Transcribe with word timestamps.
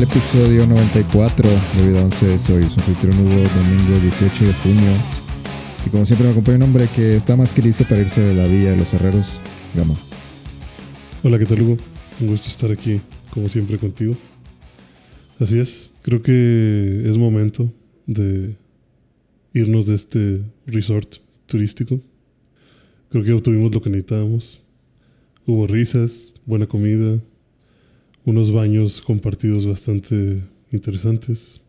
al 0.00 0.04
episodio 0.04 0.66
94 0.66 1.46
de 1.76 1.86
Vida 1.86 2.02
11. 2.02 2.38
Soy 2.38 2.70
su 2.70 2.80
anfitrión 2.80 3.18
Hugo, 3.20 3.42
domingo 3.54 3.98
18 4.00 4.46
de 4.46 4.52
junio. 4.54 4.92
Y 5.86 5.90
como 5.90 6.06
siempre 6.06 6.26
me 6.26 6.32
acompaña 6.32 6.56
un 6.56 6.62
hombre 6.62 6.88
que 6.96 7.16
está 7.16 7.36
más 7.36 7.52
que 7.52 7.60
listo 7.60 7.84
para 7.84 8.00
irse 8.00 8.22
de 8.22 8.32
la 8.32 8.46
villa 8.46 8.70
de 8.70 8.78
los 8.78 8.94
herreros, 8.94 9.42
Gama. 9.74 9.94
Hola, 11.22 11.38
¿qué 11.38 11.44
tal 11.44 11.60
Hugo? 11.60 11.76
Un 12.18 12.28
gusto 12.28 12.48
estar 12.48 12.72
aquí, 12.72 13.02
como 13.30 13.50
siempre, 13.50 13.76
contigo. 13.76 14.16
Así 15.38 15.58
es, 15.58 15.90
creo 16.00 16.22
que 16.22 17.02
es 17.04 17.18
momento 17.18 17.70
de 18.06 18.56
irnos 19.52 19.86
de 19.86 19.96
este 19.96 20.40
resort 20.64 21.16
turístico. 21.44 22.00
Creo 23.10 23.22
que 23.22 23.32
obtuvimos 23.34 23.74
lo 23.74 23.82
que 23.82 23.90
necesitábamos. 23.90 24.62
Hubo 25.44 25.66
risas, 25.66 26.32
buena 26.46 26.66
comida, 26.66 27.20
unos 28.24 28.52
baños 28.52 29.00
compartidos 29.00 29.66
bastante 29.66 30.42
interesantes. 30.72 31.60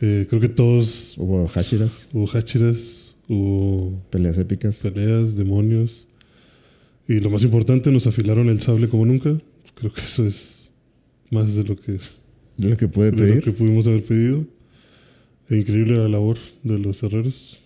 Eh, 0.00 0.26
creo 0.28 0.40
que 0.40 0.48
todos... 0.48 1.14
Hubo 1.18 1.46
Hashiras. 1.48 2.08
Hubo 2.12 2.26
Hashiras, 2.26 3.14
hubo... 3.28 4.00
Peleas 4.10 4.38
épicas. 4.38 4.78
Peleas, 4.78 5.36
demonios. 5.36 6.06
Y 7.06 7.20
lo 7.20 7.30
más 7.30 7.42
importante, 7.42 7.90
nos 7.90 8.06
afilaron 8.06 8.48
el 8.48 8.60
sable 8.60 8.88
como 8.88 9.04
nunca. 9.04 9.36
Creo 9.74 9.92
que 9.92 10.00
eso 10.00 10.26
es 10.26 10.70
más 11.30 11.54
de 11.54 11.64
lo 11.64 11.76
que... 11.76 11.98
De 12.56 12.70
lo 12.70 12.76
que 12.76 12.88
puede 12.88 13.10
de 13.10 13.16
pedir. 13.16 13.36
lo 13.36 13.42
que 13.42 13.52
pudimos 13.52 13.86
haber 13.86 14.04
pedido. 14.04 14.44
E 15.48 15.56
increíble 15.56 15.96
la 15.96 16.08
labor 16.08 16.38
de 16.62 16.78
los 16.78 17.02
herreros. 17.02 17.58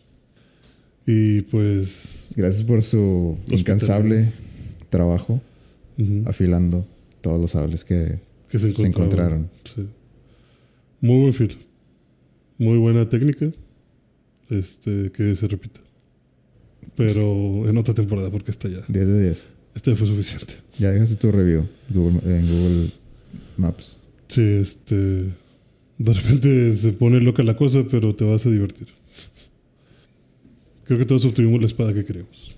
Y 1.06 1.42
pues... 1.42 2.28
Gracias 2.36 2.62
por 2.64 2.83
su 2.83 3.39
incansable 3.48 4.33
trabajo 4.91 5.41
ujú, 5.98 6.22
afilando 6.27 6.86
todos 7.25 7.41
los 7.41 7.50
sables 7.53 7.84
que 7.84 8.20
que 8.50 8.58
se 8.58 8.72
se 8.72 8.86
encontraron. 8.86 9.50
Sí. 9.64 9.86
Muy 11.00 11.20
buen 11.22 11.33
filo. 11.34 11.55
Muy 12.58 12.77
buena 12.78 13.08
técnica. 13.08 13.50
Este, 14.50 15.11
que 15.11 15.34
se 15.34 15.48
repita. 15.48 15.80
Pero 16.97 17.69
en 17.69 17.77
otra 17.78 17.95
temporada, 17.95 18.30
porque 18.30 18.50
esta 18.50 18.69
ya. 18.69 18.83
10 18.86 19.06
de 19.08 19.22
10. 19.25 19.47
Esta 19.75 19.91
ya 19.91 19.97
fue 19.97 20.06
suficiente. 20.06 20.55
Ya 20.78 20.91
dejaste 20.92 21.17
tu 21.17 21.33
review 21.33 21.67
Google- 21.89 22.20
en 22.25 22.47
Google 22.47 22.91
Maps. 23.56 23.97
Sí, 24.28 24.42
este. 24.42 24.95
De 25.97 26.12
repente 26.12 26.72
se 26.75 26.92
pone 26.92 27.20
loca 27.20 27.42
la 27.42 27.56
cosa, 27.56 27.84
pero 27.91 28.14
te 28.14 28.25
vas 28.25 28.45
a 28.47 28.50
divertir. 28.50 28.89
Creo 30.84 30.98
que 30.98 31.06
todos 31.06 31.25
obtuvimos 31.25 31.61
la 31.61 31.67
espada 31.67 31.95
que 31.95 32.05
queríamos. 32.05 32.55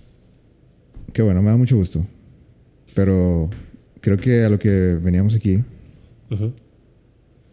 Qué 1.13 1.21
bueno, 1.21 1.41
me 1.41 1.49
da 1.49 1.57
mucho 1.57 1.77
gusto. 1.77 2.05
Pero 2.93 3.49
creo 4.07 4.17
que 4.17 4.45
a 4.45 4.49
lo 4.49 4.57
que 4.57 4.69
veníamos 5.01 5.35
aquí, 5.35 5.61
Ajá. 6.29 6.49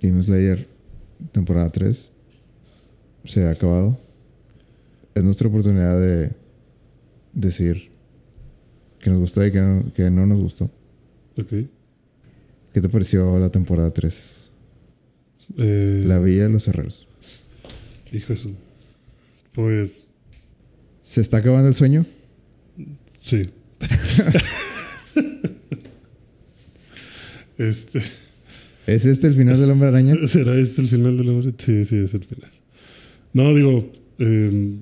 Demon 0.01 0.23
Slayer, 0.23 0.65
temporada 1.33 1.69
3, 1.71 2.13
se 3.25 3.45
ha 3.45 3.51
acabado. 3.51 3.99
Es 5.17 5.25
nuestra 5.25 5.49
oportunidad 5.49 6.01
de 6.01 6.31
decir 7.33 7.91
que 9.01 9.11
nos 9.11 9.19
gustó 9.19 9.45
y 9.45 9.51
que 9.51 9.61
no, 9.61 9.93
que 9.95 10.09
no 10.13 10.27
nos 10.27 10.39
gustó. 10.41 10.67
Ok. 11.37 11.49
¿Qué 12.73 12.81
te 12.81 12.89
pareció 12.89 13.37
la 13.41 13.49
temporada 13.51 13.91
3? 13.91 14.51
Eh, 15.59 16.05
La 16.07 16.21
Villa 16.21 16.45
de 16.45 16.51
los 16.51 16.69
Herreros. 16.69 17.09
Hijo 18.13 18.33
de 18.33 18.39
su- 18.39 18.55
Pues. 19.53 20.11
¿Se 21.03 21.21
está 21.21 21.39
acabando 21.39 21.67
el 21.69 21.75
sueño? 21.75 22.07
Sí. 23.23 23.51
este. 27.59 28.01
¿Es 28.87 29.07
este 29.07 29.27
el 29.27 29.35
final 29.35 29.61
del 29.61 29.71
Hombre 29.71 29.89
Araña? 29.89 30.15
¿Será 30.27 30.57
este 30.57 30.83
el 30.83 30.89
final 30.89 31.17
de 31.17 31.25
la 31.25 31.33
obra? 31.33 31.51
Sí, 31.57 31.85
sí, 31.85 31.97
es 31.97 32.15
el 32.15 32.25
final. 32.25 32.51
No, 33.33 33.55
digo, 33.55 33.91
eh, 34.19 34.77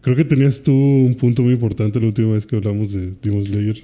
creo 0.00 0.16
que 0.16 0.24
tenías 0.24 0.62
tú 0.62 0.72
un 0.72 1.14
punto 1.14 1.42
muy 1.42 1.54
importante 1.54 2.00
la 2.00 2.06
última 2.06 2.32
vez 2.32 2.46
que 2.46 2.56
hablamos 2.56 2.92
de 2.92 3.14
Demon 3.22 3.44
Slayer. 3.44 3.82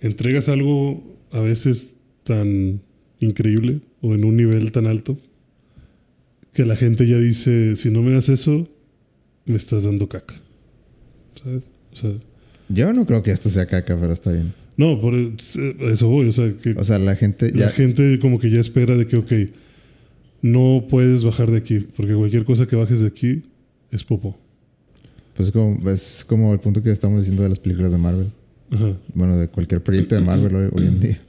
Entregas 0.00 0.48
algo 0.48 1.02
a 1.30 1.40
veces 1.40 1.96
tan 2.24 2.80
increíble 3.20 3.80
o 4.00 4.14
en 4.14 4.24
un 4.24 4.36
nivel 4.36 4.72
tan 4.72 4.86
alto 4.86 5.18
que 6.52 6.64
la 6.64 6.76
gente 6.76 7.06
ya 7.06 7.18
dice, 7.18 7.76
si 7.76 7.90
no 7.90 8.02
me 8.02 8.12
das 8.12 8.28
eso, 8.28 8.68
me 9.46 9.56
estás 9.56 9.84
dando 9.84 10.08
caca. 10.08 10.34
¿Sabes? 11.42 11.64
O 11.92 11.96
sea, 11.96 12.12
Yo 12.68 12.92
no 12.92 13.06
creo 13.06 13.22
que 13.22 13.30
esto 13.30 13.48
sea 13.48 13.66
caca, 13.66 13.98
pero 13.98 14.12
está 14.12 14.32
bien. 14.32 14.54
No, 14.76 15.00
por 15.00 15.14
eso 15.14 16.08
voy. 16.08 16.28
O 16.28 16.32
sea, 16.32 16.52
que 16.54 16.72
O 16.72 16.84
sea, 16.84 16.98
la 16.98 17.16
gente 17.16 17.50
ya... 17.52 17.66
la 17.66 17.68
gente 17.68 18.18
como 18.20 18.38
que 18.38 18.50
ya 18.50 18.60
espera 18.60 18.96
de 18.96 19.06
que, 19.06 19.16
ok, 19.16 19.32
no 20.42 20.86
puedes 20.88 21.24
bajar 21.24 21.50
de 21.50 21.58
aquí, 21.58 21.80
porque 21.96 22.14
cualquier 22.14 22.44
cosa 22.44 22.66
que 22.66 22.76
bajes 22.76 23.00
de 23.00 23.06
aquí 23.06 23.42
es 23.90 24.04
popo. 24.04 24.38
Pues 25.34 25.50
como, 25.50 25.90
es 25.90 26.24
como 26.26 26.52
el 26.52 26.60
punto 26.60 26.82
que 26.82 26.90
estamos 26.90 27.20
diciendo 27.20 27.42
de 27.42 27.48
las 27.48 27.58
películas 27.58 27.92
de 27.92 27.98
Marvel. 27.98 28.32
Ajá. 28.70 28.96
Bueno, 29.14 29.36
de 29.36 29.48
cualquier 29.48 29.82
proyecto 29.82 30.14
de 30.14 30.22
Marvel 30.22 30.54
hoy, 30.54 30.70
hoy 30.76 30.86
en 30.86 31.00
día. 31.00 31.20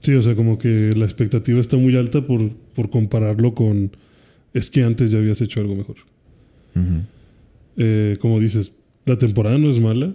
Sí, 0.00 0.14
o 0.14 0.22
sea, 0.22 0.36
como 0.36 0.58
que 0.58 0.92
la 0.96 1.04
expectativa 1.04 1.60
está 1.60 1.76
muy 1.76 1.96
alta 1.96 2.26
por, 2.26 2.50
por 2.74 2.90
compararlo 2.90 3.54
con, 3.54 3.90
es 4.54 4.70
que 4.70 4.84
antes 4.84 5.10
ya 5.10 5.18
habías 5.18 5.40
hecho 5.40 5.60
algo 5.60 5.74
mejor. 5.74 5.96
Eh, 7.76 8.16
como 8.20 8.38
dices, 8.38 8.72
la 9.04 9.18
temporada 9.18 9.58
no 9.58 9.70
es 9.70 9.80
mala. 9.80 10.14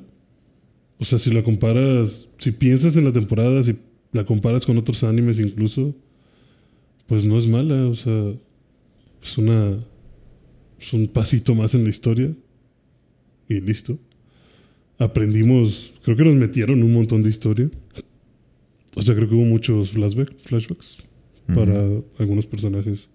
O 1.02 1.04
sea, 1.04 1.18
si 1.18 1.32
la 1.32 1.42
comparas, 1.42 2.30
si 2.38 2.52
piensas 2.52 2.96
en 2.96 3.06
la 3.06 3.12
temporada, 3.12 3.64
si 3.64 3.76
la 4.12 4.24
comparas 4.24 4.68
con 4.68 4.78
otros 4.78 5.04
animes 5.04 5.40
incluso, 5.40 5.96
pues 7.08 7.26
no 7.26 7.40
es 7.40 7.48
mala. 7.48 7.88
O 7.88 7.96
sea, 7.96 8.36
es 9.24 9.38
una, 9.40 9.84
es 10.80 10.94
un 10.94 11.08
pasito 11.08 11.56
más 11.56 11.74
en 11.74 11.86
la 11.86 11.90
historia 11.90 12.32
y 13.50 13.60
listo. 13.62 13.98
Aprendimos, 15.00 15.92
creo 16.04 16.16
que 16.16 16.24
nos 16.24 16.36
metieron 16.36 16.84
un 16.84 16.94
montón 16.94 17.24
de 17.24 17.32
historia. 17.32 17.72
O 18.96 19.02
sea, 19.02 19.16
creo 19.16 19.28
que 19.28 19.34
hubo 19.34 19.46
muchos 19.46 19.90
flashback, 19.90 20.38
flashbacks 20.38 20.98
para 21.48 21.84
algunos 22.20 22.46
personajes 22.46 23.10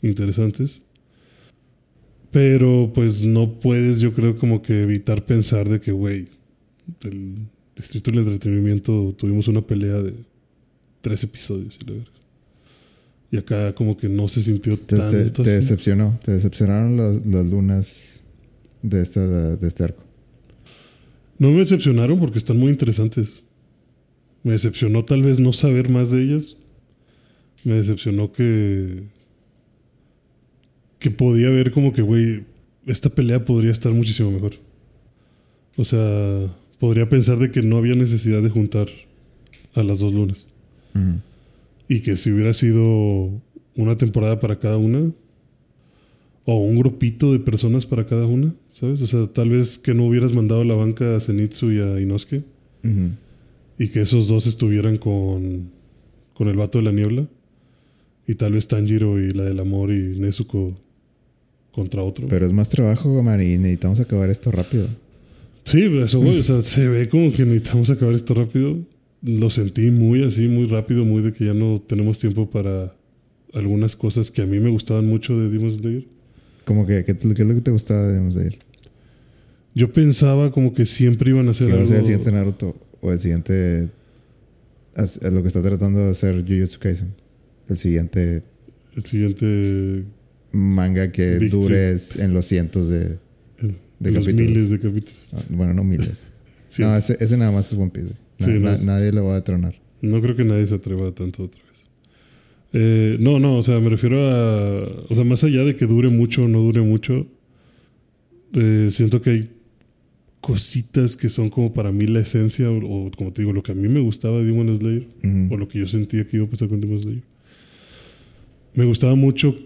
interesantes. 0.00 0.80
Pero 2.30 2.92
pues 2.94 3.26
no 3.26 3.58
puedes, 3.58 3.98
yo 3.98 4.12
creo, 4.12 4.36
como 4.36 4.62
que 4.62 4.82
evitar 4.82 5.26
pensar 5.26 5.68
de 5.68 5.80
que, 5.80 5.90
güey, 5.90 6.26
del 7.00 7.34
Distrito 7.76 8.10
del 8.10 8.20
Entretenimiento 8.20 9.14
tuvimos 9.18 9.48
una 9.48 9.60
pelea 9.60 9.94
de 10.02 10.14
tres 11.00 11.22
episodios. 11.24 11.78
Y, 11.82 11.90
la. 11.90 11.96
Y 13.30 13.36
acá 13.38 13.74
como 13.74 13.96
que 13.96 14.08
no 14.08 14.28
se 14.28 14.40
sintió 14.42 14.78
Te, 14.78 14.96
te- 14.96 15.02
tanto. 15.02 15.42
te 15.42 15.50
así. 15.56 15.60
decepcionó. 15.66 16.18
Te 16.24 16.32
decepcionaron 16.32 16.96
las, 16.96 17.26
las 17.26 17.46
lunas 17.46 18.22
de, 18.82 19.02
esta, 19.02 19.56
de 19.56 19.66
este 19.68 19.84
arco. 19.84 20.02
No 21.38 21.50
me 21.50 21.58
decepcionaron 21.58 22.18
porque 22.18 22.38
están 22.38 22.56
muy 22.58 22.70
interesantes. 22.70 23.28
Me 24.42 24.52
decepcionó 24.52 25.04
tal 25.04 25.22
vez 25.22 25.38
no 25.40 25.52
saber 25.52 25.88
más 25.90 26.10
de 26.10 26.22
ellas. 26.22 26.56
Me 27.64 27.74
decepcionó 27.74 28.32
que. 28.32 29.02
que 30.98 31.10
podía 31.10 31.50
ver 31.50 31.72
como 31.72 31.92
que, 31.92 32.00
güey, 32.02 32.44
esta 32.86 33.10
pelea 33.10 33.44
podría 33.44 33.72
estar 33.72 33.92
muchísimo 33.92 34.30
mejor. 34.30 34.54
O 35.76 35.84
sea, 35.84 36.46
podría 36.78 37.08
pensar 37.08 37.38
de 37.38 37.50
que 37.50 37.62
no 37.62 37.76
había 37.76 37.94
necesidad 37.94 38.42
de 38.42 38.50
juntar 38.50 38.88
a 39.74 39.82
las 39.82 39.98
dos 40.00 40.12
lunas. 40.12 40.46
Y 41.88 42.00
que 42.00 42.16
si 42.16 42.32
hubiera 42.32 42.54
sido 42.54 43.30
una 43.76 43.96
temporada 43.96 44.40
para 44.40 44.58
cada 44.58 44.76
una, 44.76 45.12
o 46.46 46.58
un 46.58 46.78
grupito 46.78 47.32
de 47.32 47.40
personas 47.40 47.86
para 47.86 48.06
cada 48.06 48.26
una, 48.26 48.54
¿sabes? 48.72 49.02
O 49.02 49.06
sea, 49.06 49.26
tal 49.26 49.50
vez 49.50 49.78
que 49.78 49.94
no 49.94 50.06
hubieras 50.06 50.32
mandado 50.32 50.60
a 50.60 50.64
la 50.64 50.76
banca 50.76 51.16
a 51.16 51.20
Zenitsu 51.20 51.72
y 51.72 51.80
a 51.80 52.00
Inosuke, 52.00 52.44
y 53.78 53.88
que 53.88 54.00
esos 54.00 54.28
dos 54.28 54.46
estuvieran 54.46 54.96
con, 54.96 55.70
con 56.34 56.48
el 56.48 56.56
vato 56.56 56.78
de 56.78 56.84
la 56.84 56.92
niebla, 56.92 57.26
y 58.26 58.36
tal 58.36 58.52
vez 58.52 58.68
Tanjiro 58.68 59.20
y 59.20 59.30
la 59.32 59.44
del 59.44 59.60
amor 59.60 59.90
y 59.92 60.18
Nezuko 60.18 60.74
contra 61.72 62.02
otro. 62.02 62.26
Pero 62.28 62.46
es 62.46 62.52
más 62.52 62.68
trabajo, 62.68 63.22
man, 63.22 63.42
y 63.42 63.58
necesitamos 63.58 64.00
acabar 64.00 64.30
esto 64.30 64.50
rápido. 64.50 64.88
Sí, 65.66 65.82
eso 65.82 66.20
voy. 66.20 66.38
O 66.38 66.42
sea, 66.42 66.62
se 66.62 66.88
ve 66.88 67.08
como 67.08 67.32
que 67.32 67.44
necesitamos 67.44 67.90
acabar 67.90 68.14
esto 68.14 68.34
rápido. 68.34 68.78
Lo 69.22 69.50
sentí 69.50 69.90
muy 69.90 70.24
así, 70.24 70.46
muy 70.46 70.66
rápido, 70.66 71.04
muy 71.04 71.22
de 71.22 71.32
que 71.32 71.46
ya 71.46 71.54
no 71.54 71.80
tenemos 71.80 72.18
tiempo 72.18 72.48
para 72.48 72.94
algunas 73.52 73.96
cosas 73.96 74.30
que 74.30 74.42
a 74.42 74.46
mí 74.46 74.60
me 74.60 74.70
gustaban 74.70 75.06
mucho 75.06 75.36
de 75.38 75.48
Demon 75.50 75.76
Slayer. 75.76 76.06
Como 76.64 76.86
que, 76.86 77.04
¿qué, 77.04 77.12
es 77.12 77.24
lo- 77.24 77.34
qué 77.34 77.42
es 77.42 77.48
lo 77.48 77.54
que 77.54 77.60
te 77.62 77.70
gustaba 77.72 78.06
de 78.06 78.20
de 78.20 78.46
él? 78.48 78.56
Yo 79.74 79.92
pensaba 79.92 80.50
como 80.52 80.72
que 80.72 80.86
siempre 80.86 81.30
iban 81.30 81.42
a 81.48 81.52
¿Qué 81.52 81.64
hacer 81.64 81.72
algo. 81.72 81.86
ser 81.86 81.96
el 81.98 82.02
siguiente 82.04 82.32
Naruto? 82.32 82.76
O 83.00 83.12
el 83.12 83.20
siguiente... 83.20 83.90
Lo 85.30 85.42
que 85.42 85.48
está 85.48 85.60
tratando 85.62 85.98
de 86.00 86.10
hacer 86.10 86.42
Jujutsu 86.46 86.78
Kaisen. 86.78 87.12
El 87.68 87.76
siguiente 87.76 88.42
El 88.96 89.04
siguiente. 89.04 90.04
manga 90.52 91.12
que 91.12 91.38
Big 91.38 91.50
dure 91.50 91.96
en 92.18 92.32
los 92.32 92.46
cientos 92.46 92.88
de... 92.88 93.18
De 93.98 94.10
los 94.10 94.24
capítulos. 94.24 94.50
miles 94.52 94.70
de 94.70 94.78
capítulos. 94.78 95.28
ah, 95.32 95.42
Bueno, 95.50 95.74
no 95.74 95.84
miles. 95.84 96.24
No, 96.78 96.94
ese, 96.96 97.16
ese 97.20 97.36
nada 97.36 97.52
más 97.52 97.72
es 97.72 97.78
One 97.78 97.90
Piece. 97.90 98.08
Na- 98.38 98.46
Sí, 98.46 98.52
na- 98.58 98.72
es- 98.72 98.84
Nadie 98.84 99.12
lo 99.12 99.24
va 99.24 99.36
a 99.36 99.44
tronar. 99.44 99.74
No 100.02 100.20
creo 100.20 100.34
que 100.36 100.44
nadie 100.44 100.66
se 100.66 100.74
atreva 100.74 101.08
a 101.08 101.12
tanto 101.14 101.44
otra 101.44 101.62
vez. 101.62 101.84
Eh, 102.72 103.16
no, 103.20 103.38
no, 103.38 103.56
o 103.58 103.62
sea, 103.62 103.78
me 103.80 103.88
refiero 103.88 104.20
a. 104.28 104.82
O 105.08 105.14
sea, 105.14 105.24
más 105.24 105.42
allá 105.44 105.62
de 105.64 105.74
que 105.76 105.86
dure 105.86 106.08
mucho 106.10 106.44
o 106.44 106.48
no 106.48 106.60
dure 106.60 106.82
mucho, 106.82 107.26
eh, 108.52 108.88
siento 108.92 109.22
que 109.22 109.30
hay 109.30 109.50
cositas 110.40 111.16
que 111.16 111.28
son 111.30 111.48
como 111.48 111.72
para 111.72 111.92
mí 111.92 112.06
la 112.06 112.20
esencia, 112.20 112.70
o, 112.70 113.06
o 113.06 113.10
como 113.12 113.32
te 113.32 113.42
digo, 113.42 113.52
lo 113.52 113.62
que 113.62 113.72
a 113.72 113.74
mí 113.74 113.88
me 113.88 114.00
gustaba 114.00 114.38
de 114.38 114.44
Demon 114.44 114.76
Slayer, 114.76 115.06
Ujú. 115.24 115.54
o 115.54 115.56
lo 115.56 115.68
que 115.68 115.78
yo 115.78 115.86
sentía 115.86 116.26
que 116.26 116.36
iba 116.36 116.46
a 116.46 116.50
pasar 116.50 116.68
con 116.68 116.80
Demon 116.80 117.00
Slayer. 117.00 117.22
Me 118.74 118.84
gustaba 118.84 119.14
mucho 119.14 119.56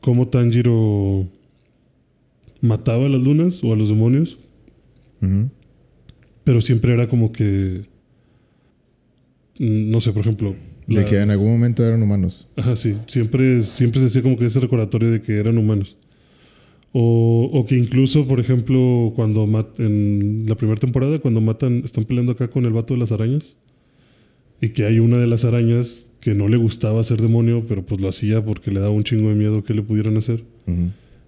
cómo 0.00 0.28
Tanjiro 0.28 1.28
mataba 2.62 3.04
a 3.04 3.08
las 3.10 3.20
lunas 3.20 3.62
o 3.62 3.72
a 3.72 3.76
los 3.76 3.88
demonios, 3.90 4.38
pero 6.44 6.60
siempre 6.60 6.92
era 6.94 7.06
como 7.08 7.30
que. 7.32 7.82
mm, 9.58 9.90
No 9.90 10.00
sé, 10.00 10.12
por 10.12 10.22
ejemplo. 10.22 10.54
De 10.86 10.96
la- 11.02 11.04
que 11.04 11.20
en 11.20 11.30
algún 11.30 11.52
momento 11.52 11.84
eran 11.86 12.02
humanos. 12.02 12.48
Ajá, 12.56 12.76
sí. 12.76 12.96
Siempre, 13.06 13.62
siempre 13.62 14.00
se 14.00 14.06
hacía 14.08 14.22
como 14.22 14.36
que 14.36 14.46
ese 14.46 14.58
recordatorio 14.60 15.10
de 15.12 15.20
que 15.20 15.36
eran 15.36 15.56
humanos. 15.58 15.96
O, 16.94 17.48
o 17.52 17.64
que 17.66 17.78
incluso, 17.78 18.26
por 18.26 18.40
ejemplo, 18.40 19.12
cuando 19.14 19.46
mat- 19.46 19.78
en 19.78 20.44
la 20.48 20.56
primera 20.56 20.78
temporada, 20.80 21.18
cuando 21.20 21.40
matan, 21.40 21.82
están 21.84 22.04
peleando 22.04 22.32
acá 22.32 22.48
con 22.48 22.64
el 22.64 22.72
vato 22.72 22.94
de 22.94 23.00
las 23.00 23.12
arañas. 23.12 23.54
Y 24.60 24.70
que 24.70 24.84
hay 24.84 24.98
una 24.98 25.18
de 25.18 25.26
las 25.26 25.44
arañas 25.44 26.10
que 26.20 26.34
no 26.34 26.48
le 26.48 26.56
gustaba 26.56 27.02
ser 27.04 27.20
demonio, 27.22 27.64
pero 27.66 27.84
pues 27.86 28.00
lo 28.00 28.08
hacía 28.08 28.44
porque 28.44 28.70
le 28.70 28.80
daba 28.80 28.92
un 28.92 29.04
chingo 29.04 29.28
de 29.30 29.34
miedo 29.36 29.62
que 29.64 29.74
le 29.74 29.82
pudieran 29.82 30.16
hacer. 30.16 30.42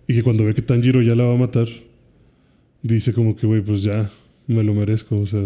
Y 0.06 0.15
que 0.15 0.23
cuando 0.23 0.45
ve 0.45 0.55
que 0.55 0.62
Tanjiro 0.62 1.01
ya 1.03 1.15
la 1.15 1.25
va 1.25 1.35
a 1.35 1.39
matar, 1.39 1.67
dice 2.83 3.12
como 3.12 3.35
que, 3.37 3.47
güey, 3.47 3.62
pues 3.62 3.83
ya 3.83 4.11
me 4.47 4.62
lo 4.62 4.75
merezco. 4.75 5.19
O 5.19 5.27
sea, 5.27 5.43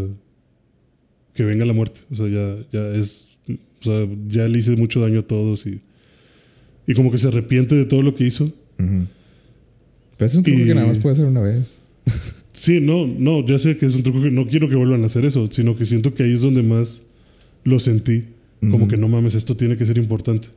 que 1.35 1.45
venga 1.45 1.65
la 1.65 1.73
muerte. 1.73 2.01
O 2.11 2.17
sea, 2.17 2.27
ya, 2.29 2.57
ya 2.73 2.89
es. 2.99 3.29
O 3.81 3.85
sea, 3.85 4.09
ya 4.29 4.49
le 4.49 4.59
hice 4.59 4.73
mucho 4.77 5.01
daño 5.01 5.21
a 5.21 5.27
todos 5.27 5.67
y. 5.67 5.79
Y 6.87 6.95
como 6.95 7.11
que 7.13 7.19
se 7.19 7.29
arrepiente 7.29 7.75
de 7.77 7.85
todo 7.85 8.03
lo 8.03 8.15
que 8.15 8.25
hizo. 8.25 8.45
Ujú. 8.45 9.07
Pero 10.17 10.27
es 10.27 10.35
un 10.35 10.43
truco 10.43 10.59
Y- 10.61 10.65
que 10.67 10.75
nada 10.75 10.87
más 10.87 10.99
puede 10.99 11.13
hacer 11.15 11.27
una 11.27 11.41
vez. 11.43 11.81
Sí, 12.51 12.81
no, 12.81 13.07
no, 13.07 13.47
ya 13.47 13.57
sé 13.61 13.77
que 13.77 13.87
es 13.87 13.95
un 13.95 14.03
truco 14.03 14.21
que 14.21 14.33
no 14.33 14.49
quiero 14.49 14.69
que 14.69 14.75
vuelvan 14.75 15.05
a 15.05 15.07
hacer 15.07 15.25
eso, 15.25 15.47
sino 15.49 15.77
que 15.77 15.87
siento 15.87 16.13
que 16.15 16.25
ahí 16.25 16.33
es 16.33 16.41
donde 16.41 16.65
más 16.65 17.03
lo 17.63 17.79
sentí. 17.79 18.25
Como 18.59 18.79
Ujú. 18.79 18.89
que 18.89 18.97
no 18.97 19.07
mames, 19.07 19.37
esto 19.37 19.57
tiene 19.57 19.77
que 19.77 19.87
ser 19.87 19.97
importante. 19.97 20.49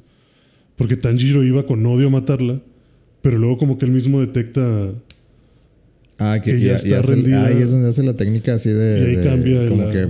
Porque 0.78 0.96
Tanjiro 0.98 1.44
iba 1.44 1.68
con 1.68 1.86
odio 1.86 2.08
a 2.08 2.10
matarla, 2.10 2.60
pero 3.22 3.38
luego 3.38 3.58
como 3.58 3.78
que 3.78 3.86
él 3.86 3.92
mismo 3.92 4.20
detecta 4.22 4.92
Ah, 6.24 6.40
que, 6.40 6.52
Que 6.52 6.60
ya 6.60 6.68
ya, 6.68 6.76
está 6.76 6.88
ya 6.90 7.02
rendida. 7.02 7.46
ahí 7.48 7.58
es 7.64 7.72
donde 7.72 7.90
hace 7.90 8.04
la 8.04 8.14
técnica 8.16 8.54
así 8.54 8.70
de. 8.70 9.00
Y 9.00 9.04
ahí 9.06 9.16
de- 9.16 9.24
cambia 9.24 9.68
Como 9.70 9.84
la- 9.86 9.92
que 9.92 10.08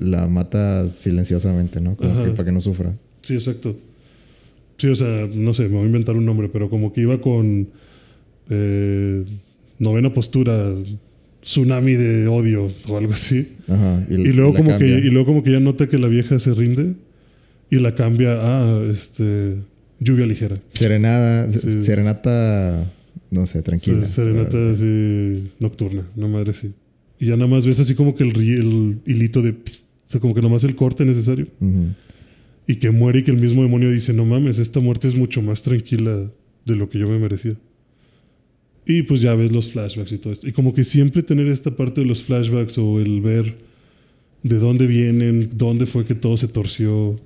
la 0.00 0.26
mata 0.26 0.88
silenciosamente, 0.88 1.80
¿no? 1.80 1.96
Como 1.96 2.24
que 2.24 2.30
para 2.32 2.44
que 2.46 2.50
no 2.52 2.60
sufra. 2.60 2.92
Sí, 3.22 3.34
exacto. 3.34 3.76
Sí, 4.78 4.88
o 4.88 4.96
sea, 4.96 5.28
no 5.32 5.54
sé, 5.54 5.62
me 5.64 5.76
voy 5.76 5.84
a 5.84 5.86
inventar 5.86 6.16
un 6.16 6.24
nombre, 6.26 6.48
pero 6.52 6.68
como 6.68 6.92
que 6.92 7.02
iba 7.02 7.20
con 7.20 7.68
eh, 8.50 9.24
novena 9.78 10.12
postura, 10.12 10.74
tsunami 11.40 11.92
de 11.94 12.26
odio 12.26 12.66
o 12.88 12.96
algo 12.98 13.12
así. 13.12 13.52
Ajá. 13.68 14.04
Y 14.10 14.32
luego, 14.32 14.54
como 14.54 14.76
que, 14.76 14.86
y 14.88 15.10
luego 15.10 15.26
como 15.26 15.42
que 15.44 15.52
ya 15.52 15.60
nota 15.60 15.86
que 15.88 15.98
la 15.98 16.08
vieja 16.08 16.38
se 16.40 16.52
rinde 16.52 16.94
y 17.70 17.76
la 17.78 17.94
cambia 17.94 18.32
a 18.40 18.82
este, 18.90 19.54
lluvia 20.00 20.26
ligera. 20.26 20.60
Serenada, 20.68 21.50
Sí. 21.50 21.82
serenata, 21.82 22.92
no 23.30 23.46
sé, 23.46 23.62
tranquila. 23.62 24.02
Se- 24.04 24.12
Serenata 24.14 24.70
así 24.70 25.50
nocturna, 25.60 26.02
una 26.16 26.28
madre 26.28 26.50
así. 26.52 26.72
Y 27.18 27.26
ya 27.26 27.36
nada 27.36 27.46
más 27.48 27.66
ves 27.66 27.80
así 27.80 27.94
como 27.94 28.14
que 28.14 28.24
el, 28.24 28.36
el 28.36 28.98
hilito 29.06 29.40
de... 29.42 29.52
pss, 29.52 29.78
o 29.78 30.08
sea, 30.10 30.20
como 30.20 30.34
que 30.34 30.42
nomás 30.42 30.64
el 30.64 30.74
corte 30.74 31.04
necesario. 31.04 31.46
Ujú. 31.60 31.86
Y 32.66 32.76
que 32.76 32.90
muere 32.90 33.20
y 33.20 33.22
que 33.22 33.30
el 33.30 33.40
mismo 33.40 33.62
demonio 33.62 33.90
dice, 33.90 34.12
no 34.12 34.24
mames, 34.24 34.58
esta 34.58 34.80
muerte 34.80 35.08
es 35.08 35.14
mucho 35.14 35.40
más 35.42 35.62
tranquila 35.62 36.30
de 36.64 36.76
lo 36.76 36.88
que 36.88 36.98
yo 36.98 37.06
me 37.06 37.18
merecía. 37.18 37.56
Y 38.86 39.02
pues 39.02 39.20
ya 39.22 39.34
ves 39.34 39.50
los 39.52 39.70
flashbacks 39.72 40.12
y 40.12 40.18
todo 40.18 40.32
esto. 40.32 40.46
Y 40.46 40.52
como 40.52 40.74
que 40.74 40.84
siempre 40.84 41.22
tener 41.22 41.46
esta 41.48 41.74
parte 41.74 42.02
de 42.02 42.06
los 42.06 42.22
flashbacks 42.22 42.76
o 42.78 43.00
el 43.00 43.20
ver 43.22 43.54
de 44.42 44.58
dónde 44.58 44.86
vienen, 44.86 45.48
dónde 45.56 45.86
fue 45.86 46.04
que 46.04 46.14
todo 46.14 46.36
se 46.36 46.48
torció, 46.48 47.18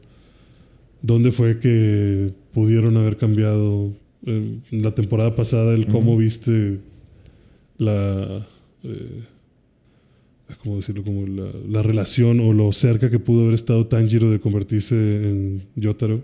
dónde 1.03 1.33
fue 1.33 1.59
que 1.59 2.31
pudieron 2.59 2.97
haber 2.97 3.17
cambiado. 3.17 3.93
En 4.27 4.61
la 4.71 4.93
temporada 4.95 5.37
pasada, 5.37 5.75
el 5.75 5.87
cómo 5.87 6.17
viste 6.17 6.81
la... 7.79 8.47
eh, 8.83 9.23
¿Cómo 10.63 10.77
decirlo? 10.77 11.05
Como 11.05 11.25
la, 11.27 11.53
la 11.69 11.83
relación 11.83 12.41
o 12.41 12.53
lo 12.53 12.73
cerca 12.73 13.11
que 13.11 13.19
pudo 13.21 13.43
haber 13.43 13.55
estado 13.55 13.87
Tanjiro 13.87 14.31
de 14.31 14.41
convertirse 14.41 14.95
en 14.97 15.63
Yotaro. 15.77 16.21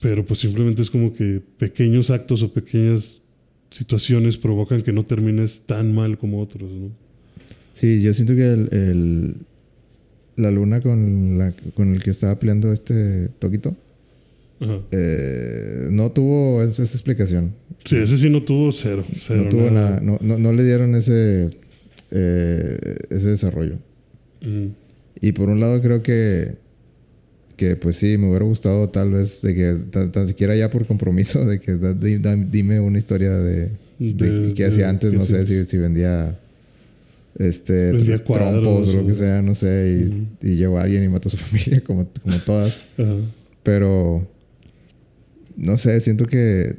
Pero 0.00 0.24
pues 0.26 0.40
simplemente 0.40 0.82
es 0.82 0.90
como 0.90 1.12
que 1.14 1.40
pequeños 1.58 2.10
actos 2.10 2.42
o 2.42 2.52
pequeñas 2.52 3.20
situaciones 3.70 4.38
provocan 4.38 4.82
que 4.82 4.92
no 4.92 5.04
termines 5.04 5.62
tan 5.66 5.94
mal 5.94 6.18
como 6.18 6.40
otros, 6.40 6.68
¿no? 6.72 6.90
Sí, 7.74 8.02
yo 8.02 8.12
siento 8.12 8.34
que 8.34 8.52
el, 8.52 8.68
el- 8.72 9.34
la 10.34 10.50
luna 10.50 10.80
con, 10.80 11.38
la, 11.38 11.52
con 11.74 11.94
el 11.94 12.02
que 12.02 12.10
estaba 12.10 12.38
peleando 12.38 12.72
este 12.72 13.28
Toquito 13.38 13.76
Ajá. 14.62 14.78
eh, 14.92 15.88
no 15.90 16.10
tuvo 16.12 16.62
es- 16.62 16.78
esa 16.78 16.94
explicación. 16.96 17.52
Sí, 17.84 17.96
ese 17.96 18.16
sí 18.16 18.30
no 18.30 18.42
tuvo 18.44 18.70
cero. 18.72 19.04
cero 19.16 19.42
no 19.44 19.50
tuvo 19.50 19.70
nada. 19.70 20.00
No, 20.00 20.18
no, 20.22 20.38
no 20.38 20.52
le 20.52 20.64
dieron 20.64 20.94
ese, 20.94 21.50
eh, 22.12 22.78
ese 23.10 23.28
desarrollo. 23.28 23.76
Mm, 24.40 24.66
Y 25.20 25.32
por 25.32 25.48
un 25.50 25.60
lado 25.60 25.80
creo 25.80 26.02
que, 26.02 26.54
que 27.56 27.76
pues 27.76 27.96
sí, 27.96 28.18
me 28.18 28.28
hubiera 28.28 28.44
gustado 28.44 28.88
tal 28.88 29.10
vez 29.12 29.40
de 29.42 29.54
que 29.54 29.74
tan, 29.90 30.10
tan 30.12 30.26
siquiera 30.26 30.56
ya 30.56 30.68
por 30.70 30.84
compromiso 30.86 31.44
de 31.46 31.60
que 31.60 31.76
da- 31.76 31.94
da- 31.94 32.36
dime 32.36 32.80
una 32.80 32.98
historia 32.98 33.30
de, 33.32 33.70
de, 33.98 34.12
De- 34.14 34.54
qué 34.54 34.62
de- 34.64 34.68
hacía 34.68 34.88
antes, 34.88 35.10
que 35.12 35.16
no 35.16 35.24
sé 35.26 35.46
si, 35.46 35.64
si 35.64 35.76
vendía 35.78 36.38
este 37.38 37.92
Vendía 37.92 38.18
cuadros 38.24 38.62
trompos 38.62 38.88
o 38.88 38.92
lo 38.94 39.06
que 39.06 39.14
sea, 39.14 39.40
no 39.42 39.54
sé, 39.54 40.08
y, 40.42 40.48
y 40.50 40.56
llegó 40.56 40.78
alguien 40.78 41.02
y 41.04 41.08
mató 41.08 41.28
a 41.28 41.30
su 41.32 41.36
familia 41.38 41.80
como, 41.82 42.06
como 42.22 42.36
todas. 42.38 42.82
ajá. 42.98 43.14
Pero 43.62 44.26
no 45.56 45.76
sé, 45.76 46.00
siento 46.00 46.26
que 46.26 46.76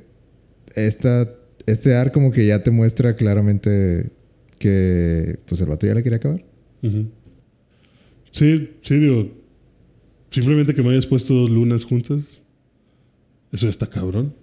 esta, 0.75 1.29
este 1.65 1.95
ar 1.95 2.11
como 2.11 2.31
que 2.31 2.45
ya 2.45 2.63
te 2.63 2.71
muestra 2.71 3.15
claramente 3.15 4.11
que 4.59 5.39
pues 5.45 5.61
el 5.61 5.67
vato 5.67 5.85
ya 5.85 5.93
le 5.93 6.03
quería 6.03 6.17
acabar. 6.17 6.43
Sí, 8.31 8.69
sí, 8.81 8.95
digo. 8.95 9.31
Simplemente 10.31 10.73
que 10.73 10.81
me 10.81 10.89
hayas 10.89 11.05
puesto 11.05 11.33
dos 11.33 11.49
lunas 11.49 11.83
juntas. 11.83 12.21
Eso 13.51 13.69
está 13.69 13.87
cabrón. 13.87 14.33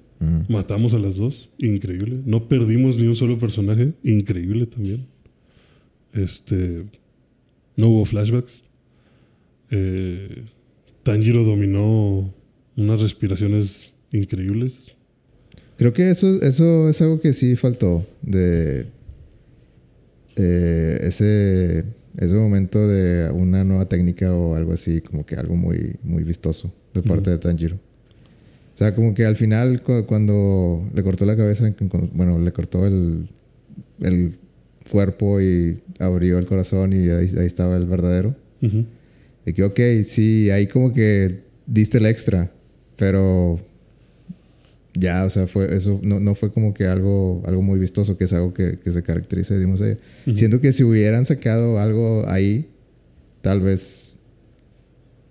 Matamos 0.48 0.92
a 0.94 0.98
las 0.98 1.16
dos. 1.16 1.48
Increíble. 1.58 2.20
No 2.26 2.48
perdimos 2.48 2.98
ni 2.98 3.06
un 3.06 3.16
solo 3.16 3.38
personaje. 3.38 3.94
Increíble 4.04 4.66
también. 4.66 5.06
Este. 6.12 6.84
No 7.76 7.88
hubo 7.88 8.04
flashbacks. 8.04 8.62
Eh, 9.70 10.44
Tanjiro 11.02 11.44
dominó 11.44 12.32
unas 12.76 13.00
respiraciones 13.00 13.89
increíbles. 14.12 14.92
Creo 15.76 15.92
que 15.92 16.10
eso, 16.10 16.40
eso 16.42 16.88
es 16.88 17.00
algo 17.00 17.20
que 17.20 17.32
sí 17.32 17.56
faltó 17.56 18.06
de 18.22 18.86
eh, 20.36 20.98
ese, 21.02 21.84
ese 22.18 22.34
momento 22.34 22.86
de 22.86 23.30
una 23.30 23.64
nueva 23.64 23.86
técnica 23.88 24.34
o 24.34 24.54
algo 24.56 24.72
así, 24.72 25.00
como 25.00 25.24
que 25.26 25.36
algo 25.36 25.54
muy, 25.56 25.96
muy 26.02 26.22
vistoso 26.22 26.72
de 26.94 27.02
parte 27.02 27.30
de 27.30 27.38
Tanjiro. 27.38 27.76
O 28.74 28.78
sea, 28.78 28.94
como 28.94 29.14
que 29.14 29.24
al 29.26 29.36
final 29.36 29.82
cu- 29.82 30.06
cuando 30.06 30.88
le 30.94 31.02
cortó 31.02 31.26
la 31.26 31.36
cabeza, 31.36 31.72
bueno, 32.12 32.38
le 32.38 32.52
cortó 32.52 32.86
el, 32.86 33.28
el 34.00 34.36
cuerpo 34.90 35.40
y 35.40 35.80
abrió 35.98 36.38
el 36.38 36.46
corazón 36.46 36.92
y 36.92 37.08
ahí, 37.10 37.28
ahí 37.38 37.46
estaba 37.46 37.76
el 37.76 37.86
verdadero. 37.86 38.34
Ujú. 38.62 38.84
De 39.44 39.54
que, 39.54 39.64
ok, 39.64 39.80
sí, 40.04 40.50
ahí 40.50 40.66
como 40.66 40.92
que 40.94 41.40
diste 41.66 41.98
el 41.98 42.06
extra, 42.06 42.50
pero 42.96 43.58
ya, 45.00 45.24
o 45.24 45.30
sea, 45.30 45.46
fue 45.46 45.74
eso 45.74 45.98
no, 46.02 46.20
no 46.20 46.34
fue 46.34 46.52
como 46.52 46.74
que 46.74 46.86
algo, 46.86 47.42
algo 47.46 47.62
muy 47.62 47.78
vistoso, 47.78 48.16
que 48.18 48.24
es 48.24 48.32
algo 48.32 48.52
que, 48.54 48.78
que 48.78 48.90
se 48.92 49.02
caracteriza 49.02 49.54
de 49.54 49.60
Demon 49.60 49.76
Slayer. 49.78 49.98
Ujú. 50.26 50.36
Siento 50.36 50.60
que 50.60 50.72
si 50.72 50.84
hubieran 50.84 51.24
sacado 51.26 51.78
algo 51.78 52.28
ahí, 52.28 52.68
tal 53.42 53.60
vez 53.60 54.14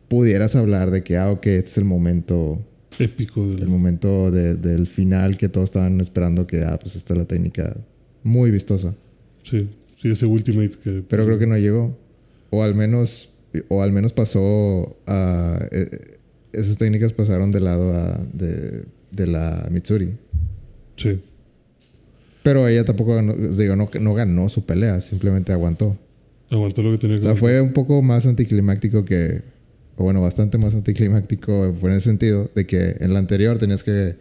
pudieras 0.08 0.56
hablar 0.56 0.92
de 0.92 1.04
que, 1.04 1.18
ah, 1.18 1.32
ok, 1.32 1.46
este 1.48 1.70
es 1.70 1.78
el 1.78 1.86
momento, 1.86 2.66
Épico. 2.98 3.48
del- 3.48 3.62
el 3.64 3.68
momento 3.68 4.32
de- 4.32 4.56
del 4.56 4.88
final 4.88 5.38
que 5.38 5.50
todos 5.50 5.66
estaban 5.66 6.02
esperando, 6.02 6.48
que, 6.48 6.64
ah, 6.64 6.78
pues 6.82 6.96
esta 6.96 7.14
es 7.14 7.20
la 7.20 7.26
técnica 7.26 7.78
muy 8.24 8.52
vistosa. 8.52 8.96
Sí, 9.44 9.70
sí, 10.02 10.10
ese 10.12 10.26
Ultimate 10.26 10.72
que. 10.84 11.04
Pero 11.08 11.26
creo 11.26 11.40
que 11.40 11.48
no 11.48 11.58
llegó. 11.58 11.98
O 12.50 12.64
al 12.64 12.74
menos, 12.76 13.30
o 13.68 13.82
al 13.84 13.92
menos 13.92 14.12
pasó 14.14 14.98
a... 15.08 15.60
eh, 15.72 15.88
esas 16.52 16.78
técnicas 16.78 17.14
pasaron 17.14 17.52
del 17.52 17.66
lado 17.66 17.94
a- 17.94 18.18
de, 18.34 18.84
de 19.12 19.28
la 19.28 19.68
Mitsuri. 19.72 20.12
Sí. 20.96 21.22
Pero 22.44 22.68
ella 22.68 22.86
tampoco 22.86 23.16
ganó, 23.16 23.34
digo, 23.34 23.76
no, 23.76 23.90
no 24.00 24.14
ganó 24.14 24.50
su 24.50 24.66
pelea, 24.66 25.02
simplemente 25.02 25.52
aguantó. 25.52 25.98
Aguantó 26.50 26.82
lo 26.82 26.92
que 26.92 26.98
tenía 26.98 27.18
O 27.18 27.20
que 27.20 27.24
sea, 27.24 27.32
aguantar. 27.32 27.40
fue 27.40 27.62
un 27.62 27.74
poco 27.74 28.02
más 28.02 28.26
anticlimáctico 28.26 29.06
que, 29.06 29.42
o 29.98 30.04
bueno, 30.04 30.22
bastante 30.22 30.58
más 30.58 30.74
anticlimáctico 30.74 31.76
por 31.80 31.92
ese 31.92 32.10
sentido, 32.10 32.50
de 32.56 32.66
que 32.66 32.96
en 33.00 33.14
la 33.14 33.20
anterior 33.20 33.58
tenías 33.58 33.84
que 33.84 34.16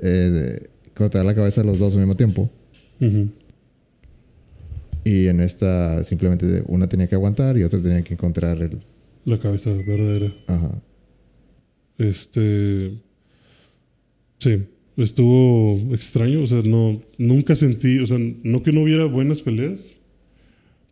eh, 0.00 0.58
cortar 0.94 1.24
la 1.24 1.34
cabeza 1.34 1.62
a 1.62 1.64
los 1.64 1.78
dos 1.78 1.94
al 1.94 2.00
mismo 2.00 2.16
tiempo. 2.16 2.50
Y 5.04 5.26
en 5.26 5.40
esta 5.40 6.02
simplemente 6.04 6.62
una 6.66 6.88
tenía 6.88 7.06
que 7.08 7.14
aguantar 7.14 7.58
y 7.58 7.62
otra 7.62 7.80
tenía 7.80 8.02
que 8.02 8.14
encontrar 8.14 8.60
el... 8.62 8.80
La 9.26 9.38
cabeza 9.38 9.70
verdadera. 9.70 10.34
Ajá. 10.46 10.80
Este. 11.98 12.98
Sí, 14.44 14.62
estuvo 14.96 15.94
extraño. 15.94 16.42
O 16.42 16.46
sea, 16.46 16.62
no, 16.62 17.02
nunca 17.18 17.56
sentí. 17.56 17.98
O 17.98 18.06
sea, 18.06 18.18
no 18.18 18.62
que 18.62 18.72
no 18.72 18.82
hubiera 18.82 19.06
buenas 19.06 19.40
peleas, 19.40 19.80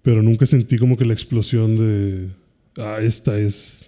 pero 0.02 0.23
nunca 0.23 0.47
sentí 0.47 0.78
como 0.78 0.97
que 0.97 1.04
la 1.04 1.12
explosión 1.12 1.76
de. 1.76 2.28
Ah, 2.76 2.99
esta 3.02 3.38
es 3.38 3.87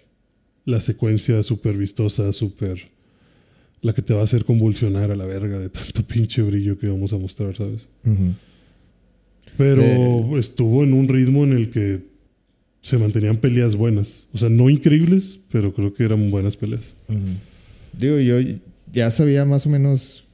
la 0.66 0.80
secuencia 0.80 1.42
súper 1.42 1.76
vistosa, 1.76 2.32
súper. 2.32 2.92
La 3.80 3.92
que 3.92 4.00
te 4.02 4.14
va 4.14 4.20
a 4.20 4.24
hacer 4.24 4.44
convulsionar 4.44 5.10
a 5.10 5.16
la 5.16 5.26
verga 5.26 5.58
de 5.58 5.68
tanto 5.68 6.02
pinche 6.06 6.42
brillo 6.42 6.78
que 6.78 6.86
vamos 6.88 7.12
a 7.12 7.18
mostrar, 7.18 7.54
¿sabes? 7.56 7.86
Ujú. 8.04 8.32
Pero 9.56 9.82
De- 9.82 10.38
estuvo 10.40 10.84
en 10.84 10.92
un 10.92 11.08
ritmo 11.08 11.44
en 11.44 11.52
el 11.52 11.70
que 11.70 12.00
se 12.80 12.98
mantenían 12.98 13.36
peleas 13.38 13.76
buenas. 13.76 14.26
O 14.32 14.38
sea, 14.38 14.48
no 14.50 14.68
increíbles, 14.70 15.38
pero 15.50 15.72
creo 15.72 15.92
que 15.94 16.04
eran 16.04 16.30
buenas 16.30 16.56
peleas. 16.56 16.92
Ujú. 17.08 17.18
Digo, 17.98 18.18
yo 18.18 18.36
ya 18.94 19.10
sabía 19.10 19.44
más 19.44 19.66
o 19.66 19.70
menos 19.70 20.28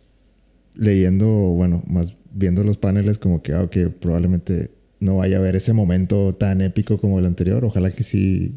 leyendo, 0.75 1.27
bueno, 1.27 1.83
más 1.87 2.15
viendo 2.33 2.63
los 2.63 2.77
paneles, 2.77 3.19
como 3.19 3.43
que, 3.43 3.53
ah, 3.53 3.63
ok, 3.63 3.77
probablemente 4.01 4.71
no 5.01 5.17
vaya 5.17 5.39
a 5.39 5.41
haber 5.41 5.57
ese 5.57 5.73
momento 5.73 6.35
tan 6.35 6.61
épico 6.61 6.99
como 7.01 7.19
el 7.19 7.27
anterior. 7.27 7.65
Ojalá 7.65 7.91
que 7.91 8.05
sí, 8.05 8.53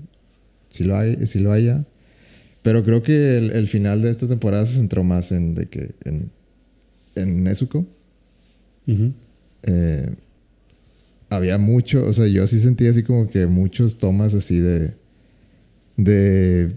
sí, 0.70 0.84
lo, 0.84 0.98
hay, 0.98 1.26
sí 1.26 1.40
lo 1.40 1.52
haya. 1.52 1.86
Pero 2.62 2.84
creo 2.84 3.02
que 3.02 3.38
el, 3.38 3.52
el 3.52 3.68
final 3.68 4.02
de 4.02 4.12
esta 4.12 4.28
temporada 4.28 4.66
se 4.66 4.76
centró 4.78 5.04
más 5.04 5.32
en, 5.32 5.56
de 5.56 5.68
que, 5.68 5.96
en, 6.06 6.30
en 7.16 7.44
Nezuko. 7.44 7.86
Eh, 9.64 10.10
había 11.30 11.58
mucho, 11.58 12.06
o 12.06 12.14
sea, 12.14 12.28
yo 12.28 12.46
sí 12.48 12.60
sentía 12.60 12.92
así 12.92 13.04
como 13.04 13.30
que 13.30 13.48
muchos 13.48 13.98
tomas 13.98 14.34
así 14.34 14.60
de. 14.60 14.94
de. 15.98 16.72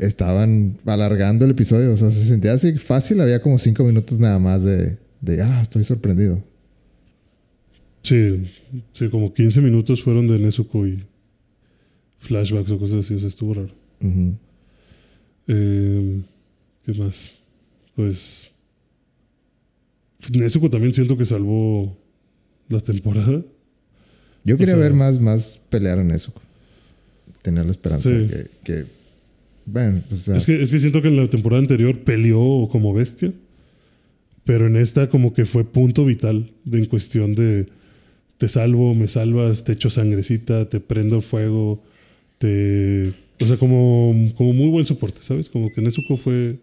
Estaban 0.00 0.78
alargando 0.86 1.44
el 1.44 1.52
episodio, 1.52 1.92
o 1.92 1.96
sea, 1.96 2.10
se 2.10 2.24
sentía 2.24 2.52
así 2.52 2.72
fácil, 2.74 3.20
había 3.20 3.40
como 3.42 3.58
cinco 3.58 3.84
minutos 3.84 4.18
nada 4.18 4.38
más 4.38 4.64
de. 4.64 4.96
de 5.20 5.42
ah, 5.42 5.60
estoy 5.62 5.84
sorprendido. 5.84 6.42
Sí, 8.02 8.44
sí, 8.94 9.08
como 9.10 9.32
15 9.32 9.60
minutos 9.60 10.02
fueron 10.02 10.26
de 10.26 10.38
Nezuko 10.38 10.86
y 10.86 11.04
flashbacks 12.18 12.70
o 12.70 12.78
cosas 12.78 13.04
así, 13.04 13.14
o 13.14 13.18
sea, 13.18 13.28
estuvo 13.28 13.52
raro. 13.54 13.74
Eh, 15.46 16.22
¿Qué 16.84 16.92
más? 16.94 17.32
Pues. 17.94 18.48
Nezuko 20.32 20.70
también 20.70 20.92
siento 20.94 21.16
que 21.16 21.24
salvó 21.26 21.96
la 22.68 22.80
temporada. 22.80 23.42
Yo 24.44 24.56
quería 24.56 24.74
O 24.74 24.78
sea- 24.78 24.88
ver 24.88 24.94
más, 24.94 25.20
más 25.20 25.60
pelear 25.68 25.98
en 25.98 26.10
eso. 26.10 26.32
Tener 27.42 27.64
la 27.66 27.72
esperanza 27.72 28.08
Sí. 28.08 28.28
que, 28.28 28.50
que. 28.64 28.86
Bueno, 29.72 30.02
Es, 30.10 30.46
que, 30.46 30.62
es 30.62 30.70
que 30.70 30.78
siento 30.78 31.02
que 31.02 31.08
en 31.08 31.16
la 31.16 31.28
temporada 31.28 31.60
anterior 31.60 31.98
peleó 32.00 32.68
como 32.70 32.92
bestia, 32.92 33.32
pero 34.44 34.66
en 34.66 34.76
esta 34.76 35.08
como 35.08 35.32
que 35.32 35.46
fue 35.46 35.64
punto 35.64 36.04
vital 36.04 36.50
de, 36.64 36.78
en 36.78 36.86
cuestión 36.86 37.34
de 37.34 37.66
te 38.38 38.48
salvo, 38.48 38.94
me 38.94 39.06
salvas, 39.06 39.64
te 39.64 39.72
echo 39.72 39.90
sangrecita, 39.90 40.68
te 40.68 40.80
prendo 40.80 41.20
fuego, 41.20 41.82
te... 42.38 43.12
O 43.38 43.46
sea, 43.46 43.58
como, 43.58 44.14
como 44.34 44.52
muy 44.54 44.68
buen 44.70 44.86
soporte, 44.86 45.20
¿sabes? 45.22 45.48
Como 45.48 45.70
que 45.70 45.80
Nezuko 45.82 46.16
fue 46.16 46.58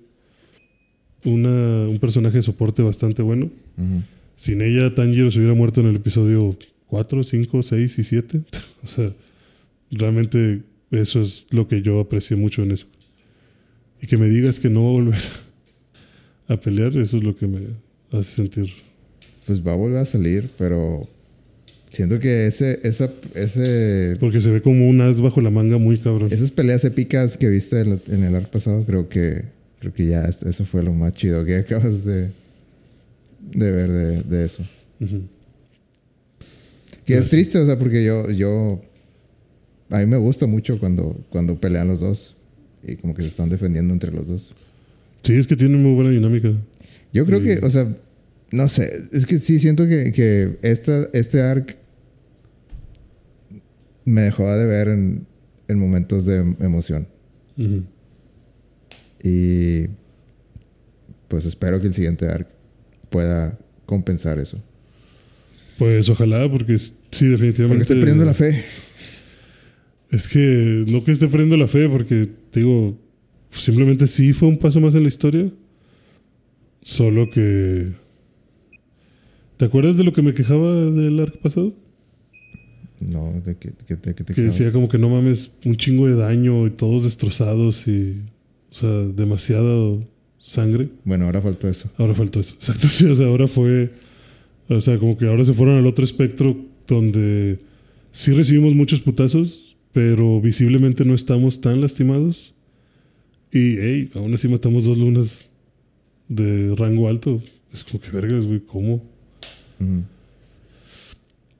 una, 1.23 1.87
un 1.87 1.99
personaje 1.99 2.37
de 2.37 2.43
soporte 2.43 2.81
bastante 2.81 3.21
bueno. 3.21 3.49
Sin 4.35 4.61
ella, 4.61 4.93
Tanjiro 4.93 5.29
se 5.29 5.37
hubiera 5.37 5.53
muerto 5.53 5.81
en 5.81 5.87
el 5.87 5.95
episodio 5.97 6.57
4, 6.87 7.23
5, 7.23 7.61
6 7.63 7.99
y 7.99 8.03
7. 8.03 8.41
o 8.83 8.87
sea, 8.87 9.11
realmente 9.91 10.63
eso 10.91 11.21
es 11.21 11.45
lo 11.51 11.67
que 11.67 11.81
yo 11.81 11.99
aprecié 11.99 12.37
mucho 12.37 12.63
en 12.63 12.71
eso. 12.71 12.87
Y 14.01 14.07
que 14.07 14.17
me 14.17 14.27
digas 14.29 14.59
que 14.59 14.69
no 14.69 14.83
va 14.83 14.89
a 14.89 14.93
volver 14.93 15.19
a 16.47 16.57
pelear, 16.57 16.95
eso 16.97 17.17
es 17.17 17.23
lo 17.23 17.35
que 17.35 17.47
me 17.47 17.59
hace 18.11 18.35
sentir. 18.35 18.71
pues 19.45 19.65
va 19.65 19.73
a 19.73 19.75
volver 19.77 19.99
a 19.99 20.05
salir, 20.05 20.49
pero. 20.57 21.07
Siento 21.89 22.19
que 22.19 22.45
ese, 22.47 22.79
esa, 22.83 23.09
ese 23.33 24.17
Porque 24.19 24.41
se 24.41 24.51
ve 24.51 24.61
como 24.61 24.87
un 24.89 24.99
as 25.01 25.21
bajo 25.21 25.39
la 25.41 25.49
manga 25.49 25.77
muy 25.77 25.97
cabrón. 25.97 26.31
Esas 26.31 26.51
peleas 26.51 26.83
épicas 26.85 27.37
que 27.37 27.49
viste 27.49 27.79
en, 27.79 27.89
la- 27.91 27.99
en 28.09 28.23
el 28.23 28.35
arco 28.35 28.51
pasado, 28.51 28.83
creo 28.85 29.07
que 29.09 29.43
creo 29.79 29.93
que 29.93 30.05
ya 30.05 30.25
es- 30.25 30.43
eso 30.43 30.65
fue 30.65 30.83
lo 30.83 30.91
más 30.93 31.13
chido 31.13 31.43
que 31.45 31.55
acabas 31.59 32.03
de, 32.03 32.29
de 33.51 33.71
ver 33.71 33.91
de, 33.91 34.21
de 34.23 34.45
eso. 34.45 34.63
Que 37.05 37.17
es 37.17 37.29
triste, 37.29 37.57
o 37.57 37.65
sea, 37.65 37.79
porque 37.79 38.03
yo, 38.03 38.29
yo 38.31 38.81
a 39.89 39.99
mí 39.99 40.05
me 40.05 40.17
gusta 40.17 40.45
mucho 40.45 40.77
cuando, 40.79 41.17
cuando 41.29 41.55
pelean 41.59 41.87
los 41.87 42.01
dos 42.01 42.35
y 42.87 42.95
como 42.97 43.13
que 43.13 43.21
se 43.21 43.27
están 43.29 43.49
defendiendo 43.49 43.93
entre 43.93 44.11
los 44.11 44.27
dos. 44.27 44.53
Sí, 45.23 45.33
es 45.33 45.47
que 45.47 45.55
tiene 45.55 45.77
muy 45.77 45.93
buena 45.95 46.09
dinámica. 46.11 46.51
Yo 47.13 47.25
creo 47.25 47.39
Sí. 47.39 47.45
que, 47.45 47.65
o 47.65 47.69
sea, 47.69 47.87
no 48.51 48.67
sé, 48.69 49.03
es 49.11 49.25
que 49.25 49.39
sí 49.39 49.59
siento 49.59 49.87
que, 49.87 50.11
que 50.13 50.57
esta, 50.61 51.09
este 51.13 51.41
arc 51.41 51.75
me 54.05 54.21
dejó 54.21 54.49
de 54.55 54.65
ver 54.65 54.87
en, 54.87 55.25
en 55.67 55.79
momentos 55.79 56.25
de 56.25 56.37
emoción. 56.59 57.07
Y 59.23 59.87
pues 61.27 61.45
espero 61.45 61.81
que 61.81 61.87
el 61.87 61.93
siguiente 61.93 62.27
arc 62.27 62.47
pueda 63.09 63.57
compensar 63.85 64.39
eso. 64.39 64.61
Pues 65.77 66.07
ojalá, 66.09 66.49
porque 66.49 66.77
sí, 66.77 67.27
definitivamente. 67.27 67.67
Porque 67.67 67.81
estoy 67.81 67.99
perdiendo 67.99 68.25
la 68.25 68.33
fe. 68.33 68.63
Es 70.11 70.27
que 70.29 70.85
no 70.89 71.03
que 71.03 71.11
esté 71.11 71.27
perdiendo 71.27 71.57
la 71.57 71.67
fe, 71.67 71.89
porque 71.89 72.29
te 72.57 72.63
digo, 72.63 72.97
simplemente 73.51 74.07
sí 74.07 74.33
fue 74.33 74.49
un 74.49 74.57
paso 74.57 74.79
más 74.81 74.95
en 74.95 75.03
la 75.03 75.09
historia. 75.09 75.51
Solo 76.81 77.29
que. 77.29 77.91
¿Te 79.57 79.65
acuerdas 79.65 79.95
de 79.95 80.03
lo 80.03 80.11
que 80.11 80.23
me 80.23 80.33
quejaba 80.33 80.73
del 80.73 81.19
arco 81.19 81.37
pasado? 81.37 81.75
No, 82.99 83.31
de 83.45 83.57
que, 83.57 83.69
de 83.69 84.15
que 84.15 84.23
te 84.23 84.33
Que 84.33 84.41
decía 84.41 84.71
como 84.71 84.89
que 84.89 84.97
no 84.97 85.09
mames, 85.09 85.51
un 85.65 85.75
chingo 85.75 86.07
de 86.07 86.15
daño 86.15 86.65
y 86.65 86.71
todos 86.71 87.03
destrozados 87.03 87.87
y. 87.87 88.21
O 88.71 88.73
sea, 88.73 88.89
demasiado 88.89 90.03
sangre. 90.39 90.89
Bueno, 91.05 91.25
ahora 91.25 91.43
faltó 91.43 91.69
eso. 91.69 91.91
Ahora 91.97 92.15
faltó 92.15 92.39
eso. 92.39 92.53
Exacto, 92.59 92.87
sí, 92.87 93.05
o 93.05 93.15
sea, 93.15 93.27
ahora 93.27 93.47
fue. 93.47 93.91
O 94.67 94.81
sea, 94.81 94.97
como 94.97 95.15
que 95.15 95.27
ahora 95.27 95.45
se 95.45 95.53
fueron 95.53 95.77
al 95.77 95.85
otro 95.85 96.03
espectro 96.03 96.57
donde 96.87 97.59
sí 98.11 98.33
recibimos 98.33 98.73
muchos 98.73 99.01
putazos, 99.01 99.66
pero 99.97 100.39
visiblemente 100.39 101.03
no 101.05 101.15
estamos 101.15 101.59
tan 101.59 101.81
lastimados. 101.81 102.53
Y, 103.51 103.79
hey, 103.79 104.11
aún 104.13 104.31
así 104.31 104.47
matamos 104.47 104.83
dos 104.85 104.95
lunas 104.95 105.49
de 106.27 106.75
rango 106.75 107.07
alto. 107.07 107.41
Es 107.73 107.83
como 107.83 107.99
que 107.99 108.11
vergas, 108.11 108.45
güey, 108.45 108.59
¿cómo? 108.59 109.03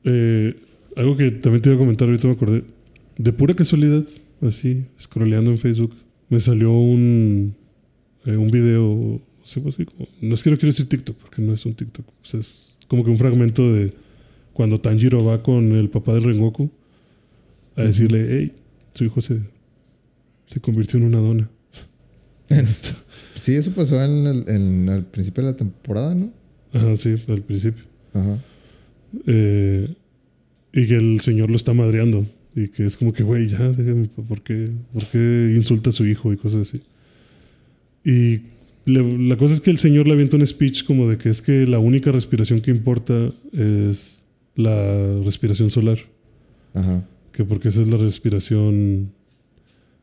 Eh, 0.04 0.56
algo 0.96 1.18
que 1.18 1.32
también 1.32 1.64
te 1.64 1.70
iba 1.70 1.78
a 1.78 1.80
comentar, 1.80 2.08
ahorita 2.08 2.28
me 2.28 2.34
acordé. 2.36 2.64
De 3.18 3.34
pura 3.34 3.56
casualidad, 3.56 4.06
así, 4.42 4.86
scrolleando 5.00 5.50
en 5.50 5.58
Facebook, 5.58 5.96
me 6.30 6.40
salió 6.40 6.72
un, 6.72 7.56
eh, 8.24 8.38
un 8.38 8.52
video, 8.52 9.20
así, 9.44 9.64
así 9.68 9.84
como- 9.86 10.08
no 10.22 10.36
es 10.36 10.44
que 10.44 10.52
no 10.52 10.58
quiero 10.58 10.74
decir 10.74 10.88
TikTok, 10.88 11.18
porque 11.18 11.42
no 11.42 11.56
es 11.56 11.66
un 11.66 11.74
TikTok. 11.74 12.08
O 12.08 12.26
sea, 12.26 12.40
es 12.40 12.76
como 12.88 13.04
que 13.04 13.10
un 13.10 13.18
fragmento 13.18 13.74
de 13.74 13.94
cuando 14.54 14.80
Tanjiro 14.80 15.26
va 15.26 15.42
con 15.42 15.72
el 15.72 15.90
papá 15.90 16.14
del 16.14 16.24
Rengoku 16.24 16.70
a 17.78 17.84
decirle, 17.84 18.28
hey, 18.30 18.54
su 18.94 19.06
hijo 19.06 19.22
se, 19.22 19.40
se 20.48 20.60
convirtió 20.60 21.00
en 21.00 21.06
una 21.06 21.20
dona. 21.20 21.50
Sí, 23.36 23.54
eso 23.56 23.72
pasó 23.72 24.04
en 24.04 24.26
el, 24.28 24.50
en 24.50 24.90
el 24.90 25.04
principio 25.06 25.44
de 25.46 25.52
la 25.52 25.56
temporada, 25.58 26.14
¿no? 26.14 26.32
Ajá, 26.74 26.98
sí, 26.98 27.16
al 27.30 27.42
principio. 27.44 27.86
Ajá. 28.14 28.44
Eh, 29.26 29.94
y 30.74 30.88
que 30.88 30.96
el 30.96 31.22
señor 31.22 31.50
lo 31.50 31.56
está 31.56 31.74
madreando. 31.74 32.26
Y 32.56 32.68
que 32.70 32.86
es 32.86 32.98
como 32.98 33.14
que, 33.14 33.24
güey, 33.24 33.48
ya, 33.48 33.70
déjame, 33.72 34.08
¿por 34.28 34.42
qué, 34.42 34.72
¿por 34.92 35.06
qué 35.06 35.54
insulta 35.56 35.92
a 35.92 35.94
su 35.94 36.06
hijo 36.06 36.34
y 36.34 36.38
cosas 36.38 36.68
así? 36.68 36.82
Y 38.04 38.42
le- 38.92 39.18
la 39.30 39.38
cosa 39.38 39.54
es 39.54 39.62
que 39.62 39.70
el 39.72 39.78
señor 39.78 40.08
le 40.08 40.14
avienta 40.14 40.36
un 40.36 40.46
speech 40.46 40.84
como 40.84 41.08
de 41.08 41.18
que 41.18 41.30
es 41.30 41.42
que 41.42 41.66
la 41.68 41.80
única 41.80 42.12
respiración 42.12 42.60
que 42.60 42.72
importa 42.72 43.32
es 43.54 44.24
la 44.56 45.22
respiración 45.24 45.70
solar. 45.70 46.00
Ajá. 46.74 47.08
Que 47.38 47.46
porque 47.46 47.70
esa 47.70 47.84
es 47.84 47.88
la 47.88 47.98
respiración, 47.98 49.12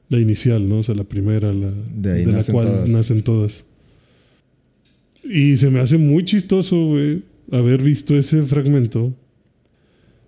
la 0.09 0.21
inicial, 0.21 0.69
¿no? 0.69 0.79
O 0.79 0.83
sea, 0.85 0.95
la 0.95 1.03
primera, 1.03 1.53
la, 1.53 1.73
De 1.73 2.13
ahí 2.13 2.25
la 2.25 2.45
cual 2.45 2.69
todas. 2.69 2.89
nacen 2.89 3.23
todas. 3.23 3.65
Y 5.25 5.57
se 5.57 5.69
me 5.69 5.81
hace 5.81 5.99
muy 5.99 6.25
chistoso, 6.25 6.77
güey, 6.87 7.25
haber 7.51 7.83
visto 7.83 8.17
ese 8.17 8.45
fragmento 8.45 9.13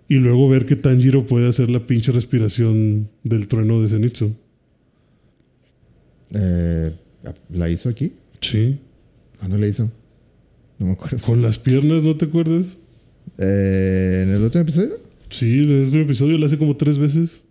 y 0.09 0.15
luego 0.15 0.49
ver 0.49 0.65
que 0.65 0.75
Tanjiro 0.75 1.25
puede 1.25 1.47
hacer 1.47 1.69
la 1.69 1.85
pinche 1.85 2.11
respiración 2.11 3.07
del 3.23 3.47
trueno 3.47 3.81
de 3.81 3.87
Zenitsu. 3.87 4.35
Eh, 6.33 6.91
¿La 7.53 7.69
hizo 7.69 7.87
aquí? 7.87 8.11
Sí. 8.41 8.79
¿Cuándo 9.39 9.57
la 9.57 9.67
hizo? 9.67 9.89
No 10.77 10.87
me 10.87 10.91
acuerdo. 10.91 11.19
Con 11.19 11.41
las 11.41 11.57
piernas, 11.57 12.03
¿no 12.03 12.17
te 12.17 12.25
acuerdas? 12.25 12.77
Eh, 13.37 14.23
¿En 14.25 14.33
el 14.35 14.41
último 14.41 14.63
episodio? 14.63 15.06
Sí, 15.29 15.63
en 15.63 15.69
el 15.71 15.83
último 15.85 16.03
episodio 16.03 16.37
la 16.37 16.45
hace 16.45 16.57
como 16.57 16.75
tres 16.77 16.97
veces. 16.97 17.41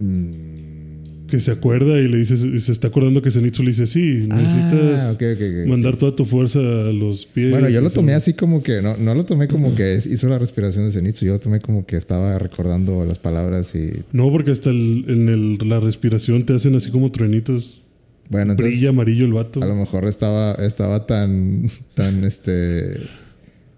Mm, 0.00 1.26
Que 1.28 1.40
se 1.42 1.50
acuerda 1.50 2.00
y 2.00 2.08
le 2.08 2.16
dice, 2.16 2.36
se 2.58 2.72
está 2.72 2.88
acordando 2.88 3.20
que 3.20 3.30
Zenitsu 3.30 3.62
le 3.62 3.68
dice, 3.70 3.86
sí, 3.86 4.26
necesitas 4.28 5.00
Ah, 5.00 5.12
ok. 5.12 5.68
mandar 5.68 5.96
toda 5.96 6.14
tu 6.16 6.24
fuerza 6.24 6.58
a 6.58 6.90
los 6.92 7.26
pies. 7.26 7.50
Bueno, 7.50 7.68
yo 7.68 7.82
lo 7.82 7.90
tomé 7.90 8.14
así 8.14 8.32
como 8.32 8.62
que, 8.62 8.80
no, 8.80 8.96
no 8.96 9.14
lo 9.14 9.26
tomé 9.26 9.46
como 9.46 9.74
que 9.74 9.96
hizo 9.96 10.26
la 10.28 10.38
respiración 10.38 10.86
de 10.86 10.92
Zenitsu, 10.92 11.26
yo 11.26 11.32
lo 11.34 11.38
tomé 11.38 11.60
como 11.60 11.84
que 11.84 11.96
estaba 11.96 12.38
recordando 12.38 13.04
las 13.04 13.18
palabras 13.18 13.74
y... 13.74 13.90
No, 14.12 14.30
porque 14.32 14.52
hasta 14.52 14.70
el- 14.70 15.04
en 15.08 15.28
el- 15.28 15.68
la 15.68 15.80
respiración 15.80 16.46
te 16.46 16.54
hacen 16.54 16.74
así 16.76 16.90
como 16.90 17.12
truenitos. 17.12 17.82
Bueno, 18.30 18.52
entonces 18.52 18.74
Brilla 18.76 18.88
amarillo 18.90 19.26
el 19.26 19.32
vato. 19.34 19.62
a 19.62 19.66
lo 19.66 19.74
mejor 19.74 20.06
estaba, 20.06 20.52
estaba 20.64 21.04
tan, 21.06 21.70
tan, 21.94 22.24
este, 22.24 23.00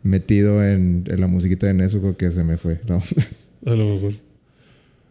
metido 0.03 0.65
en, 0.65 1.05
en 1.09 1.21
la 1.21 1.27
musiquita 1.27 1.67
de 1.67 1.75
Nezuko 1.75 2.17
que 2.17 2.31
se 2.31 2.45
me 2.45 2.57
fue. 2.57 2.81
No. 2.89 3.03
A 3.67 3.75
lo 3.75 3.95
mejor. 3.95 4.15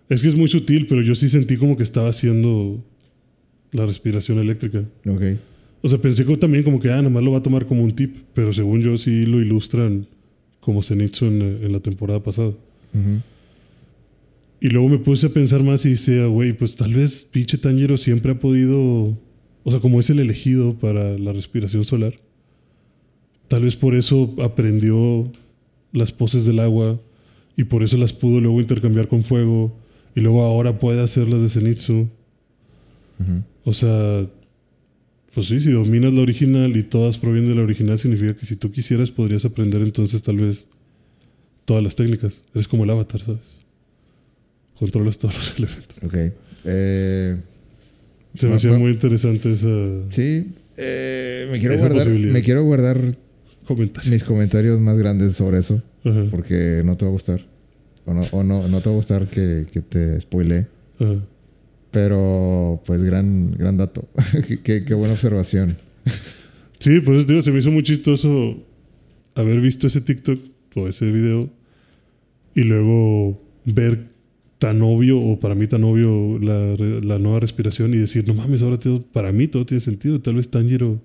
Es 0.09 0.21
que 0.21 0.27
es 0.27 0.35
muy 0.35 0.49
sutil, 0.49 0.87
pero 0.87 1.01
yo 1.01 1.13
sí 1.13 1.29
sentí 1.29 1.57
como 1.57 1.77
que 1.77 1.83
estaba 1.83 2.09
haciendo 2.09 2.83
la 3.71 3.85
respiración 3.85 4.39
eléctrica. 4.39 4.83
ok. 5.07 5.21
O 5.81 5.87
sea, 5.87 5.97
pensé 5.97 6.25
que 6.25 6.35
también 6.35 6.63
como 6.63 6.79
que, 6.79 6.89
ah, 6.89 6.97
nada 6.97 7.09
más 7.09 7.23
lo 7.23 7.31
va 7.31 7.37
a 7.37 7.43
tomar 7.43 7.65
como 7.65 7.83
un 7.83 7.95
tip. 7.95 8.17
Pero 8.33 8.51
según 8.51 8.81
yo 8.81 8.97
sí 8.97 9.25
lo 9.25 9.39
ilustran 9.39 10.07
como 10.59 10.83
Zenitsu 10.83 11.25
en, 11.25 11.41
en 11.41 11.71
la 11.71 11.79
temporada 11.79 12.21
pasada. 12.21 12.49
Ujú. 12.49 13.21
Y 14.59 14.67
luego 14.69 14.89
me 14.89 14.97
puse 14.97 15.27
a 15.27 15.29
pensar 15.29 15.63
más 15.63 15.85
y 15.85 15.91
decía, 15.91 16.25
güey, 16.25 16.51
pues 16.51 16.75
tal 16.75 16.93
vez 16.93 17.23
pinche 17.23 17.57
Tanjiro 17.57 17.95
siempre 17.97 18.33
ha 18.33 18.39
podido... 18.39 19.17
O 19.63 19.71
sea, 19.71 19.79
como 19.79 19.99
es 19.99 20.09
el 20.09 20.19
elegido 20.19 20.77
para 20.77 21.17
la 21.17 21.31
respiración 21.31 21.85
solar. 21.85 22.13
Tal 23.49 23.63
vez 23.63 23.75
por 23.75 23.95
eso 23.95 24.33
aprendió 24.41 25.29
las 25.91 26.13
poses 26.13 26.45
del 26.45 26.59
agua 26.59 26.97
y 27.57 27.65
por 27.65 27.83
eso 27.83 27.97
las 27.97 28.13
pudo 28.13 28.39
luego 28.39 28.61
intercambiar 28.61 29.09
con 29.09 29.23
fuego 29.23 29.75
y 30.15 30.21
luego 30.21 30.43
ahora 30.43 30.79
puede 30.79 31.01
hacer 31.01 31.27
las 31.27 31.41
de 31.41 31.49
Zenitsu. 31.49 32.07
O 33.65 33.73
sea, 33.73 34.25
pues 35.33 35.47
sí, 35.47 35.59
si 35.59 35.71
dominas 35.71 36.13
la 36.13 36.21
original 36.21 36.75
y 36.77 36.83
todas 36.83 37.17
provienen 37.17 37.49
de 37.49 37.55
la 37.55 37.63
original, 37.63 37.99
significa 37.99 38.35
que 38.35 38.45
si 38.45 38.55
tú 38.55 38.71
quisieras 38.71 39.11
podrías 39.11 39.43
aprender 39.45 39.81
entonces 39.81 40.21
tal 40.21 40.37
vez 40.37 40.65
todas 41.65 41.83
las 41.83 41.95
técnicas. 41.95 42.43
Eres 42.53 42.67
como 42.67 42.83
el 42.85 42.89
avatar, 42.91 43.19
¿sabes? 43.21 43.57
Controlas 44.77 45.17
todos 45.17 45.35
los 45.35 45.57
elementos. 45.59 45.97
Ok. 46.03 46.33
Eh, 46.65 47.37
Se 48.35 48.47
me 48.47 48.55
hacía 48.55 48.71
muy 48.77 48.91
interesante 48.91 49.51
esa 49.51 49.67
sí, 50.11 50.51
eh, 50.77 51.47
me 51.51 51.59
quiero 51.59 51.75
Esa 51.75 51.87
guardar, 51.87 52.07
me 52.09 52.41
quiero 52.41 52.63
guardar 52.63 53.17
comentario. 53.75 54.11
mis 54.11 54.23
comentarios 54.23 54.79
más 54.79 54.97
grandes 54.97 55.35
sobre 55.35 55.59
eso. 55.59 55.81
Ajá, 56.03 56.25
porque 56.31 56.81
no 56.85 56.95
te 56.97 57.05
va 57.05 57.09
a 57.09 57.13
gustar. 57.13 57.45
O 58.05 58.13
no, 58.13 58.21
o 58.31 58.43
no, 58.43 58.67
no 58.67 58.81
te 58.81 58.89
va 58.89 58.93
a 58.93 58.97
gustar 58.97 59.27
que, 59.27 59.65
que 59.71 59.81
te 59.81 60.19
spoile. 60.21 60.67
Pero, 61.91 62.81
pues, 62.85 63.03
gran, 63.03 63.51
gran 63.51 63.77
dato. 63.77 64.07
qué, 64.63 64.83
qué- 64.85 64.93
buena 64.93 65.13
observación. 65.13 65.75
Sí, 66.79 66.99
por 67.01 67.15
eso 67.15 67.25
te 67.25 67.33
digo, 67.33 67.41
se 67.41 67.51
me 67.51 67.59
hizo 67.59 67.71
muy 67.71 67.83
chistoso 67.83 68.63
haber 69.35 69.59
visto 69.59 69.87
ese 69.87 70.01
TikTok 70.01 70.39
o 70.75 70.87
ese 70.87 71.11
video 71.11 71.49
y 72.55 72.61
luego 72.63 73.41
ver 73.65 74.05
tan 74.59 74.81
obvio, 74.81 75.19
o 75.19 75.39
para 75.39 75.55
mí 75.55 75.67
tan 75.67 75.83
obvio, 75.83 76.37
la, 76.39 76.75
la 77.01 77.17
nueva 77.19 77.39
respiración 77.39 77.93
y 77.93 77.97
decir, 77.97 78.27
no 78.27 78.33
mames, 78.33 78.61
ahora 78.61 78.77
todo, 78.77 79.01
para 79.01 79.31
mí 79.31 79.47
todo 79.47 79.65
tiene 79.65 79.81
sentido. 79.81 80.19
Tal 80.21 80.35
vez 80.35 80.49
Tanjiro 80.49 81.01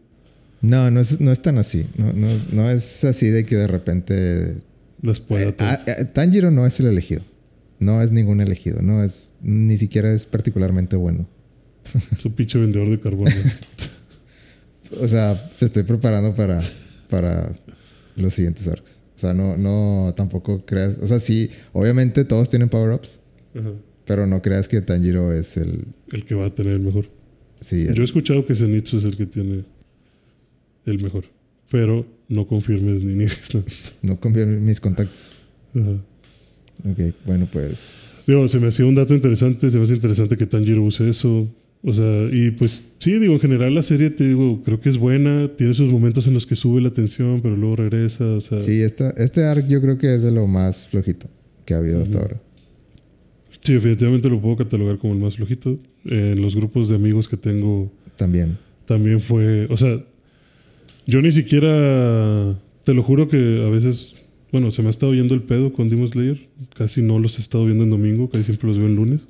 No, 0.64 0.90
no 0.90 1.00
es, 1.00 1.20
no 1.20 1.30
es 1.30 1.42
tan 1.42 1.58
así. 1.58 1.86
No, 1.96 2.12
no, 2.12 2.28
no 2.52 2.70
es 2.70 3.04
así 3.04 3.28
de 3.28 3.44
que 3.44 3.56
de 3.56 3.66
repente. 3.66 4.56
las 5.02 5.20
pueda 5.20 5.48
Eh, 5.50 5.54
ah, 5.58 5.78
eh, 5.86 6.04
Tanjiro 6.06 6.50
no 6.50 6.66
es 6.66 6.80
el 6.80 6.86
elegido. 6.86 7.22
No 7.80 8.00
es 8.02 8.12
ningún 8.12 8.40
elegido. 8.40 8.80
No 8.82 9.02
es. 9.02 9.34
Ni 9.42 9.76
siquiera 9.76 10.12
es 10.12 10.26
particularmente 10.26 10.96
bueno. 10.96 11.28
Su 12.18 12.34
pinche 12.34 12.58
vendedor 12.58 12.88
de 12.90 12.98
carbón. 13.00 13.28
O 15.00 15.08
sea, 15.08 15.50
te 15.58 15.64
estoy 15.64 15.82
preparando 15.82 16.34
para, 16.34 16.60
para 17.10 17.52
los 18.16 18.34
siguientes 18.34 18.68
arcs. 18.68 19.00
O 19.16 19.18
sea, 19.18 19.32
no, 19.34 19.56
no 19.56 20.12
tampoco 20.16 20.64
creas. 20.64 20.98
O 21.00 21.06
sea, 21.06 21.18
sí, 21.18 21.50
obviamente 21.72 22.24
todos 22.24 22.48
tienen 22.50 22.68
power-ups. 22.68 23.18
Pero 24.04 24.26
no 24.26 24.42
creas 24.42 24.68
que 24.68 24.80
Tanjiro 24.82 25.32
es 25.32 25.56
el. 25.56 25.86
El 26.12 26.24
que 26.24 26.34
va 26.34 26.46
a 26.46 26.54
tener 26.54 26.74
el 26.74 26.80
mejor. 26.80 27.10
Sí, 27.60 27.86
el- 27.88 27.94
Yo 27.94 28.02
he 28.02 28.04
escuchado 28.04 28.44
que 28.46 28.54
Zenitsu 28.54 28.98
es 28.98 29.04
el 29.04 29.16
que 29.16 29.26
tiene 29.26 29.64
el 30.86 31.02
mejor. 31.02 31.24
Pero 31.70 32.06
no 32.28 32.46
confirmes 32.46 33.02
ni 33.02 33.14
niegues. 33.14 33.54
¿no? 33.54 33.64
no 34.02 34.20
confío 34.20 34.42
en 34.42 34.64
mis 34.64 34.80
contactos. 34.80 35.32
Ajá. 35.74 36.00
Ok, 36.82 37.14
bueno, 37.24 37.48
pues. 37.50 38.24
Digo, 38.26 38.48
se 38.48 38.58
me 38.58 38.68
hacía 38.68 38.86
un 38.86 38.94
dato 38.94 39.14
interesante, 39.14 39.70
se 39.70 39.78
me 39.78 39.84
hace 39.84 39.94
interesante 39.94 40.36
que 40.36 40.46
Tanjiro 40.46 40.82
use 40.82 41.08
eso. 41.08 41.48
O 41.86 41.92
sea, 41.92 42.28
y 42.32 42.50
pues 42.52 42.82
sí, 42.98 43.18
digo, 43.18 43.34
en 43.34 43.40
general 43.40 43.74
la 43.74 43.82
serie, 43.82 44.08
te 44.08 44.26
digo, 44.26 44.62
creo 44.62 44.80
que 44.80 44.88
es 44.88 44.96
buena, 44.96 45.54
tiene 45.54 45.74
sus 45.74 45.92
momentos 45.92 46.26
en 46.26 46.32
los 46.32 46.46
que 46.46 46.56
sube 46.56 46.80
la 46.80 46.90
tensión, 46.90 47.42
pero 47.42 47.56
luego 47.56 47.76
regresa, 47.76 48.24
o 48.24 48.40
sea... 48.40 48.62
Sí, 48.62 48.80
esta, 48.80 49.10
este 49.10 49.44
arc 49.44 49.66
yo 49.68 49.82
creo 49.82 49.98
que 49.98 50.14
es 50.14 50.22
de 50.22 50.32
lo 50.32 50.46
más 50.46 50.88
flojito 50.88 51.28
que 51.66 51.74
ha 51.74 51.76
habido 51.76 52.00
hasta 52.00 52.18
ahora. 52.18 52.40
Sí, 53.62 53.74
definitivamente 53.74 54.30
lo 54.30 54.40
puedo 54.40 54.56
catalogar 54.56 54.96
como 54.96 55.12
el 55.12 55.20
más 55.20 55.36
flojito. 55.36 55.78
En 56.06 56.40
los 56.40 56.56
grupos 56.56 56.88
de 56.88 56.96
amigos 56.96 57.28
que 57.28 57.36
tengo 57.36 57.92
También. 58.16 58.56
también 58.86 59.20
fue, 59.20 59.66
o 59.68 59.76
sea, 59.76 60.02
yo 61.06 61.20
ni 61.22 61.32
siquiera, 61.32 62.58
te 62.84 62.94
lo 62.94 63.02
juro 63.02 63.28
que 63.28 63.64
a 63.66 63.68
veces, 63.70 64.16
bueno, 64.52 64.70
se 64.70 64.82
me 64.82 64.88
ha 64.88 64.90
estado 64.90 65.14
yendo 65.14 65.34
el 65.34 65.42
pedo 65.42 65.72
con 65.72 65.88
Demon 65.90 66.08
Slayer, 66.08 66.48
casi 66.74 67.02
no 67.02 67.18
los 67.18 67.38
he 67.38 67.42
estado 67.42 67.64
viendo 67.66 67.84
en 67.84 67.90
domingo, 67.90 68.28
casi 68.30 68.44
siempre 68.44 68.68
los 68.68 68.78
veo 68.78 68.86
en 68.88 68.96
lunes. 68.96 69.20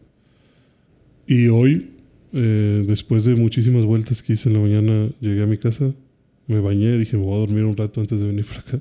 Y 1.26 1.48
hoy, 1.48 1.90
eh, 2.32 2.84
después 2.86 3.24
de 3.24 3.34
muchísimas 3.34 3.84
vueltas 3.84 4.22
que 4.22 4.34
hice 4.34 4.48
en 4.48 4.54
la 4.54 4.60
mañana, 4.60 5.08
llegué 5.20 5.42
a 5.42 5.46
mi 5.46 5.56
casa, 5.56 5.92
me 6.46 6.60
bañé, 6.60 6.96
dije, 6.98 7.16
me 7.16 7.24
voy 7.24 7.34
a 7.36 7.38
dormir 7.46 7.64
un 7.64 7.76
rato 7.76 8.00
antes 8.00 8.20
de 8.20 8.26
venir 8.26 8.44
para 8.44 8.60
acá. 8.60 8.80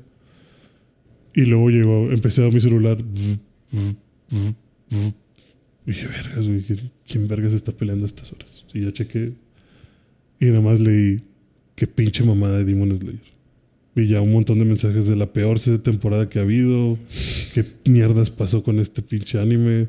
Y 1.34 1.46
luego 1.46 1.70
llegó, 1.70 2.12
empecé 2.12 2.46
a 2.46 2.52
mi 2.52 2.60
celular. 2.62 2.98
Dije, 5.86 6.08
vergas, 6.08 6.48
güey, 6.48 6.62
¿quién- 6.62 6.92
¿quién 7.08 7.28
vergas 7.28 7.54
está 7.54 7.72
peleando 7.72 8.06
a 8.06 8.08
estas 8.08 8.32
horas? 8.32 8.66
Y 8.74 8.82
ya 8.82 8.92
chequé. 8.92 9.34
Y 10.40 10.46
nada 10.46 10.62
más 10.62 10.80
leí, 10.80 11.18
qué 11.76 11.88
pinche 11.88 12.24
mamada 12.24 12.58
de 12.60 12.66
Demon 12.66 12.98
Slayer. 12.98 13.34
Y 13.96 14.08
ya 14.08 14.22
un 14.22 14.32
montón 14.32 14.60
de 14.60 14.66
mensajes 14.66 15.06
de 15.06 15.16
la 15.16 15.32
peor 15.32 15.60
temporada 15.60 16.28
que 16.28 16.40
ha 16.40 16.42
habido. 16.42 16.98
¿Qué 17.54 17.64
mierdas 17.86 18.32
pasó 18.32 18.64
con 18.64 18.80
este 18.80 19.02
pinche 19.04 19.40
anime? 19.40 19.88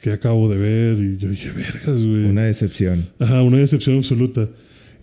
Que 0.00 0.10
acabo 0.10 0.48
de 0.48 0.56
ver. 0.56 0.98
Y 0.98 1.16
yo 1.18 1.28
dije, 1.28 1.50
vergas, 1.52 2.04
güey. 2.04 2.24
Una 2.24 2.44
decepción. 2.44 3.08
Ajá, 3.20 3.42
una 3.42 3.58
decepción 3.58 3.98
absoluta. 3.98 4.48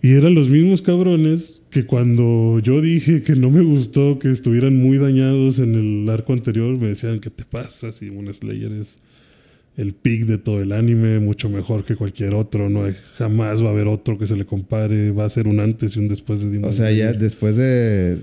Y 0.02 0.12
eran 0.12 0.34
los 0.34 0.48
mismos 0.48 0.82
cabrones 0.82 1.62
que 1.70 1.86
cuando 1.86 2.60
yo 2.62 2.82
dije 2.82 3.22
que 3.22 3.34
no 3.34 3.50
me 3.50 3.62
gustó 3.62 4.18
que 4.18 4.30
estuvieran 4.30 4.76
muy 4.76 4.98
dañados 4.98 5.58
en 5.58 5.74
el 5.74 6.10
arco 6.10 6.34
anterior, 6.34 6.76
me 6.76 6.88
decían, 6.88 7.20
¿qué 7.20 7.30
te 7.30 7.44
pasa? 7.44 7.92
Si 7.92 8.10
un 8.10 8.32
Slayer 8.32 8.72
es 8.72 8.98
el 9.76 9.94
pick 9.94 10.26
de 10.26 10.38
todo 10.38 10.60
el 10.60 10.72
anime, 10.72 11.18
mucho 11.20 11.48
mejor 11.48 11.84
que 11.84 11.96
cualquier 11.96 12.34
otro, 12.34 12.68
no 12.68 12.84
hay- 12.84 12.94
jamás 13.16 13.62
va 13.62 13.68
a 13.68 13.70
haber 13.72 13.86
otro 13.86 14.18
que 14.18 14.26
se 14.26 14.36
le 14.36 14.44
compare, 14.44 15.12
va 15.12 15.24
a 15.24 15.30
ser 15.30 15.48
un 15.48 15.60
antes 15.60 15.96
y 15.96 15.98
un 16.00 16.08
después 16.08 16.40
de 16.40 16.50
Demon 16.50 16.70
O 16.70 16.72
sea, 16.72 16.90
ya 16.92 17.12
después 17.12 17.56
de, 17.56 18.18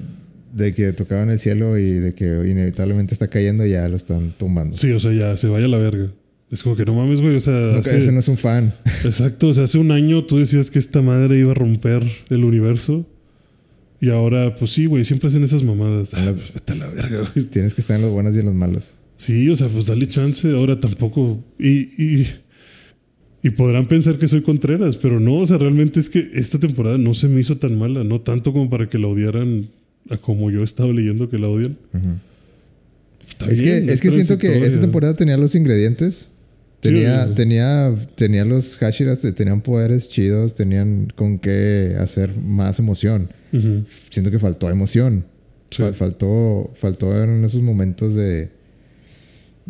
de 0.54 0.74
que 0.76 0.94
tocaban 0.94 1.30
el 1.32 1.40
cielo 1.40 1.78
y 1.80 1.92
de 1.94 2.14
que 2.14 2.26
inevitablemente 2.48 3.14
está 3.14 3.28
cayendo, 3.30 3.66
ya 3.66 3.88
lo 3.90 3.98
están 3.98 4.34
tumbando. 4.38 4.78
Sí, 4.78 4.92
o 4.92 5.00
sea, 5.00 5.12
ya 5.12 5.36
se 5.38 5.48
vaya 5.48 5.66
a 5.66 5.70
la 5.70 5.78
verga. 5.80 6.12
Es 6.52 6.64
como 6.64 6.76
que 6.76 6.84
no 6.86 6.96
mames, 6.96 7.22
güey, 7.22 7.36
o 7.36 7.40
sea, 7.42 7.54
No, 7.54 7.78
hace- 7.80 7.98
Ese 7.98 8.12
no 8.12 8.20
es 8.20 8.28
un 8.28 8.38
fan. 8.38 8.74
Exacto, 9.04 9.48
o 9.50 9.54
sea, 9.54 9.64
hace 9.66 9.78
un 9.80 9.92
año 9.92 10.26
tú 10.26 10.38
decías 10.38 10.70
que 10.72 10.80
esta 10.80 11.02
madre 11.02 11.38
iba 11.40 11.52
a 11.52 11.56
romper 11.56 12.04
el 12.30 12.44
universo. 12.46 13.06
Y 14.02 14.10
ahora, 14.12 14.56
pues 14.56 14.72
sí, 14.72 14.86
güey, 14.86 15.04
siempre 15.04 15.28
hacen 15.30 15.44
esas 15.44 15.62
mamadas. 15.62 16.14
Ah, 16.14 16.24
las- 16.26 16.36
pues 16.36 16.54
vete 16.54 16.74
a 16.74 16.76
la 16.76 16.88
verga, 16.88 17.30
güey. 17.34 17.46
Tienes 17.48 17.74
que 17.76 17.82
estar 17.82 17.96
en 17.98 18.04
los 18.04 18.12
buenos 18.12 18.36
y 18.36 18.40
en 18.40 18.46
los 18.46 18.54
malos. 18.56 18.94
Sí, 19.20 19.50
o 19.50 19.56
sea, 19.56 19.68
pues 19.68 19.86
dale 19.88 20.08
chance. 20.08 20.50
Ahora 20.50 20.80
tampoco. 20.80 21.44
Y, 21.60 21.80
y, 22.22 22.28
y 23.44 23.50
podrán 23.52 23.88
pensar 23.88 24.18
que 24.18 24.28
soy 24.30 24.42
Contreras, 24.42 24.96
pero 24.96 25.20
no, 25.20 25.40
o 25.40 25.46
sea, 25.46 25.58
realmente 25.58 26.00
es 26.00 26.10
que 26.10 26.30
esta 26.34 26.58
temporada 26.58 26.98
no 26.98 27.14
se 27.14 27.28
me 27.28 27.42
hizo 27.42 27.58
tan 27.58 27.78
mala. 27.78 28.04
No 28.06 28.22
tanto 28.22 28.54
como 28.54 28.70
para 28.70 28.88
que 28.90 28.98
la 28.98 29.08
odiaran 29.08 29.70
a 30.10 30.18
como 30.18 30.50
yo 30.52 30.62
he 30.62 30.64
estado 30.64 30.94
leyendo 30.94 31.30
que 31.30 31.38
la 31.38 31.50
odian. 31.50 31.78
Está 33.28 33.46
Es 33.52 33.62
bien, 33.62 33.86
que, 33.88 33.94
es 33.94 34.02
que 34.02 34.12
siento 34.12 34.38
que 34.38 34.66
esta 34.66 34.80
temporada 34.82 35.14
tenía 35.16 35.38
los 35.38 35.54
ingredientes. 35.54 36.30
Tenía, 36.80 37.34
tenía, 37.36 37.94
tenía 38.16 38.46
los 38.46 38.78
Hashiras, 38.78 39.20
te- 39.20 39.34
tenían 39.34 39.60
poderes 39.60 40.08
chidos, 40.08 40.56
tenían 40.56 41.12
con 41.14 41.38
qué 41.38 41.96
hacer 42.00 42.38
más 42.38 42.80
emoción. 42.80 43.30
Siento 44.10 44.32
que 44.32 44.40
faltó 44.40 44.70
emoción. 44.70 45.26
Sí. 45.72 45.84
Fal- 45.84 45.94
Faltó, 45.94 46.72
faltó 46.76 47.22
en 47.22 47.44
esos 47.44 47.62
momentos 47.62 48.16
de, 48.16 48.50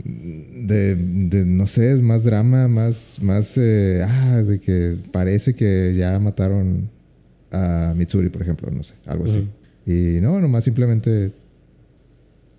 de, 0.03 0.95
de, 0.95 1.45
no 1.45 1.67
sé, 1.67 1.95
más 1.97 2.23
drama, 2.23 2.67
más, 2.67 3.19
más, 3.21 3.57
eh, 3.57 4.01
ah, 4.07 4.41
de 4.43 4.59
que 4.59 4.97
parece 5.11 5.53
que 5.53 5.95
ya 5.97 6.17
mataron 6.19 6.89
a 7.51 7.93
Mitsuri, 7.97 8.29
por 8.29 8.41
ejemplo, 8.41 8.69
no 8.71 8.83
sé, 8.83 8.95
algo 9.05 9.25
así. 9.25 9.47
Y 9.85 10.21
no, 10.21 10.39
nomás 10.39 10.63
simplemente, 10.63 11.31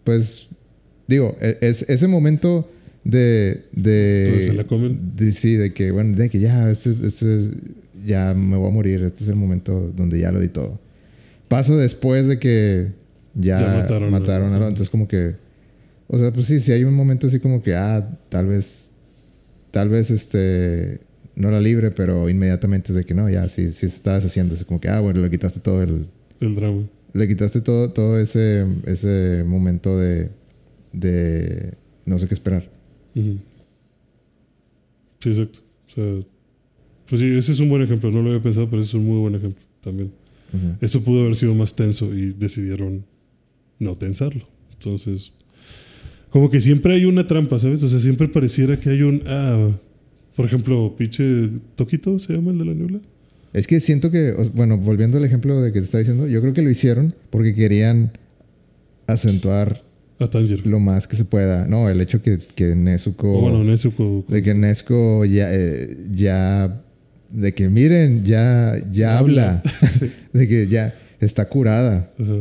pues, 0.05 0.49
digo, 1.07 1.37
e, 1.41 1.59
es, 1.61 1.89
ese 1.89 2.07
momento 2.09 2.69
de, 3.05 3.65
de, 3.73 4.45
se 4.49 4.55
la 4.55 4.65
comen. 4.67 5.13
de, 5.17 5.33
sí, 5.33 5.55
de 5.55 5.73
que, 5.73 5.91
bueno, 5.91 6.17
de 6.17 6.29
que 6.29 6.41
ya, 6.41 6.71
este, 6.71 6.95
este, 7.05 7.51
ya 8.05 8.35
me 8.35 8.57
voy 8.57 8.69
a 8.69 8.73
morir, 8.73 9.03
este 9.05 9.23
es 9.25 9.29
el 9.29 9.37
momento 9.37 9.93
donde 9.97 10.19
ya 10.19 10.33
lo 10.33 10.41
di 10.41 10.49
todo. 10.49 10.81
Paso 11.49 11.77
después 11.77 12.27
de 12.29 12.39
que 12.39 12.89
ya, 13.35 13.61
Ya 13.61 13.77
mataron 13.83 14.11
mataron, 14.11 14.53
a- 14.53 14.57
a, 14.57 14.59
lo 14.59 14.69
entonces 14.69 14.91
como 14.91 15.07
que, 15.09 15.35
o 16.13 16.19
sea, 16.19 16.33
pues 16.33 16.47
sí, 16.47 16.59
si 16.59 16.73
hay 16.73 16.83
un 16.83 16.95
momento 16.95 17.29
así 17.29 17.39
como 17.39 17.63
que, 17.63 17.75
ah, 17.75 18.19
tal 18.29 18.47
vez, 18.47 18.91
tal 19.71 19.89
vez 19.89 20.11
este, 20.11 21.01
no 21.37 21.53
la 21.53 21.61
libre, 21.61 21.93
pero 21.93 22.29
inmediatamente 22.29 22.91
es 22.91 22.97
de 22.97 23.05
que 23.05 23.15
no, 23.15 23.31
ya, 23.31 23.47
sí, 23.47 23.67
sí 23.71 23.81
se 23.81 23.87
está 23.87 24.17
deshaciendo, 24.17 24.55
es 24.55 24.65
como 24.65 24.81
que, 24.81 24.89
ah, 24.89 24.99
bueno, 24.99 25.21
le 25.21 25.31
quitaste 25.31 25.61
todo 25.61 25.83
el, 25.85 26.07
El 26.41 26.57
drama. 26.57 26.83
le 27.13 27.29
quitaste 27.29 27.61
todo, 27.61 27.93
todo 27.93 28.19
ese, 28.19 28.67
ese 28.87 29.45
momento 29.47 29.97
de, 29.97 30.31
de 30.93 31.75
no 32.07 32.19
sé 32.19 32.27
qué 32.27 32.35
esperar. 32.35 32.69
Sí, 33.15 33.39
exacto. 35.31 35.61
O 35.87 35.91
sea, 35.95 36.27
pues 37.09 37.21
sí, 37.21 37.35
ese 37.37 37.53
es 37.53 37.61
un 37.61 37.69
buen 37.69 37.83
ejemplo. 37.83 38.11
No 38.11 38.23
lo 38.23 38.31
había 38.31 38.43
pensado, 38.43 38.69
pero 38.69 38.83
ese 38.83 38.89
es 38.89 38.95
un 38.95 39.05
muy 39.07 39.19
buen 39.21 39.37
ejemplo 39.37 39.63
también. 39.81 40.13
Eso 40.81 41.05
pudo 41.05 41.23
haber 41.23 41.37
sido 41.37 41.55
más 41.55 41.77
tenso 41.77 42.13
y 42.13 42.33
decidieron 42.33 43.05
no 43.79 43.97
tensarlo. 43.97 44.49
Entonces, 44.73 45.33
como 46.31 46.51
que 46.51 46.61
siempre 46.61 46.95
hay 46.95 47.05
una 47.05 47.27
trampa, 47.27 47.59
¿sabes? 47.59 47.83
O 47.83 47.89
sea, 47.89 48.01
siempre 48.01 48.29
pareciera 48.29 48.79
que 48.79 48.91
hay 48.91 49.03
un... 49.03 49.23
Ah, 49.27 49.71
por 50.37 50.47
ejemplo, 50.47 50.95
pinche 50.97 51.51
Toquito 51.75 52.19
se 52.19 52.33
llama 52.33 52.53
el 52.53 52.59
de 52.59 52.65
la 52.65 52.73
niebla. 52.73 53.01
Es 53.53 53.67
que 53.67 53.81
siento 53.81 54.11
que, 54.11 54.33
bueno, 54.55 54.79
volviendo 54.79 55.19
al 55.19 55.25
ejemplo 55.25 55.61
de 55.61 55.73
que 55.73 55.81
te 55.81 55.85
estaba 55.85 55.99
diciendo, 56.01 56.27
yo 56.29 56.41
creo 56.41 56.53
que 56.55 56.63
lo 56.63 56.71
hicieron 56.71 57.15
porque 57.31 57.55
querían 57.55 58.13
acentuar 59.07 59.83
A 60.21 60.31
Tanger. 60.31 60.67
lo 60.67 60.79
más 60.79 61.09
que 61.09 61.17
se 61.17 61.25
pueda. 61.25 61.67
No, 61.67 61.89
el 61.89 62.01
hecho 62.01 62.23
que, 62.23 62.39
que 62.55 62.75
Nezuko, 62.77 63.39
O 63.39 63.41
bueno, 63.43 63.65
Nezuko. 63.65 64.25
de 64.29 64.43
que 64.43 64.55
Nezuko 64.55 65.25
ya, 65.25 65.53
eh, 65.53 65.97
ya, 66.13 66.81
de 67.31 67.53
que 67.53 67.69
miren, 67.69 68.25
ya, 68.25 68.75
ya 68.93 69.19
habla, 69.19 69.63
Sí. 69.99 70.11
de 70.33 70.49
que 70.49 70.69
ya 70.69 70.95
está 71.21 71.49
curada. 71.49 72.13
Ajá. 72.19 72.35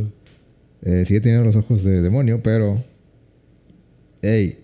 Eh, 0.82 1.04
sigue 1.06 1.20
teniendo 1.20 1.44
los 1.44 1.56
ojos 1.56 1.82
de 1.84 2.00
demonio, 2.02 2.40
pero, 2.42 2.82
hey, 4.22 4.58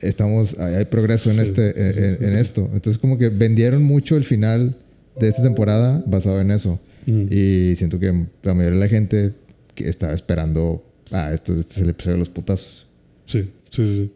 estamos, 0.00 0.58
hay, 0.58 0.74
hay 0.74 0.84
progreso 0.86 1.30
en, 1.30 1.36
Sí, 1.36 1.42
este, 1.42 1.70
en, 1.70 2.18
sí, 2.18 2.40
esto. 2.40 2.70
Entonces 2.72 2.98
como 2.98 3.18
que 3.18 3.28
vendieron 3.28 3.82
mucho 3.82 4.16
el 4.16 4.24
final 4.24 4.76
de 5.18 5.28
esta 5.28 5.42
temporada 5.42 6.02
basado 6.06 6.40
en 6.40 6.50
eso. 6.50 6.80
Ujú. 7.06 7.28
Y 7.30 7.74
siento 7.76 7.98
que 7.98 8.26
la 8.42 8.54
mayoría 8.54 8.78
de 8.78 8.84
la 8.84 8.88
gente 8.88 9.32
que 9.74 9.88
estaba 9.88 10.12
esperando, 10.12 10.84
ah, 11.10 11.32
esto, 11.32 11.54
este 11.54 11.72
es 11.74 11.78
el 11.78 11.90
episodio 11.90 12.14
de 12.14 12.20
los 12.20 12.30
putazos. 12.30 12.86
Sí, 13.26 13.50
sí, 13.70 13.84
sí, 13.84 13.96
sí. 13.96 14.12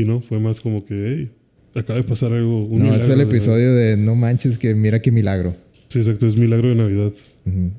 Y 0.00 0.04
no, 0.04 0.20
fue 0.20 0.38
más 0.38 0.60
como 0.60 0.84
que, 0.84 0.94
hey, 0.94 1.30
acaba 1.74 1.98
de 1.98 2.04
pasar 2.04 2.32
algo. 2.32 2.64
Un 2.64 2.78
no, 2.78 2.84
milagro 2.84 3.00
este 3.00 3.12
es 3.12 3.14
el 3.14 3.20
episodio 3.20 3.74
de 3.74 3.96
no 3.96 4.14
manches 4.14 4.58
que 4.58 4.74
mira 4.74 5.00
qué 5.02 5.10
milagro. 5.10 5.56
Sí, 5.88 5.98
exacto, 5.98 6.26
es 6.26 6.36
milagro 6.36 6.68
de 6.68 6.74
Navidad. 6.76 7.12
Ujú. 7.46 7.70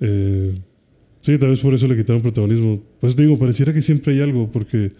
Eh, 0.00 0.58
sí, 1.26 1.38
tal 1.38 1.50
vez 1.50 1.58
por 1.58 1.74
eso 1.74 1.88
le 1.88 1.96
quitaron 1.96 2.22
protagonismo. 2.22 2.80
Pues 3.00 3.16
digo, 3.16 3.36
pareciera 3.36 3.74
que 3.74 3.82
siempre 3.82 4.14
hay 4.14 4.20
algo, 4.20 4.50
porque 4.52 4.92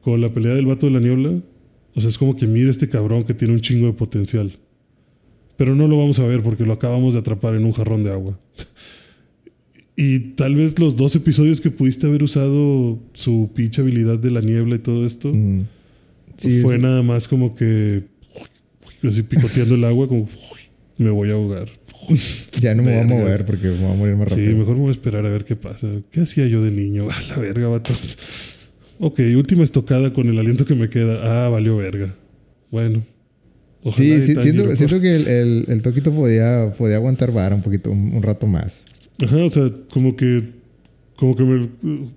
con 0.00 0.20
la 0.20 0.32
pelea 0.32 0.54
del 0.54 0.66
vato 0.66 0.86
de 0.86 0.92
la 0.92 1.00
niebla, 1.00 1.42
o 1.94 2.00
sea, 2.00 2.08
es 2.08 2.16
como 2.16 2.36
que 2.36 2.46
mira 2.46 2.70
este 2.70 2.88
cabrón 2.88 3.24
que 3.24 3.34
tiene 3.34 3.52
un 3.52 3.60
chingo 3.60 3.88
de 3.88 3.92
potencial. 3.92 4.52
Pero 5.56 5.74
no 5.74 5.88
lo 5.88 5.98
vamos 5.98 6.20
a 6.20 6.26
ver 6.26 6.42
porque 6.42 6.64
lo 6.64 6.72
acabamos 6.72 7.14
de 7.14 7.20
atrapar 7.20 7.56
en 7.56 7.64
un 7.64 7.72
jarrón 7.72 8.04
de 8.04 8.12
agua. 8.12 8.38
y 9.96 10.20
tal 10.36 10.54
vez 10.54 10.78
los 10.78 10.94
dos 10.94 11.16
episodios 11.16 11.60
que 11.60 11.70
pudiste 11.70 12.06
haber 12.06 12.22
usado 12.22 13.00
su 13.12 13.50
pinche 13.52 13.82
habilidad 13.82 14.20
de 14.20 14.30
la 14.30 14.42
niebla 14.42 14.76
y 14.76 14.78
todo 14.78 15.04
esto. 15.04 15.32
Sí, 16.36 16.60
fue 16.62 16.78
nada 16.78 17.02
más 17.02 17.26
como 17.26 17.56
que 17.56 18.04
así 19.02 19.22
picoteando 19.22 19.74
el 19.74 19.84
agua, 19.84 20.06
como 20.06 20.28
me 20.96 21.10
voy 21.10 21.30
a 21.30 21.32
ahogar. 21.32 21.68
ya 22.60 22.74
no 22.74 22.82
me 22.82 22.92
voy 22.92 23.00
a 23.00 23.04
mover 23.18 23.44
porque 23.44 23.68
me 23.68 23.76
voy 23.78 23.92
a 23.92 23.94
morir 23.94 24.16
más 24.16 24.28
Sí, 24.32 24.40
rápido. 24.40 24.58
mejor 24.58 24.74
me 24.74 24.80
voy 24.82 24.88
a 24.88 24.92
esperar 24.92 25.26
a 25.26 25.30
ver 25.30 25.44
qué 25.44 25.56
pasa. 25.56 25.88
¿Qué 26.10 26.20
hacía 26.20 26.46
yo 26.46 26.62
de 26.62 26.70
niño? 26.70 27.08
A 27.10 27.22
la 27.28 27.36
verga, 27.38 27.68
vato. 27.68 27.92
Ok, 28.98 29.20
última 29.36 29.62
estocada 29.64 30.12
con 30.12 30.28
el 30.28 30.38
aliento 30.38 30.64
que 30.64 30.74
me 30.74 30.88
queda. 30.88 31.46
Ah, 31.46 31.48
valió 31.48 31.76
verga. 31.76 32.14
Bueno. 32.70 33.02
Ojalá 33.82 33.96
Sí, 34.16 34.22
sí, 34.22 34.34
siento, 34.40 34.74
siento 34.74 35.00
que 35.00 35.14
el, 35.14 35.28
el, 35.28 35.64
el 35.68 35.82
Toquito 35.82 36.12
podía, 36.12 36.72
podía 36.76 36.96
aguantar 36.96 37.30
vara 37.30 37.54
un 37.54 37.62
poquito, 37.62 37.90
un, 37.92 38.14
un 38.14 38.22
rato 38.22 38.46
más. 38.46 38.84
Ajá, 39.22 39.36
o 39.44 39.50
sea, 39.50 39.70
como 39.92 40.16
que. 40.16 40.56
Como 41.14 41.34
que 41.36 41.44
me 41.44 41.68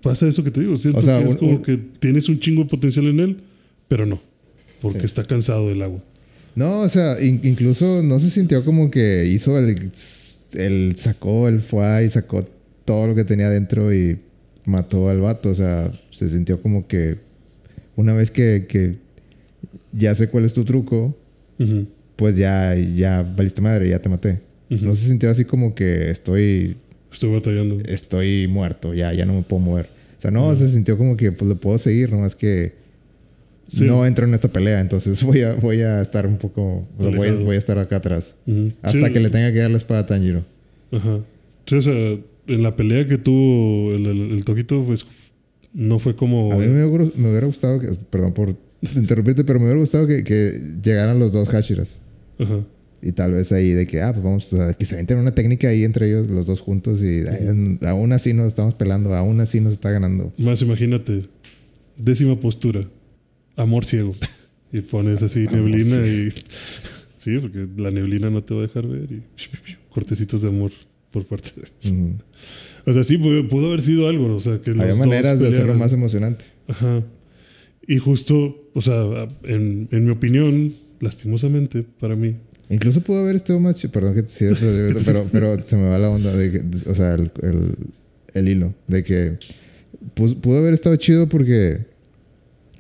pasa 0.01 0.27
eso 0.27 0.43
que 0.43 0.51
te 0.51 0.61
digo. 0.61 0.77
Siento 0.77 0.99
O 0.99 1.01
sea, 1.01 1.21
que 1.23 1.29
es 1.29 1.35
como 1.37 1.51
un- 1.53 1.61
que 1.61 1.77
tienes 1.77 2.27
un 2.27 2.39
chingo 2.39 2.63
de 2.63 2.69
potencial 2.69 3.05
en 3.07 3.19
él, 3.19 3.37
pero 3.87 4.05
no. 4.05 4.21
Porque 4.81 4.99
Sí. 4.99 5.05
está 5.05 5.23
cansado 5.25 5.67
del 5.69 5.81
agua. 5.81 6.03
No, 6.55 6.81
o 6.81 6.89
sea, 6.89 7.21
in- 7.21 7.41
incluso 7.43 8.01
no 8.03 8.19
se 8.19 8.29
sintió 8.29 8.63
como 8.65 8.89
que 8.91 9.25
hizo 9.27 9.57
el, 9.57 9.91
el 10.53 10.95
sacó, 10.97 11.47
el 11.47 11.61
fue 11.61 12.03
y 12.05 12.09
sacó 12.09 12.47
todo 12.85 13.07
lo 13.07 13.15
que 13.15 13.23
tenía 13.23 13.47
adentro 13.47 13.93
y 13.93 14.19
mató 14.65 15.09
al 15.09 15.21
vato. 15.21 15.49
O 15.51 15.55
sea, 15.55 15.91
se 16.11 16.29
sintió 16.29 16.61
como 16.61 16.87
que 16.87 17.17
una 17.95 18.13
vez 18.13 18.31
que, 18.31 18.65
que 18.67 18.95
ya 19.91 20.13
sé 20.15 20.27
cuál 20.29 20.45
es 20.45 20.53
tu 20.53 20.65
truco, 20.65 21.15
pues 22.15 22.37
ya, 22.37 22.75
ya 22.75 23.21
valiste 23.21 23.61
madre, 23.61 23.89
ya 23.89 23.99
te 23.99 24.09
maté. 24.09 24.41
No 24.69 24.93
se 24.93 25.07
sintió 25.07 25.29
así 25.29 25.45
como 25.45 25.73
que 25.75 26.09
estoy, 26.11 26.77
Estoy 27.11 27.31
batallando. 27.33 27.79
estoy 27.87 28.47
muerto, 28.47 28.93
ya, 28.93 29.13
ya 29.13 29.25
no 29.25 29.33
me 29.33 29.41
puedo 29.43 29.61
mover. 29.61 29.89
O 30.17 30.21
sea, 30.21 30.29
no, 30.31 30.53
se 30.55 30.67
sintió 30.67 30.97
como 30.97 31.15
que 31.17 31.31
pues 31.31 31.47
lo 31.49 31.55
puedo 31.55 31.77
seguir, 31.77 32.11
nomás 32.11 32.35
que 32.35 32.73
Sí. 33.69 33.85
no 33.85 34.05
entro 34.05 34.25
en 34.27 34.33
esta 34.33 34.47
pelea, 34.49 34.81
entonces 34.81 35.21
voy 35.23 35.41
a, 35.41 35.53
voy 35.53 35.81
a 35.81 36.01
estar 36.01 36.25
un 36.27 36.37
poco, 36.37 36.87
o 36.97 37.03
sea, 37.03 37.09
voy, 37.11 37.19
a- 37.19 37.29
Alejado. 37.29 37.45
voy 37.45 37.55
a 37.55 37.59
estar 37.59 37.77
acá 37.77 37.97
atrás. 37.97 38.35
Hasta 38.81 39.07
Sí, 39.07 39.13
que 39.13 39.19
le 39.19 39.29
tenga 39.29 39.51
que 39.53 39.59
dar 39.59 39.71
la 39.71 39.77
espada 39.77 40.01
a 40.01 40.05
Tanjiro. 40.07 40.43
Ajá. 40.91 41.19
Sí, 41.65 41.75
o 41.75 41.81
sea, 41.81 41.93
en 41.93 42.63
la 42.63 42.75
pelea 42.75 43.05
que 43.07 43.17
tuvo 43.19 43.93
el, 43.95 44.05
el, 44.07 44.31
el 44.31 44.43
Toquito, 44.45 44.83
pues 44.83 45.05
no 45.73 45.99
fue 45.99 46.15
como. 46.15 46.51
A 46.51 46.55
mí 46.57 46.67
me 46.67 46.83
hubiera, 46.83 47.11
me 47.15 47.29
hubiera 47.29 47.45
gustado, 47.45 47.79
que, 47.79 47.89
perdón 48.09 48.33
por 48.33 48.55
interrumpirte, 48.95 49.43
pero 49.43 49.59
me 49.59 49.65
hubiera 49.65 49.79
gustado 49.79 50.07
que, 50.07 50.23
que 50.23 50.59
llegaran 50.83 51.19
los 51.19 51.31
dos 51.31 51.47
Hashiras. 51.49 51.99
Ajá. 52.39 52.61
Y 53.01 53.11
tal 53.13 53.31
vez 53.33 53.51
ahí 53.53 53.71
de 53.71 53.85
que, 53.87 54.01
ah, 54.01 54.11
pues 54.11 54.23
vamos, 54.23 54.51
o 54.51 54.57
sea, 54.57 54.73
que 54.73 54.83
se 54.85 54.95
avienten 54.95 55.19
una 55.19 55.33
técnica 55.33 55.69
ahí 55.69 55.83
entre 55.85 56.07
ellos, 56.09 56.27
los 56.27 56.47
dos 56.47 56.59
juntos, 56.59 57.01
y 57.01 57.21
ay, 57.27 57.77
aún 57.87 58.11
así 58.11 58.33
nos 58.33 58.47
estamos 58.47 58.73
pelando, 58.73 59.13
aún 59.15 59.39
así 59.39 59.61
nos 59.61 59.71
está 59.73 59.89
ganando. 59.91 60.33
Más 60.37 60.61
imagínate, 60.61 61.21
décima 61.97 62.37
postura, 62.39 62.81
amor 63.61 63.85
ciego. 63.85 64.15
y 64.73 64.81
pones 64.81 65.23
así 65.23 65.47
Amor 65.47 65.53
neblina 65.61 66.05
y. 66.05 66.29
Sí, 67.17 67.37
porque 67.37 67.67
la 67.75 67.91
neblina 67.91 68.29
no 68.29 68.41
te 68.45 68.53
va 68.53 68.61
a 68.61 68.67
dejar 68.67 68.87
ver 68.87 69.11
y 69.11 69.23
cortecitos 69.93 70.41
de 70.41 70.47
amor 70.47 70.71
por 71.11 71.25
parte 71.25 71.49
de. 71.57 72.13
O 72.85 72.93
sea, 72.93 73.03
sí, 73.03 73.17
pudo, 73.17 73.67
haber 73.67 73.81
sido 73.81 74.07
algo. 74.07 74.33
O 74.33 74.39
sea, 74.39 74.61
que 74.61 74.71
Había 74.71 74.95
maneras 74.95 75.37
de 75.37 75.49
hacerlo 75.49 75.73
más 75.73 75.91
emocionante. 75.91 76.45
Ajá. 76.69 77.03
Y 77.85 77.97
justo, 77.97 78.71
o 78.73 78.79
sea, 78.81 79.27
en, 79.43 79.89
en 79.91 80.05
mi 80.05 80.11
opinión, 80.11 80.73
lastimosamente 81.01 81.83
para 81.99 82.15
mí, 82.15 82.37
Incluso 82.69 83.01
pudo 83.01 83.19
haber 83.21 83.35
estado 83.35 83.59
más 83.59 83.75
chido. 83.77 83.91
Perdón 83.91 84.13
que 84.13 84.23
te 84.23 84.29
sigas, 84.29 84.59
pero, 85.05 85.25
pero, 85.31 85.59
se 85.59 85.75
me 85.75 85.89
va 85.89 85.97
la 85.97 86.09
onda. 86.11 86.31
De 86.35 86.51
que, 86.51 86.89
o 86.89 86.95
sea, 86.95 87.15
el, 87.15 87.31
el, 87.41 87.75
el 88.33 88.47
hilo. 88.47 88.75
De 88.87 89.03
que 89.03 89.39
pu- 90.15 90.39
pudo 90.39 90.59
haber 90.59 90.73
estado 90.73 90.95
chido 90.95 91.27
porque 91.27 91.79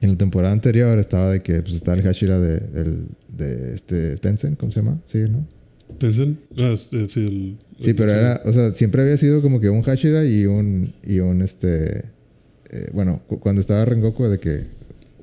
en 0.01 0.11
la 0.11 0.17
temporada 0.17 0.53
anterior 0.53 0.97
estaba 0.99 1.31
de 1.31 1.41
que 1.41 1.61
pues, 1.61 1.75
estaba 1.75 1.97
el 1.97 2.03
Hashira 2.03 2.39
de, 2.39 2.59
del- 2.59 3.05
de 3.35 3.73
este 3.73 4.17
Tencent, 4.17 4.57
¿cómo 4.59 4.71
se 4.71 4.81
llama? 4.81 4.99
Sí, 5.05 5.19
¿no? 5.29 5.45
¿Tencent? 5.97 6.39
Ah, 6.57 6.75
sí, 6.77 6.87
el, 6.91 7.09
Sí, 7.81 7.89
el- 7.89 7.95
pero 7.95 8.11
era, 8.13 8.41
o 8.45 8.51
sea, 8.53 8.71
siempre 8.71 9.01
había 9.01 9.17
sido 9.17 9.41
como 9.41 9.59
que 9.59 9.69
un 9.69 9.81
Hashira 9.81 10.25
y 10.25 10.45
un, 10.45 10.93
y 11.05 11.19
un 11.19 11.41
este, 11.41 11.99
eh, 12.71 12.89
bueno, 12.93 13.21
cu- 13.27 13.39
cuando 13.39 13.61
estaba 13.61 13.85
Rengoku 13.85 14.25
de 14.25 14.39
que 14.39 14.63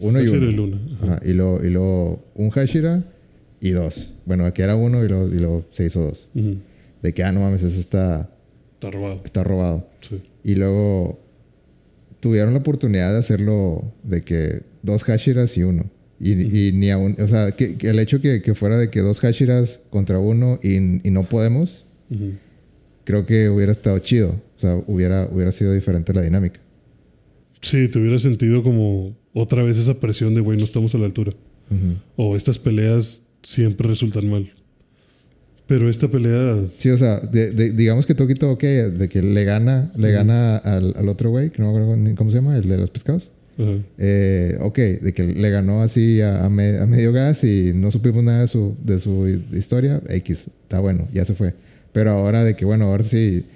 uno 0.00 0.22
y 0.22 0.28
uno. 0.28 0.46
y 0.50 0.52
Luna. 0.54 0.80
Ajá. 1.00 1.14
Ajá, 1.14 1.20
y 1.24 1.32
luego, 1.32 1.64
y 1.64 1.70
luego 1.70 2.24
un 2.34 2.50
Hashira 2.50 3.04
y 3.60 3.70
dos. 3.70 4.12
Bueno, 4.26 4.44
aquí 4.44 4.60
era 4.62 4.76
uno 4.76 5.04
y 5.04 5.08
luego, 5.08 5.28
y 5.28 5.38
luego 5.38 5.64
se 5.72 5.86
hizo 5.86 6.02
dos. 6.02 6.28
De 7.02 7.14
que, 7.14 7.22
ah, 7.24 7.32
no 7.32 7.40
mames, 7.40 7.62
eso 7.62 7.78
está, 7.80 8.28
Está 8.74 8.90
robado. 8.90 9.22
está 9.24 9.44
robado. 9.44 9.88
Sí. 10.02 10.20
Y 10.44 10.54
luego 10.56 11.18
tuvieron 12.20 12.52
la 12.54 12.60
oportunidad 12.60 13.12
de 13.12 13.18
hacerlo 13.18 13.92
de 14.02 14.22
que 14.22 14.62
dos 14.82 15.04
Hashiras 15.04 15.56
y 15.56 15.62
uno. 15.62 15.90
Y, 16.18 16.32
y 16.32 16.72
ni 16.72 16.90
aún, 16.90 17.14
o 17.18 17.28
sea, 17.28 17.52
que, 17.52 17.76
que 17.76 17.90
el 17.90 17.98
hecho 17.98 18.20
que, 18.20 18.40
que 18.40 18.54
fuera 18.54 18.78
de 18.78 18.88
que 18.88 19.00
dos 19.00 19.20
Hashiras 19.20 19.80
contra 19.90 20.18
uno 20.18 20.58
y, 20.62 20.76
y 21.06 21.10
no 21.10 21.28
podemos, 21.28 21.84
creo 23.04 23.26
que 23.26 23.50
hubiera 23.50 23.72
estado 23.72 23.98
chido. 23.98 24.40
O 24.56 24.60
sea, 24.60 24.82
hubiera, 24.86 25.28
hubiera 25.30 25.52
sido 25.52 25.74
diferente 25.74 26.14
la 26.14 26.22
dinámica. 26.22 26.60
Sí, 27.60 27.88
te 27.88 27.98
hubiera 27.98 28.18
sentido 28.18 28.62
como 28.62 29.16
otra 29.34 29.62
vez 29.62 29.78
esa 29.78 30.00
presión 30.00 30.34
de, 30.34 30.40
güey, 30.40 30.56
no 30.56 30.64
estamos 30.64 30.94
a 30.94 30.98
la 30.98 31.04
altura. 31.04 31.32
O 32.14 32.36
estas 32.36 32.58
peleas 32.58 33.24
siempre 33.42 33.88
resultan 33.88 34.30
mal. 34.30 34.50
Pero 35.66 35.88
esta 35.90 36.08
pelea, 36.08 36.64
Sí, 36.78 36.90
o 36.90 36.96
sea, 36.96 37.18
de- 37.20 37.50
de- 37.50 37.70
digamos 37.72 38.06
que 38.06 38.14
Toquito, 38.14 38.50
ok, 38.52 38.62
de 38.62 39.08
que 39.08 39.20
le 39.22 39.44
gana, 39.44 39.90
le 39.96 40.12
gana 40.12 40.56
al, 40.58 40.94
al 40.96 41.08
otro 41.08 41.30
güey, 41.30 41.50
que 41.50 41.60
no 41.62 41.72
me 41.72 41.78
acuerdo 41.78 41.96
ni 41.96 42.14
cómo 42.14 42.30
se 42.30 42.36
llama, 42.36 42.56
el 42.56 42.68
de 42.68 42.78
los 42.78 42.90
pescados. 42.90 43.30
Eh, 43.98 44.58
ok, 44.60 44.76
de 44.78 45.12
que 45.14 45.22
le 45.24 45.50
ganó 45.50 45.82
así 45.82 46.20
a, 46.20 46.44
a 46.44 46.50
me- 46.50 46.78
a 46.78 46.86
medio 46.86 47.12
gas 47.12 47.42
y 47.42 47.72
no 47.74 47.90
supimos 47.90 48.22
nada 48.22 48.42
de 48.42 48.48
su, 48.48 48.76
de 48.84 48.98
su 48.98 49.26
hi- 49.26 49.56
historia, 49.56 50.02
X, 50.08 50.48
está 50.62 50.78
bueno, 50.78 51.08
ya 51.12 51.24
se 51.24 51.34
fue. 51.34 51.54
Pero 51.92 52.10
ahora 52.10 52.44
de 52.44 52.54
que, 52.54 52.64
bueno, 52.66 52.84
ahora 52.84 53.02
sí, 53.02 53.46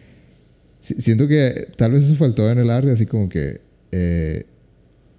si- 0.78 0.94
siento 1.00 1.28
que 1.28 1.68
tal 1.76 1.92
vez 1.92 2.04
eso 2.04 2.14
faltó 2.16 2.50
en 2.50 2.58
el 2.58 2.70
arte, 2.70 2.90
así 2.90 3.04
como 3.06 3.28
que, 3.28 3.60
eh, 3.92 4.44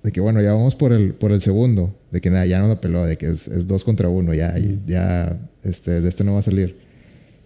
de 0.03 0.11
que, 0.11 0.19
bueno, 0.19 0.41
ya 0.41 0.51
vamos 0.53 0.73
por 0.75 0.93
el, 0.93 1.13
por 1.13 1.31
el 1.31 1.41
segundo, 1.41 1.95
de 2.11 2.19
que 2.19 2.31
nada, 2.31 2.47
ya 2.47 2.59
no 2.59 2.67
la 2.67 2.81
peló, 2.81 3.05
de 3.05 3.17
que 3.17 3.27
es, 3.27 3.47
es 3.47 3.67
dos 3.67 3.83
contra 3.83 4.09
uno, 4.09 4.33
ya, 4.33 4.55
ya, 4.87 5.39
este, 5.63 6.01
de 6.01 6.09
este 6.09 6.23
no 6.23 6.33
va 6.33 6.39
a 6.39 6.41
salir. 6.41 6.75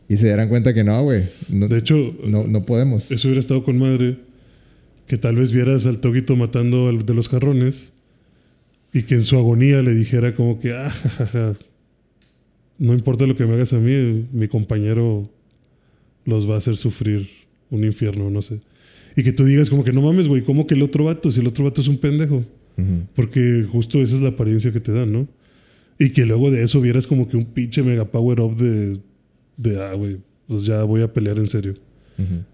Y 0.08 0.18
se 0.18 0.28
dieran 0.28 0.50
cuenta 0.50 0.74
que 0.74 0.84
no, 0.84 1.02
güey, 1.04 1.30
no, 1.50 1.68
de 1.68 1.80
hecho, 1.80 2.15
no, 2.26 2.46
no 2.46 2.65
podemos. 2.65 3.12
eso 3.12 3.28
hubiera 3.28 3.39
estado 3.39 3.63
con 3.63 3.78
madre. 3.78 4.18
Que 5.08 5.18
tal 5.18 5.36
vez 5.36 5.52
vieras 5.52 5.86
al 5.86 6.00
Toguito 6.00 6.36
matando 6.36 6.89
al 6.89 7.06
de 7.06 7.13
los 7.13 7.30
jarrones 7.30 7.91
y 8.91 9.04
que 9.04 9.15
en 9.15 9.24
su 9.24 9.38
agonía 9.38 9.84
le 9.84 9.94
dijera 9.94 10.34
como 10.34 10.60
que, 10.60 10.74
ah, 10.74 10.89
ja, 10.89 11.26
ja, 11.28 11.54
no 12.80 12.94
importa 12.94 13.28
lo 13.28 13.36
que 13.36 13.46
me 13.46 13.54
hagas 13.54 13.74
a 13.74 13.78
mí, 13.78 14.26
mi 14.32 14.48
compañero 14.48 15.30
los 16.26 16.50
va 16.50 16.56
a 16.56 16.58
hacer 16.58 16.76
sufrir 16.76 17.28
un 17.70 17.84
infierno, 17.84 18.30
no 18.30 18.41
sé. 18.41 18.60
Y 19.15 19.24
que 19.24 19.32
tú 19.32 19.46
digas 19.46 19.70
como 19.70 19.84
que 19.84 19.94
no 19.94 20.02
mames, 20.02 20.28
güey, 20.28 20.41
¿cómo 20.41 20.68
que 20.68 20.74
el 20.74 20.82
otro 20.82 21.06
vato? 21.06 21.32
Si 21.32 21.39
el 21.39 21.48
otro 21.48 21.63
vato 21.63 21.82
es 21.82 21.88
un 21.88 21.98
pendejo. 21.98 22.44
Porque 23.15 23.65
justo 23.72 24.02
esa 24.02 24.15
es 24.15 24.22
la 24.22 24.30
apariencia 24.30 24.74
que 24.74 24.82
te 24.82 24.91
dan, 24.91 25.13
¿no? 25.13 25.28
Y 25.98 26.10
que 26.10 26.26
luego 26.26 26.52
de 26.52 26.62
eso 26.62 26.82
vieras 26.82 27.08
como 27.08 27.26
que 27.26 27.38
un 27.38 27.46
pinche 27.46 27.84
mega 27.84 28.04
power 28.12 28.41
up 28.41 28.58
de, 28.58 29.00
de 29.58 29.82
ah, 29.82 29.94
güey, 29.94 30.18
pues 30.48 30.65
ya 30.65 30.84
voy 30.84 31.02
a 31.02 31.12
pelear 31.13 31.38
en 31.38 31.50
serio. 31.50 31.74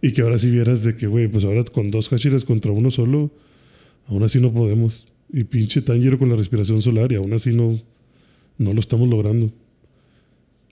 Y 0.01 0.11
que 0.13 0.23
ahora 0.23 0.39
sí 0.39 0.49
vieras 0.49 0.83
de 0.83 0.95
que, 0.95 1.05
güey, 1.05 1.27
pues 1.27 1.45
ahora 1.45 1.63
con 1.65 1.91
dos 1.91 2.09
Hashiras 2.09 2.43
contra 2.43 2.71
uno 2.71 2.89
solo, 2.89 3.31
aún 4.07 4.23
así 4.23 4.39
no 4.39 4.51
podemos. 4.51 5.07
Y 5.31 5.43
pinche 5.43 5.81
Tanjiro 5.83 6.17
con 6.17 6.29
la 6.29 6.35
respiración 6.35 6.81
solar 6.81 7.11
y 7.11 7.15
aún 7.15 7.31
así 7.33 7.55
no, 7.55 7.79
no 8.57 8.73
lo 8.73 8.79
estamos 8.79 9.07
logrando. 9.07 9.51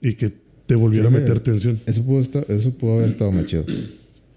Y 0.00 0.14
que 0.14 0.32
te 0.66 0.74
volviera 0.74 1.06
a 1.08 1.10
meter 1.10 1.38
tensión. 1.40 1.78
Eso 1.86 2.04
pudo, 2.04 2.20
esta- 2.20 2.44
eso 2.48 2.72
pudo 2.76 2.94
haber 2.98 3.08
estado 3.10 3.30
más 3.32 3.46
chido. 3.46 3.64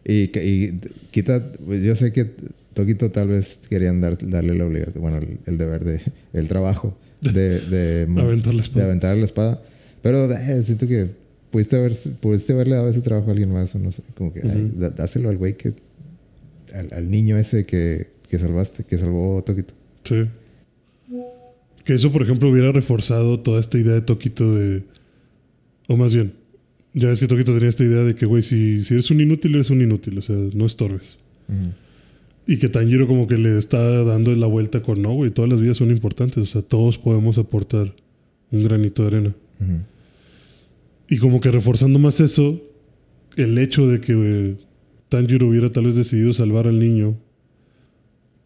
Y, 0.05 0.29
y 0.37 0.79
quita, 1.11 1.51
pues, 1.65 1.83
yo 1.83 1.95
sé 1.95 2.11
que 2.13 2.25
Toquito 2.73 3.09
tal 3.11 3.29
vez 3.29 3.61
querían 3.69 4.01
dar, 4.01 4.17
darle 4.27 4.55
la 4.55 4.65
obligación, 4.65 5.01
bueno, 5.01 5.17
el, 5.17 5.39
el 5.45 5.57
deber 5.57 5.83
de, 5.85 6.01
el 6.33 6.47
trabajo 6.47 6.97
de, 7.21 7.59
de, 7.59 8.01
Aventar 8.21 8.53
la 8.53 8.57
de 8.59 8.63
espada. 8.63 8.85
aventar 8.85 9.17
la 9.17 9.25
espada. 9.25 9.61
Pero 10.01 10.31
eh, 10.31 10.61
siento 10.63 10.85
que 10.87 11.11
pudiste, 11.53 11.75
haber, 11.77 11.93
pudiste 12.19 12.51
haberle 12.53 12.75
dado 12.75 12.89
ese 12.89 13.01
trabajo 13.01 13.29
a 13.29 13.31
alguien 13.31 13.51
más, 13.53 13.73
o 13.75 13.79
no 13.79 13.91
sé, 13.91 14.01
como 14.17 14.33
que 14.33 14.41
ay, 14.41 14.63
Ujú. 14.63 14.79
dá- 14.79 14.89
dáselo 14.89 15.29
al 15.29 15.37
güey 15.37 15.55
que, 15.55 15.73
al, 16.73 16.91
al 16.91 17.11
niño 17.11 17.37
ese 17.37 17.65
que, 17.67 18.07
que 18.27 18.39
salvaste, 18.39 18.83
que 18.85 18.97
salvó 18.97 19.41
Toquito. 19.43 19.75
Sí. 20.03 20.23
Que 21.85 21.93
eso, 21.93 22.11
por 22.11 22.23
ejemplo, 22.23 22.49
hubiera 22.49 22.71
reforzado 22.71 23.39
toda 23.41 23.59
esta 23.59 23.77
idea 23.77 23.93
de 23.93 24.01
Toquito 24.01 24.53
de. 24.55 24.83
O 25.87 25.95
más 25.97 26.13
bien, 26.13 26.33
ya 26.93 27.09
ves 27.09 27.19
que 27.19 27.27
Toquito 27.27 27.53
tenía 27.53 27.69
esta 27.69 27.83
idea 27.83 28.03
de 28.03 28.15
que, 28.15 28.25
güey, 28.25 28.41
si, 28.41 28.83
si 28.83 28.93
eres 28.95 29.11
un 29.11 29.21
inútil, 29.21 29.53
eres 29.53 29.69
un 29.69 29.81
inútil, 29.81 30.17
o 30.17 30.21
sea, 30.21 30.35
no 30.35 30.65
estorbes. 30.65 31.17
Ujú. 31.49 31.73
Y 32.47 32.57
que 32.57 32.67
Tanjiro 32.69 33.05
como 33.07 33.27
que 33.27 33.37
le 33.37 33.57
está 33.57 34.03
dando 34.03 34.35
la 34.35 34.47
vuelta 34.47 34.81
con 34.81 35.01
no, 35.01 35.13
güey, 35.13 35.31
todas 35.31 35.51
las 35.51 35.61
vidas 35.61 35.77
son 35.77 35.91
importantes, 35.91 36.37
o 36.37 36.45
sea, 36.45 36.61
todos 36.61 36.97
podemos 36.97 37.37
aportar 37.37 37.93
un 38.51 38.63
granito 38.63 39.03
de 39.03 39.07
arena. 39.09 39.35
Ujú. 39.61 39.79
Y 41.09 41.17
como 41.17 41.39
que 41.39 41.51
reforzando 41.51 41.99
más 41.99 42.19
eso, 42.19 42.61
el 43.35 43.57
hecho 43.57 43.87
de 43.87 43.99
que 43.99 44.13
eh, 44.15 44.55
Tanjiro 45.09 45.47
hubiera 45.47 45.71
tal 45.71 45.85
vez 45.85 45.95
decidido 45.95 46.33
salvar 46.33 46.67
al 46.67 46.79
niño, 46.79 47.17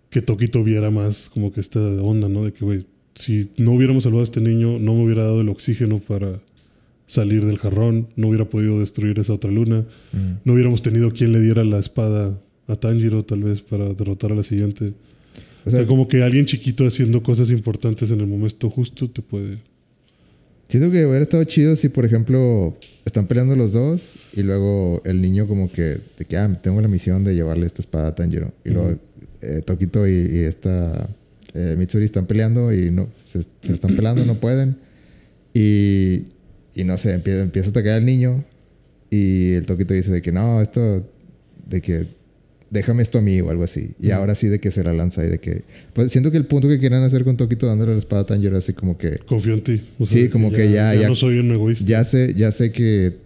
que 0.09 0.21
Toquito 0.21 0.63
viera 0.63 0.89
más 0.89 1.29
como 1.29 1.51
que 1.51 1.59
esta 1.59 1.79
onda, 1.79 2.29
¿no? 2.29 2.45
De 2.45 2.53
que, 2.53 2.65
güey, 2.65 2.85
si 3.15 3.49
no 3.57 3.73
hubiéramos 3.73 4.03
salvado 4.03 4.21
a 4.21 4.23
este 4.23 4.41
niño, 4.41 4.79
no 4.79 4.95
me 4.95 5.03
hubiera 5.03 5.23
dado 5.23 5.41
el 5.41 5.49
oxígeno 5.49 5.99
para 5.99 6.39
salir 7.07 7.45
del 7.45 7.57
jarrón, 7.57 8.09
no 8.15 8.27
hubiera 8.27 8.45
podido 8.45 8.79
destruir 8.79 9.17
esa 9.19 9.33
otra 9.33 9.49
luna, 9.49 9.85
Ujú. 10.13 10.39
no 10.43 10.53
hubiéramos 10.53 10.81
tenido 10.81 11.11
quien 11.11 11.31
le 11.31 11.41
diera 11.41 11.63
la 11.63 11.79
espada 11.79 12.39
a 12.67 12.75
Tanjiro 12.75 13.23
tal 13.23 13.43
vez 13.43 13.61
para 13.61 13.93
derrotar 13.93 14.31
a 14.31 14.35
la 14.35 14.43
siguiente. 14.43 14.93
O 15.65 15.69
sea, 15.69 15.85
como 15.85 16.07
que 16.07 16.23
alguien 16.23 16.45
chiquito 16.45 16.85
haciendo 16.85 17.21
cosas 17.23 17.49
importantes 17.49 18.11
en 18.11 18.21
el 18.21 18.27
momento 18.27 18.69
justo 18.69 19.09
te 19.09 19.21
puede... 19.21 19.57
Siento 20.67 20.91
que 20.91 21.05
hubiera 21.05 21.21
estado 21.23 21.43
chido 21.45 21.75
si, 21.75 21.89
por 21.89 22.03
ejemplo, 22.05 22.77
están 23.05 23.27
peleando 23.27 23.55
los 23.55 23.71
dos 23.71 24.13
y 24.33 24.43
luego 24.43 25.01
el 25.05 25.21
niño 25.21 25.47
como 25.47 25.71
que, 25.71 25.99
de 26.17 26.25
que, 26.27 26.37
ah, 26.37 26.59
tengo 26.61 26.81
la 26.81 26.89
misión 26.89 27.23
de 27.23 27.35
llevarle 27.35 27.65
esta 27.65 27.81
espada 27.81 28.07
a 28.09 28.15
Tanjiro. 28.15 28.51
Y 28.65 28.69
luego 28.71 28.89
Ujú. 28.89 28.99
eh, 29.41 29.61
Tokito 29.65 30.05
y, 30.07 30.11
y 30.11 30.39
esta 30.39 31.09
eh, 31.53 31.75
Mitsuri 31.77 32.03
están 32.03 32.25
peleando 32.25 32.73
y 32.73 32.91
no, 32.91 33.07
se, 33.25 33.43
se 33.43 33.73
están 33.73 33.95
peleando, 33.95 34.25
no 34.25 34.35
pueden. 34.35 34.77
Y, 35.53 36.25
y 36.75 36.83
no 36.83 36.97
sé, 36.97 37.13
empieza, 37.13 37.41
empieza 37.41 37.69
a 37.69 37.71
atacar 37.71 37.93
al 37.93 38.05
niño 38.05 38.43
y 39.09 39.53
el 39.53 39.65
Tokito 39.65 39.93
dice 39.93 40.11
de 40.11 40.21
que 40.21 40.33
no, 40.33 40.61
esto, 40.61 41.09
de 41.65 41.81
que 41.81 42.07
déjame 42.69 43.01
esto 43.03 43.17
a 43.17 43.21
mí 43.21 43.39
o 43.41 43.49
algo 43.49 43.63
así. 43.63 43.91
Y 43.99 44.11
ahora 44.11 44.35
sí 44.35 44.47
de 44.47 44.59
que 44.59 44.71
se 44.71 44.83
la 44.83 44.93
lanza 44.93 45.25
y 45.25 45.29
de 45.29 45.39
que... 45.39 45.63
Pues 45.93 46.11
siento 46.11 46.31
que 46.31 46.37
el 46.37 46.45
punto 46.45 46.67
que 46.67 46.79
querían 46.79 47.03
hacer 47.03 47.23
con 47.23 47.37
Tokito 47.37 47.65
dándole 47.67 47.93
la 47.93 47.97
espada 47.97 48.21
a 48.23 48.25
es 48.25 48.57
así 48.57 48.73
como 48.73 48.97
que... 48.97 49.19
Confío 49.19 49.53
en 49.53 49.61
ti. 49.63 49.81
O 49.99 50.05
Sí, 50.05 50.29
como 50.29 50.51
que 50.51 50.71
ya- 50.71 50.93
ya- 50.95 51.07
no 51.07 51.15
soy 51.15 51.39
un 51.39 51.51
egoísta. 51.51 51.85
Ya 51.85 52.03
sé, 52.03 52.33
ya 52.35 52.51
sé 52.51 52.71
que 52.71 53.17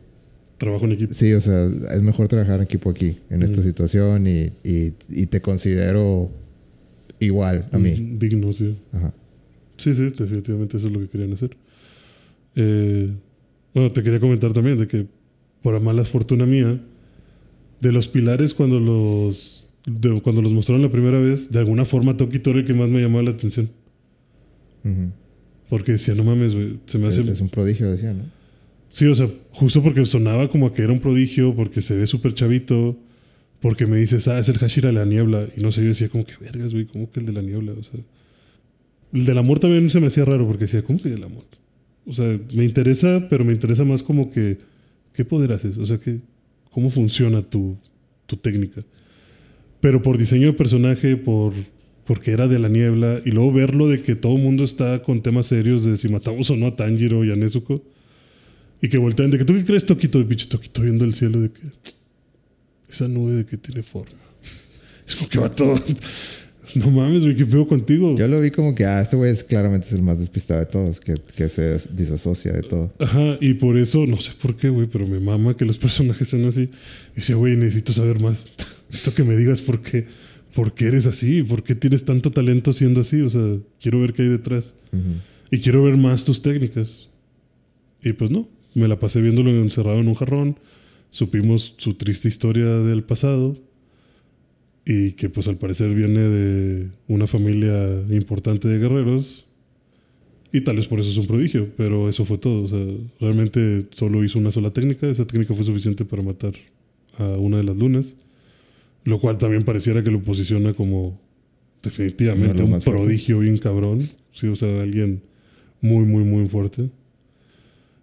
Trabajo 0.57 0.85
en 0.85 0.91
equipo. 0.91 1.13
sí, 1.13 1.33
o 1.33 1.41
sea, 1.41 1.65
es 1.65 2.01
mejor 2.03 2.27
trabajar 2.27 2.57
en 2.59 2.65
equipo 2.65 2.89
aquí, 2.91 3.17
en 3.31 3.41
esta 3.41 3.63
situación, 3.63 4.27
y, 4.27 4.51
y, 4.63 4.93
y 5.09 5.25
te 5.25 5.41
considero 5.41 6.29
igual 7.19 7.67
a 7.71 7.79
mí. 7.79 7.91
Mm, 7.99 8.19
Digno, 8.19 8.53
sí. 8.53 8.77
Ajá. 8.91 9.11
Sí, 9.77 9.95
sí, 9.95 10.09
definitivamente 10.15 10.77
eso 10.77 10.85
es 10.85 10.93
lo 10.93 10.99
que 10.99 11.07
querían 11.07 11.33
hacer. 11.33 11.57
Eh, 12.55 13.11
bueno, 13.73 13.91
te 13.91 14.03
quería 14.03 14.19
comentar 14.19 14.53
también 14.53 14.77
de 14.77 14.85
que, 14.85 15.07
por 15.63 15.79
mala 15.79 16.03
fortuna 16.03 16.45
mía, 16.45 16.79
de 17.81 17.91
los 17.91 18.07
pilares 18.07 18.53
cuando 18.53 18.79
los 18.79 19.65
de- 19.85 20.21
cuando 20.21 20.41
los 20.41 20.51
mostraron 20.51 20.83
la 20.83 20.91
primera 20.91 21.19
vez, 21.19 21.49
de 21.49 21.59
alguna 21.59 21.85
forma 21.85 22.15
Tokito 22.15 22.51
era 22.51 22.59
el 22.59 22.65
que 22.65 22.73
más 22.73 22.87
me 22.89 23.01
llamaba 23.01 23.23
la 23.23 23.31
atención. 23.31 23.69
Porque 25.69 25.93
decía, 25.93 26.15
no 26.15 26.23
mames, 26.23 26.53
se 26.85 26.97
me 26.97 27.07
hace... 27.07 27.21
es 27.21 27.41
un 27.41 27.49
prodigio, 27.49 27.89
decía, 27.89 28.13
¿no? 28.13 28.23
Sí, 28.89 29.05
o 29.05 29.15
sea, 29.15 29.29
justo 29.51 29.81
porque 29.81 30.05
sonaba 30.05 30.49
como 30.49 30.71
que 30.73 30.81
era 30.81 30.91
un 30.91 30.99
prodigio, 30.99 31.55
porque 31.55 31.81
se 31.81 31.95
ve 31.95 32.05
súper 32.07 32.33
chavito, 32.33 32.97
porque 33.61 33.85
me 33.85 33.97
dices, 33.97 34.27
ah, 34.27 34.37
es 34.37 34.49
el 34.49 34.57
Hashira 34.57 34.89
de 34.89 34.95
la 34.95 35.05
niebla. 35.05 35.47
Y 35.55 35.61
no 35.61 35.71
sé, 35.71 35.81
yo 35.81 35.87
decía, 35.89 36.09
como 36.09 36.25
que 36.25 36.33
vergas, 36.41 36.73
güey, 36.73 36.85
¿cómo 36.85 37.09
que 37.09 37.21
el 37.21 37.25
de 37.25 37.31
la 37.31 37.41
niebla? 37.41 37.71
O 37.79 37.83
sea, 37.83 37.99
el 39.13 39.25
del 39.25 39.37
amor 39.37 39.59
también 39.59 39.89
se 39.89 39.99
me 40.01 40.07
hacía 40.07 40.25
raro, 40.25 40.45
porque 40.45 40.65
decía, 40.65 40.81
¿cómo 40.83 40.99
que 40.99 41.09
del 41.09 41.23
amor? 41.23 41.45
O 42.05 42.11
sea, 42.11 42.37
me 42.53 42.65
interesa, 42.65 43.27
pero 43.29 43.45
me 43.45 43.53
interesa 43.53 43.85
más 43.85 44.03
como 44.03 44.29
que, 44.29 44.57
¿qué 45.13 45.23
poder 45.23 45.53
haces? 45.53 45.77
O 45.77 45.85
sea, 45.85 45.97
que, 45.97 46.19
¿cómo 46.71 46.89
funciona 46.89 47.43
tu, 47.43 47.77
tu 48.25 48.37
técnica? 48.37 48.81
Pero 49.79 50.01
por 50.01 50.17
diseño 50.17 50.47
de 50.47 50.53
personaje, 50.53 51.17
por 51.17 51.53
porque 52.05 52.31
era 52.31 52.47
de 52.47 52.59
la 52.59 52.67
niebla, 52.67 53.21
y 53.25 53.31
luego 53.31 53.53
verlo 53.53 53.87
de 53.87 54.01
que 54.01 54.15
todo 54.15 54.35
el 54.35 54.41
mundo 54.41 54.63
está 54.63 55.01
con 55.01 55.21
temas 55.21 55.47
serios 55.47 55.85
de 55.85 55.97
si 55.97 56.09
matamos 56.09 56.49
o 56.49 56.57
no 56.57 56.67
a 56.67 56.75
Tanjiro 56.75 57.23
y 57.23 57.31
a 57.31 57.35
Nezuko. 57.35 57.83
Y 58.81 58.89
que 58.89 58.97
voltean 58.97 59.29
de 59.29 59.37
que 59.37 59.45
tú 59.45 59.53
qué 59.53 59.63
crees, 59.63 59.85
Toquito, 59.85 60.17
de 60.17 60.25
pinche 60.25 60.47
Toquito 60.47 60.81
viendo 60.81 61.05
el 61.05 61.13
cielo, 61.13 61.39
de 61.39 61.51
que 61.51 61.61
esa 62.89 63.07
nube 63.07 63.33
de 63.33 63.45
que 63.45 63.57
tiene 63.57 63.83
forma. 63.83 64.17
Es 65.07 65.15
como 65.15 65.29
que 65.29 65.39
va 65.39 65.53
todo. 65.53 65.75
No 66.75 66.89
mames, 66.89 67.23
güey, 67.23 67.35
qué 67.35 67.45
feo 67.45 67.67
contigo. 67.67 68.15
Yo 68.17 68.27
lo 68.27 68.39
vi 68.39 68.51
como 68.51 68.75
que, 68.75 68.85
ah, 68.85 69.01
este 69.01 69.15
güey 69.15 69.31
es 69.31 69.43
claramente 69.43 69.87
es 69.87 69.93
el 69.93 70.01
más 70.01 70.19
despistado 70.19 70.59
de 70.59 70.65
todos, 70.65 70.99
que, 70.99 71.15
que 71.35 71.49
se 71.49 71.77
disasocia 71.93 72.53
de 72.53 72.61
todo. 72.61 72.91
Ajá, 72.99 73.37
y 73.39 73.55
por 73.55 73.77
eso, 73.77 74.05
no 74.05 74.17
sé 74.17 74.31
por 74.41 74.55
qué, 74.55 74.69
güey, 74.69 74.87
pero 74.87 75.07
me 75.07 75.19
mama 75.19 75.55
que 75.55 75.65
los 75.65 75.77
personajes 75.79 76.27
sean 76.27 76.45
así. 76.45 76.69
Y 77.13 77.19
decía, 77.19 77.35
güey, 77.35 77.55
necesito 77.55 77.93
saber 77.93 78.19
más. 78.19 78.45
Necesito 78.89 79.15
que 79.15 79.23
me 79.23 79.37
digas 79.37 79.61
por 79.61 79.81
qué, 79.81 80.05
por 80.53 80.73
qué 80.73 80.87
eres 80.87 81.07
así, 81.07 81.43
por 81.43 81.63
qué 81.63 81.75
tienes 81.75 82.03
tanto 82.03 82.29
talento 82.29 82.73
siendo 82.73 83.01
así. 83.01 83.21
O 83.21 83.29
sea, 83.29 83.57
quiero 83.79 84.01
ver 84.01 84.11
qué 84.11 84.23
hay 84.23 84.27
detrás. 84.27 84.73
Y 85.49 85.59
quiero 85.59 85.83
ver 85.83 85.95
más 85.95 86.25
tus 86.25 86.41
técnicas. 86.41 87.07
Y 88.03 88.11
pues 88.11 88.31
no, 88.31 88.49
me 88.73 88.89
la 88.89 88.99
pasé 88.99 89.21
viéndolo 89.21 89.49
encerrado 89.51 89.99
en 89.99 90.09
un 90.09 90.15
jarrón. 90.15 90.59
Supimos 91.09 91.75
su 91.77 91.93
triste 91.93 92.27
historia 92.27 92.65
del 92.65 93.03
pasado. 93.03 93.57
Y 94.91 95.13
que 95.13 95.29
pues 95.29 95.47
al 95.47 95.57
parecer 95.57 95.95
viene 95.95 96.19
de 96.19 96.89
una 97.07 97.25
familia 97.25 98.03
importante 98.09 98.67
de 98.67 98.77
guerreros. 98.77 99.45
Y 100.51 100.61
tal 100.61 100.75
vez 100.75 100.87
por 100.89 100.99
eso 100.99 101.09
es 101.09 101.15
un 101.15 101.27
prodigio, 101.27 101.69
pero 101.77 102.09
eso 102.09 102.25
fue 102.25 102.37
todo. 102.37 102.63
O 102.63 102.67
sea, 102.67 102.85
realmente 103.21 103.87
solo 103.91 104.21
hizo 104.21 104.37
una 104.37 104.51
sola 104.51 104.71
técnica. 104.71 105.07
Esa 105.07 105.25
técnica 105.25 105.53
fue 105.53 105.63
suficiente 105.63 106.03
para 106.03 106.23
matar 106.23 106.51
a 107.17 107.25
una 107.37 107.55
de 107.55 107.63
las 107.63 107.77
lunas. 107.77 108.15
Lo 109.05 109.21
cual 109.21 109.37
también 109.37 109.63
pareciera 109.63 110.03
que 110.03 110.11
lo 110.11 110.21
posiciona 110.21 110.73
como 110.73 111.17
definitivamente 111.81 112.61
un 112.61 112.77
prodigio 112.81 113.39
bien 113.39 113.59
cabrón. 113.59 114.09
Sí, 114.33 114.47
o 114.47 114.55
sea, 114.57 114.81
alguien 114.81 115.21
muy, 115.79 116.03
muy, 116.03 116.25
muy 116.25 116.49
fuerte. 116.49 116.89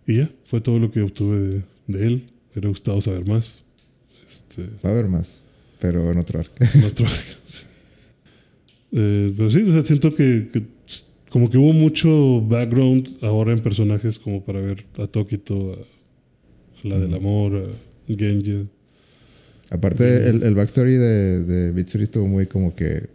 Y 0.07 0.17
ya, 0.17 0.31
fue 0.47 0.63
todo 0.63 0.79
lo 0.79 0.91
que 0.91 1.03
obtuve 1.03 1.39
de, 1.39 1.63
de 1.87 2.07
él. 2.07 2.15
Me 2.15 2.53
hubiera 2.53 2.69
gustado 2.71 2.99
saber 3.03 3.27
más. 3.27 3.63
Este, 4.27 4.63
Va 4.83 4.89
a 4.89 4.93
haber 4.93 5.09
más, 5.09 5.43
pero 5.81 6.11
en 6.11 6.19
otro 6.19 6.41
arco. 6.41 6.53
en 6.75 6.85
otro 6.85 7.07
arco, 7.07 7.19
sí. 7.45 7.63
Eh, 8.93 9.33
pero 9.37 9.51
sí, 9.51 9.61
o 9.63 9.73
sea, 9.73 9.85
siento 9.85 10.15
que, 10.15 10.49
que 10.53 10.63
como 11.31 11.51
que 11.51 11.59
hubo 11.59 11.73
mucho 11.75 12.41
background 12.41 13.19
ahora 13.23 13.53
en 13.53 13.59
personajes 13.61 14.19
como 14.19 14.43
para 14.45 14.61
ver 14.61 14.85
a 14.99 15.07
Tokito, 15.07 15.73
a, 15.75 15.77
a 15.77 16.89
la 16.89 16.99
del 16.99 17.13
amor, 17.15 17.55
a 17.57 18.13
Genji. 18.15 18.67
Aparte, 19.71 20.29
el, 20.31 20.43
el 20.43 20.55
backstory 20.55 20.95
de, 20.95 21.45
de 21.45 21.73
Mitsuri 21.75 22.05
estuvo 22.05 22.27
muy 22.27 22.47
como 22.47 22.75
que. 22.75 23.11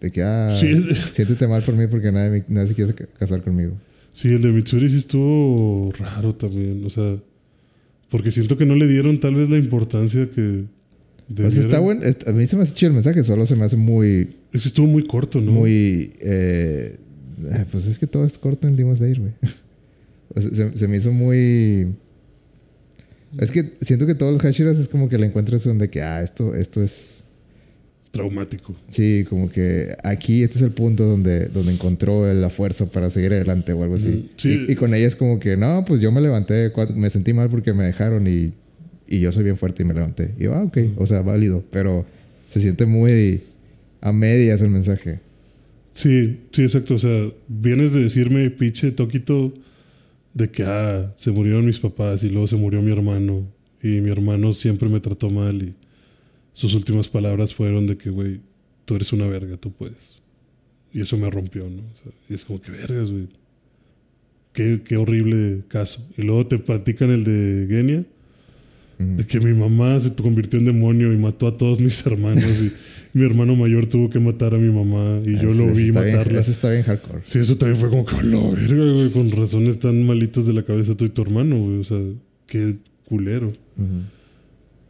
De 0.00 0.12
que, 0.12 0.22
ah, 0.22 0.54
Sí. 0.60 0.74
siéntete 1.12 1.48
mal 1.48 1.62
por 1.62 1.74
mí 1.74 1.86
porque 1.86 2.12
nadie, 2.12 2.30
me- 2.30 2.44
nadie 2.54 2.68
se 2.68 2.74
quiere 2.74 2.94
ca- 2.94 3.06
casar 3.18 3.42
conmigo. 3.42 3.72
Sí, 4.12 4.28
el 4.28 4.42
de 4.42 4.48
Mitsuri 4.52 4.90
sí 4.90 4.98
estuvo 4.98 5.90
raro 5.98 6.34
también, 6.34 6.84
o 6.84 6.90
sea, 6.90 7.16
porque 8.10 8.30
siento 8.30 8.56
que 8.58 8.66
no 8.66 8.74
le 8.74 8.86
dieron 8.86 9.18
tal 9.20 9.34
vez 9.36 9.48
la 9.48 9.56
importancia 9.56 10.28
que 10.28 10.64
Sea, 11.36 11.48
está 11.48 11.78
bueno. 11.78 12.02
A 12.26 12.32
mí 12.32 12.46
se 12.46 12.56
me 12.56 12.62
hace 12.62 12.74
chido 12.74 12.88
el 12.88 12.94
mensaje, 12.94 13.22
solo 13.22 13.44
se 13.46 13.54
me 13.54 13.64
hace 13.64 13.76
muy. 13.76 14.36
Es 14.52 14.62
que 14.62 14.68
estuvo 14.68 14.86
muy 14.86 15.04
corto, 15.04 15.40
¿no? 15.40 15.52
Muy. 15.52 16.12
eh, 16.20 16.96
pues 17.70 17.86
es 17.86 17.98
que 17.98 18.06
todo 18.06 18.24
es 18.24 18.38
corto 18.38 18.66
en 18.66 18.76
Demon 18.76 18.96
Slayer, 18.96 19.20
güey. 19.20 19.32
O 20.34 20.40
sea, 20.42 20.50
se, 20.50 20.76
se 20.76 20.88
me 20.88 20.98
hizo 20.98 21.10
muy. 21.10 21.88
Es 23.38 23.50
que 23.50 23.64
siento 23.80 24.06
que 24.06 24.14
todos 24.14 24.32
los 24.32 24.42
Hashiras 24.42 24.78
es 24.78 24.86
como 24.88 25.08
que 25.08 25.18
le 25.18 25.26
encuentras 25.26 25.64
donde 25.64 25.88
que, 25.88 26.02
ah, 26.02 26.22
esto, 26.22 26.54
esto 26.54 26.82
es. 26.82 27.24
Traumático. 28.10 28.74
Sí, 28.88 29.24
como 29.28 29.50
que 29.50 29.94
aquí 30.02 30.42
este 30.42 30.56
es 30.56 30.62
el 30.62 30.70
punto 30.70 31.04
donde, 31.04 31.46
donde 31.46 31.72
encontró 31.72 32.32
la 32.32 32.50
fuerza 32.50 32.86
para 32.90 33.10
seguir 33.10 33.32
adelante 33.32 33.72
o 33.72 33.82
algo 33.82 33.96
así. 33.96 34.08
Mm, 34.08 34.28
sí. 34.36 34.66
Y, 34.68 34.72
y 34.72 34.76
con 34.76 34.94
ella 34.94 35.06
es 35.06 35.16
como 35.16 35.38
que, 35.38 35.56
no, 35.56 35.84
pues 35.86 36.00
yo 36.00 36.10
me 36.10 36.20
levanté, 36.20 36.72
me 36.94 37.10
sentí 37.10 37.32
mal 37.32 37.48
porque 37.50 37.72
me 37.72 37.84
dejaron 37.84 38.26
y, 38.26 38.52
y 39.08 39.20
yo 39.20 39.32
soy 39.32 39.44
bien 39.44 39.56
fuerte 39.56 39.82
y 39.82 39.86
me 39.86 39.94
levanté. 39.94 40.34
Y 40.38 40.44
yo, 40.44 40.54
ah, 40.54 40.64
ok, 40.64 40.78
o 40.96 41.06
sea, 41.06 41.22
válido, 41.22 41.64
pero 41.70 42.04
se 42.50 42.60
siente 42.60 42.86
muy 42.86 43.42
a 44.00 44.12
medias 44.12 44.60
el 44.60 44.70
mensaje. 44.70 45.20
Sí, 45.92 46.40
sí, 46.52 46.62
exacto. 46.62 46.94
O 46.94 46.98
sea, 46.98 47.30
vienes 47.48 47.92
de 47.92 48.02
decirme, 48.02 48.50
pinche 48.50 48.92
Toquito, 48.92 49.52
de 50.34 50.50
que, 50.50 50.62
ah, 50.64 51.12
se 51.16 51.30
murieron 51.30 51.64
mis 51.64 51.80
papás 51.80 52.22
y 52.22 52.28
luego 52.28 52.46
se 52.46 52.56
murió 52.56 52.82
mi 52.82 52.92
hermano. 52.92 53.48
Y 53.82 54.00
mi 54.00 54.10
hermano 54.10 54.52
siempre 54.52 54.88
me 54.88 55.00
trató 55.00 55.30
mal 55.30 55.62
y 55.62 55.74
sus 56.52 56.74
últimas 56.74 57.08
palabras 57.08 57.54
fueron 57.54 57.86
de 57.86 57.96
que, 57.96 58.10
güey, 58.10 58.40
tú 58.84 58.96
eres 58.96 59.12
una 59.12 59.26
verga, 59.26 59.56
tú 59.56 59.72
puedes. 59.72 60.18
Y 60.92 61.00
eso 61.00 61.16
me 61.16 61.30
rompió, 61.30 61.68
¿no? 61.68 61.82
O 61.82 62.12
y 62.28 62.34
es 62.34 62.44
como 62.44 62.60
que 62.60 62.72
vergas, 62.72 63.10
güey. 63.10 63.28
Qué, 64.52 64.82
qué 64.84 64.96
horrible 64.96 65.62
caso. 65.68 66.06
Y 66.16 66.22
luego 66.22 66.46
te 66.46 66.58
platican 66.58 67.10
el 67.10 67.24
de 67.24 67.66
Genia. 67.68 68.04
De 68.98 69.24
que 69.26 69.38
mi 69.40 69.52
mamá 69.56 70.00
se 70.00 70.12
convirtió 70.14 70.58
en 70.58 70.64
demonio 70.66 71.12
y 71.12 71.16
mató 71.16 71.46
a 71.46 71.56
todos 71.56 71.78
mis 71.78 72.04
hermanos 72.04 72.44
y 72.60 72.72
mi 73.18 73.24
hermano 73.24 73.54
mayor 73.54 73.86
tuvo 73.86 74.10
que 74.10 74.18
matar 74.18 74.54
a 74.54 74.58
mi 74.58 74.70
mamá 74.72 75.20
y 75.24 75.32
yo 75.40 75.50
Ese- 75.50 75.66
lo 75.66 75.72
vi 75.74 75.88
está 75.88 76.02
bien- 76.02 76.16
matarla. 76.16 76.40
Eso 76.40 76.50
está 76.50 76.70
bien 76.70 76.82
hardcore. 76.82 77.20
Sí, 77.22 77.38
eso 77.38 77.56
también 77.56 77.80
fue 77.80 77.90
como 77.90 78.04
que, 78.04 78.16
"A 78.16 78.22
la 78.22 78.50
verga, 78.50 78.92
güey, 78.92 79.10
con 79.10 79.30
razones 79.30 79.78
tan 79.78 80.04
malitos 80.04 80.46
de 80.46 80.52
la 80.52 80.62
cabeza 80.64 80.96
tú 80.96 81.04
y 81.04 81.10
tu 81.10 81.22
hermano, 81.22 81.58
güey. 81.58 81.78
O 81.78 81.84
sea, 81.84 81.98
qué 82.46 82.76
culero. 83.04 83.52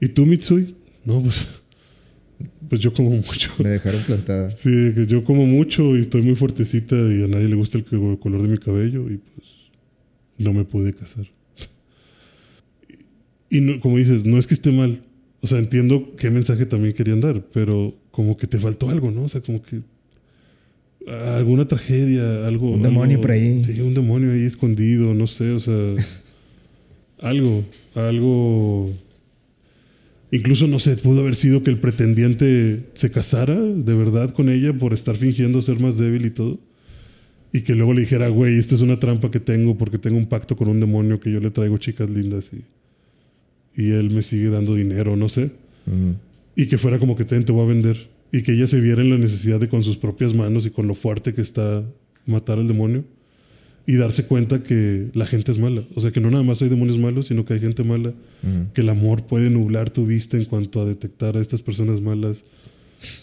¿Y 0.00 0.08
tú, 0.08 0.24
Mitsui? 0.26 0.74
No, 1.04 1.22
pues, 1.22 1.46
pues 2.68 2.80
yo 2.80 2.92
como 2.92 3.10
mucho. 3.10 3.50
Me 3.62 3.68
dejaron 3.70 4.00
plantada. 4.02 4.50
Sí, 4.52 4.70
que 4.94 5.06
yo 5.06 5.22
como 5.24 5.46
mucho 5.46 5.96
y 5.96 6.00
estoy 6.00 6.22
muy 6.22 6.34
fuertecita 6.34 6.96
y 6.96 7.22
a 7.24 7.28
nadie 7.28 7.48
le 7.48 7.56
gusta 7.56 7.78
el 7.78 7.84
co- 7.84 8.18
color 8.18 8.42
de 8.42 8.48
mi 8.48 8.58
cabello 8.58 9.10
y 9.10 9.18
pues 9.18 9.46
no 10.38 10.52
me 10.52 10.64
pude 10.64 10.92
casar. 10.94 11.26
Y 13.50 13.60
no, 13.60 13.80
como 13.80 13.98
dices, 13.98 14.24
no 14.24 14.38
es 14.38 14.46
que 14.46 14.54
esté 14.54 14.72
mal. 14.72 15.02
O 15.40 15.46
sea, 15.46 15.58
entiendo 15.58 16.14
qué 16.16 16.30
mensaje 16.30 16.66
también 16.66 16.94
querían 16.94 17.20
dar, 17.20 17.44
pero 17.52 17.94
como 18.10 18.36
que 18.36 18.46
te 18.46 18.58
faltó 18.58 18.88
algo, 18.90 19.10
¿no? 19.10 19.22
O 19.22 19.28
sea, 19.28 19.40
como 19.40 19.62
que 19.62 19.80
ah, 21.06 21.36
alguna 21.36 21.66
tragedia, 21.68 22.46
algo. 22.46 22.70
Un 22.72 22.82
demonio 22.82 23.16
algo- 23.16 23.22
por 23.22 23.30
ahí. 23.30 23.62
Sí, 23.64 23.80
un 23.80 23.94
demonio 23.94 24.32
ahí 24.32 24.42
escondido, 24.42 25.14
no 25.14 25.26
sé, 25.26 25.52
o 25.52 25.58
sea, 25.60 25.74
algo, 27.20 27.64
algo. 27.94 28.92
Incluso, 30.30 30.66
no 30.66 30.78
sé, 30.78 30.96
pudo 30.96 31.22
haber 31.22 31.36
sido 31.36 31.62
que 31.62 31.70
el 31.70 31.78
pretendiente 31.78 32.84
se 32.92 33.10
casara 33.10 33.58
de 33.58 33.94
verdad 33.94 34.30
con 34.32 34.50
ella 34.50 34.74
por 34.76 34.92
estar 34.92 35.16
fingiendo 35.16 35.62
ser 35.62 35.80
más 35.80 35.96
débil 35.96 36.26
y 36.26 36.30
todo. 36.30 36.58
Y 37.50 37.62
que 37.62 37.74
luego 37.74 37.94
le 37.94 38.00
dijera, 38.02 38.28
güey, 38.28 38.58
esta 38.58 38.74
es 38.74 38.82
una 38.82 38.98
trampa 38.98 39.30
que 39.30 39.40
tengo 39.40 39.78
porque 39.78 39.96
tengo 39.96 40.18
un 40.18 40.26
pacto 40.26 40.54
con 40.54 40.68
un 40.68 40.80
demonio 40.80 41.18
que 41.18 41.32
yo 41.32 41.40
le 41.40 41.50
traigo 41.50 41.78
chicas 41.78 42.10
lindas 42.10 42.50
y, 42.52 42.62
y 43.78 43.92
él 43.92 44.10
me 44.10 44.22
sigue 44.22 44.50
dando 44.50 44.74
dinero, 44.74 45.16
no 45.16 45.28
sé. 45.28 45.52
Y 46.56 46.66
que 46.66 46.78
fuera 46.78 46.98
como 46.98 47.14
que 47.14 47.24
ten, 47.24 47.44
te 47.44 47.52
voy 47.52 47.62
a 47.62 47.68
vender. 47.68 48.08
Y 48.32 48.42
que 48.42 48.52
ella 48.52 48.66
se 48.66 48.80
viera 48.80 49.00
en 49.00 49.10
la 49.10 49.18
necesidad 49.18 49.60
de 49.60 49.68
con 49.68 49.84
sus 49.84 49.96
propias 49.96 50.34
manos 50.34 50.66
y 50.66 50.70
con 50.70 50.88
lo 50.88 50.94
fuerte 50.94 51.32
que 51.32 51.40
está 51.40 51.84
matar 52.26 52.58
al 52.58 52.66
demonio. 52.66 53.04
Y 53.86 53.94
darse 53.94 54.26
cuenta 54.26 54.64
que 54.64 55.10
la 55.14 55.26
gente 55.26 55.52
es 55.52 55.58
mala. 55.58 55.82
O 55.94 56.00
sea, 56.00 56.10
que 56.10 56.20
no 56.20 56.28
nada 56.28 56.42
más 56.42 56.60
hay 56.60 56.68
demonios 56.68 56.98
malos, 56.98 57.28
sino 57.28 57.44
que 57.44 57.54
hay 57.54 57.60
gente 57.60 57.84
mala. 57.84 58.12
Que 58.74 58.80
el 58.80 58.88
amor 58.88 59.22
puede 59.22 59.48
nublar 59.48 59.90
tu 59.90 60.04
vista 60.04 60.36
en 60.36 60.44
cuanto 60.44 60.80
a 60.80 60.84
detectar 60.84 61.36
a 61.36 61.40
estas 61.40 61.62
personas 61.62 62.00
malas. 62.00 62.44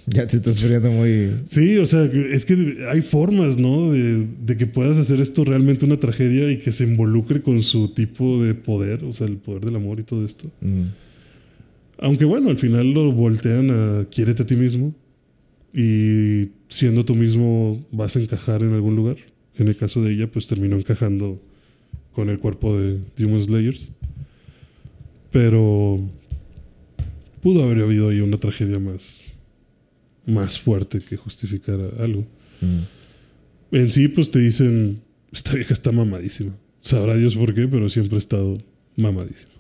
Ya 0.07 0.27
te 0.27 0.38
estás 0.38 0.61
poniendo 0.61 0.91
muy. 0.91 1.31
Sí, 1.49 1.77
o 1.77 1.85
sea, 1.85 2.03
es 2.03 2.45
que 2.45 2.85
hay 2.89 3.01
formas, 3.01 3.57
¿no? 3.57 3.91
De, 3.91 4.25
de 4.45 4.57
que 4.57 4.67
puedas 4.67 4.97
hacer 4.97 5.19
esto 5.19 5.43
realmente 5.43 5.85
una 5.85 5.99
tragedia 5.99 6.49
y 6.51 6.57
que 6.57 6.71
se 6.71 6.85
involucre 6.85 7.41
con 7.41 7.61
su 7.63 7.89
tipo 7.89 8.41
de 8.41 8.53
poder, 8.53 9.03
o 9.03 9.11
sea, 9.11 9.27
el 9.27 9.38
poder 9.38 9.65
del 9.65 9.75
amor 9.75 9.99
y 9.99 10.03
todo 10.03 10.25
esto. 10.25 10.49
Ujú. 10.61 10.85
Aunque 11.97 12.25
bueno, 12.25 12.49
al 12.49 12.57
final 12.57 12.93
lo 12.93 13.11
voltean 13.11 13.71
a 13.71 14.05
quiérete 14.09 14.43
a 14.43 14.45
ti 14.45 14.55
mismo 14.55 14.93
y 15.73 16.49
siendo 16.69 17.03
tú 17.03 17.15
mismo 17.15 17.85
vas 17.91 18.15
a 18.15 18.21
encajar 18.21 18.63
en 18.63 18.73
algún 18.73 18.95
lugar. 18.95 19.17
En 19.57 19.67
el 19.67 19.75
caso 19.75 20.01
de 20.01 20.13
ella, 20.13 20.31
pues 20.31 20.47
terminó 20.47 20.75
encajando 20.75 21.41
con 22.13 22.29
el 22.29 22.39
cuerpo 22.39 22.77
de 22.77 22.99
Demon 23.17 23.43
Slayers. 23.43 23.91
Pero 25.31 25.99
pudo 27.41 27.63
haber 27.63 27.83
habido 27.83 28.09
ahí 28.09 28.21
una 28.21 28.38
tragedia 28.38 28.79
más, 28.79 29.21
más 30.25 30.59
fuerte 30.59 31.01
que 31.01 31.17
justificara 31.17 31.85
algo. 31.99 32.25
Ujú. 32.61 33.77
En 33.77 33.91
sí, 33.91 34.07
pues 34.07 34.31
te 34.31 34.39
dicen, 34.39 35.01
esta 35.31 35.53
vieja 35.53 35.73
está 35.73 35.91
mamadísima. 35.91 36.55
Sabrá 36.81 37.15
Dios 37.15 37.35
por 37.35 37.53
qué, 37.53 37.67
pero 37.67 37.89
siempre 37.89 38.15
ha 38.15 38.19
estado 38.19 38.57
mamadísima. 38.95 39.53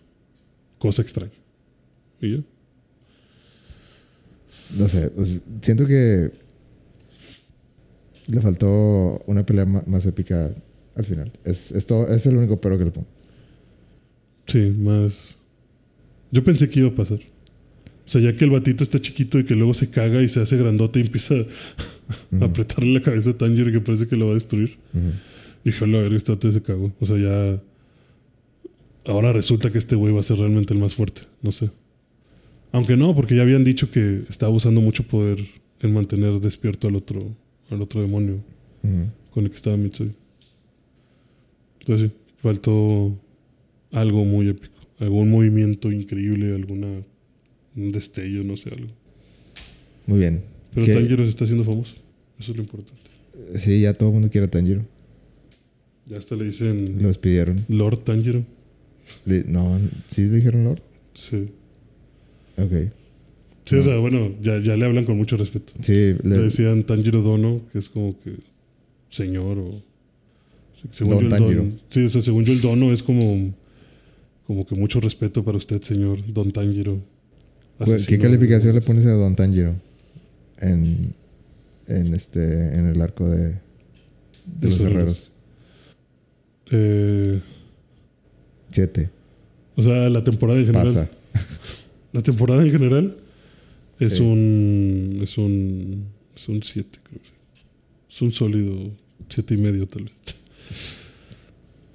Cosa 0.77 1.01
extraña. 1.01 1.31
¿Y 2.21 2.37
ya? 2.37 2.43
No 4.77 4.87
sé, 4.87 5.11
sea, 5.15 5.41
siento 5.61 5.85
que 5.85 6.31
le 8.27 8.41
faltó 8.41 9.21
una 9.27 9.45
pelea 9.45 9.65
más 9.65 10.05
épica 10.05 10.51
al 10.95 11.05
final. 11.05 11.31
Es, 11.43 11.71
esto, 11.71 12.07
es 12.07 12.25
el 12.25 12.37
único 12.37 12.59
pero 12.59 12.77
que 12.77 12.85
le 12.85 12.91
pongo. 12.91 13.07
Sí, 14.47 14.73
más. 14.77 15.35
Yo 16.31 16.43
pensé 16.43 16.69
que 16.69 16.79
iba 16.79 16.89
a 16.89 16.95
pasar. 16.95 17.19
O 18.05 18.09
sea, 18.09 18.21
ya 18.21 18.35
que 18.35 18.45
el 18.45 18.51
batito 18.51 18.83
está 18.83 18.99
chiquito 18.99 19.39
y 19.39 19.45
que 19.45 19.55
luego 19.55 19.73
se 19.73 19.89
caga 19.89 20.21
y 20.21 20.29
se 20.29 20.39
hace 20.39 20.57
grandote 20.57 20.99
y 20.99 21.03
empieza 21.03 21.35
a 22.41 22.45
apretarle 22.45 22.93
la 22.93 23.01
cabeza 23.01 23.31
a 23.31 23.37
Tanger 23.37 23.71
que 23.71 23.81
parece 23.81 24.07
que 24.07 24.15
lo 24.15 24.25
va 24.25 24.31
a 24.31 24.35
destruir. 24.35 24.77
Ujú. 24.93 25.11
Dije, 25.63 25.83
a 25.83 25.87
la 25.87 25.99
verga, 25.99 26.15
este 26.15 26.51
se 26.51 26.61
cagó. 26.61 26.93
O 26.99 27.05
sea, 27.05 27.17
ya. 27.17 27.61
Ahora 29.05 29.33
resulta 29.33 29.71
que 29.71 29.79
este 29.79 29.95
güey 29.95 30.13
va 30.13 30.19
a 30.19 30.23
ser 30.23 30.37
realmente 30.37 30.73
el 30.73 30.79
más 30.79 30.93
fuerte. 30.93 31.21
No 31.41 31.51
sé. 31.51 31.71
Aunque 32.71 32.97
no, 32.97 33.15
porque 33.15 33.35
ya 33.35 33.41
habían 33.41 33.63
dicho 33.63 33.89
que 33.89 34.23
estaba 34.29 34.51
usando 34.51 34.81
mucho 34.81 35.03
poder 35.03 35.39
en 35.79 35.93
mantener 35.93 36.39
despierto 36.39 36.87
al 36.87 36.95
otro, 36.95 37.35
al 37.69 37.81
otro 37.81 38.01
demonio 38.01 38.43
con 39.31 39.43
el 39.43 39.49
que 39.49 39.55
estaba 39.55 39.77
Mitsui. 39.77 40.13
Entonces 41.79 42.11
sí, 42.11 42.17
faltó 42.37 43.17
algo 43.91 44.25
muy 44.25 44.49
épico. 44.49 44.75
Algún 44.99 45.29
movimiento 45.29 45.91
increíble, 45.91 46.53
alguna 46.53 47.01
un 47.75 47.91
destello, 47.91 48.43
no 48.43 48.55
sé, 48.57 48.69
algo. 48.69 48.87
Muy 50.07 50.19
bien. 50.19 50.41
Pero 50.73 50.85
¿Qué- 50.85 50.93
Tanjiro 50.93 51.23
se 51.23 51.29
está 51.29 51.43
haciendo 51.45 51.63
famoso. 51.63 51.95
Eso 52.39 52.51
es 52.51 52.57
lo 52.57 52.63
importante. 52.63 53.01
Sí, 53.55 53.81
ya 53.81 53.93
todo 53.93 54.09
el 54.09 54.13
mundo 54.13 54.29
quiere 54.29 54.47
a 54.47 54.51
Tanjiro. 54.51 54.85
Ya 56.07 56.17
hasta 56.17 56.35
le 56.35 56.45
dicen 56.45 57.01
Lo 57.01 57.07
despidieron. 57.07 57.65
Lord 57.67 57.99
Tanjiro. 57.99 58.43
Le- 59.25 59.43
no, 59.45 59.79
¿sí 60.07 60.21
le 60.23 60.35
dijeron 60.37 60.63
Lord? 60.63 60.81
Sí. 61.13 61.47
Ok. 62.57 62.91
Sí, 63.65 63.75
o 63.77 63.81
sea, 63.83 63.97
bueno, 63.97 64.31
ya, 64.41 64.59
ya 64.61 64.75
le 64.77 64.85
hablan 64.85 65.05
con 65.05 65.17
mucho 65.17 65.37
respeto. 65.37 65.73
Sí, 65.81 65.91
Le 65.91 66.17
le, 66.23 66.37
decían 66.43 66.83
Tanjiro 66.83 67.21
Dono, 67.21 67.61
que 67.71 67.79
es 67.79 67.89
como 67.89 68.19
que 68.19 68.33
señor 69.09 69.57
o... 69.57 69.81
Según 70.91 71.13
Don 71.13 71.19
yo 71.21 71.25
el 71.25 71.29
Tanjiro. 71.31 71.63
don, 71.63 71.79
sí, 71.89 72.03
o 72.05 72.09
sea, 72.09 72.21
según 72.21 72.45
yo 72.45 72.53
el 72.53 72.61
dono 72.61 72.93
es 72.93 73.01
como, 73.01 73.53
como 74.45 74.67
que 74.67 74.75
mucho 74.75 74.99
respeto 74.99 75.43
para 75.43 75.57
usted, 75.57 75.81
señor 75.81 76.19
Don 76.31 76.51
Tanjiro. 76.51 77.01
¿Cu- 77.77 77.91
¿Qué 78.07 78.19
calificación 78.19 78.75
le 78.75 78.81
pones 78.81 79.05
a 79.05 79.11
Don 79.11 79.35
Tanjiro? 79.35 79.75
En, 80.59 81.13
en 81.87 82.13
este 82.13 82.41
en 82.43 82.87
el 82.87 83.01
arco 83.01 83.29
de, 83.29 83.47
de 83.49 83.55
Los 84.69 84.79
los 84.79 84.81
herreros. 84.81 85.31
Eh, 86.71 87.41
Siete. 88.71 89.09
o 89.75 89.83
sea, 89.83 90.09
la 90.09 90.23
temporada 90.23 90.59
en 90.59 90.65
general. 90.65 90.87
Pasa. 90.87 91.09
La 92.13 92.21
temporada 92.21 92.63
en 92.63 92.71
general 92.71 93.17
es 93.99 94.13
Sí. 94.13 94.21
un. 94.23 95.19
Es 95.21 95.37
un. 95.37 96.05
Es 96.35 96.47
un 96.47 96.63
7, 96.63 96.99
creo. 97.03 97.21
Es 98.09 98.21
un 98.21 98.31
sólido 98.31 98.91
siete 99.29 99.53
y 99.53 99.57
medio, 99.57 99.85
tal 99.87 100.03
vez. 100.05 100.13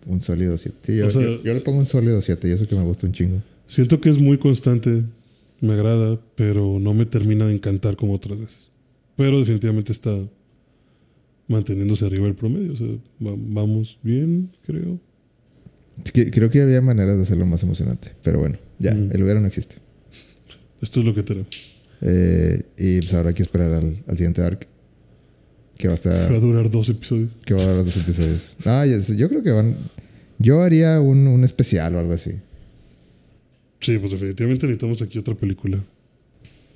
Un 0.06 0.20
sólido 0.22 0.58
siete. 0.58 0.76
Sí, 0.82 0.96
yo, 0.98 1.06
O 1.06 1.10
sea- 1.10 1.22
yo- 1.22 1.42
yo 1.42 1.54
le 1.54 1.60
pongo 1.60 1.78
un 1.78 1.86
sólido 1.86 2.20
siete 2.20 2.48
y 2.48 2.52
eso 2.52 2.68
que 2.68 2.74
me 2.74 2.82
gusta 2.82 3.06
un 3.06 3.12
chingo. 3.14 3.42
Siento 3.66 3.98
que 4.00 4.10
es 4.10 4.18
muy 4.18 4.36
constante, 4.38 5.04
me 5.60 5.74
agrada, 5.74 6.20
pero 6.36 6.78
no 6.80 6.94
me 6.94 7.06
termina 7.06 7.46
de 7.46 7.54
encantar 7.54 7.96
como 7.96 8.14
otras 8.14 8.38
veces. 8.38 8.68
Pero 9.16 9.38
definitivamente 9.38 9.92
está 9.92 10.16
manteniéndose 11.48 12.06
arriba 12.06 12.24
del 12.26 12.34
promedio. 12.34 12.72
O 12.72 12.76
sea, 12.76 12.86
va- 12.86 13.36
vamos 13.36 13.98
bien, 14.02 14.50
creo. 14.66 14.98
Creo 16.12 16.50
que 16.50 16.62
había 16.62 16.80
maneras 16.80 17.16
de 17.16 17.22
hacerlo 17.22 17.44
más 17.46 17.62
emocionante. 17.62 18.12
Pero 18.22 18.38
bueno, 18.38 18.58
ya, 18.78 18.94
Mm. 18.94 19.10
el 19.12 19.22
hubiera 19.22 19.40
no 19.40 19.46
existe. 19.46 19.76
Esto 20.80 21.00
es 21.00 21.06
lo 21.06 21.14
que 21.14 21.22
tenemos. 21.22 21.48
Eh, 22.00 22.62
y 22.78 23.00
pues 23.00 23.12
ahora 23.12 23.28
hay 23.28 23.34
que 23.34 23.42
esperar 23.42 23.72
al, 23.74 24.02
al 24.06 24.16
siguiente 24.16 24.42
arc. 24.42 24.66
Que 25.76 25.88
va 25.88 25.92
a 25.92 25.96
estar. 25.96 26.32
Va 26.32 26.36
a 26.36 26.40
durar 26.40 26.70
dos 26.70 26.88
episodios. 26.88 27.30
que 27.44 27.52
va 27.54 27.62
a 27.62 27.74
los 27.76 27.86
dos 27.86 27.96
episodios. 27.96 28.56
Ah, 28.64 28.86
yo 28.86 29.28
creo 29.28 29.42
que 29.42 29.50
van. 29.50 29.76
Yo 30.38 30.62
haría 30.62 31.00
un, 31.00 31.26
un 31.26 31.44
especial 31.44 31.94
o 31.96 31.98
algo 31.98 32.12
así. 32.14 32.32
Sí, 33.80 33.98
pues 33.98 34.12
definitivamente 34.12 34.66
necesitamos 34.66 35.00
aquí 35.02 35.18
otra 35.18 35.34
película. 35.34 35.82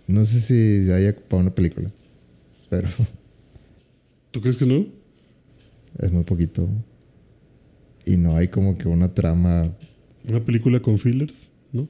No 0.06 0.24
sé 0.24 0.40
si 0.40 0.90
haya 0.90 1.14
para 1.16 1.42
una 1.42 1.54
película. 1.54 1.90
Pero 2.70 2.88
¿Tú 4.30 4.40
crees 4.40 4.56
que 4.56 4.66
no? 4.66 4.86
es 5.98 6.10
muy 6.10 6.24
poquito. 6.24 6.68
Y 8.04 8.16
no 8.16 8.36
hay 8.36 8.48
como 8.48 8.76
que 8.76 8.88
una 8.88 9.14
trama. 9.14 9.72
¿Una 10.26 10.44
película 10.44 10.80
con 10.80 10.98
fillers? 10.98 11.50
¿No? 11.72 11.88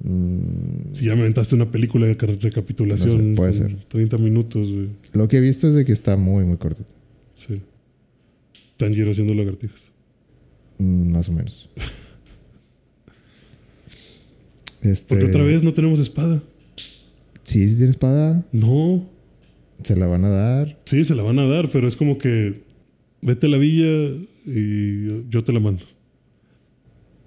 mm, 0.00 0.94
Si 0.94 1.04
ya 1.04 1.14
me 1.14 1.20
aventaste 1.22 1.54
una 1.54 1.70
película 1.70 2.06
de 2.06 2.14
recapitulación. 2.14 3.16
No 3.18 3.18
sé, 3.30 3.36
puede 3.36 3.52
ser. 3.54 3.84
30 3.88 4.18
minutos, 4.18 4.70
güey. 4.72 4.88
lo 5.12 5.28
que 5.28 5.36
he 5.36 5.40
visto 5.40 5.68
es 5.68 5.74
de 5.74 5.84
que 5.84 5.92
está 5.92 6.16
muy, 6.16 6.44
muy 6.44 6.56
cortito. 6.56 6.92
Sí. 7.34 7.60
Tanjiro 8.76 9.10
haciendo 9.12 9.34
lagartijas. 9.34 9.82
Mm, 10.78 11.12
más 11.12 11.28
o 11.28 11.32
menos. 11.32 11.70
este, 14.82 15.08
Porque 15.08 15.26
otra 15.26 15.42
vez 15.44 15.62
no 15.62 15.72
tenemos 15.72 15.98
espada. 16.00 16.42
Sí, 17.44 17.68
si 17.68 17.76
tiene 17.76 17.90
espada, 17.90 18.44
No. 18.52 19.08
se 19.82 19.96
la 19.96 20.06
van 20.06 20.24
a 20.24 20.28
dar. 20.28 20.78
Sí, 20.84 21.04
se 21.04 21.14
la 21.14 21.22
van 21.22 21.38
a 21.38 21.46
dar, 21.46 21.70
pero 21.70 21.88
es 21.88 21.96
como 21.96 22.18
que 22.18 22.62
vete 23.22 23.46
a 23.46 23.50
la 23.50 23.58
villa 23.58 23.86
y 24.46 25.28
yo 25.28 25.42
te 25.44 25.52
la 25.52 25.60
mando. 25.60 25.84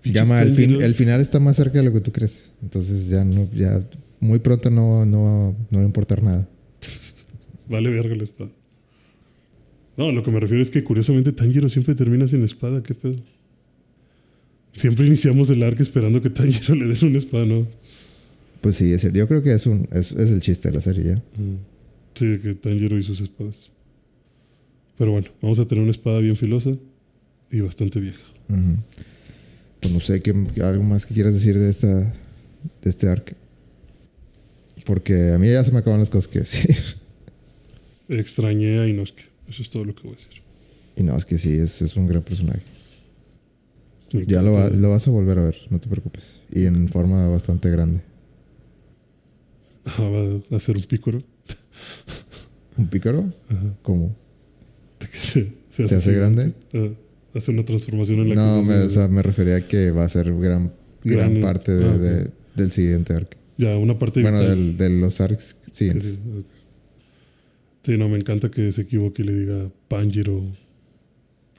Llama, 0.04 0.40
fin, 0.42 0.56
Tanjiro. 0.56 0.82
el 0.82 0.96
final 0.96 1.22
está 1.22 1.40
más 1.40 1.56
cerca 1.56 1.78
de 1.80 1.86
lo 1.86 1.94
que 1.94 2.02
tú 2.02 2.12
crees. 2.12 2.52
Entonces 2.62 3.08
ya 3.08 3.24
no, 3.24 3.48
ya 3.54 3.82
muy 4.20 4.40
pronto 4.40 4.70
no, 4.70 5.06
no, 5.06 5.56
no 5.70 5.78
va 5.78 5.82
a 5.84 5.86
importar 5.86 6.22
nada. 6.22 6.48
Vale 7.70 7.90
verga 7.90 8.16
la 8.16 8.24
espada. 8.24 8.52
No, 9.96 10.12
lo 10.12 10.24
que 10.24 10.32
me 10.32 10.40
refiero 10.40 10.62
es 10.62 10.70
que 10.72 10.84
curiosamente 10.84 11.32
Tanjiro 11.32 11.70
siempre 11.70 11.96
termina 11.96 12.28
sin 12.28 12.44
espada. 12.44 12.82
¿Qué 12.84 12.94
pedo? 12.96 13.16
Siempre 14.74 15.06
iniciamos 15.06 15.50
el 15.50 15.64
arco 15.64 15.82
esperando 15.82 16.22
que 16.22 16.30
Tanjiro 16.30 16.76
le 16.76 16.88
den 16.88 17.10
una 17.10 17.18
espada, 17.18 17.46
¿no? 17.46 17.68
Pues 18.62 18.78
sí, 18.78 18.92
es 18.92 19.02
cierto. 19.02 19.18
Yo 19.18 19.28
creo 19.28 19.44
que 19.44 19.54
es, 19.54 19.66
un, 19.66 19.88
es, 19.92 20.12
es 20.12 20.32
el 20.32 20.42
chiste 20.42 20.70
de 20.70 20.76
la 20.76 20.82
serie 20.82 21.04
ya. 21.04 21.24
Sí, 22.16 22.40
que 22.42 22.56
Tanjiro 22.56 22.98
y 22.98 23.04
sus 23.04 23.22
espadas. 23.22 23.70
Pero 24.98 25.12
bueno, 25.12 25.28
vamos 25.42 25.60
a 25.60 25.68
tener 25.68 25.84
una 25.84 25.92
espada 25.92 26.20
bien 26.20 26.38
filosa 26.38 26.72
y 27.52 27.60
bastante 27.62 28.00
vieja. 28.00 28.24
Ujú. 28.50 28.78
Pues 29.80 29.94
no 29.94 30.00
sé, 30.00 30.22
¿qué, 30.22 30.34
algo 30.62 30.84
más 30.84 31.06
que 31.06 31.14
quieras 31.14 31.34
decir 31.34 31.58
de 31.58 31.70
esta 31.70 32.14
de 32.82 32.90
este 32.90 33.10
arc. 33.10 33.36
Porque 34.86 35.32
a 35.32 35.40
mí 35.40 35.50
ya 35.50 35.64
se 35.64 35.72
me 35.72 35.80
acaban 35.80 36.00
las 36.00 36.10
cosas 36.10 36.28
que 36.28 36.40
decir. 36.40 36.76
Extrañé 38.10 38.80
a 38.80 38.88
Inosuke. 38.88 39.30
Eso 39.48 39.62
es 39.62 39.70
todo 39.70 39.86
lo 39.86 39.96
que 39.96 40.04
voy 40.04 40.14
a 40.14 40.16
decir. 40.16 40.42
Y 40.98 41.04
no, 41.04 41.16
es 41.16 41.26
que 41.26 41.38
sí, 41.38 41.54
es, 41.54 41.82
es 41.82 41.96
un 41.96 42.08
gran 42.08 42.22
personaje. 42.22 42.62
Me 44.14 44.26
Ya 44.26 44.42
lo, 44.42 44.54
va- 44.54 44.70
lo 44.70 44.90
vas 44.90 45.08
a 45.08 45.12
volver 45.12 45.40
a 45.40 45.44
ver, 45.46 45.58
no 45.70 45.80
te 45.80 45.90
preocupes. 45.90 46.40
Y 46.52 46.66
en 46.66 46.88
forma 46.88 47.28
bastante 47.28 47.70
grande. 47.70 48.02
Ajá, 49.86 50.04
va 50.10 50.58
a 50.58 50.60
ser 50.60 50.78
un 50.78 50.84
pícoro. 50.84 51.22
¿Un 52.78 52.88
pícaro? 52.88 53.34
Ajá. 53.50 53.74
¿Cómo? 53.82 54.16
Que 55.00 55.08
se, 55.08 55.54
se 55.68 55.88
¿Se 55.88 55.96
hace 55.96 56.14
gigante. 56.14 56.54
Ajá. 56.74 56.90
Hace 57.36 57.52
una 57.52 57.66
transformación 57.66 58.20
en 58.20 58.30
la 58.30 58.36
No, 58.36 58.60
que 58.60 58.64
se 58.66 58.70
me, 58.72 58.78
hace- 58.78 58.86
o 58.86 58.90
sea, 58.90 59.08
me 59.08 59.22
refería 59.24 59.56
a 59.58 59.68
que 59.68 59.92
va 59.92 60.04
a 60.06 60.10
ser 60.10 60.26
gran, 60.38 60.72
gran 61.04 61.32
Gran- 61.34 61.42
parte 61.42 61.72
de- 61.74 61.86
ah, 61.86 61.98
de- 61.98 62.32
del 62.56 62.72
siguiente 62.72 63.14
arc. 63.14 63.36
Ya, 63.58 63.78
una 63.78 63.98
parte 64.00 64.22
Bueno, 64.22 64.42
del- 64.42 64.78
de 64.78 64.90
los 64.90 65.20
arcs 65.22 65.56
siguientes. 65.72 66.14
sí. 66.14 66.20
Sí, 67.84 67.98
no, 67.98 68.08
me 68.08 68.18
encanta 68.18 68.50
que 68.50 68.72
se 68.72 68.82
equivoque 68.84 69.24
y 69.24 69.26
le 69.26 69.34
diga 69.38 69.70
Panjiro, 69.90 70.44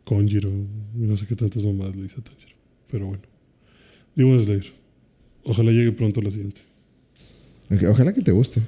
Konjiro, 0.05 0.51
y 0.51 0.99
no 1.01 1.17
sé 1.17 1.27
qué 1.27 1.35
tantas 1.37 1.63
mamadas 1.63 1.97
le 1.97 2.03
dice 2.03 2.17
a 2.21 2.25
Tanjiro. 2.25 2.55
Pero 2.91 3.07
bueno. 3.07 3.23
Demon 4.15 4.41
Slayer. 4.45 4.67
Ojalá 5.45 5.71
llegue 5.73 5.93
pronto 5.93 6.21
la 6.21 6.31
siguiente. 6.31 6.61
Ojalá 7.89 8.13
que 8.13 8.23
te 8.23 8.33
guste. 8.33 8.61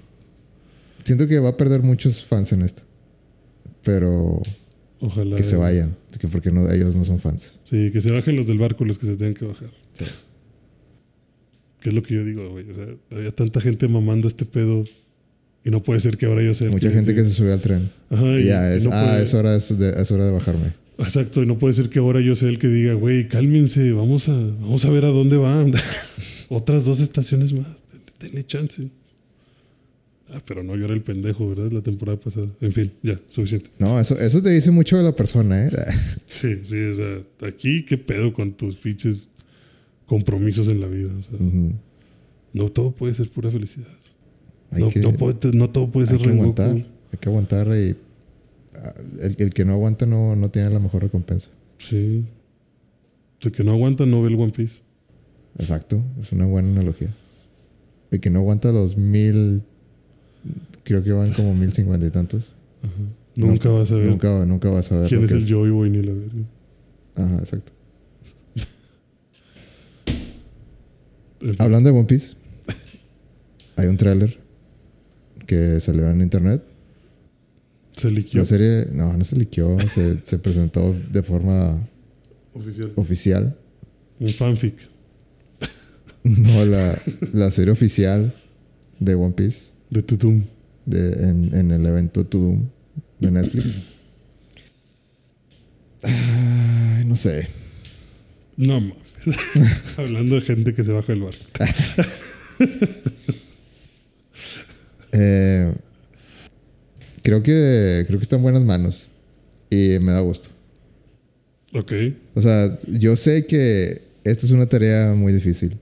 Siento 1.04 1.26
que 1.28 1.38
va 1.38 1.50
a 1.50 1.56
perder 1.56 1.82
muchos 1.82 2.24
fans 2.24 2.52
en 2.52 2.62
esta. 2.62 2.82
Pero 3.82 4.42
Ojalá. 5.00 5.36
que 5.36 5.42
se 5.42 5.56
vayan. 5.56 5.96
que 6.18 6.26
Porque 6.28 6.50
no, 6.50 6.68
ellos 6.70 6.96
no 6.96 7.04
son 7.04 7.20
fans. 7.20 7.60
Sí, 7.64 7.90
que 7.92 8.00
se 8.00 8.10
bajen 8.10 8.34
los 8.36 8.46
del 8.46 8.58
barco 8.58 8.84
los 8.84 8.98
que 8.98 9.06
se 9.06 9.16
tengan 9.16 9.34
que 9.34 9.44
bajar. 9.44 9.70
Que 11.80 11.90
es 11.90 11.94
lo 11.94 12.02
que 12.02 12.14
yo 12.14 12.24
digo, 12.24 12.48
güey. 12.50 12.68
O 12.70 12.74
sea, 12.74 12.86
había 13.12 13.30
tanta 13.30 13.60
gente 13.60 13.86
mamando 13.86 14.26
este 14.26 14.44
pedo 14.44 14.84
y 15.64 15.70
no 15.70 15.82
puede 15.82 16.00
ser 16.00 16.16
que 16.16 16.26
ahora 16.26 16.42
yo 16.42 16.54
sea 16.54 16.70
Mucha 16.70 16.90
gente 16.90 17.14
que 17.14 17.22
se 17.22 17.30
subió 17.30 17.52
al 17.52 17.60
tren. 17.60 17.90
Ajá, 18.10 18.24
Y 18.38 18.42
y, 18.42 18.44
ya 18.46 18.72
y 18.74 18.78
es, 18.78 18.84
no 18.84 18.90
ah, 18.92 19.04
puede- 19.10 19.22
es, 19.22 19.34
hora 19.34 19.52
de, 19.52 20.02
es 20.02 20.10
hora 20.10 20.24
de 20.26 20.32
bajarme. 20.32 20.72
Exacto, 20.98 21.42
y 21.42 21.46
no 21.46 21.58
puede 21.58 21.74
ser 21.74 21.90
que 21.90 21.98
ahora 21.98 22.20
yo 22.20 22.34
sea 22.36 22.48
el 22.48 22.58
que 22.58 22.68
diga, 22.68 22.94
güey, 22.94 23.28
cálmense, 23.28 23.92
vamos 23.92 24.28
a, 24.28 24.32
vamos 24.34 24.84
a 24.84 24.90
ver 24.90 25.04
a 25.04 25.08
dónde 25.08 25.36
van. 25.36 25.72
Otras 26.48 26.84
dos 26.84 27.00
estaciones 27.00 27.52
más, 27.52 27.84
denle, 28.20 28.46
chance. 28.46 28.88
Ah, 30.30 30.40
pero 30.46 30.62
no, 30.62 30.74
yo 30.76 30.86
era 30.86 30.94
el 30.94 31.02
pendejo, 31.02 31.48
¿verdad? 31.48 31.70
La 31.70 31.82
temporada 31.82 32.18
pasada. 32.18 32.48
En 32.60 32.72
fin, 32.72 32.90
ya, 33.02 33.20
suficiente. 33.28 33.70
No, 33.78 34.00
eso, 34.00 34.18
eso 34.18 34.42
te 34.42 34.50
dice 34.50 34.70
mucho 34.70 34.96
de 34.96 35.02
la 35.04 35.14
persona, 35.14 35.66
¿eh? 35.66 35.70
Sí, 36.26 36.56
sí, 36.64 36.80
o 36.82 36.94
sea, 36.94 37.22
aquí 37.48 37.84
qué 37.84 37.96
pedo 37.98 38.32
con 38.32 38.52
tus 38.52 38.76
pinches 38.76 39.28
compromisos 40.06 40.66
en 40.68 40.80
la 40.80 40.88
vida. 40.88 41.12
O 41.16 41.22
sea, 41.22 41.38
no 42.52 42.68
todo 42.70 42.90
puede 42.92 43.14
ser 43.14 43.30
pura 43.30 43.50
felicidad. 43.50 43.86
No, 44.72 44.88
que, 44.90 44.98
no, 45.00 45.12
puede- 45.12 45.52
no 45.52 45.70
todo 45.70 45.90
puede 45.90 46.08
hay 46.08 46.18
ser 46.18 46.26
que 46.26 46.32
aguantar. 46.32 46.70
Hay 46.74 47.18
que 47.20 47.28
aguantar 47.28 47.68
y 47.76 47.94
el, 49.20 49.36
el 49.38 49.54
que 49.54 49.64
no 49.64 49.72
aguanta 49.72 50.06
no, 50.06 50.36
no 50.36 50.50
tiene 50.50 50.70
la 50.70 50.78
mejor 50.78 51.02
recompensa. 51.02 51.50
Sí. 51.78 52.24
El 53.40 53.52
que 53.52 53.64
no 53.64 53.72
aguanta 53.72 54.06
no 54.06 54.22
ve 54.22 54.28
el 54.28 54.34
One 54.36 54.52
Piece. 54.52 54.80
Exacto, 55.58 56.02
es 56.20 56.32
una 56.32 56.46
buena 56.46 56.68
analogía. 56.68 57.14
El 58.10 58.20
que 58.20 58.30
no 58.30 58.40
aguanta 58.40 58.72
los 58.72 58.96
mil, 58.96 59.62
creo 60.84 61.02
que 61.02 61.12
van 61.12 61.32
como 61.32 61.54
mil 61.54 61.72
cincuenta 61.72 62.06
y 62.06 62.10
tantos. 62.10 62.54
Ajá. 62.82 62.92
Nunca 63.36 63.68
vas 63.68 63.92
a 63.92 63.96
ver 63.96 64.06
Nunca, 64.06 64.46
nunca 64.46 64.70
vas 64.70 64.90
a 64.92 65.00
ver 65.00 65.08
quién 65.08 65.24
es 65.24 65.30
el 65.30 65.46
Joy 65.46 65.70
Boy 65.70 65.90
ni 65.90 66.02
la 66.02 66.12
verga. 66.12 66.42
Ajá, 67.14 67.38
exacto. 67.38 67.72
Hablando 71.58 71.90
de 71.90 71.98
One 71.98 72.06
Piece, 72.06 72.34
hay 73.76 73.86
un 73.88 73.96
tráiler 73.96 74.38
que 75.46 75.78
salió 75.80 76.08
en 76.10 76.22
internet. 76.22 76.62
Se 77.96 78.10
liquió 78.10 78.40
La 78.40 78.44
serie, 78.44 78.88
no, 78.92 79.12
no 79.16 79.24
se 79.24 79.36
liqueó, 79.36 79.76
se, 79.80 80.18
se 80.18 80.38
presentó 80.38 80.94
de 81.10 81.22
forma 81.22 81.82
oficial. 82.52 82.92
oficial. 82.96 83.58
Un 84.20 84.28
fanfic. 84.30 84.76
No, 86.24 86.64
la, 86.64 86.98
la 87.32 87.50
serie 87.50 87.72
oficial 87.72 88.34
de 88.98 89.14
One 89.14 89.32
Piece 89.34 89.70
De 89.90 90.02
Tutum. 90.02 90.42
de, 90.84 91.12
en, 91.30 91.54
en 91.54 91.70
el 91.70 91.86
evento 91.86 92.26
Tudum 92.26 92.68
de 93.20 93.30
Netflix. 93.30 93.80
Ay, 96.02 97.04
no 97.06 97.16
sé. 97.16 97.48
No 98.56 98.80
mames. 98.80 98.96
Hablando 99.96 100.34
de 100.36 100.40
gente 100.42 100.74
que 100.74 100.84
se 100.84 100.92
baja 100.92 101.12
del 101.12 101.22
barco. 101.22 101.44
Eh, 105.12 105.72
creo 107.26 107.42
que 107.42 108.04
creo 108.06 108.20
que 108.20 108.22
está 108.22 108.36
en 108.36 108.42
buenas 108.42 108.62
manos 108.62 109.10
y 109.68 109.98
me 110.00 110.12
da 110.12 110.20
gusto. 110.20 110.48
Ok. 111.72 111.92
O 112.36 112.40
sea, 112.40 112.72
yo 112.86 113.16
sé 113.16 113.46
que 113.46 114.02
esta 114.22 114.46
es 114.46 114.52
una 114.52 114.66
tarea 114.66 115.12
muy 115.12 115.32
difícil 115.32 115.76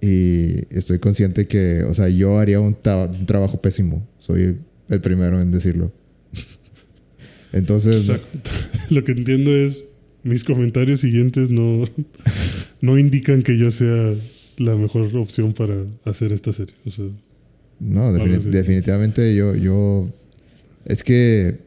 y 0.00 0.74
estoy 0.74 0.98
consciente 1.00 1.46
que, 1.46 1.82
o 1.82 1.92
sea, 1.92 2.08
yo 2.08 2.38
haría 2.38 2.60
un, 2.60 2.74
trabajo 3.26 3.60
pésimo. 3.60 4.08
Soy 4.18 4.56
el 4.88 5.00
primero 5.02 5.38
en 5.38 5.52
decirlo. 5.52 5.92
Entonces, 7.52 8.08
Exacto. 8.08 8.50
Lo 8.88 9.04
que 9.04 9.12
entiendo 9.12 9.54
es, 9.54 9.84
mis 10.22 10.44
comentarios 10.44 11.00
siguientes 11.00 11.50
no, 11.50 11.84
no 12.80 12.98
indican 12.98 13.42
que 13.42 13.58
yo 13.58 13.70
sea 13.70 14.14
la 14.56 14.76
mejor 14.76 15.14
opción 15.14 15.52
para 15.52 15.84
hacer 16.06 16.32
esta 16.32 16.54
serie. 16.54 16.74
O 16.86 16.90
sea, 16.90 17.04
no, 17.80 18.12
definitivamente 18.14 19.34
yo, 19.34 19.54
yo, 19.56 20.08
es 20.84 21.02
que 21.04 21.60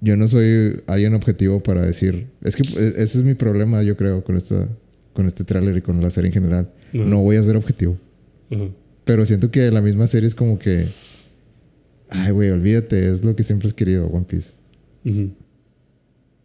yo 0.00 0.16
no 0.16 0.28
soy 0.28 0.82
alguien 0.86 1.14
objetivo 1.14 1.62
para 1.62 1.84
decir, 1.84 2.26
es 2.42 2.56
que 2.56 2.62
e- 2.78 3.02
ese 3.02 3.18
es 3.18 3.22
mi 3.24 3.34
problema, 3.34 3.82
yo 3.82 3.96
creo, 3.96 4.22
con 4.24 4.36
esta, 4.36 4.68
con 5.14 5.26
este 5.26 5.44
tráiler 5.44 5.76
y 5.76 5.80
con 5.82 6.00
la 6.02 6.10
serie 6.10 6.28
en 6.28 6.34
general. 6.34 6.70
No 6.92 7.20
voy 7.22 7.36
a 7.36 7.42
ser 7.42 7.56
objetivo. 7.56 7.96
Pero 9.04 9.24
siento 9.26 9.50
que 9.50 9.70
la 9.70 9.80
misma 9.82 10.06
serie 10.06 10.26
es 10.26 10.34
como 10.34 10.58
que, 10.58 10.86
ay, 12.10 12.32
güey, 12.32 12.50
olvídate, 12.50 13.08
es 13.10 13.24
lo 13.24 13.34
que 13.36 13.42
siempre 13.42 13.68
has 13.68 13.74
querido, 13.74 14.06
One 14.06 14.26
Piece. 14.28 14.52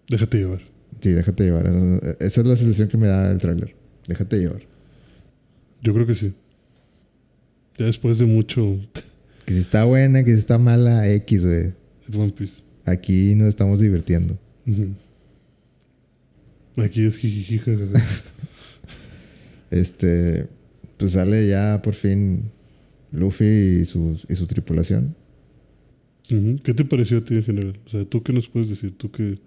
Déjate 0.10 0.38
llevar. 0.38 0.62
Sí, 1.02 1.10
déjate 1.10 1.44
llevar. 1.44 1.68
Esa 1.68 2.16
esa 2.20 2.42
es 2.42 2.48
la 2.48 2.56
sensación 2.56 2.88
que 2.88 2.98
me 2.98 3.08
da 3.08 3.32
el 3.32 3.38
tráiler. 3.40 3.74
Déjate 4.08 4.38
llevar. 4.40 4.62
Yo 5.82 5.94
creo 5.94 6.06
que 6.06 6.16
sí. 6.16 6.34
Ya 7.78 7.86
después 7.86 8.20
de 8.20 8.26
mucho, 8.26 8.78
Que 9.46 9.54
si 9.54 9.60
está 9.60 9.86
buena, 9.86 10.24
que 10.24 10.32
si 10.32 10.38
está 10.38 10.58
mala, 10.60 11.10
X, 11.10 11.46
güey. 11.46 11.74
Es 12.08 12.16
One 12.16 12.32
Piece. 12.32 12.62
Aquí 12.86 13.36
nos 13.36 13.48
estamos 13.50 13.80
divirtiendo. 13.80 14.38
Aquí 16.78 17.06
es 17.06 17.18
jijiji, 17.18 17.58
jajaja. 17.60 18.06
Este, 19.72 20.48
pues 20.98 21.14
sale 21.14 21.48
ya 21.48 21.80
por 21.82 21.94
fin 21.94 22.52
Luffy 23.14 23.80
y 23.82 23.86
su, 23.86 24.20
y 24.28 24.36
su 24.36 24.46
tripulación. 24.46 25.16
¿Qué 26.28 26.74
te 26.74 26.84
pareció 26.84 27.20
a 27.20 27.22
ti 27.24 27.36
en 27.36 27.44
general? 27.46 27.80
O 27.86 27.90
sea, 27.90 28.04
¿tú 28.04 28.22
qué 28.22 28.34
nos 28.34 28.50
puedes 28.50 28.68
decir? 28.70 28.94
¿Tú 28.98 29.10
qué...? 29.12 29.38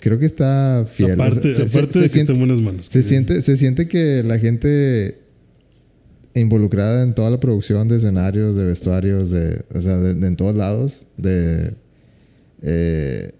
Creo 0.00 0.18
que 0.18 0.26
está 0.26 0.86
fiel. 0.92 1.12
aparte 1.12 1.52
O 1.52 1.56
sea, 1.56 1.68
se- 1.68 1.78
aparte 1.78 1.92
se- 1.92 2.00
de 2.00 2.10
que 2.10 2.18
está 2.20 2.32
en 2.32 2.38
buenas 2.40 2.60
manos. 2.60 2.86
Se 2.86 3.02
siente, 3.04 3.40
se 3.42 3.56
siente 3.56 3.86
que 3.86 4.24
la 4.24 4.38
gente 4.40 5.20
involucrada 6.40 7.02
en 7.02 7.14
toda 7.14 7.30
la 7.30 7.40
producción 7.40 7.88
de 7.88 7.96
escenarios, 7.96 8.56
de 8.56 8.64
vestuarios, 8.64 9.30
de, 9.30 9.64
o 9.74 9.80
sea, 9.80 9.96
de, 9.96 10.14
de 10.14 10.26
en 10.26 10.36
todos 10.36 10.54
lados, 10.54 11.06
de 11.16 11.74
eh, 12.62 13.32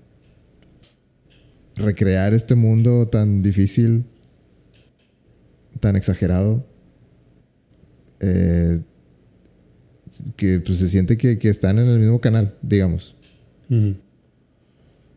recrear 1.77 2.33
este 2.35 2.55
mundo 2.55 3.09
tan 3.09 3.43
difícil, 3.43 4.05
tan 5.81 5.97
exagerado, 5.97 6.67
eh, 8.21 8.81
que 10.37 10.61
pues, 10.61 10.79
se 10.79 10.89
siente 10.89 11.19
que, 11.19 11.39
que 11.39 11.49
están 11.49 11.79
en 11.79 11.89
el 11.89 11.99
mismo 11.99 12.21
canal, 12.21 12.55
digamos. 12.63 13.15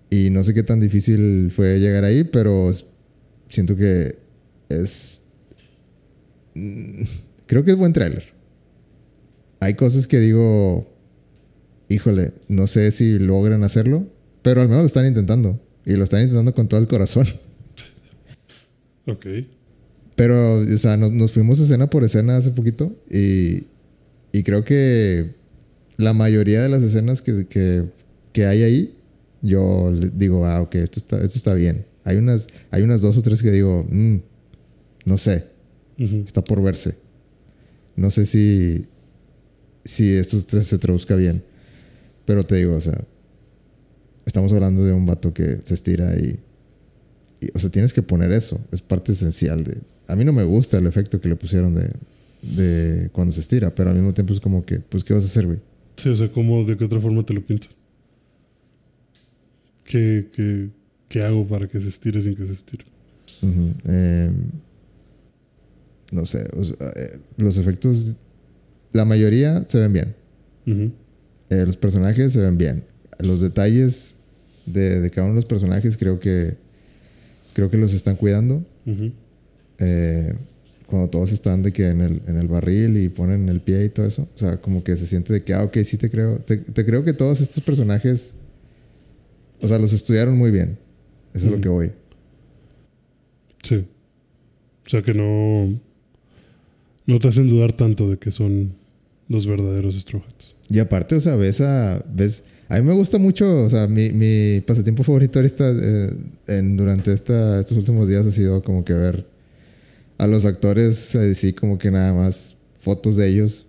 Y 0.09 0.29
no 0.31 0.43
sé 0.43 0.53
qué 0.53 0.63
tan 0.63 0.79
difícil 0.79 1.51
fue 1.51 1.79
llegar 1.79 2.03
ahí, 2.03 2.23
pero 2.23 2.71
siento 3.47 3.75
que 3.75 4.17
es. 4.69 5.21
Creo 7.49 7.63
que 7.63 7.71
es 7.71 7.77
buen 7.77 7.93
tráiler. 7.93 8.23
Hay 9.59 9.73
cosas 9.73 10.07
que 10.07 10.19
digo. 10.19 10.87
Híjole, 11.89 12.33
no 12.47 12.67
sé 12.67 12.91
si 12.91 13.17
logran 13.17 13.63
hacerlo, 13.63 14.05
pero 14.43 14.61
al 14.61 14.67
menos 14.67 14.83
lo 14.83 14.87
están 14.87 15.07
intentando. 15.07 15.59
Y 15.83 15.93
lo 15.93 16.03
están 16.03 16.21
intentando 16.21 16.53
con 16.53 16.67
todo 16.69 16.79
el 16.79 16.87
corazón. 16.87 17.25
Ok. 19.07 19.25
Pero, 20.15 20.59
o 20.59 20.77
sea, 20.77 20.95
nos, 20.95 21.11
nos 21.11 21.31
fuimos 21.31 21.59
escena 21.59 21.89
por 21.89 22.03
escena 22.03 22.37
hace 22.37 22.51
poquito 22.51 22.95
y, 23.09 23.63
y 24.31 24.43
creo 24.43 24.63
que 24.63 25.31
la 25.97 26.13
mayoría 26.13 26.61
de 26.61 26.69
las 26.69 26.83
escenas 26.83 27.23
que, 27.23 27.47
que, 27.47 27.85
que 28.33 28.45
hay 28.45 28.61
ahí, 28.61 28.95
yo 29.41 29.91
digo, 30.13 30.45
ah, 30.45 30.61
ok, 30.61 30.75
esto 30.75 30.99
está, 30.99 31.15
esto 31.23 31.39
está 31.39 31.55
bien. 31.55 31.85
Hay 32.03 32.17
unas, 32.17 32.45
hay 32.69 32.83
unas 32.83 33.01
dos 33.01 33.17
o 33.17 33.23
tres 33.23 33.41
que 33.41 33.49
digo, 33.49 33.83
"Mm, 33.89 34.17
no 35.05 35.17
sé, 35.17 35.45
está 35.97 36.43
por 36.43 36.61
verse. 36.61 36.95
No 37.99 38.11
sé 38.11 38.25
si, 38.25 38.85
si 39.83 40.13
esto 40.13 40.39
se 40.39 40.77
traduzca 40.77 41.15
bien. 41.15 41.43
Pero 42.25 42.45
te 42.45 42.55
digo, 42.55 42.75
o 42.75 42.81
sea, 42.81 42.97
estamos 44.25 44.53
hablando 44.53 44.85
de 44.85 44.93
un 44.93 45.05
vato 45.05 45.33
que 45.33 45.59
se 45.63 45.73
estira 45.73 46.15
y, 46.15 46.39
y, 47.41 47.49
o 47.53 47.59
sea, 47.59 47.69
tienes 47.69 47.91
que 47.91 48.01
poner 48.01 48.31
eso. 48.31 48.59
Es 48.71 48.81
parte 48.81 49.11
esencial 49.11 49.63
de... 49.63 49.79
A 50.07 50.15
mí 50.15 50.23
no 50.25 50.33
me 50.33 50.43
gusta 50.43 50.77
el 50.77 50.87
efecto 50.87 51.19
que 51.19 51.27
le 51.27 51.35
pusieron 51.35 51.75
de, 51.75 51.89
de 52.41 53.09
cuando 53.11 53.33
se 53.33 53.41
estira, 53.41 53.73
pero 53.75 53.89
al 53.89 53.95
mismo 53.97 54.13
tiempo 54.13 54.33
es 54.33 54.39
como 54.39 54.65
que, 54.65 54.79
pues, 54.79 55.03
¿qué 55.03 55.13
vas 55.13 55.23
a 55.23 55.27
hacer, 55.27 55.45
güey? 55.45 55.59
Sí, 55.97 56.09
o 56.09 56.15
sea, 56.15 56.31
¿cómo, 56.31 56.63
de 56.63 56.77
qué 56.77 56.85
otra 56.85 57.01
forma 57.01 57.25
te 57.25 57.33
lo 57.33 57.45
pinto? 57.45 57.67
¿Qué, 59.83 60.27
qué, 60.33 60.69
qué 61.09 61.23
hago 61.23 61.45
para 61.45 61.67
que 61.67 61.81
se 61.81 61.89
estire 61.89 62.21
sin 62.21 62.35
que 62.35 62.45
se 62.45 62.53
estire? 62.53 62.85
Eh, 63.85 64.31
no 66.11 66.25
sé, 66.25 66.45
eh, 66.45 67.17
los 67.37 67.57
efectos, 67.57 68.15
la 68.93 69.05
mayoría 69.05 69.65
se 69.67 69.79
ven 69.79 69.93
bien. 69.93 70.15
Eh, 71.49 71.65
los 71.65 71.77
personajes 71.77 72.33
se 72.33 72.41
ven 72.41 72.57
bien. 72.57 72.83
Los 73.19 73.41
detalles 73.41 74.15
de, 74.65 75.01
de 75.01 75.09
cada 75.09 75.25
uno 75.25 75.33
de 75.35 75.41
los 75.41 75.45
personajes 75.45 75.97
creo 75.97 76.19
que 76.19 76.55
creo 77.53 77.69
que 77.69 77.77
los 77.77 77.93
están 77.93 78.15
cuidando. 78.15 78.63
Eh, 79.79 80.33
cuando 80.85 81.09
todos 81.09 81.31
están 81.31 81.61
de 81.61 81.71
que 81.71 81.87
en 81.87 82.01
el, 82.01 82.21
en 82.27 82.37
el 82.37 82.47
barril 82.47 82.97
y 82.97 83.09
ponen 83.09 83.49
el 83.49 83.61
pie 83.61 83.85
y 83.85 83.89
todo 83.89 84.05
eso. 84.05 84.27
O 84.35 84.37
sea, 84.37 84.57
como 84.57 84.83
que 84.83 84.95
se 84.97 85.05
siente 85.05 85.33
de 85.33 85.43
que, 85.43 85.53
ah, 85.53 85.63
ok, 85.63 85.77
sí 85.83 85.97
te 85.97 86.09
creo. 86.09 86.39
Te, 86.39 86.57
te 86.57 86.85
creo 86.85 87.03
que 87.03 87.13
todos 87.13 87.41
estos 87.41 87.63
personajes, 87.63 88.33
o 89.61 89.67
sea, 89.67 89.77
los 89.77 89.93
estudiaron 89.93 90.37
muy 90.37 90.51
bien. 90.51 90.77
Eso 91.33 91.45
es 91.45 91.51
lo 91.51 91.61
que 91.61 91.69
voy. 91.69 91.91
Sí. 93.63 93.85
O 94.85 94.89
sea, 94.89 95.01
que 95.01 95.13
no... 95.13 95.79
No 97.09 97.17
te 97.17 97.27
hacen 97.27 97.47
dudar 97.47 97.73
tanto 97.73 98.07
de 98.07 98.17
que 98.17 98.29
son 98.29 98.75
los 99.29 99.47
verdaderos 99.47 99.95
Straw 99.95 100.21
Hats. 100.21 100.53
Y 100.69 100.77
aparte, 100.77 101.15
o 101.15 101.19
sea, 101.19 101.35
ves 101.37 101.59
a. 101.59 102.05
Ves, 102.13 102.43
a 102.67 102.75
mí 102.75 102.83
me 102.83 102.93
gusta 102.93 103.17
mucho, 103.17 103.63
o 103.63 103.67
sea, 103.67 103.87
mi, 103.87 104.11
mi 104.11 104.61
pasatiempo 104.61 105.01
favorito 105.01 105.39
ahorita 105.39 105.71
eh, 105.71 106.13
en, 106.49 106.77
durante 106.77 107.11
esta, 107.11 107.59
estos 107.61 107.79
últimos 107.79 108.07
días 108.07 108.27
ha 108.27 108.31
sido 108.31 108.61
como 108.61 108.85
que 108.85 108.93
ver 108.93 109.25
a 110.19 110.27
los 110.27 110.45
actores 110.45 111.15
así 111.15 111.51
como 111.51 111.79
que 111.79 111.89
nada 111.89 112.13
más 112.13 112.55
fotos 112.77 113.15
de 113.15 113.27
ellos 113.27 113.65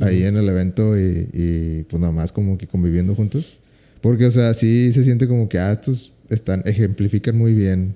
ahí 0.00 0.24
en 0.24 0.36
el 0.36 0.48
evento 0.48 0.98
y, 0.98 1.28
y, 1.32 1.82
pues 1.84 2.00
nada 2.00 2.12
más 2.12 2.32
como 2.32 2.58
que 2.58 2.66
conviviendo 2.66 3.14
juntos. 3.14 3.52
Porque, 4.00 4.26
o 4.26 4.32
sea, 4.32 4.52
sí 4.52 4.92
se 4.92 5.04
siente 5.04 5.28
como 5.28 5.48
que 5.48 5.60
ah, 5.60 5.70
estos 5.70 6.12
están, 6.28 6.64
ejemplifican 6.66 7.38
muy 7.38 7.54
bien 7.54 7.94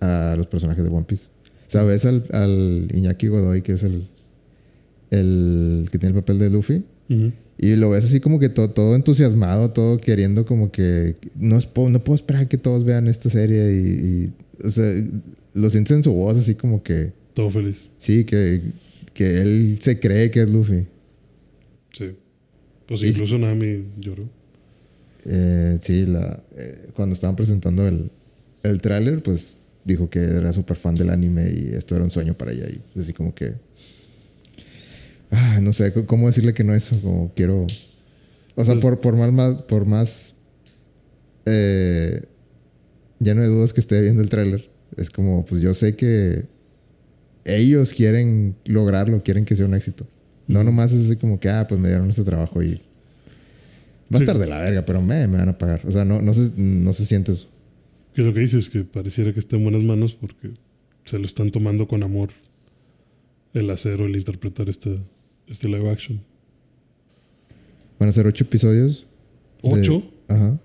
a 0.00 0.34
los 0.36 0.48
personajes 0.48 0.82
de 0.82 0.90
One 0.90 1.04
Piece. 1.06 1.33
O 1.66 1.70
sea, 1.70 1.82
ves 1.84 2.04
al, 2.04 2.24
al 2.32 2.88
Iñaki 2.94 3.28
Godoy, 3.28 3.62
que 3.62 3.72
es 3.72 3.82
el, 3.82 4.04
el 5.10 5.88
que 5.90 5.98
tiene 5.98 6.16
el 6.16 6.22
papel 6.22 6.38
de 6.38 6.50
Luffy. 6.50 6.82
Y 7.56 7.76
lo 7.76 7.90
ves 7.90 8.04
así 8.04 8.18
como 8.20 8.38
que 8.40 8.48
to- 8.48 8.70
todo 8.70 8.96
entusiasmado, 8.96 9.70
todo 9.70 9.98
queriendo 9.98 10.44
como 10.44 10.72
que... 10.72 11.16
No, 11.38 11.56
es 11.56 11.68
no 11.76 12.02
puedo 12.04 12.16
esperar 12.16 12.48
que 12.48 12.58
todos 12.58 12.84
vean 12.84 13.06
esta 13.06 13.30
serie 13.30 13.72
y, 13.72 14.24
y, 14.26 14.32
O 14.66 14.70
sea, 14.70 14.92
lo 15.54 15.70
sientes 15.70 15.96
en 15.96 16.02
su 16.02 16.12
voz 16.12 16.36
así 16.36 16.54
como 16.56 16.82
que... 16.82 17.12
Todo 17.34 17.50
feliz. 17.50 17.90
Sí, 17.98 18.24
que, 18.24 18.60
que 19.12 19.40
él 19.40 19.78
se 19.80 20.00
cree 20.00 20.30
que 20.30 20.42
es 20.42 20.50
Luffy. 20.50 20.86
Sí. 21.92 22.10
Pues 22.86 23.02
Y- 23.02 23.08
incluso 23.08 23.38
Nami 23.38 23.84
lloró. 24.00 24.28
Eh, 25.26 25.78
sí, 25.80 26.06
la, 26.06 26.42
eh, 26.56 26.88
cuando 26.94 27.14
estaban 27.14 27.36
presentando 27.36 27.86
el, 27.86 28.10
el 28.62 28.80
tráiler, 28.80 29.22
pues 29.22 29.58
dijo 29.84 30.08
que 30.08 30.20
era 30.20 30.52
súper 30.52 30.76
fan 30.76 30.94
del 30.94 31.10
anime 31.10 31.50
y 31.54 31.74
esto 31.74 31.94
era 31.94 32.04
un 32.04 32.10
sueño 32.10 32.34
para 32.34 32.52
ella. 32.52 32.66
Y 32.68 33.00
así 33.00 33.12
como 33.12 33.34
que... 33.34 33.54
Ah, 35.30 35.58
no 35.62 35.72
sé, 35.72 35.92
¿cómo 36.06 36.26
decirle 36.28 36.54
que 36.54 36.64
no 36.64 36.74
eso? 36.74 36.98
Como 37.00 37.32
quiero... 37.34 37.66
O 38.54 38.64
sea, 38.64 38.74
Pues- 38.74 38.82
por, 38.82 39.00
por, 39.00 39.16
mal, 39.16 39.32
más, 39.32 39.54
por 39.62 39.84
más... 39.86 40.34
Eh, 41.46 42.22
ya 43.18 43.34
no 43.34 43.42
hay 43.42 43.48
dudas 43.48 43.72
que 43.72 43.80
esté 43.80 44.00
viendo 44.00 44.22
el 44.22 44.28
tráiler. 44.28 44.68
Es 44.96 45.10
como, 45.10 45.44
pues 45.44 45.60
yo 45.60 45.74
sé 45.74 45.96
que 45.96 46.44
ellos 47.44 47.92
quieren 47.92 48.54
lograrlo, 48.64 49.22
quieren 49.22 49.44
que 49.44 49.54
sea 49.56 49.66
un 49.66 49.74
éxito. 49.74 50.06
No 50.46 50.62
nomás 50.62 50.92
es 50.92 51.06
así 51.06 51.16
como 51.16 51.40
que, 51.40 51.48
ah, 51.48 51.66
pues 51.68 51.80
me 51.80 51.88
dieron 51.88 52.08
este 52.10 52.22
trabajo 52.24 52.62
y... 52.62 52.80
Va 54.12 54.18
a 54.18 54.20
estar 54.20 54.38
de 54.38 54.46
la 54.46 54.58
verga, 54.60 54.84
pero 54.84 55.00
me, 55.02 55.26
me 55.26 55.38
van 55.38 55.48
a 55.48 55.58
pagar. 55.58 55.80
O 55.86 55.90
sea, 55.90 56.04
no, 56.04 56.20
no, 56.20 56.32
se, 56.34 56.52
no 56.56 56.92
se 56.92 57.04
siente 57.06 57.32
eso. 57.32 57.48
Que 58.14 58.22
lo 58.22 58.32
que 58.32 58.40
dices 58.40 58.64
es 58.64 58.70
que 58.70 58.84
pareciera 58.84 59.32
que 59.32 59.40
está 59.40 59.56
en 59.56 59.64
buenas 59.64 59.82
manos 59.82 60.14
porque 60.14 60.52
se 61.04 61.18
lo 61.18 61.26
están 61.26 61.50
tomando 61.50 61.88
con 61.88 62.02
amor 62.02 62.30
el 63.52 63.70
hacer 63.70 64.00
o 64.00 64.06
el 64.06 64.16
interpretar 64.16 64.68
este, 64.68 64.98
este 65.48 65.68
live 65.68 65.90
action. 65.90 66.20
Van 67.98 68.08
a 68.08 68.12
ser 68.12 68.26
ocho 68.26 68.44
episodios. 68.44 69.06
de- 69.62 69.70
¿Ocho? 69.80 70.02
Ajá. 70.28 70.58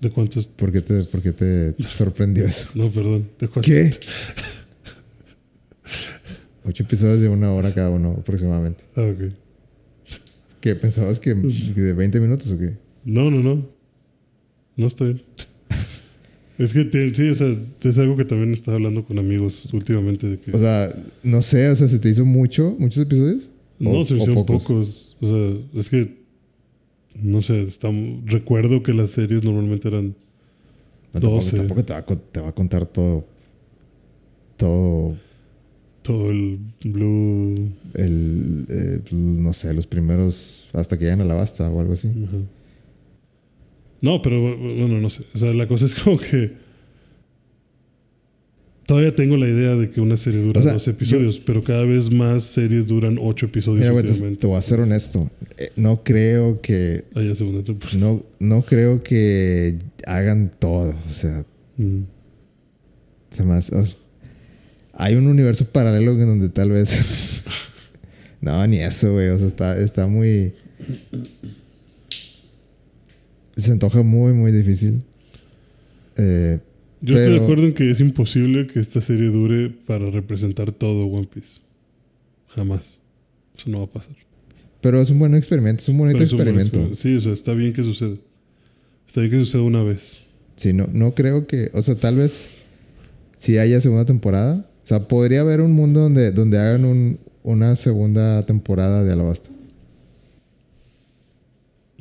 ¿De 0.00 0.10
cuántos? 0.10 0.46
¿Por 0.46 0.72
qué 0.72 0.80
te, 0.80 1.04
por 1.04 1.22
qué 1.22 1.32
te 1.32 1.74
sorprendió 1.82 2.44
eso? 2.46 2.68
No, 2.74 2.90
perdón. 2.90 3.28
¿De 3.38 3.48
cuántos? 3.48 3.72
¿Qué? 3.72 3.90
ocho 6.64 6.82
episodios 6.82 7.20
de 7.20 7.28
una 7.28 7.52
hora 7.52 7.74
cada 7.74 7.90
uno 7.90 8.16
aproximadamente. 8.18 8.84
Ah, 8.96 9.02
ok. 9.02 9.32
¿Qué 10.60 10.74
pensabas 10.76 11.20
que 11.20 11.34
de 11.34 11.92
20 11.92 12.20
minutos 12.20 12.50
o 12.50 12.58
qué? 12.58 12.76
No, 13.04 13.30
no, 13.30 13.42
no. 13.42 13.66
No 14.76 14.88
bien. 14.98 15.22
Es 16.58 16.72
que 16.72 17.12
sí, 17.14 17.28
o 17.30 17.34
sea, 17.34 17.56
es 17.82 17.98
algo 17.98 18.16
que 18.16 18.24
también 18.24 18.52
estaba 18.52 18.76
hablando 18.76 19.04
con 19.04 19.18
amigos 19.18 19.68
últimamente 19.72 20.26
de 20.28 20.38
que. 20.38 20.50
O 20.52 20.58
sea, 20.58 20.88
no 21.22 21.42
sé, 21.42 21.68
o 21.70 21.76
sea, 21.76 21.88
¿se 21.88 21.98
te 21.98 22.08
hizo 22.08 22.24
mucho, 22.24 22.76
muchos 22.78 23.02
episodios? 23.02 23.50
no, 23.78 24.00
o- 24.00 24.04
se 24.04 24.14
hicieron 24.14 24.44
pocos. 24.46 24.64
pocos. 24.64 25.16
O 25.20 25.26
sea, 25.26 25.80
es 25.80 25.88
que. 25.90 26.24
No 27.20 27.42
sé, 27.42 27.64
recuerdo 28.26 28.82
que 28.82 28.92
las 28.92 29.10
series 29.10 29.44
normalmente 29.44 29.86
eran. 29.88 30.06
No, 31.12 31.20
tampoco, 31.20 31.34
12. 31.36 31.56
tampoco 31.56 31.84
te, 31.84 31.92
va 31.92 31.98
a, 32.00 32.04
te 32.06 32.40
va 32.40 32.48
a 32.48 32.52
contar 32.54 32.86
todo. 32.86 33.24
Todo 34.56 35.16
Todo 36.02 36.30
el 36.30 36.58
Blue. 36.84 37.70
el. 37.94 38.66
eh, 38.68 39.00
no 39.12 39.52
sé, 39.52 39.72
los 39.74 39.86
primeros. 39.86 40.66
Hasta 40.72 40.98
que 40.98 41.04
llegan 41.04 41.20
a 41.20 41.24
la 41.24 41.34
basta 41.34 41.68
o 41.70 41.80
algo 41.80 41.92
así. 41.94 42.08
Ajá. 42.08 42.36
No, 44.04 44.20
pero 44.20 44.38
bueno, 44.58 45.00
no 45.00 45.08
sé. 45.08 45.22
O 45.34 45.38
sea, 45.38 45.54
la 45.54 45.66
cosa 45.66 45.86
es 45.86 45.94
como 45.94 46.18
que. 46.18 46.52
Todavía 48.86 49.14
tengo 49.14 49.38
la 49.38 49.48
idea 49.48 49.76
de 49.76 49.88
que 49.88 50.02
una 50.02 50.18
serie 50.18 50.42
dura 50.42 50.60
O 50.60 50.62
sea, 50.62 50.74
12 50.74 50.90
episodios, 50.90 51.38
pero 51.38 51.64
cada 51.64 51.84
vez 51.84 52.10
más 52.10 52.44
series 52.44 52.86
duran 52.86 53.16
8 53.18 53.46
episodios. 53.46 53.80
Mira, 53.80 53.92
güey, 53.92 54.04
te, 54.04 54.36
te 54.36 54.46
voy 54.46 54.56
a 54.58 54.60
ser 54.62 54.80
honesto. 54.80 55.30
Eh, 55.56 55.70
No 55.76 56.04
creo 56.04 56.60
que. 56.60 57.04
Segunda 57.34 57.64
temporada. 57.64 57.98
No, 57.98 58.22
no 58.40 58.60
creo 58.62 59.02
que 59.02 59.78
hagan 60.06 60.50
todo. 60.58 60.94
O 61.08 61.12
sea, 61.12 61.46
Mm. 61.78 62.02
o 63.30 63.34
sea, 63.34 63.96
hay 64.92 65.16
un 65.16 65.26
universo 65.28 65.64
paralelo 65.64 66.12
en 66.12 66.26
donde 66.26 66.50
tal 66.50 66.70
vez. 66.70 67.42
no, 68.42 68.66
ni 68.66 68.80
eso, 68.80 69.14
güey. 69.14 69.30
O 69.30 69.38
sea, 69.38 69.46
está, 69.46 69.80
está 69.80 70.06
muy. 70.06 70.52
Se 73.56 73.70
antoja 73.72 74.02
muy, 74.02 74.32
muy 74.32 74.50
difícil. 74.52 75.02
Eh, 76.16 76.58
Yo 77.00 77.14
estoy 77.16 77.32
de 77.32 77.38
Pero- 77.38 77.42
acuerdo 77.44 77.66
en 77.66 77.74
que 77.74 77.90
es 77.90 78.00
imposible 78.00 78.66
que 78.66 78.80
esta 78.80 79.00
serie 79.00 79.28
dure 79.28 79.70
para 79.70 80.10
representar 80.10 80.72
todo 80.72 81.06
One 81.06 81.28
Piece. 81.32 81.60
Jamás. 82.48 82.98
Eso 83.56 83.70
no 83.70 83.78
va 83.78 83.84
a 83.84 83.90
pasar. 83.90 84.14
pero 84.80 85.00
es 85.00 85.08
un 85.10 85.18
buen 85.18 85.34
experimento. 85.34 85.82
Es 85.82 85.88
un 85.88 85.96
bonito 85.98 86.18
Pero 86.18 86.26
es 86.26 86.32
un 86.32 86.38
buen 86.38 86.48
experimento. 86.48 86.90
experimento. 86.92 87.00
Sí, 87.00 87.16
o 87.16 87.20
sea, 87.20 87.32
está 87.32 87.54
bien 87.54 87.72
que 87.72 87.82
suceda. 87.82 88.14
Está 89.06 89.20
bien 89.22 89.30
que 89.32 89.38
suceda 89.38 89.62
una 89.62 89.82
vez. 89.82 90.18
Sí, 90.56 90.72
no, 90.74 90.88
no 90.92 91.14
creo 91.14 91.46
que. 91.46 91.70
O 91.72 91.80
sea, 91.82 91.94
tal 91.94 92.16
vez. 92.16 92.52
Si 93.36 93.56
haya 93.58 93.80
segunda 93.80 94.04
temporada. 94.04 94.66
O 94.84 94.86
sea, 94.86 95.08
podría 95.08 95.40
haber 95.40 95.60
un 95.62 95.72
mundo 95.72 96.00
donde, 96.00 96.30
donde 96.32 96.58
hagan 96.58 96.84
un- 96.84 97.18
una 97.42 97.76
segunda 97.76 98.44
temporada 98.46 99.02
de 99.04 99.12
Alabasta. 99.12 99.48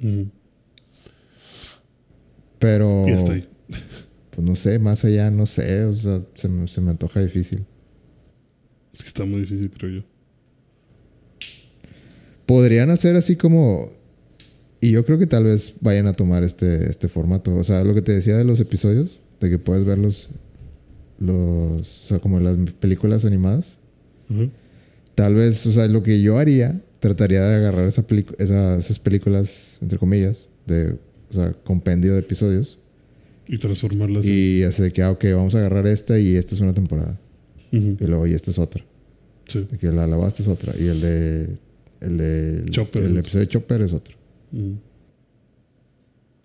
Mm. 0.02 0.24
Pero. 2.64 3.06
Y 3.08 3.12
hasta 3.12 3.34
ahí. 3.34 3.48
Pues 4.32 4.48
no 4.48 4.56
sé, 4.56 4.80
más 4.80 5.06
allá, 5.06 5.30
no 5.30 5.46
sé. 5.46 5.84
O 5.86 5.94
sea, 5.94 6.22
se 6.36 6.50
me, 6.50 6.68
se 6.68 6.82
me 6.82 6.90
antoja 6.92 7.20
difícil. 7.22 7.64
Es 8.94 9.02
que 9.02 9.08
está 9.08 9.26
muy 9.26 9.42
difícil, 9.42 9.70
creo 9.70 9.92
yo. 10.02 10.04
Podrían 12.46 12.90
hacer 12.90 13.16
así 13.16 13.36
como. 13.36 13.92
Y 14.82 14.92
yo 14.92 15.06
creo 15.06 15.18
que 15.18 15.28
tal 15.28 15.46
vez 15.46 15.76
vayan 15.80 16.08
a 16.08 16.14
tomar 16.14 16.44
este, 16.44 16.90
este 16.90 17.08
formato. 17.08 17.56
O 17.56 17.64
sea, 17.64 17.84
lo 17.84 17.94
que 17.94 18.02
te 18.02 18.12
decía 18.12 18.36
de 18.36 18.44
los 18.44 18.60
episodios, 18.60 19.20
de 19.40 19.50
que 19.50 19.58
puedes 19.58 19.86
ver 19.86 19.98
los. 19.98 20.30
o 21.26 21.82
sea, 21.84 22.20
como 22.20 22.40
las 22.40 22.58
películas 22.80 23.24
animadas. 23.26 23.78
Tal 25.16 25.36
vez, 25.36 25.66
o 25.68 25.72
sea, 25.72 25.88
lo 25.88 26.02
que 26.02 26.22
yo 26.22 26.40
haría, 26.40 26.82
trataría 27.00 27.44
de 27.44 27.56
agarrar 27.58 27.88
esa 27.88 28.06
pelicu- 28.08 28.36
esa- 28.40 28.78
esas 28.78 28.98
películas, 28.98 29.78
entre 29.80 30.00
comillas, 30.00 30.50
de, 30.66 30.96
o 31.36 31.42
sea, 31.42 31.54
compendio 31.54 32.14
de 32.14 32.20
episodios. 32.20 32.80
Y 33.48 33.58
transformarlas. 33.58 34.26
Y 34.26 34.64
hacer 34.64 34.94
que, 34.94 35.02
ah, 35.02 35.12
ok, 35.12 35.26
vamos 35.36 35.56
a 35.56 35.60
agarrar 35.60 35.88
esta 35.88 36.18
y 36.20 36.36
esta 36.36 36.56
es 36.56 36.62
una 36.62 36.74
temporada. 36.74 37.20
Y 37.72 37.96
luego, 38.06 38.28
y 38.28 38.34
esta 38.34 38.52
es 38.52 38.60
otra. 38.60 38.86
Sí. 39.48 39.68
De 39.70 39.78
que 39.78 39.92
la 39.92 40.04
alabaste 40.04 40.44
es 40.44 40.48
otra. 40.48 40.74
Y 40.80 40.88
el 40.88 41.02
de. 41.02 41.58
El 42.02 42.18
de. 42.18 42.66
Chopper. 42.70 43.04
El 43.04 43.18
episodio 43.18 43.42
de 43.46 43.48
Chopper 43.50 43.82
es 43.82 43.94
otro. 43.94 44.16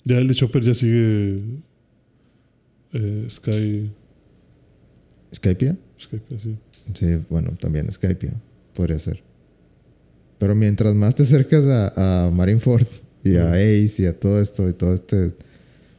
Ya 0.04 0.18
el 0.18 0.26
de 0.28 0.34
Chopper 0.34 0.62
ya 0.62 0.74
sigue. 0.74 1.38
eh, 2.94 3.26
Sky. 3.30 3.90
¿Skypia? 5.34 5.76
Skype, 6.00 6.34
así. 6.36 6.56
Sí, 6.94 7.18
bueno, 7.28 7.50
también 7.60 7.92
Skypia. 7.92 8.32
Podría 8.74 8.98
ser. 8.98 9.22
Pero 10.38 10.54
mientras 10.54 10.94
más 10.94 11.14
te 11.14 11.24
acercas 11.24 11.66
a, 11.66 12.26
a 12.26 12.30
Marineford 12.30 12.86
y 13.24 13.36
a. 13.36 13.52
Ace 13.52 14.02
y 14.02 14.06
a 14.06 14.18
todo 14.18 14.40
esto 14.40 14.68
y 14.68 14.72
todo 14.72 14.94
este. 14.94 15.32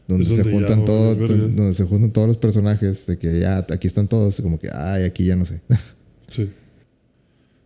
Donde 0.08 0.26
se 0.26 0.44
juntan 0.44 0.86
todos, 0.86 1.18
donde 1.20 1.74
se 1.74 1.84
juntan 1.84 2.12
todos 2.12 2.28
los 2.28 2.38
personajes, 2.38 3.06
de 3.06 3.18
que 3.20 3.40
ya 3.40 3.60
aquí 3.60 3.86
están 3.88 4.08
todos, 4.08 4.42
como 4.42 4.60
que, 4.60 4.68
ay, 4.74 5.04
aquí 5.04 5.26
ya 5.26 5.36
no 5.36 5.46
sé. 5.46 5.62
Sí. 6.30 6.48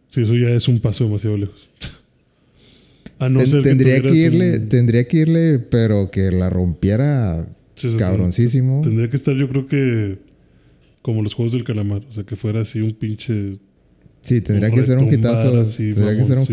Sí, 0.10 0.22
eso 0.22 0.36
ya 0.36 0.50
es 0.52 0.68
un 0.70 0.80
paso 0.80 1.04
demasiado 1.06 1.36
lejos. 1.38 1.70
A 3.20 3.30
no 3.30 3.40
Ten- 3.40 3.48
ser 3.50 3.64
tendría 3.64 4.02
que, 4.02 4.10
irle, 4.14 4.58
un- 4.58 4.70
tendría 4.70 5.08
que 5.08 5.18
irle, 5.18 5.60
pero 5.60 6.12
que 6.12 6.32
la 6.32 6.50
rompiera 6.50 7.48
Sí, 7.76 7.90
cabroncísimo. 7.98 8.82
Tendría 8.84 9.10
que 9.10 9.16
estar, 9.16 9.36
yo 9.36 9.48
creo 9.50 9.66
que. 9.66 10.20
Como 11.02 11.22
los 11.22 11.34
juegos 11.34 11.52
del 11.54 11.64
calamar. 11.66 12.04
O 12.08 12.12
sea, 12.12 12.24
que 12.24 12.36
fuera 12.36 12.62
así 12.62 12.80
un 12.80 12.92
pinche. 12.94 13.58
Sí, 14.22 14.40
tendría 14.42 14.70
que 14.72 14.84
ser 14.84 14.98
un 14.98 15.10
así, 15.58 15.92
Tendría 15.94 16.16
que 16.18 16.24
ser 16.24 16.38
un 16.38 16.46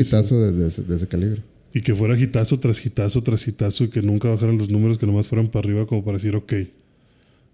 ese- 0.69 0.83
de 0.83 0.97
ese 0.97 1.07
calibre. 1.07 1.43
Y 1.73 1.83
que 1.83 1.95
fuera 1.95 2.19
hitazo 2.19 2.59
tras 2.59 2.85
hitazo 2.85 3.23
tras 3.23 3.47
hitazo. 3.47 3.85
Y 3.85 3.91
que 3.91 4.03
nunca 4.03 4.29
bajaran 4.29 4.59
los 4.59 4.71
números, 4.71 4.99
que 4.99 5.07
nomás 5.07 5.29
fueran 5.29 5.49
para 5.49 5.65
arriba, 5.69 5.87
como 5.87 6.05
para 6.05 6.19
decir, 6.19 6.35
ok, 6.37 6.53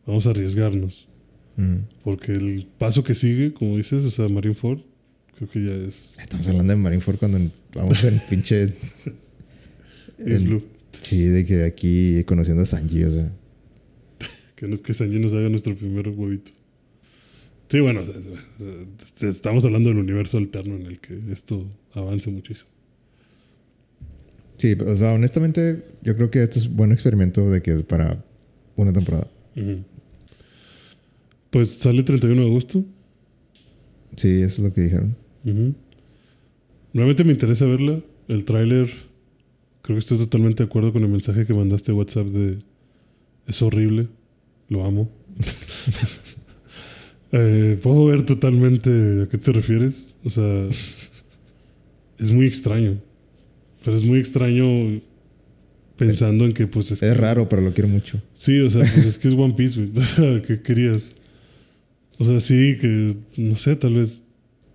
vamos 0.07 0.27
a 0.27 0.31
arriesgarnos. 0.31 1.07
Mm. 1.57 1.77
Porque 2.03 2.33
el 2.33 2.67
paso 2.79 3.05
que 3.05 3.15
sigue, 3.15 3.53
como 3.53 3.77
dices, 3.77 4.05
o 4.05 4.11
sea, 4.11 4.29
Marineford, 4.29 4.81
creo 5.37 5.51
que 5.51 5.65
ya 5.65 5.75
es. 5.75 6.15
Estamos 6.21 6.47
hablando 6.49 6.73
de 6.73 6.79
Marineford 6.79 7.17
cuando 7.19 7.51
vamos 7.75 8.03
en 8.05 8.21
pinche. 8.31 8.73
En-. 10.19 10.63
Sí, 10.93 11.25
de 11.25 11.45
que 11.45 11.65
aquí 11.65 12.25
conociendo 12.25 12.63
a 12.63 12.67
Sanji, 12.67 13.05
o 13.05 13.13
sea. 13.13 13.33
Que 14.55 14.67
no 14.67 14.75
es 14.75 14.81
que 14.81 14.95
Sanji 14.95 15.19
nos 15.19 15.35
haga 15.35 15.51
nuestro 15.51 15.75
primer 15.77 16.09
huevito. 16.09 16.53
Sí, 17.69 17.81
bueno, 17.81 18.01
o 18.01 18.05
sea, 18.07 18.15
es- 18.99 19.23
estamos 19.25 19.65
hablando 19.67 19.91
del 19.91 19.99
universo 19.99 20.39
alterno 20.39 20.77
en 20.77 20.87
el 20.87 20.99
que 21.01 21.19
esto 21.31 21.67
avance 21.93 22.31
muchísimo. 22.31 22.69
Sí, 24.59 24.73
o 24.73 24.97
sea, 24.97 25.13
honestamente, 25.13 25.85
yo 26.03 26.17
creo 26.17 26.31
que 26.31 26.43
esto 26.43 26.59
es 26.59 26.67
un 26.67 26.77
buen 26.77 26.93
experimento 26.93 27.49
de 27.51 27.63
que 27.63 27.73
es 27.73 27.83
para 27.83 28.25
una 28.77 28.93
temporada. 28.93 29.29
Ujú. 29.57 29.85
Pues 31.51 31.73
sale 31.73 31.99
el 31.99 32.05
31 32.05 32.43
de 32.43 32.49
agosto. 32.49 32.85
Sí, 34.17 34.41
eso 34.41 34.57
es 34.57 34.59
lo 34.59 34.73
que 34.73 34.83
dijeron. 34.83 35.17
Ujú. 35.45 35.75
Nuevamente 36.93 37.25
me 37.25 37.33
interesa 37.33 37.67
verla. 37.67 38.01
El 38.29 38.45
tráiler, 38.45 38.89
creo 39.83 39.97
que 39.97 40.01
estoy 40.01 40.19
totalmente 40.19 40.63
de 40.63 40.69
acuerdo 40.69 40.93
con 40.93 41.03
el 41.03 41.09
mensaje 41.09 41.47
que 41.47 41.55
mandaste 41.55 41.93
a 41.93 41.95
WhatsApp 41.95 42.27
de 42.27 42.59
es 43.47 43.63
horrible, 43.63 44.09
lo 44.69 44.85
amo. 44.85 45.11
Eh, 47.33 47.77
puedo 47.83 48.07
ver 48.07 48.25
totalmente 48.25 49.23
a 49.23 49.29
qué 49.29 49.37
te 49.37 49.51
refieres. 49.53 50.15
O 50.25 50.31
sea, 50.31 50.69
es 52.19 52.31
muy 52.31 52.47
extraño. 52.47 52.99
Pero 53.87 53.97
es 53.97 54.03
muy 54.03 54.19
extraño 54.19 55.01
pensando 55.97 56.45
en 56.45 56.53
que 56.55 56.67
pues 56.67 56.91
es, 56.91 57.05
Es 57.05 57.17
raro, 57.17 57.49
pero 57.49 57.63
lo 57.63 57.73
quiero 57.73 57.89
mucho. 57.89 58.21
Sí, 58.35 58.59
o 58.59 58.69
sea, 58.69 58.81
pues 58.81 59.07
es 59.07 59.17
que 59.17 59.29
es 59.29 59.35
One 59.35 59.55
Piece, 59.55 59.81
güey. 59.81 59.93
O 59.97 60.01
sea, 60.01 60.43
¿qué 60.43 60.61
querías? 60.61 61.15
O 62.19 62.25
sea, 62.25 62.41
sí, 62.41 62.77
que 62.81 63.17
no 63.37 63.55
sé, 63.55 63.77
tal 63.77 63.95
vez. 63.95 64.25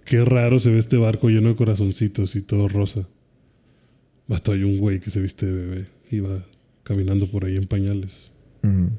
Qué 0.06 0.24
raro 0.24 0.60
se 0.60 0.72
ve 0.72 0.80
este 0.80 0.96
barco 0.96 1.28
lleno 1.28 1.50
de 1.50 1.58
corazoncitos 1.58 2.38
y 2.38 2.42
todo 2.42 2.70
rosa. 2.70 3.06
Bato, 4.28 4.54
hay 4.54 4.64
un 4.64 4.78
güey 4.78 5.02
que 5.02 5.12
se 5.12 5.20
viste 5.20 5.46
de 5.46 5.52
bebé 5.52 5.86
y 6.10 6.22
va 6.22 6.46
caminando 6.84 7.30
por 7.30 7.44
ahí 7.44 7.58
en 7.58 7.66
pañales. 7.66 8.32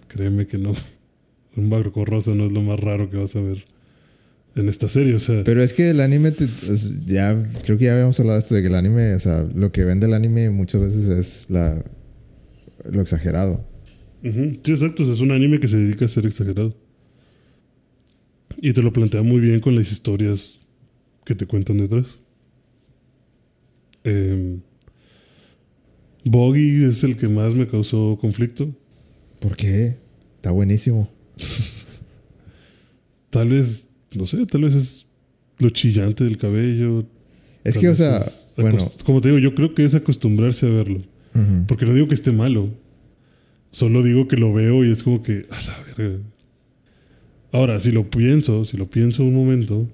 Créeme 0.08 0.46
que 0.46 0.58
no. 0.58 0.74
Un 1.56 1.70
barco 1.70 2.04
rosa 2.04 2.34
no 2.34 2.44
es 2.44 2.52
lo 2.52 2.60
más 2.60 2.78
raro 2.78 3.08
que 3.08 3.16
vas 3.16 3.34
a 3.34 3.40
ver 3.40 3.64
en 4.55 4.68
esta 4.68 4.88
serie. 4.88 5.14
O 5.14 5.18
sea, 5.18 5.42
Pero 5.44 5.62
es 5.62 5.72
que 5.72 5.90
el 5.90 6.00
anime, 6.00 6.30
te- 6.32 6.44
es- 6.44 7.05
ya 7.07 7.50
creo 7.64 7.78
que 7.78 7.86
ya 7.86 7.92
habíamos 7.94 8.18
hablado 8.20 8.38
de 8.38 8.42
esto, 8.44 8.55
de 8.55 8.62
que 8.62 8.68
el 8.68 8.74
anime, 8.74 9.14
o 9.14 9.20
sea, 9.20 9.46
lo 9.55 9.72
que 9.72 9.84
vende 9.84 10.07
el 10.07 10.14
anime 10.14 10.50
muchas 10.50 10.80
veces 10.80 11.09
es 11.09 11.46
la, 11.48 11.82
lo 12.90 13.00
exagerado. 13.03 13.64
Sí, 14.22 14.28
exacto. 14.72 15.03
O 15.03 15.07
sea, 15.07 15.14
es 15.14 15.20
un 15.20 15.32
anime 15.32 15.59
que 15.59 15.68
se 15.68 15.78
dedica 15.78 16.05
a 16.05 16.09
ser 16.09 16.26
exagerado. 16.26 16.76
Y 18.61 18.72
te 18.72 18.82
lo 18.82 18.92
plantea 18.92 19.22
muy 19.22 19.40
bien 19.40 19.61
con 19.61 19.74
las 19.74 19.90
historias 19.90 20.61
que 21.24 21.34
te 21.34 21.46
cuentan 21.46 21.78
detrás. 21.78 22.07
Eh, 24.05 24.59
Boggy 26.24 26.84
es 26.84 27.03
el 27.03 27.16
que 27.16 27.28
más 27.28 27.55
me 27.55 27.66
causó 27.66 28.16
conflicto. 28.20 28.72
¿Por 29.40 29.57
qué? 29.57 29.96
Está 30.36 30.50
buenísimo. 30.53 31.09
Tal 33.30 33.48
vez, 33.48 33.88
no 34.14 34.26
sé, 34.26 34.44
tal 34.46 34.62
vez 34.62 34.74
es 34.74 35.06
lo 35.58 35.70
chillante 35.70 36.24
del 36.24 36.38
cabello. 36.38 37.04
Es 37.64 37.78
que, 37.78 37.88
o 37.88 37.94
sea, 37.94 38.18
es 38.18 38.54
bueno. 38.56 38.78
Como 39.04 39.20
te 39.20 39.28
digo, 39.28 39.38
yo 39.38 39.54
creo 39.54 39.74
que 39.74 39.84
es 39.84 39.94
acostumbrarse 39.94 40.66
a 40.66 40.70
verlo. 40.70 40.98
ujú. 41.34 41.64
Porque 41.68 41.86
no 41.86 41.94
digo 41.94 42.08
que 42.08 42.14
esté 42.14 42.32
malo. 42.32 42.68
Solo 43.70 44.02
digo 44.02 44.28
que 44.28 44.36
lo 44.36 44.52
veo 44.52 44.84
y 44.84 44.90
es 44.90 45.02
como 45.02 45.22
que. 45.22 45.46
A 45.50 45.60
la 45.62 45.94
verga. 45.96 46.18
Ahora, 47.52 47.78
si 47.80 47.92
lo 47.92 48.08
pienso, 48.10 48.64
si 48.64 48.76
lo 48.76 48.90
pienso 48.90 49.24
un 49.24 49.34
momento. 49.34 49.88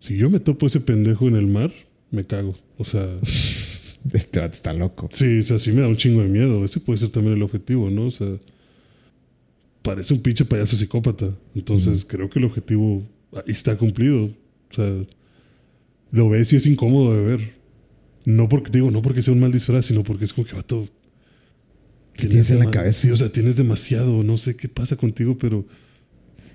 Si 0.00 0.16
yo 0.16 0.30
me 0.30 0.40
topo 0.40 0.66
ese 0.66 0.80
pendejo 0.80 1.28
en 1.28 1.36
el 1.36 1.46
mar, 1.46 1.70
me 2.10 2.24
cago. 2.24 2.56
O 2.78 2.84
sea, 2.84 3.08
Este 4.12 4.44
está 4.44 4.72
loco. 4.72 5.08
sí, 5.12 5.38
o 5.38 5.42
sea, 5.44 5.58
sí 5.58 5.70
me 5.72 5.80
da 5.82 5.88
un 5.88 5.96
chingo 5.96 6.22
de 6.22 6.28
miedo. 6.28 6.64
Ese 6.64 6.80
puede 6.80 6.98
ser 6.98 7.10
también 7.10 7.36
el 7.36 7.42
objetivo, 7.42 7.88
¿no? 7.90 8.06
O 8.06 8.10
sea, 8.10 8.28
parece 9.82 10.14
un 10.14 10.20
pinche 10.22 10.44
payaso 10.44 10.76
psicópata. 10.76 11.30
Entonces, 11.54 12.04
creo 12.06 12.28
que 12.30 12.38
el 12.38 12.44
objetivo 12.46 13.06
ahí 13.34 13.42
está 13.52 13.76
cumplido. 13.76 14.24
O 14.26 14.74
sea, 14.74 14.90
lo 16.10 16.28
ves 16.28 16.52
y 16.52 16.56
es 16.56 16.66
incómodo 16.66 17.14
de 17.14 17.22
ver. 17.22 17.52
No 18.24 18.48
porque, 18.48 18.70
digo, 18.70 18.90
no 18.90 19.02
porque 19.02 19.22
sea 19.22 19.34
un 19.34 19.40
mal 19.40 19.52
disfraz, 19.52 19.86
sino 19.86 20.04
porque 20.04 20.24
es 20.24 20.32
como 20.32 20.46
que 20.46 20.54
vato. 20.54 20.86
¿Qué 22.14 22.28
tienes 22.28 22.50
en 22.50 22.58
la 22.60 22.70
cabeza? 22.70 23.00
Sí, 23.00 23.10
o 23.10 23.16
sea, 23.16 23.30
tienes 23.30 23.56
demasiado. 23.56 24.22
No 24.22 24.36
sé 24.36 24.54
qué 24.56 24.68
pasa 24.68 24.96
contigo, 24.96 25.36
pero. 25.38 25.64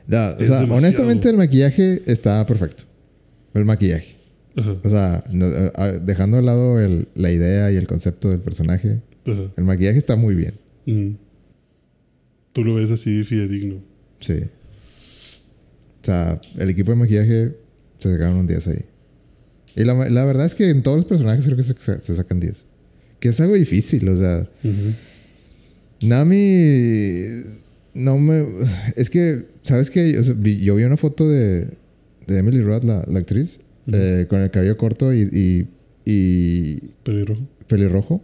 Da- 0.07 0.36
o 0.38 0.39
Es 0.39 0.47
sea, 0.47 0.61
demasiado. 0.61 0.75
honestamente, 0.75 1.30
el 1.30 1.38
maquillaje 1.38 2.01
está 2.05 2.45
perfecto. 2.45 2.84
El 3.53 3.65
maquillaje. 3.65 4.15
Ajá, 4.55 4.78
O 4.84 4.89
sea, 4.89 5.23
no- 5.32 5.49
dejando 6.01 6.38
de 6.38 6.43
lado 6.43 6.80
el- 6.80 7.07
la 7.15 7.32
idea 7.32 7.71
y 7.71 7.75
el 7.75 7.86
concepto 7.88 8.30
del 8.30 8.39
personaje, 8.39 9.01
ajá. 9.25 9.51
el 9.57 9.63
maquillaje 9.65 9.97
está 9.97 10.15
muy 10.15 10.36
bien. 10.36 10.53
Mm. 10.86 11.15
Tú 12.58 12.64
lo 12.66 12.74
ves 12.76 12.89
así 12.91 13.24
fidedigno. 13.24 13.76
Sí. 14.20 14.34
O 16.01 16.05
sea, 16.05 16.41
el 16.58 16.70
equipo 16.72 16.89
de 16.91 16.97
maquillaje 16.97 17.55
se 17.99 18.12
sacaron 18.14 18.38
un 18.38 18.47
10 18.47 18.68
ahí. 18.70 18.82
Y 19.76 19.84
la, 19.84 19.93
la 20.10 20.26
verdad 20.26 20.47
es 20.47 20.55
que 20.55 20.70
en 20.72 20.82
todos 20.82 20.97
los 20.97 21.05
personajes 21.05 21.45
creo 21.45 21.55
que 21.55 21.62
se, 21.62 21.76
se 21.78 22.16
sacan 22.16 22.39
10. 22.39 22.66
Que 23.20 23.30
es 23.30 23.39
algo 23.39 23.53
difícil, 23.53 24.10
o 24.10 24.18
sea. 24.18 24.49
Nami. 26.01 27.26
No 27.93 28.18
me. 28.18 28.45
Es 28.95 29.10
que, 29.10 29.45
¿sabes 29.64 29.89
qué? 29.89 30.18
O 30.20 30.24
sea, 30.24 30.34
vi- 30.38 30.60
yo 30.60 30.76
vi 30.76 30.84
una 30.84 30.97
foto 30.97 31.28
de, 31.28 31.68
de 32.28 32.38
Emily 32.39 32.64
la, 32.64 33.03
la 33.08 33.20
actriz, 33.20 33.60
eh, 33.91 34.26
con 34.30 34.41
el 34.41 34.51
cabello 34.51 34.78
corto 34.78 35.14
y, 35.14 35.22
y, 35.32 35.68
y 36.05 36.80
Pelirrojo. 37.03 37.47
pelirrojo. 37.68 38.24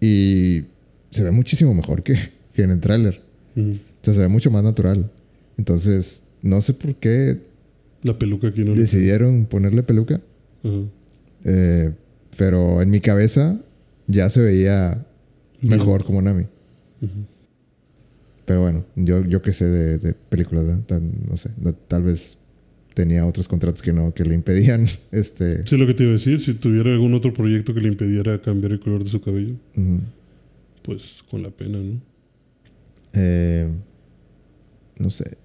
Y 0.00 0.64
se 1.10 1.22
ve 1.24 1.30
muchísimo 1.30 1.72
mejor 1.74 2.02
que, 2.02 2.16
que 2.54 2.62
en 2.62 2.70
el 2.70 2.80
tráiler. 2.80 3.22
Ujú. 3.56 3.70
O 3.72 4.04
sea, 4.04 4.14
se 4.14 4.20
ve 4.20 4.28
mucho 4.28 4.50
más 4.50 4.62
natural. 4.64 5.10
Entonces, 5.56 6.24
no 6.42 6.60
sé 6.60 6.74
por 6.74 6.94
qué 6.96 7.40
La 8.02 8.18
peluca 8.18 8.48
aquí 8.48 8.64
no 8.64 8.74
le- 8.74 8.80
decidieron 8.82 9.46
ponerle 9.46 9.82
peluca. 9.82 10.20
Ajá. 10.62 10.76
eh, 11.44 11.92
pero 12.36 12.82
en 12.82 12.90
mi 12.90 13.00
cabeza 13.00 13.60
ya 14.06 14.28
se 14.30 14.40
veía 14.40 15.06
Bien. 15.60 15.78
mejor 15.78 16.04
como 16.04 16.20
Nami. 16.20 16.44
Pero 18.46 18.60
bueno, 18.60 18.84
yo, 18.96 19.24
yo 19.24 19.40
que 19.40 19.52
sé 19.52 19.64
de, 19.66 19.98
de 19.98 20.12
películas, 20.14 20.64
¿verdad? 20.66 20.82
Tan- 20.86 21.12
no 21.28 21.36
sé, 21.36 21.50
tal 21.88 22.02
vez 22.02 22.36
tenía 22.92 23.24
otros 23.26 23.48
contratos 23.48 23.80
que 23.82 23.92
no, 23.92 24.12
que 24.12 24.24
le 24.24 24.34
impedían, 24.34 24.86
este, 25.12 25.66
Sí, 25.66 25.76
lo 25.76 25.86
que 25.86 25.94
te 25.94 26.02
iba 26.04 26.10
a 26.10 26.14
decir, 26.14 26.40
si 26.40 26.54
tuviera 26.54 26.92
algún 26.92 27.14
otro 27.14 27.32
proyecto 27.32 27.72
que 27.74 27.80
le 27.80 27.88
impidiera 27.88 28.40
cambiar 28.40 28.72
el 28.72 28.80
color 28.80 29.02
de 29.04 29.10
su 29.10 29.20
cabello, 29.20 29.54
pues 30.82 31.22
con 31.30 31.42
la 31.42 31.50
pena, 31.50 31.78
¿no? 31.78 32.00
Eh, 33.14 33.68
no 34.98 35.10
sé, 35.10 35.36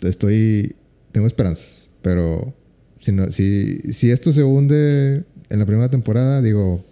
estoy, 0.00 0.74
tengo 1.12 1.26
esperanzas, 1.26 1.88
pero 2.02 2.54
si, 3.00 3.12
no, 3.12 3.30
si, 3.30 3.78
si 3.92 4.10
esto 4.10 4.32
se 4.32 4.42
hunde 4.42 5.24
en 5.50 5.58
la 5.58 5.66
primera 5.66 5.88
temporada, 5.88 6.42
digo, 6.42 6.84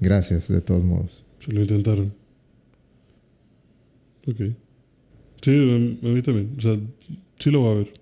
gracias 0.00 0.48
de 0.48 0.60
todos 0.60 0.84
modos. 0.84 1.24
Se 1.38 1.52
lo 1.52 1.62
intentaron. 1.62 2.12
Ok. 4.26 4.40
Sí, 5.40 5.98
a 6.02 6.08
mí 6.08 6.22
también. 6.22 6.54
O 6.58 6.60
sea, 6.60 6.76
sí 7.38 7.50
lo 7.50 7.62
va 7.62 7.70
a 7.70 7.74
ver. 7.74 7.92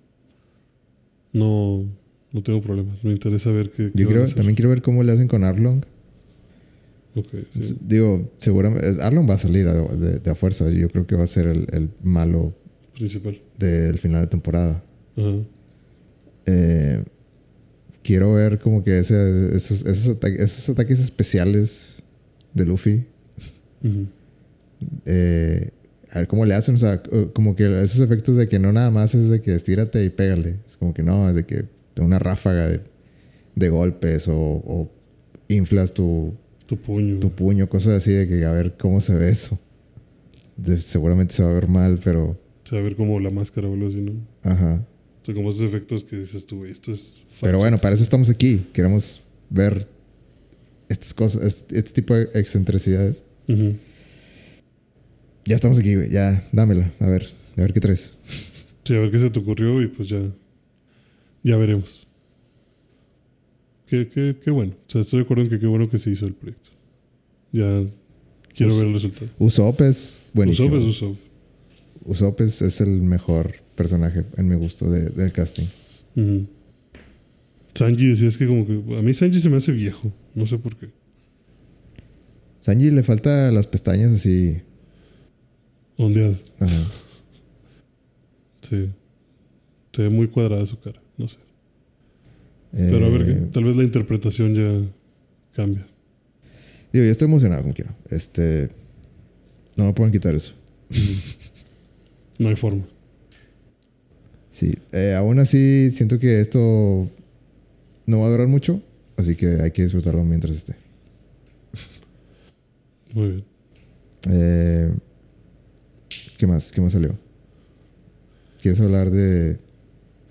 No, 1.32 1.84
no 2.32 2.43
tengo 2.43 2.61
problemas. 2.62 3.03
Me 3.05 3.12
interesa 3.12 3.51
ver 3.51 3.70
qué, 3.70 3.93
qué 3.93 4.03
Yo 4.03 4.09
creo, 4.09 4.24
hacer. 4.24 4.37
también 4.37 4.57
quiero 4.57 4.70
ver 4.70 4.82
cómo 4.82 5.03
le 5.03 5.12
hacen 5.12 5.28
con 5.28 5.45
Arlong. 5.45 5.82
Ok, 7.17 7.27
sí. 7.55 7.61
S- 7.61 7.77
Digo, 7.81 8.31
seguramente, 8.39 8.87
Arlong 9.03 9.29
va 9.29 9.35
a 9.35 9.39
salir 9.39 9.67
de, 9.71 10.21
de 10.21 10.31
a 10.31 10.35
fuerza. 10.35 10.71
Yo 10.71 10.89
creo 10.91 11.07
que 11.07 11.17
va 11.17 11.25
a 11.25 11.27
ser 11.27 11.47
el, 11.49 11.67
el 11.73 11.89
malo 12.03 12.55
Principal. 12.95 13.41
del 13.59 13.99
final 13.99 14.23
de 14.23 14.29
temporada. 14.29 14.85
Ajá. 15.17 15.37
Eh, 16.47 17.03
quiero 18.03 18.35
ver 18.35 18.59
como 18.61 18.85
que 18.85 18.99
ese- 18.99 19.57
esos, 19.57 19.85
esos, 19.87 20.17
ata- 20.17 20.29
esos 20.29 20.69
ataques 20.69 21.01
especiales 21.01 21.95
de 22.55 22.64
Luffy. 22.67 23.05
Eh, 25.07 25.71
a 26.11 26.19
ver 26.21 26.29
cómo 26.29 26.45
le 26.45 26.55
hacen. 26.55 26.75
O 26.75 26.79
sea, 26.79 27.03
como 27.33 27.57
que 27.57 27.83
esos 27.83 28.01
efectos 28.01 28.37
de 28.37 28.49
que 28.49 28.59
no 28.59 28.73
nada 28.73 28.91
más 28.91 29.14
es 29.14 29.29
de 29.31 29.41
que 29.41 29.55
estírate 29.55 30.05
y 30.05 30.11
pégale. 30.11 30.59
Es 30.67 30.77
como 30.77 30.95
que 30.95 31.03
no, 31.03 31.29
es 31.29 31.35
de 31.35 31.45
que 31.45 31.64
una 31.99 32.19
ráfaga 32.19 32.69
de, 32.69 32.81
de 33.55 33.69
golpes 33.69 34.29
o, 34.29 34.35
o 34.39 34.91
inflas 35.49 35.95
tu, 35.95 36.35
Tu 36.67 36.77
puño. 36.77 37.21
tu 37.21 37.31
puño, 37.31 37.69
cosas 37.69 37.95
así 37.99 38.12
de 38.12 38.27
que 38.27 38.45
a 38.45 38.53
ver 38.53 38.77
cómo 38.77 39.01
se 39.01 39.14
ve 39.14 39.29
eso. 39.31 39.59
De- 40.57 40.79
seguramente 40.79 41.33
se 41.35 41.43
va 41.45 41.51
a 41.51 41.55
ver 41.55 41.69
mal, 41.69 42.01
pero... 42.03 42.31
O 42.64 42.69
sea, 42.69 42.81
ver 42.83 42.97
como 42.97 43.21
la 43.21 43.31
máscara 43.31 43.69
o 43.69 43.75
algo 43.75 43.87
así, 43.87 44.01
¿no? 44.01 44.12
Ajá. 44.43 44.85
O 45.23 45.25
sea, 45.25 45.35
como 45.35 45.51
esos 45.51 45.62
efectos 45.62 46.03
que 46.05 46.17
dices 46.17 46.47
tú, 46.47 46.64
esto 46.64 46.93
es 46.93 47.14
falso. 47.27 47.39
Pero 47.43 47.59
bueno, 47.59 47.79
para 47.79 47.95
eso 47.95 48.03
estamos 48.03 48.29
aquí. 48.31 48.67
Queremos 48.73 49.21
ver 49.51 49.87
estas 50.89 51.14
cosas, 51.14 51.43
este, 51.45 51.79
este 51.79 51.93
tipo 51.93 52.14
de 52.14 52.29
excentricidades. 52.35 53.23
Ujú. 53.49 53.77
Ya 55.45 55.55
estamos 55.55 55.79
aquí, 55.79 55.95
güey. 55.95 56.11
Ya, 56.11 56.45
dámela. 56.53 56.93
A 56.99 57.07
ver, 57.07 57.29
a 57.57 57.61
ver 57.61 57.73
qué 57.73 57.81
traes. 57.81 58.12
Sí, 58.85 58.95
a 58.97 59.01
ver 59.01 59.11
qué 59.12 59.19
se 59.21 59.31
te 59.31 59.39
ocurrió 59.39 59.81
y 59.83 59.87
pues 59.89 60.09
ya. 60.09 60.21
Ya 61.45 61.57
veremos. 61.57 62.06
Qué, 63.87 64.09
qué, 64.09 64.37
qué 64.43 64.51
bueno. 64.51 64.72
O 64.87 64.91
sea, 64.91 65.01
estoy 65.03 65.20
de 65.20 65.24
acuerdo 65.24 65.45
en 65.45 65.51
que 65.51 65.59
qué 65.59 65.66
bueno 65.66 65.89
que 65.89 65.99
se 65.99 66.11
hizo 66.11 66.26
el 66.26 66.34
proyecto. 66.34 66.70
Ya 67.53 67.84
quiero 68.55 68.72
Us- 68.72 68.78
ver 68.78 68.89
el 68.89 68.93
resultado. 68.95 69.30
Usopp 69.39 69.80
es 69.82 70.20
buenísimo. 70.32 70.68
Usopp 70.76 70.80
es 70.80 70.89
Usopp. 70.89 71.16
Usopp 72.05 72.41
es, 72.41 72.62
es 72.62 72.80
el 72.80 73.03
mejor 73.03 73.55
personaje, 73.74 74.24
en 74.37 74.49
mi 74.49 74.57
gusto, 74.57 74.91
de- 74.91 75.11
del 75.11 75.32
casting. 75.32 75.66
Ujú. 76.16 76.47
Sanji 77.74 78.07
decías 78.09 78.37
que 78.39 78.47
como 78.47 78.66
que... 78.66 78.72
A 78.97 79.03
mí 79.03 79.12
Sanji 79.14 79.41
se 79.41 79.49
me 79.51 79.59
hace 79.59 79.70
viejo. 79.72 80.12
No 80.34 80.47
sé 80.47 80.59
por 80.59 80.76
qué. 80.76 80.89
Sanji 82.61 82.91
le 82.91 83.03
falta 83.03 83.51
las 83.53 83.66
pestañas 83.66 84.12
así. 84.12 84.57
Ondeadas. 85.97 86.51
Ajá. 86.59 86.74
Sí. 88.62 88.91
Se 89.93 90.03
ve 90.03 90.11
muy 90.11 90.26
cuadrada 90.26 90.66
su 90.66 90.76
cara. 90.80 91.01
No 91.16 91.28
sé. 91.28 91.39
Pero 92.77 93.07
a 93.07 93.09
ver, 93.09 93.29
Eh, 93.31 93.49
tal 93.53 93.64
vez 93.64 93.77
la 93.77 93.85
interpretación 93.85 94.55
ya 94.55 94.87
cambia. 95.55 95.87
Digo, 96.93 97.05
yo 97.05 97.11
estoy 97.11 97.27
emocionado 97.27 97.62
como 97.62 97.74
quiero. 97.74 97.95
Este. 98.11 98.68
No 99.77 99.85
me 99.87 99.93
pueden 99.95 100.12
quitar 100.12 100.35
eso. 100.35 100.53
No 102.39 102.49
hay 102.51 102.57
forma. 102.57 102.85
Sí. 104.51 104.74
Eh, 104.93 105.14
aún 105.16 105.39
así, 105.39 105.91
siento 105.91 106.18
que 106.18 106.41
esto 106.41 107.11
no 108.07 108.20
va 108.20 108.27
a 108.27 108.31
durar 108.31 108.49
mucho. 108.49 108.83
Así 109.16 109.35
que 109.37 109.47
hay 109.62 109.70
que 109.70 109.83
disfrutarlo 109.85 110.22
mientras 110.24 110.57
esté. 110.57 110.74
Muy 113.14 113.29
bien. 113.29 113.45
Eh, 114.31 114.91
¿Qué 116.37 116.47
más? 116.47 116.70
¿Qué 116.72 116.81
más 116.83 116.93
salió? 116.93 117.16
¿Quieres 118.61 118.81
hablar 118.81 119.11
de 119.11 119.59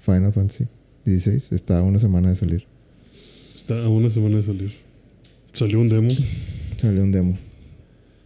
Final 0.01 0.33
Fantasy 0.33 0.67
16? 1.05 1.51
Está 1.51 1.79
a 1.79 1.81
una 1.83 1.99
semana 1.99 2.29
de 2.29 2.35
salir. 2.35 2.65
Está 3.55 3.83
a 3.83 3.89
una 3.89 4.09
semana 4.09 4.37
de 4.37 4.43
salir. 4.43 4.73
Salió 5.53 5.79
un 5.79 5.89
demo. 5.89 6.09
Salió 6.77 7.03
un 7.03 7.11
demo. 7.11 7.37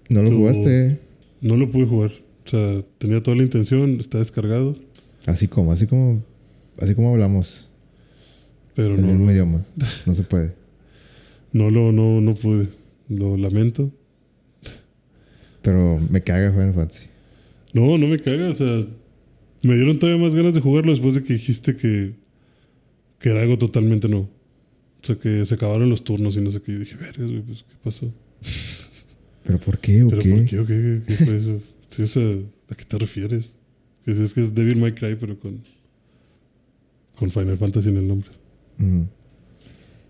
¿No 0.09 0.23
lo 0.23 0.32
jugaste? 0.32 0.99
No 1.41 1.55
lo 1.55 1.69
pude 1.69 1.86
jugar. 1.86 2.11
O 2.45 2.49
sea, 2.49 2.84
tenía 2.97 3.21
toda 3.21 3.38
la 3.38 3.43
intención, 3.43 3.99
está 3.99 4.17
descargado, 4.17 4.75
Así 5.25 5.47
como, 5.47 5.71
así 5.71 5.86
como, 5.86 6.23
así 6.80 6.95
como 6.95 7.09
hablamos 7.09 7.67
pero 8.73 8.93
en 8.93 8.99
el 9.01 9.05
no, 9.07 9.13
mismo 9.13 9.32
idioma. 9.32 9.65
No 10.05 10.15
se 10.15 10.23
puede. 10.23 10.53
no, 11.51 11.69
lo, 11.69 11.91
no, 11.91 12.21
no 12.21 12.34
pude. 12.34 12.69
Lo 13.09 13.36
lamento. 13.38 13.91
Pero 15.61 15.99
me 16.09 16.21
caga 16.21 16.51
Final 16.51 16.73
Fantasy. 16.73 17.07
No, 17.73 17.97
no 17.97 18.07
me 18.07 18.19
caga. 18.19 18.49
O 18.49 18.53
sea, 18.53 18.86
me 19.63 19.75
dieron 19.75 19.99
todavía 19.99 20.23
más 20.23 20.34
ganas 20.34 20.53
de 20.53 20.61
jugarlo 20.61 20.91
después 20.91 21.15
de 21.15 21.23
que 21.23 21.34
dijiste 21.34 21.75
que, 21.75 22.13
que 23.20 23.30
era 23.30 23.41
algo 23.41 23.57
totalmente 23.57 24.07
nuevo. 24.07 24.30
O 25.01 25.05
sea, 25.05 25.15
que 25.17 25.45
se 25.45 25.55
acabaron 25.55 25.89
los 25.89 26.03
turnos 26.03 26.36
y 26.38 26.41
no 26.41 26.51
sé 26.51 26.61
qué. 26.61 26.74
Yo 26.74 26.80
dije, 26.80 26.95
vergas, 26.95 27.30
güey, 27.30 27.41
pues, 27.41 27.63
¿qué 27.63 27.76
pasó? 27.84 28.11
¿Pero 29.45 29.59
por 29.59 29.78
qué 29.80 30.03
o 30.03 30.09
¿Pero 30.09 30.22
qué? 30.22 30.30
por 30.32 30.45
qué 30.45 30.59
o 30.59 30.65
qué? 30.65 31.01
¿Qué 31.07 31.26
fue 31.26 31.36
eso? 31.38 31.61
Sí, 31.89 32.03
o 32.03 32.07
sea, 32.07 32.22
¿a 32.70 32.76
qué 32.76 32.86
te 32.86 32.99
refieres? 32.99 33.57
Que 34.05 34.11
es, 34.11 34.20
es 34.20 34.36
que 34.36 34.41
es 34.41 34.53
Devil 34.53 34.78
May 34.78 34.93
Cry, 34.93 35.15
pero 35.15 35.39
con, 35.39 35.59
con 37.17 37.32
Final 37.32 37.57
Fantasy 37.57 37.89
en 37.89 37.97
el 37.97 38.07
nombre. 38.07 38.30
Mm. 38.78 39.01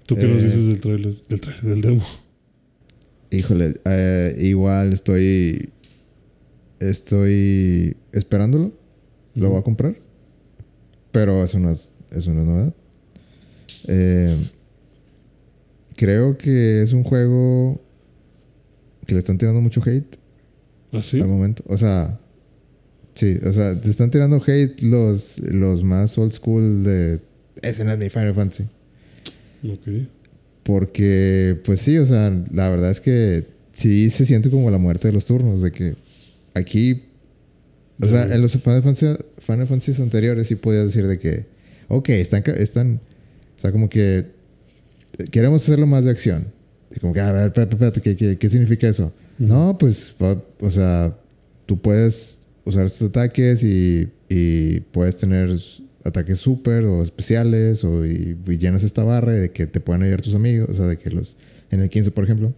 ¿Tú 0.05 0.16
qué 0.18 0.24
nos 0.28 0.41
Eh, 0.41 0.45
dices 0.45 0.68
del 0.68 0.82
trailer? 0.82 1.16
Del 1.30 1.39
trailer, 1.39 1.64
del 1.64 1.82
demo. 1.82 2.05
Híjole, 3.32 3.76
eh, 3.86 4.38
igual 4.41 4.91
estoy. 4.91 5.70
Estoy 6.82 7.95
esperándolo. 8.12 8.74
Lo 9.36 9.49
voy 9.51 9.60
a 9.60 9.64
comprar. 9.64 9.95
Pero 11.14 11.41
eso 11.45 11.60
no 11.60 11.70
es, 11.72 11.93
eso 12.12 12.34
no 12.34 12.41
es 12.41 12.47
novedad. 12.47 12.76
Eh, 13.88 14.36
creo 15.96 16.38
que 16.38 16.82
es 16.82 16.94
un 16.94 17.04
juego 17.04 17.82
que 19.06 19.14
le 19.14 19.20
están 19.20 19.38
tirando 19.38 19.62
mucho 19.62 19.82
hate 19.86 20.18
¿Ah, 20.92 21.02
sí? 21.02 21.20
al 21.20 21.28
momento. 21.28 21.64
O 21.68 21.78
sea, 21.78 22.20
sí, 23.16 23.38
o 23.46 23.52
sea, 23.52 23.80
te 23.80 23.90
están 23.90 24.12
tirando 24.12 24.42
hate 24.46 24.82
los, 24.82 25.40
los 25.40 25.84
más 25.84 26.18
old 26.18 26.34
school 26.34 26.84
de. 26.84 27.20
Ese 27.62 27.84
no 27.84 27.92
es 27.92 27.98
mi 27.98 28.10
Final 28.10 28.34
Fantasy. 28.34 28.64
Ok. 29.64 30.08
Porque, 30.64 31.60
pues 31.66 31.82
sí, 31.82 31.98
o 31.98 32.06
sea, 32.06 32.32
la 32.52 32.70
verdad 32.70 32.92
es 32.92 33.02
que 33.02 33.46
sí 33.72 34.10
se 34.10 34.26
siente 34.26 34.50
como 34.50 34.70
la 34.70 34.78
muerte 34.78 35.08
de 35.08 35.14
los 35.14 35.26
turnos, 35.26 35.62
de 35.62 35.72
que 35.72 35.96
aquí, 36.54 37.04
o 38.02 38.08
sea, 38.08 38.24
en 38.24 38.42
los 38.42 38.54
Final 38.54 38.84
Fantasy, 38.84 39.24
Final 39.40 39.68
Fantasy 39.68 40.02
anteriores 40.02 40.48
sí 40.48 40.56
podías 40.56 40.86
decir 40.86 41.08
de 41.08 41.18
que, 41.18 41.46
ok, 41.88 42.10
están, 42.10 42.44
están, 42.58 43.02
o 43.60 43.62
sea, 43.62 43.74
como 43.74 43.89
que 43.89 44.26
queremos 45.32 45.62
hacerlo 45.62 45.86
más 45.86 46.05
de 46.05 46.12
acción. 46.12 46.47
Y 46.95 46.99
como 46.99 47.14
que, 47.14 47.20
a 47.20 47.32
ver, 47.32 47.47
espérate, 47.47 47.76
espérate, 47.76 48.01
¿qué, 48.01 48.16
qué, 48.16 48.38
qué 48.38 48.49
significa 48.49 48.88
eso? 48.88 49.14
No, 49.38 49.78
pues, 49.78 50.14
o 50.60 50.72
sea, 50.72 51.16
tú 51.66 51.78
puedes 51.78 52.41
usar 52.64 52.86
estos 52.86 53.10
ataques 53.10 53.64
y, 53.64 54.10
y 54.30 54.80
puedes 54.80 55.18
tener 55.18 55.55
ataques 56.03 56.39
super 56.39 56.86
o 56.86 57.03
especiales 57.03 57.84
o 57.84 58.05
y, 58.05 58.38
y 58.47 58.57
llenas 58.57 58.84
esta 58.84 59.03
barra 59.03 59.34
de 59.34 59.51
que 59.51 59.68
te 59.68 59.82
pueden 59.82 60.03
ayudar 60.03 60.22
tus 60.22 60.36
amigos, 60.36 60.70
o 60.70 60.74
sea, 60.74 60.86
de 60.86 60.97
que 60.97 61.10
los 61.10 61.36
en 61.70 61.82
el 61.82 61.89
15, 61.89 62.12
por 62.12 62.24
ejemplo. 62.24 62.53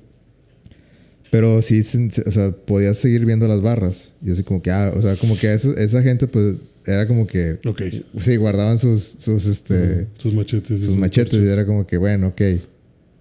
Pero 1.31 1.61
sí, 1.61 1.81
o 2.25 2.31
sea, 2.31 2.51
podías 2.51 2.97
seguir 2.97 3.25
viendo 3.25 3.47
las 3.47 3.61
barras. 3.61 4.11
Y 4.23 4.31
así 4.31 4.43
como 4.43 4.61
que, 4.61 4.69
ah, 4.69 4.91
o 4.95 5.01
sea, 5.01 5.15
como 5.15 5.35
que 5.37 5.51
esa, 5.53 5.71
esa 5.81 6.03
gente, 6.03 6.27
pues, 6.27 6.57
era 6.85 7.07
como 7.07 7.25
que, 7.25 7.57
Ok. 7.65 7.81
sí, 8.21 8.35
guardaban 8.35 8.77
sus, 8.79 9.15
sus, 9.17 9.45
este, 9.45 10.07
Sus 10.17 10.33
machetes. 10.33 10.79
sus 10.79 10.97
machetes 10.97 11.41
y 11.41 11.47
era 11.47 11.65
como 11.65 11.87
que, 11.87 11.97
bueno, 11.97 12.27
ok, 12.27 12.41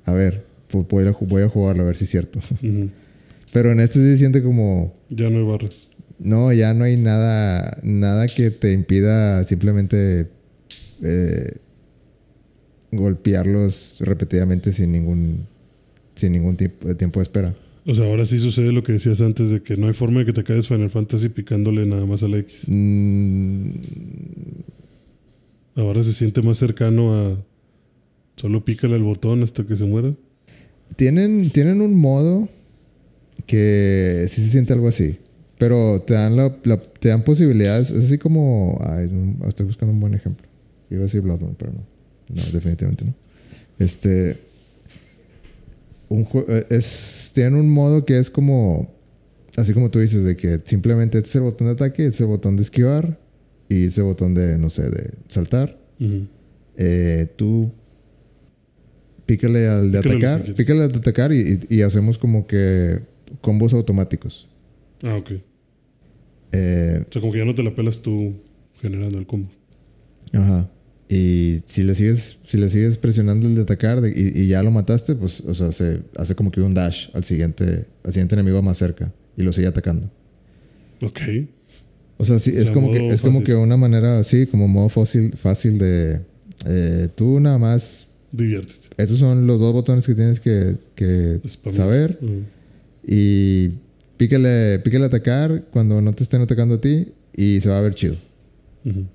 a 0.07 0.13
ver, 0.13 0.45
pues 0.69 0.87
voy 0.89 1.07
a, 1.07 1.13
ju- 1.13 1.27
voy 1.29 1.43
a 1.43 1.49
jugarlo 1.49 1.85
a 1.85 1.87
ver 1.87 1.97
si 1.97 2.05
es 2.05 2.11
cierto. 2.11 2.41
Pero 3.53 3.71
en 3.73 3.81
este 3.81 4.01
sí 4.01 4.05
se 4.13 4.19
siente 4.19 4.43
como, 4.43 4.95
Ya 5.09 5.29
no 5.31 5.39
hay 5.39 5.45
barras. 5.45 5.89
no, 6.19 6.53
ya 6.53 6.73
no 6.75 6.85
hay 6.85 6.97
nada, 6.97 7.79
nada 7.83 8.27
que 8.27 8.51
te 8.51 8.73
impida 8.73 9.45
simplemente 9.45 10.27
eh, 11.03 11.53
golpearlos 12.93 13.97
repetidamente 14.01 14.73
sin 14.73 14.93
ningún, 14.93 15.47
sin 16.17 16.33
ningún 16.33 16.57
tiempo, 16.57 16.95
tiempo 16.97 17.21
de 17.21 17.23
espera. 17.25 17.55
O 17.91 17.95
sea, 17.95 18.07
ahora 18.07 18.25
sí 18.25 18.39
sucede 18.39 18.71
lo 18.73 18.83
que 18.85 18.93
decías 18.93 19.21
antes 19.21 19.51
de 19.51 19.63
que 19.63 19.77
no 19.77 19.89
hay 19.89 19.95
forma 19.95 20.21
de 20.21 20.27
que 20.27 20.33
te 20.33 20.45
caigas 20.45 20.69
Final 20.69 20.91
Fantasy 20.91 21.29
picándole 21.29 21.87
nada 21.87 22.07
más 22.07 22.23
a 22.23 22.29
la 22.29 22.39
X. 22.39 22.65
Mm, 22.69 23.71
Ahora 25.77 26.03
se 26.03 26.13
siente 26.13 26.43
más 26.43 26.59
cercano 26.59 27.15
a 27.15 27.37
solo 28.37 28.65
pícale 28.65 28.97
el 28.97 29.03
botón 29.03 29.43
hasta 29.43 29.65
que 29.67 29.77
se 29.77 29.85
muera. 29.85 30.13
tienen, 30.97 31.51
tienen 31.51 31.81
un 31.81 31.95
modo 31.95 32.49
que 33.47 34.27
sí 34.29 34.43
se 34.43 34.51
siente 34.51 34.73
algo 34.73 34.89
así. 34.89 35.17
Pero 35.59 36.01
te 36.03 36.15
dan, 36.15 36.37
la, 36.37 36.55
la- 36.65 36.81
te 36.81 37.09
dan 37.11 37.23
posibilidades. 37.23 37.91
Es 37.91 38.05
así 38.07 38.19
como. 38.19 38.79
ay, 38.85 39.11
estoy 39.49 39.67
buscando 39.67 39.93
un 39.95 40.01
buen 40.01 40.15
ejemplo. 40.15 40.47
Iba 40.91 41.01
a 41.01 41.05
decir 41.05 41.21
Bloodborne, 41.23 41.57
pero 41.59 41.73
no. 41.73 41.81
No, 42.35 42.43
definitivamente 42.53 43.05
no. 43.05 43.15
Este. 43.79 44.39
Un 46.11 46.27
eh, 46.49 46.67
es, 46.71 47.33
tienen 47.35 47.55
un 47.55 47.71
modo 47.71 48.05
que 48.05 48.19
es 48.19 48.29
como. 48.31 48.95
Así 49.57 49.73
como 49.73 49.91
tú 49.91 49.99
dices, 50.01 50.25
de 50.25 50.37
que 50.37 50.61
simplemente 50.65 51.17
este 51.19 51.29
es 51.31 51.37
el 51.37 51.43
botón 51.43 51.67
de 51.69 51.73
ataque, 51.73 52.03
este 52.05 52.17
es 52.17 52.21
el 52.21 52.27
botón 52.27 52.57
de 52.57 52.63
esquivar 52.63 53.19
y 53.69 53.85
ese 53.87 54.03
botón 54.03 54.35
de, 54.35 54.59
no 54.59 54.69
sé, 54.71 54.83
de 54.91 55.11
saltar. 55.29 55.79
Eh, 56.77 57.27
tú 57.37 57.73
pícale 59.27 59.69
al 59.69 59.93
de 59.93 60.01
Pícale 60.03 60.27
atacar, 60.27 60.55
pícale 60.55 60.83
al 60.83 60.93
de 60.93 60.99
atacar 60.99 61.33
y, 61.33 61.61
y- 61.69 61.77
y 61.77 61.83
hacemos 61.83 62.19
como 62.19 62.47
que 62.47 63.01
combos 63.41 63.73
automáticos. 63.73 64.49
Ah, 65.03 65.17
ok. 65.17 65.31
Eh, 66.53 67.05
O 67.09 67.13
sea, 67.13 67.21
como 67.21 67.33
que 67.33 67.39
ya 67.39 67.45
no 67.45 67.55
te 67.55 67.63
la 67.63 67.75
pelas 67.75 68.01
tú 68.03 68.35
generando 68.81 69.19
el 69.19 69.27
combo. 69.27 69.49
ajá. 70.33 70.69
Y 71.13 71.61
si 71.67 71.83
le 71.83 71.97
sigues, 71.97 72.37
si 72.47 72.57
le 72.57 72.69
sigues 72.69 72.97
presionando 72.97 73.49
el 73.49 73.57
de 73.57 73.63
atacar 73.63 74.01
de- 74.01 74.11
y, 74.11 74.43
y 74.43 74.47
ya 74.47 74.63
lo 74.63 74.71
mataste, 74.71 75.17
pues, 75.17 75.41
o 75.41 75.55
sea, 75.55 75.73
se 75.73 76.03
hace 76.17 76.37
como 76.37 76.53
que 76.53 76.61
un 76.61 76.73
dash 76.73 77.09
al 77.15 77.25
siguiente, 77.25 77.87
al 78.05 78.13
siguiente 78.13 78.37
enemigo 78.37 78.63
más 78.63 78.79
cerca 78.79 79.13
y 79.37 79.43
lo 79.43 79.53
sigue 79.53 79.67
atacando. 79.67 80.09
Ok. 81.03 81.19
O 82.17 82.25
sea, 82.25 82.39
sí, 82.39 82.53
O 82.53 82.59
es 82.59 82.65
sea, 82.67 82.75
como 82.75 82.93
que 82.93 83.09
es 83.09 83.21
como 83.23 83.43
que 83.43 83.55
una 83.57 83.77
manera 83.77 84.21
así, 84.21 84.47
como 84.47 84.69
modo 84.69 84.89
fácil, 84.89 85.33
fácil 85.37 85.79
de 85.79 86.21
eh, 86.67 87.09
tú 87.17 87.41
nada 87.41 87.59
más. 87.59 88.07
Diviértete. 88.31 88.89
Estos 88.97 89.19
son 89.19 89.49
los 89.49 89.59
dos 89.59 89.73
botones 89.73 90.07
que 90.07 90.15
tienes 90.15 90.39
que, 90.39 90.77
que 90.95 91.41
saber. 91.73 92.19
Ujú. 92.23 92.43
Y 93.05 93.71
píquele, 94.17 94.79
píquele 94.81 95.07
atacar 95.07 95.65
cuando 95.73 96.01
no 96.01 96.13
te 96.13 96.23
estén 96.23 96.43
atacando 96.43 96.77
a 96.77 96.81
ti 96.81 97.09
y 97.37 97.59
se 97.61 97.69
va 97.69 97.79
a 97.79 97.83
ver 97.83 97.95
chido. 97.97 98.15
Ujú. 98.85 99.07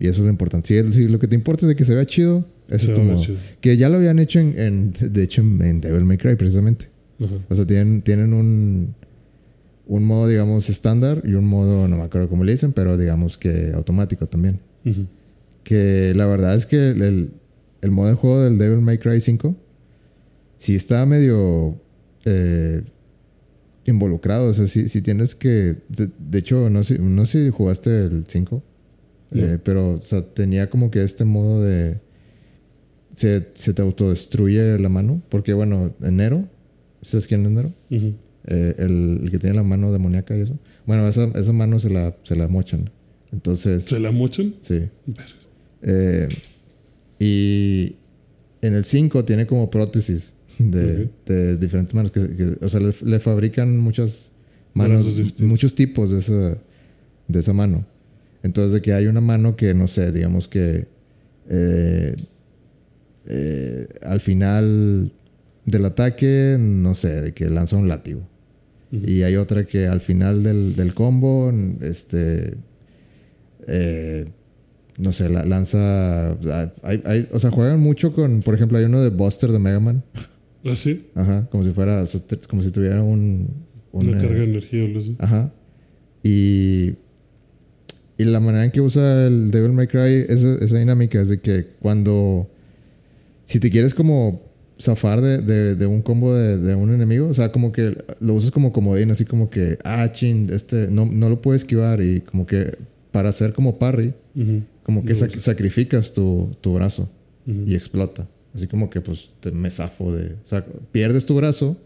Y 0.00 0.06
eso 0.08 0.20
es 0.20 0.24
lo 0.24 0.30
importante. 0.30 0.66
Si, 0.66 0.92
si 0.94 1.06
lo 1.06 1.18
que 1.20 1.28
te 1.28 1.34
importa 1.36 1.66
es 1.66 1.68
de 1.68 1.76
que 1.76 1.84
se 1.84 1.94
vea 1.94 2.04
chido, 2.06 2.44
ese 2.68 2.86
Se 2.86 2.92
es 2.92 2.98
tu 2.98 3.04
modo. 3.04 3.22
chido. 3.22 3.36
Que 3.60 3.76
ya 3.76 3.88
lo 3.90 3.98
habían 3.98 4.18
hecho 4.18 4.40
en, 4.40 4.58
en- 4.58 4.92
de 5.12 5.22
hecho, 5.22 5.42
en, 5.42 5.80
Devil 5.80 6.04
May 6.06 6.16
Cry 6.16 6.34
precisamente. 6.36 6.88
Ajá. 7.22 7.34
O 7.50 7.54
sea, 7.54 7.66
tienen, 7.66 8.00
tienen 8.00 8.32
un, 8.32 8.94
un 9.86 10.04
modo, 10.04 10.26
digamos, 10.26 10.70
estándar 10.70 11.22
y 11.26 11.34
un 11.34 11.44
modo, 11.44 11.86
no 11.86 11.98
me 11.98 12.02
acuerdo 12.04 12.28
cómo 12.30 12.44
le 12.44 12.52
dicen, 12.52 12.72
pero 12.72 12.96
digamos 12.96 13.36
que 13.38 13.72
automático 13.74 14.26
también. 14.26 14.58
Que 15.64 16.14
la 16.16 16.26
verdad 16.26 16.54
es 16.54 16.64
que 16.64 16.90
el, 16.90 17.30
el, 17.82 17.90
modo 17.90 18.08
de 18.08 18.14
juego 18.14 18.40
del 18.42 18.56
Devil 18.56 18.80
May 18.80 18.96
Cry 18.98 19.20
5 19.20 19.54
sí 20.56 20.74
está 20.74 21.04
medio 21.04 21.78
eh, 22.24 22.80
involucrado. 23.84 24.48
O 24.48 24.54
sea, 24.54 24.66
sí, 24.66 24.88
sí 24.88 25.02
tienes 25.02 25.34
que. 25.34 25.76
De, 25.88 26.08
de 26.18 26.38
hecho, 26.38 26.70
no 26.70 26.82
sé, 26.84 26.98
no 26.98 27.26
sé 27.26 27.44
si 27.44 27.50
jugaste 27.50 28.04
el 28.04 28.24
5, 28.26 28.62
Eh, 29.32 29.58
pero 29.62 29.92
o 29.94 30.02
sea, 30.02 30.22
tenía 30.22 30.68
como 30.70 30.90
que 30.90 31.02
este 31.02 31.24
modo 31.24 31.62
de. 31.62 31.98
Se, 33.14 33.48
se 33.54 33.74
te 33.74 33.82
autodestruye 33.82 34.78
la 34.78 34.88
mano. 34.88 35.22
Porque, 35.28 35.52
bueno, 35.52 35.94
Nero. 36.00 36.48
¿Sabes 37.02 37.26
quién 37.26 37.44
es 37.44 37.50
Nero? 37.50 37.72
Ujú. 37.90 38.14
Eh, 38.46 38.74
el, 38.78 39.20
el 39.24 39.30
que 39.30 39.38
tiene 39.38 39.56
la 39.56 39.62
mano 39.62 39.92
demoníaca 39.92 40.36
y 40.36 40.40
eso. 40.40 40.58
Bueno, 40.86 41.06
esa, 41.08 41.24
esa 41.34 41.52
mano 41.52 41.78
se 41.80 41.90
la, 41.90 42.16
se 42.24 42.36
la 42.36 42.48
mochan. 42.48 42.90
Entonces, 43.32 43.84
¿Se 43.84 44.00
la 44.00 44.10
mochan? 44.10 44.54
sí. 44.60 44.88
Eh, 45.82 46.28
y 47.18 47.96
en 48.62 48.74
el 48.74 48.84
5 48.84 49.24
tiene 49.24 49.46
como 49.46 49.70
prótesis 49.70 50.34
de, 50.58 51.08
diferentes 51.58 51.94
manos. 51.94 52.10
Que, 52.10 52.36
que- 52.36 52.64
o 52.64 52.68
sea, 52.68 52.80
le, 52.80 52.94
le 53.04 53.20
fabrican 53.20 53.78
muchas 53.78 54.32
manos, 54.74 55.06
distintos. 55.06 55.40
muchos 55.40 55.74
tipos 55.74 56.10
de 56.10 56.18
esa, 56.18 56.58
de 57.28 57.40
esa 57.40 57.52
mano. 57.52 57.84
Entonces, 58.42 58.72
de 58.72 58.80
que 58.82 58.92
hay 58.94 59.06
una 59.06 59.20
mano 59.20 59.56
que, 59.56 59.74
no 59.74 59.86
sé, 59.86 60.12
digamos 60.12 60.48
que 60.48 60.86
eh, 61.48 62.16
eh, 63.26 63.86
al 64.02 64.20
final 64.20 65.12
del 65.66 65.84
ataque, 65.84 66.56
no 66.58 66.94
sé, 66.94 67.20
de 67.20 67.32
que 67.34 67.48
lanza 67.50 67.76
un 67.76 67.88
látigo. 67.88 68.22
Y 68.92 69.22
hay 69.22 69.36
otra 69.36 69.64
que 69.66 69.86
al 69.86 70.00
final 70.00 70.42
del, 70.42 70.74
del 70.74 70.94
combo, 70.94 71.52
este. 71.80 72.54
eh, 73.68 74.26
no 74.98 75.12
sé, 75.12 75.28
la- 75.28 75.44
lanza. 75.44 76.30
hay- 76.82 77.00
hay- 77.04 77.28
o 77.30 77.38
sea, 77.38 77.50
juegan 77.52 77.78
mucho 77.78 78.12
con. 78.12 78.42
Por 78.42 78.54
ejemplo, 78.56 78.78
hay 78.78 78.84
uno 78.86 79.00
de 79.00 79.10
Buster 79.10 79.52
de 79.52 79.58
Mega 79.60 79.78
Man. 79.78 80.02
¿Ah, 80.64 80.74
sí? 80.74 81.06
Ajá, 81.14 81.46
como 81.50 81.62
si 81.64 81.70
fuera. 81.70 82.04
como 82.48 82.62
si 82.62 82.70
tuviera 82.72 83.00
un. 83.00 83.48
un, 83.92 84.08
Una 84.08 84.18
eh, 84.18 84.20
carga 84.22 84.38
de 84.38 84.44
energía 84.44 84.82
o 84.82 84.86
algo 84.86 84.98
así. 84.98 85.16
Ajá. 85.20 85.52
Y. 86.24 86.94
Y 88.20 88.24
la 88.24 88.40
manera 88.40 88.64
en 88.64 88.70
que 88.70 88.80
usa 88.80 89.26
el 89.26 89.50
Devil 89.50 89.72
May 89.72 89.86
Cry, 89.86 90.26
esa, 90.28 90.54
esa 90.64 90.78
dinámica 90.78 91.20
es 91.20 91.28
de 91.28 91.40
que 91.40 91.66
cuando. 91.80 92.48
Si 93.44 93.58
te 93.60 93.70
quieres 93.70 93.94
como 93.94 94.42
zafar 94.78 95.20
de, 95.20 95.38
de, 95.38 95.74
de 95.74 95.86
un 95.86 96.02
combo 96.02 96.34
de, 96.34 96.58
de 96.58 96.74
un 96.74 96.92
enemigo, 96.94 97.28
o 97.28 97.34
sea, 97.34 97.50
como 97.52 97.72
que 97.72 97.96
lo 98.20 98.34
usas 98.34 98.50
como 98.50 98.72
comodín, 98.72 99.10
así 99.10 99.24
como 99.24 99.50
que, 99.50 99.78
ah, 99.84 100.10
chin, 100.12 100.48
este, 100.52 100.88
no, 100.90 101.06
no 101.06 101.28
lo 101.28 101.40
puedo 101.42 101.54
esquivar 101.56 102.00
y 102.02 102.20
como 102.20 102.46
que 102.46 102.76
para 103.10 103.28
hacer 103.30 103.52
como 103.52 103.78
parry, 103.78 104.14
Ujú. 104.36 104.62
como 104.84 105.04
que 105.04 105.14
sac- 105.14 105.38
sacrificas 105.38 106.12
tu, 106.12 106.54
tu 106.60 106.74
brazo 106.74 107.10
Ujú. 107.46 107.64
y 107.66 107.74
explota. 107.74 108.26
Así 108.54 108.66
como 108.66 108.88
que 108.90 109.00
pues 109.00 109.30
te 109.40 109.50
me 109.50 109.68
zafo 109.70 110.14
de... 110.14 110.32
O 110.34 110.46
sea, 110.46 110.64
pierdes 110.92 111.26
tu 111.26 111.34
brazo, 111.34 111.76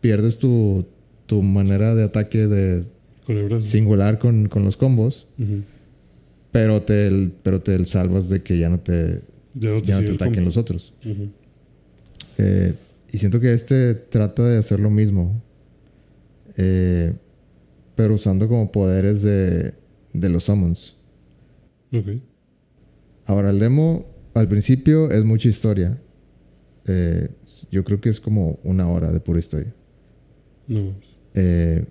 pierdes 0.00 0.38
tu, 0.38 0.84
tu 1.26 1.42
manera 1.42 1.94
de 1.94 2.02
ataque 2.04 2.46
de 2.46 2.84
Con 3.26 3.36
el 3.36 3.44
brazo. 3.48 3.64
singular 3.66 4.18
con, 4.18 4.48
con 4.48 4.64
los 4.64 4.76
combos, 4.76 5.26
Ujú. 5.38 5.62
Pero 6.52 6.82
te, 6.82 7.30
pero 7.42 7.60
te 7.60 7.84
salvas 7.84 8.28
de 8.28 8.42
que 8.42 8.58
ya 8.58 8.68
no 8.68 8.80
te, 8.80 9.22
Ya 9.54 9.70
no 9.70 9.80
te, 9.80 9.86
ya 9.86 9.94
no 9.94 10.00
sigue 10.00 10.02
te 10.02 10.08
el 10.08 10.14
ataquen 10.14 10.44
los 10.44 10.56
otros. 10.56 10.92
Eh, 12.38 12.74
y 13.12 13.18
siento 13.18 13.40
que 13.40 13.52
este 13.52 13.94
trata 13.94 14.46
de 14.46 14.58
hacer 14.58 14.80
lo 14.80 14.90
mismo. 14.90 15.42
Eh, 16.56 17.12
pero 17.94 18.14
usando 18.14 18.48
como 18.48 18.72
poderes 18.72 19.22
de, 19.22 19.74
de 20.12 20.28
los 20.28 20.44
summons. 20.44 20.96
Ok. 21.92 22.06
Ahora, 23.26 23.50
el 23.50 23.58
demo 23.58 24.06
al 24.34 24.48
principio 24.48 25.10
es 25.10 25.24
mucha 25.24 25.48
historia. 25.48 26.00
Eh, 26.86 27.28
yo 27.70 27.84
creo 27.84 28.00
que 28.00 28.08
es 28.08 28.20
como 28.20 28.58
una 28.64 28.88
hora 28.88 29.12
de 29.12 29.20
pura 29.20 29.38
historia. 29.38 29.72
No. 30.66 30.94
Eh, 31.34 31.84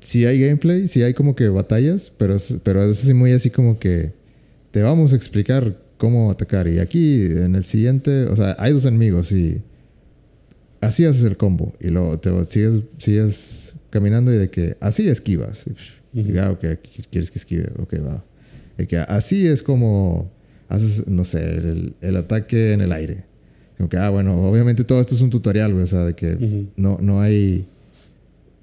sí 0.00 0.26
hay 0.26 0.40
gameplay, 0.40 0.88
sí 0.88 1.02
hay 1.02 1.14
como 1.14 1.34
que 1.36 1.48
batallas, 1.48 2.10
pero, 2.16 2.34
es- 2.36 2.56
pero 2.64 2.82
es 2.82 3.02
así 3.02 3.14
muy 3.14 3.32
así 3.32 3.50
como 3.50 3.78
que 3.78 4.12
te 4.70 4.82
vamos 4.82 5.12
a 5.12 5.16
explicar 5.16 5.76
cómo 5.98 6.30
atacar. 6.30 6.66
Y 6.68 6.78
aquí 6.78 7.24
en 7.26 7.54
el 7.54 7.64
siguiente, 7.64 8.24
o 8.24 8.36
sea, 8.36 8.56
hay 8.58 8.72
dos 8.72 8.84
enemigos 8.84 9.32
y 9.32 9.60
así 10.80 11.04
haces 11.04 11.24
el 11.24 11.36
combo. 11.36 11.74
Y 11.80 11.88
luego 11.88 12.18
te 12.18 12.30
sigues, 12.44 12.82
sigues 12.98 13.76
caminando 13.90 14.32
y 14.32 14.38
de 14.38 14.50
que 14.50 14.76
así 14.80 15.08
esquivas. 15.08 15.66
Y, 16.14 16.20
y, 16.20 16.38
ah, 16.38 16.50
ok, 16.52 16.64
¿quieres 17.10 17.30
que 17.30 17.38
esquive? 17.38 17.68
Ok, 17.78 17.94
va. 18.06 18.24
De 18.78 18.86
que 18.86 18.96
así 18.98 19.46
es 19.46 19.62
como 19.62 20.30
haces, 20.68 21.06
no 21.08 21.24
sé, 21.24 21.42
el, 21.56 21.94
el 22.00 22.16
ataque 22.16 22.72
en 22.72 22.80
el 22.80 22.92
aire. 22.92 23.24
Como 23.76 23.88
que, 23.88 23.96
ah, 23.96 24.10
bueno, 24.10 24.36
obviamente 24.48 24.84
todo 24.84 25.00
esto 25.00 25.14
es 25.14 25.20
un 25.20 25.30
tutorial, 25.30 25.72
güey, 25.72 25.84
o 25.84 25.86
sea, 25.86 26.04
de 26.04 26.14
que 26.14 26.34
Ujú. 26.34 26.66
no, 26.76 26.98
no 27.00 27.20
hay... 27.20 27.66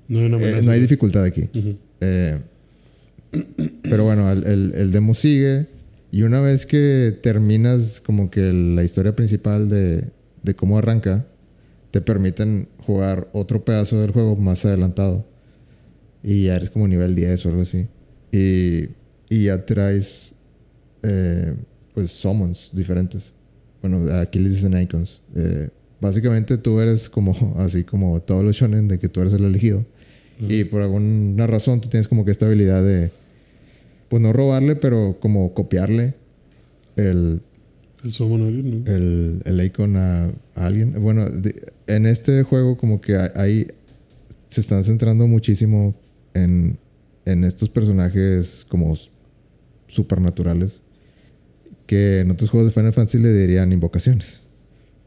No 0.08 0.20
hay 0.20 0.26
una 0.26 0.38
Eh, 0.38 0.62
no 0.62 0.72
hay 0.72 0.80
dificultad 0.82 1.24
aquí. 1.24 1.49
Eh, 2.01 2.38
pero 3.84 4.03
bueno, 4.05 4.32
el, 4.32 4.45
el- 4.45 4.74
el 4.76 4.91
demo 4.91 5.14
sigue. 5.14 5.68
Y 6.12 6.22
una 6.24 6.39
vez 6.39 6.66
que 6.66 7.18
terminas 7.22 7.99
como 7.99 8.32
que 8.32 8.51
la 8.53 8.84
historia 8.84 9.16
principal 9.16 9.68
de, 9.70 10.05
de 10.43 10.55
cómo 10.55 10.78
arranca, 10.78 11.26
te 11.91 11.99
permiten 12.01 12.68
jugar 12.86 13.28
otro 13.34 13.64
pedazo 13.66 13.99
del 14.01 14.12
juego 14.12 14.36
más 14.38 14.64
adelantado. 14.66 15.26
Y 16.24 16.43
ya 16.45 16.55
eres 16.55 16.70
como 16.70 16.88
nivel 16.88 17.14
10 17.16 17.45
o 17.45 17.49
algo 17.49 17.62
así. 17.62 17.88
Y, 18.32 18.86
y 19.30 19.43
ya 19.45 19.66
traes 19.66 20.34
eh, 21.03 21.53
pues 21.93 22.12
summons 22.12 22.70
diferentes. 22.74 23.34
Bueno, 23.82 24.10
aquí 24.16 24.39
les 24.39 24.55
dicen 24.55 24.80
icons. 24.80 25.22
Eh, 25.36 25.70
básicamente 25.99 26.58
tú 26.58 26.80
eres 26.80 27.10
como 27.10 27.55
así 27.60 27.84
como 27.84 28.22
todos 28.22 28.43
los 28.43 28.55
shonen 28.55 28.88
de 28.88 28.97
que 28.97 29.10
tú 29.10 29.22
eres 29.22 29.34
el 29.34 29.43
elegido. 29.45 29.86
Y 30.39 30.63
por 30.65 30.81
alguna 30.81 31.47
razón 31.47 31.81
tú 31.81 31.89
tienes 31.89 32.07
como 32.07 32.23
que 32.25 32.31
esta 32.31 32.45
habilidad 32.45 32.83
de, 32.83 33.11
pues 34.09 34.21
no 34.21 34.33
robarle, 34.33 34.75
pero 34.75 35.17
como 35.19 35.53
copiarle 35.53 36.13
el, 36.95 37.41
El 38.03 38.11
summon 38.11 38.43
a 38.43 38.47
alguien, 38.47 38.83
¿no? 38.85 38.91
el, 38.91 39.41
el 39.45 39.65
icon 39.65 39.95
a, 39.97 40.25
a 40.55 40.65
alguien. 40.67 40.93
Bueno, 41.01 41.27
de- 41.29 41.55
en 41.88 42.05
este 42.05 42.43
juego 42.43 42.77
como 42.77 43.01
que 43.01 43.15
hay- 43.35 43.67
se 44.47 44.61
están 44.61 44.83
centrando 44.83 45.27
muchísimo 45.27 45.95
en, 46.33 46.77
en 47.25 47.43
estos 47.43 47.69
personajes 47.69 48.65
como 48.69 48.95
supernaturales 49.88 50.81
que 51.85 52.19
en 52.19 52.31
otros 52.31 52.49
juegos 52.49 52.67
de 52.73 52.79
Final 52.79 52.93
Fantasy 52.93 53.19
le 53.19 53.33
dirían 53.33 53.71
invocaciones. 53.71 54.43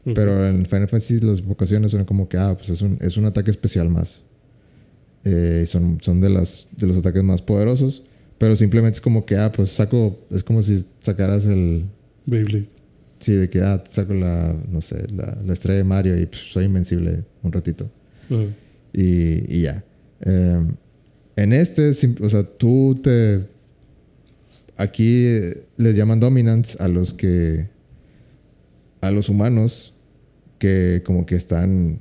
Pero 0.03 0.47
en 0.47 0.65
Final 0.65 0.87
Fantasy 0.87 1.19
las 1.19 1.39
invocaciones 1.39 1.91
son 1.91 2.05
como 2.05 2.27
que, 2.27 2.37
ah, 2.37 2.55
pues 2.57 2.69
es 2.69 2.81
un, 2.81 2.97
es 3.01 3.17
un 3.17 3.25
ataque 3.25 3.51
especial 3.51 3.87
más. 3.89 4.21
Eh, 5.23 5.65
son, 5.67 5.99
son 6.01 6.19
de, 6.19 6.29
las, 6.29 6.67
de 6.75 6.87
los 6.87 6.97
ataques 6.97 7.23
más 7.23 7.41
poderosos. 7.41 8.03
Pero 8.37 8.55
simplemente 8.55 8.95
es 8.95 9.01
como 9.01 9.25
que, 9.25 9.37
ah, 9.37 9.51
pues 9.51 9.71
saco, 9.71 10.19
es 10.31 10.43
como 10.43 10.61
si 10.61 10.83
sacaras 10.99 11.45
el, 11.45 11.85
Beyblade. 12.25 12.65
Sí, 13.19 13.33
de 13.33 13.49
que 13.49 13.61
ah, 13.61 13.83
saco 13.87 14.13
la, 14.13 14.55
no 14.69 14.81
sé, 14.81 15.07
la, 15.11 15.37
la 15.45 15.53
estrella 15.53 15.77
de 15.77 15.83
Mario 15.83 16.19
y 16.19 16.25
pff, 16.25 16.51
soy 16.53 16.65
invencible 16.65 17.23
un 17.43 17.51
ratito. 17.51 17.89
Y, 18.93 19.57
y 19.57 19.61
ya. 19.61 19.83
Eh, 20.21 20.67
en 21.35 21.53
este, 21.53 21.91
o 22.21 22.29
sea, 22.29 22.43
tú 22.43 22.99
te. 23.01 23.45
Aquí 24.77 25.27
les 25.77 25.95
llaman 25.95 26.19
dominants 26.19 26.79
a 26.79 26.87
los 26.87 27.13
que. 27.13 27.67
A 29.01 29.11
los 29.11 29.29
humanos 29.29 29.93
que 30.57 31.01
como 31.03 31.25
que 31.25 31.35
están 31.35 31.99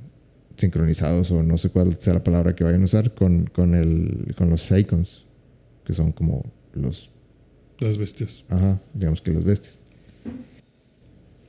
sincronizados 0.61 1.31
o 1.31 1.43
no 1.43 1.59
sé 1.59 1.71
cuál 1.71 1.97
sea 1.99 2.15
la 2.15 2.25
palabra 2.25 2.55
que 2.55 2.65
vayan 2.65 2.83
a 2.83 2.85
usar 2.85 3.15
con, 3.15 3.47
con, 3.47 3.75
el, 3.75 4.35
con 4.37 4.51
los 4.51 4.63
Seikons, 4.63 5.25
que 5.85 5.93
son 5.93 6.13
como 6.13 6.45
los 6.75 7.11
Las 7.79 7.99
bestias. 7.99 8.45
Ajá, 8.49 8.81
digamos 8.95 9.23
que 9.23 9.33
las 9.33 9.45
bestias. 9.45 9.81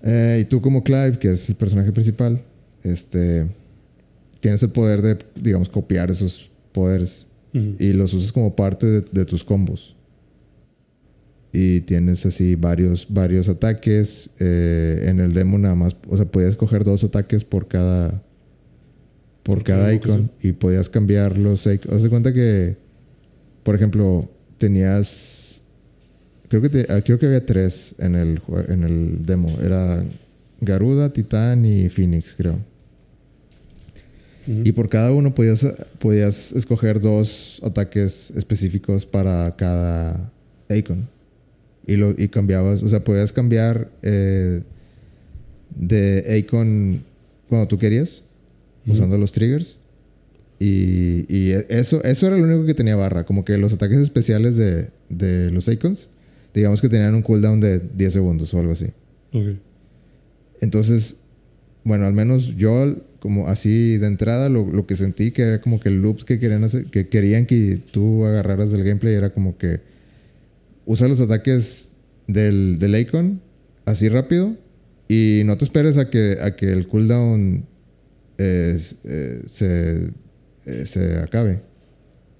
Eh, 0.03 0.39
y 0.41 0.45
tú 0.45 0.61
como 0.61 0.83
Clive, 0.83 1.19
que 1.19 1.31
es 1.31 1.49
el 1.49 1.55
personaje 1.55 1.91
principal, 1.91 2.41
este, 2.83 3.47
tienes 4.39 4.63
el 4.63 4.69
poder 4.69 5.01
de, 5.01 5.19
digamos, 5.35 5.69
copiar 5.69 6.09
esos 6.09 6.49
poderes 6.71 7.27
y 7.53 7.91
los 7.91 8.13
usas 8.13 8.31
como 8.31 8.55
parte 8.55 8.87
de, 8.87 9.01
de 9.11 9.25
tus 9.25 9.43
combos. 9.43 9.95
Y 11.53 11.81
tienes 11.81 12.25
así 12.25 12.55
varios, 12.55 13.05
varios 13.09 13.49
ataques. 13.49 14.29
eh, 14.39 15.03
en 15.07 15.19
el 15.19 15.33
demo 15.33 15.57
nada 15.57 15.75
más, 15.75 15.97
o 16.07 16.15
sea, 16.15 16.25
podías 16.25 16.55
coger 16.55 16.85
dos 16.85 17.03
ataques 17.03 17.43
por 17.43 17.67
cada, 17.67 18.23
por 19.43 19.63
cada 19.63 19.93
icon 19.93 20.31
y 20.41 20.51
podías 20.51 20.89
cambiar 20.89 21.37
los 21.37 21.65
icons. 21.65 21.95
Haz 21.95 22.03
de 22.03 22.09
cuenta 22.09 22.31
que, 22.33 22.77
por 23.63 23.75
ejemplo, 23.75 24.29
tenías, 24.57 25.61
creo 26.47 26.61
que, 26.61 26.69
te- 26.69 26.85
ah, 26.89 27.01
creo 27.01 27.17
que 27.17 27.25
había 27.25 27.45
tres 27.45 27.95
en 27.99 28.15
el, 28.15 28.41
en 28.67 28.83
el 28.83 29.25
demo. 29.25 29.49
Era 29.63 30.03
Garuda, 30.59 31.11
Titán 31.11 31.65
y 31.65 31.89
Phoenix, 31.89 32.35
creo. 32.35 32.59
Y 34.47 34.71
por 34.71 34.89
cada 34.89 35.11
uno 35.11 35.33
podías, 35.35 35.65
podías 35.99 36.51
escoger 36.53 36.99
dos 36.99 37.59
ataques 37.63 38.31
específicos 38.35 39.05
para 39.05 39.55
cada 39.55 40.31
icon. 40.69 41.07
Y, 41.85 41.95
lo, 41.95 42.11
y 42.17 42.27
cambiabas, 42.27 42.81
o 42.83 42.89
sea, 42.89 43.03
podías 43.03 43.31
cambiar 43.31 43.89
eh, 44.01 44.63
de 45.75 46.37
icon 46.39 47.03
cuando 47.49 47.67
tú 47.67 47.77
querías, 47.77 48.23
Usando 48.87 49.17
los 49.17 49.31
triggers. 49.31 49.77
Y, 50.59 51.25
y 51.27 51.51
eso, 51.69 52.03
eso 52.03 52.27
era 52.27 52.37
lo 52.37 52.43
único 52.43 52.65
que 52.65 52.73
tenía 52.73 52.95
barra. 52.95 53.25
Como 53.25 53.45
que 53.45 53.57
los 53.57 53.73
ataques 53.73 53.99
especiales 53.99 54.57
de, 54.57 54.89
de 55.09 55.51
los 55.51 55.67
icons, 55.67 56.09
digamos 56.53 56.81
que 56.81 56.89
tenían 56.89 57.15
un 57.15 57.21
cooldown 57.21 57.59
de 57.59 57.79
10 57.79 58.13
segundos 58.13 58.53
o 58.53 58.59
algo 58.59 58.73
así. 58.73 58.87
Ok. 59.33 59.57
Entonces, 60.61 61.17
bueno, 61.83 62.05
al 62.05 62.13
menos 62.13 62.55
yo, 62.55 62.95
como 63.19 63.47
así 63.47 63.97
de 63.97 64.07
entrada, 64.07 64.49
lo, 64.49 64.65
lo 64.67 64.85
que 64.85 64.95
sentí 64.95 65.31
que 65.31 65.41
era 65.43 65.61
como 65.61 65.79
que 65.79 65.89
loops 65.89 66.25
que 66.25 66.39
querían 66.39 66.63
hacer, 66.63 66.85
que 66.85 67.07
querían 67.07 67.45
que 67.45 67.79
tú 67.91 68.25
agarraras 68.25 68.71
del 68.71 68.83
gameplay 68.83 69.15
era 69.15 69.31
como 69.31 69.57
que 69.57 69.79
usa 70.85 71.07
los 71.07 71.19
ataques 71.19 71.93
del, 72.27 72.77
del 72.79 72.95
icon 72.95 73.41
así 73.85 74.09
rápido 74.09 74.55
y 75.07 75.41
no 75.45 75.57
te 75.57 75.65
esperes 75.65 75.97
a 75.97 76.09
que, 76.09 76.37
a 76.41 76.55
que 76.55 76.71
el 76.71 76.87
cooldown 76.87 77.65
eh, 78.41 78.79
eh, 79.03 79.41
se, 79.47 80.11
eh, 80.65 80.85
se 80.85 81.17
acabe. 81.19 81.61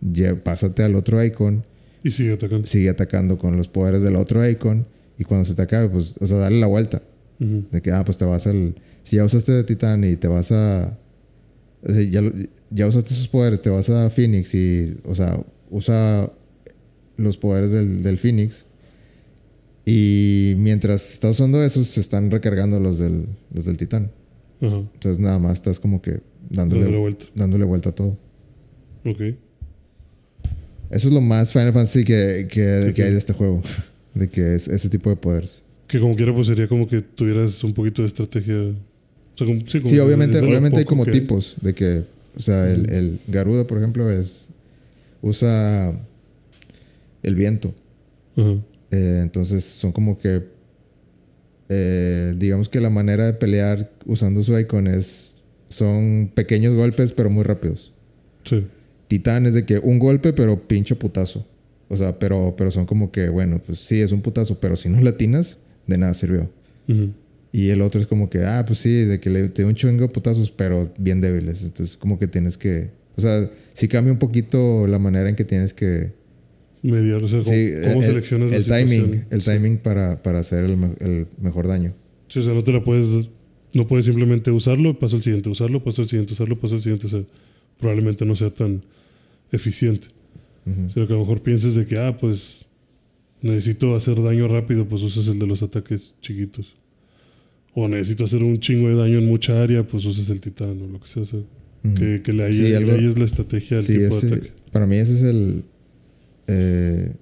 Ya, 0.02 0.36
pásate 0.36 0.84
al 0.84 0.96
otro 0.96 1.24
icon 1.24 1.64
Y 2.04 2.12
sigue 2.12 2.34
atacando. 2.34 2.68
sigue 2.68 2.90
atacando 2.90 3.38
con 3.38 3.56
los 3.56 3.68
poderes 3.68 4.02
del 4.02 4.16
otro 4.16 4.48
icon 4.48 4.88
y 5.18 5.24
cuando 5.24 5.46
se 5.46 5.54
te 5.54 5.62
acabe, 5.62 5.90
pues, 5.90 6.16
o 6.20 6.26
sea, 6.26 6.38
dale 6.38 6.60
la 6.60 6.68
vuelta. 6.68 7.04
De 7.38 7.82
que, 7.82 7.92
ah, 7.92 8.04
pues 8.06 8.18
te 8.18 8.26
vas 8.26 8.46
al. 8.46 8.76
Si 9.02 9.16
ya 9.16 9.26
usaste 9.26 9.52
de 9.52 9.64
Titán 9.64 10.04
y 10.04 10.16
te 10.16 10.28
vas 10.28 10.52
a. 10.52 10.96
o 11.82 11.92
sea, 11.92 12.02
ya, 12.04 12.22
ya 12.70 12.88
usaste 12.88 13.16
sus 13.16 13.28
poderes, 13.28 13.64
te 13.64 13.72
vas 13.72 13.90
a 13.90 14.12
Phoenix 14.12 14.54
y. 14.54 14.98
O 15.06 15.16
sea, 15.16 15.44
usa 15.72 16.32
los 17.18 17.38
poderes 17.38 17.72
del, 17.72 18.04
del 18.04 18.20
Phoenix. 18.20 18.68
Y 19.86 20.54
mientras 20.58 21.14
estás 21.14 21.32
usando 21.32 21.64
esos, 21.64 21.88
se 21.88 22.02
están 22.02 22.30
recargando 22.30 22.80
los 22.80 23.00
del, 23.00 23.26
los 23.52 23.66
del 23.66 23.78
Titán. 23.78 24.12
Entonces, 24.62 25.20
nada 25.20 25.40
más 25.40 25.54
estás 25.54 25.80
como 25.80 26.02
que 26.02 26.22
dándole, 26.50 26.82
Dándole 26.84 26.98
vuelta. 27.02 27.26
dándole 27.36 27.66
vuelta 27.66 27.90
a 27.90 27.92
todo. 27.94 28.18
Ok. 29.06 29.20
Eso 30.92 31.08
es 31.08 31.14
lo 31.14 31.22
más 31.22 31.52
Final 31.54 31.74
Fantasy 31.74 32.04
que, 32.04 32.48
que, 32.52 32.84
Sí, 32.88 32.94
que 32.94 33.04
hay 33.04 33.12
de 33.12 33.18
este 33.18 33.34
juego. 33.34 33.62
De 34.14 34.28
que 34.28 34.56
es 34.56 34.68
ese 34.68 34.90
tipo 34.90 35.10
de 35.10 35.16
poderes. 35.16 35.62
Que 35.88 35.98
como 36.00 36.16
quiera, 36.18 36.36
pues 36.36 36.48
sería 36.48 36.68
como 36.68 36.86
que 36.86 37.02
tuvieras 37.02 37.64
un 37.64 37.74
poquito 37.74 38.02
de 38.02 38.10
estrategia. 38.10 38.56
O 38.58 39.38
sea, 39.38 39.48
como, 39.48 39.62
sí, 39.62 39.80
como 39.80 39.90
Sí, 39.90 39.96
que 39.96 40.02
obviamente, 40.02 40.38
obviamente 40.40 40.80
hay 40.80 40.86
como 40.86 41.06
tipos 41.06 41.56
de 41.62 41.74
que, 41.74 42.04
o 42.36 42.40
sea, 42.42 42.70
el, 42.70 42.92
el 42.92 43.20
Garuda, 43.30 43.66
por 43.66 43.78
ejemplo, 43.78 44.12
es 44.12 44.50
usa 45.22 45.94
el 47.24 47.36
viento. 47.36 47.74
Ajá. 48.36 48.56
Eh, 48.92 49.20
entonces 49.24 49.64
son 49.64 49.94
como 49.94 50.18
que, 50.20 50.44
eh, 51.74 52.36
digamos 52.38 52.68
que 52.68 52.82
la 52.82 52.90
manera 52.90 53.26
de 53.26 53.34
pelear 53.34 53.90
usando 54.06 54.44
su 54.44 54.60
icon 54.60 54.88
es, 54.88 55.36
son 55.70 56.30
pequeños 56.36 56.76
golpes 56.76 57.14
pero 57.14 57.30
muy 57.30 57.44
rápidos. 57.44 57.94
Sí. 58.44 58.68
Titán 59.08 59.46
es 59.46 59.54
de 59.54 59.66
que 59.66 59.80
un 59.80 59.98
golpe 59.98 60.34
pero 60.34 60.68
pincho 60.68 61.00
putazo. 61.00 61.48
O 61.88 61.96
sea, 61.96 62.20
pero, 62.20 62.56
pero 62.58 62.72
son 62.72 62.86
como 62.86 63.12
que, 63.12 63.30
bueno, 63.30 63.62
pues 63.66 63.80
sí, 63.80 64.02
es 64.02 64.12
un 64.12 64.22
putazo, 64.22 64.60
pero 64.60 64.76
si 64.76 64.90
no 64.90 65.00
latinas, 65.00 65.60
de 65.88 65.98
nada 65.98 66.14
sirvió. 66.14 66.50
Y 67.54 67.70
el 67.70 67.82
otro 67.82 68.02
es 68.02 68.08
como 68.08 68.30
que, 68.30 68.44
ah, 68.44 68.66
pues 68.68 68.80
sí, 68.80 69.06
de 69.06 69.22
que 69.22 69.30
le 69.30 69.48
te 69.48 69.64
un 69.64 69.76
chingo 69.76 70.02
de 70.02 70.10
putazos, 70.10 70.52
pero 70.52 70.94
bien 70.98 71.22
débiles. 71.22 71.64
Entonces, 71.64 71.96
como 71.96 72.20
que 72.20 72.28
tienes 72.28 72.58
que. 72.58 72.90
O 73.16 73.22
sea, 73.22 73.50
sí 73.74 73.88
cambia 73.88 74.12
un 74.12 74.20
poquito 74.20 74.88
la 74.88 75.00
manera 75.00 75.30
en 75.30 75.36
que 75.36 75.46
tienes 75.46 75.74
que. 75.74 76.12
Mediar, 76.84 77.24
o 77.24 77.28
sea, 77.28 77.42
¿cómo, 77.44 77.56
Sí, 77.56 77.72
cómo 77.84 78.02
el, 78.02 78.06
seleccionas 78.08 78.52
la 78.52 78.58
el 78.58 78.66
timing, 78.66 79.26
el 79.30 79.42
Sí. 79.42 79.52
timing 79.52 79.78
para, 79.78 80.22
para 80.24 80.40
hacer 80.40 80.64
el, 80.66 80.72
el 81.00 81.28
mejor 81.40 81.68
daño. 81.68 81.94
Sí, 82.28 82.40
o 82.40 82.42
sea, 82.42 82.54
no 82.54 82.64
te 82.64 82.72
la 82.74 82.84
puedes. 82.84 83.30
No 83.74 83.88
puedes 83.88 84.06
simplemente 84.06 84.52
usarlo, 84.52 84.98
paso 85.00 85.16
al 85.16 85.22
siguiente, 85.22 85.50
usarlo, 85.50 85.82
paso 85.84 86.02
al 86.02 86.08
siguiente, 86.08 86.34
usarlo, 86.34 86.58
paso 86.60 86.76
al 86.76 86.82
siguiente. 86.82 87.08
O 87.08 87.10
sea, 87.10 87.22
probablemente 87.80 88.26
no 88.26 88.36
sea 88.36 88.50
tan 88.50 88.84
eficiente. 89.52 90.08
Sino 90.66 91.08
que 91.08 91.14
a 91.14 91.16
lo 91.16 91.20
mejor 91.22 91.42
pienses 91.42 91.76
de 91.76 91.86
que, 91.86 91.98
ah, 91.98 92.16
pues 92.18 92.66
necesito 93.42 93.96
hacer 93.96 94.22
daño 94.22 94.48
rápido, 94.48 94.88
pues 94.88 95.02
usas 95.04 95.28
el 95.28 95.40
de 95.40 95.48
los 95.48 95.64
ataques 95.64 96.14
chiquitos. 96.22 96.76
O 97.74 97.88
necesito 97.88 98.26
hacer 98.26 98.44
un 98.44 98.60
chingo 98.60 98.90
de 98.90 98.96
daño 98.96 99.20
en 99.20 99.28
mucha 99.28 99.62
área, 99.64 99.86
pues 99.88 100.04
usas 100.06 100.30
el 100.30 100.42
titán 100.42 100.82
o 100.82 100.88
lo 100.88 101.00
que 101.00 101.08
sea. 101.08 101.22
O 101.24 101.26
sea, 101.26 101.40
que, 101.98 102.22
que 102.22 102.34
le 102.34 102.44
halles, 102.44 102.58
Sí, 103.14 103.20
la 103.20 103.26
estrategia 103.26 103.82
Sí, 103.82 103.94
tipo 103.94 104.18
ese- 104.18 104.28
de 104.28 104.36
ataque. 104.36 104.52
para 104.72 104.86
mí 104.86 104.98
ese 104.98 105.14
es 105.14 105.24
el 105.24 105.64
eh, 106.52 107.14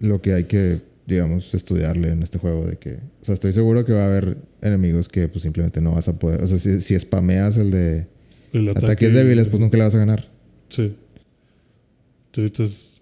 lo 0.00 0.20
que 0.20 0.34
hay 0.34 0.44
que, 0.44 0.80
digamos, 1.06 1.54
estudiarle 1.54 2.08
en 2.08 2.22
este 2.22 2.38
juego. 2.38 2.66
De 2.66 2.76
que, 2.76 2.98
o 3.20 3.24
sea, 3.24 3.34
estoy 3.34 3.52
seguro 3.52 3.84
que 3.84 3.92
va 3.92 4.02
a 4.02 4.06
haber 4.06 4.36
enemigos 4.62 5.08
que 5.08 5.28
pues 5.28 5.42
simplemente 5.42 5.80
no 5.80 5.94
vas 5.94 6.08
a 6.08 6.18
poder. 6.18 6.42
O 6.42 6.46
sea, 6.46 6.58
si, 6.58 6.80
si 6.80 6.98
spameas 6.98 7.56
el 7.56 7.70
de 7.70 8.06
El 8.52 8.68
ataque, 8.68 8.86
ataques 8.86 9.14
débiles, 9.14 9.46
pues 9.48 9.60
nunca 9.60 9.76
le 9.76 9.84
vas 9.84 9.94
a 9.94 9.98
ganar. 9.98 10.28
Sí. 10.68 10.94
Te 12.30 12.42
necesitas 12.42 12.92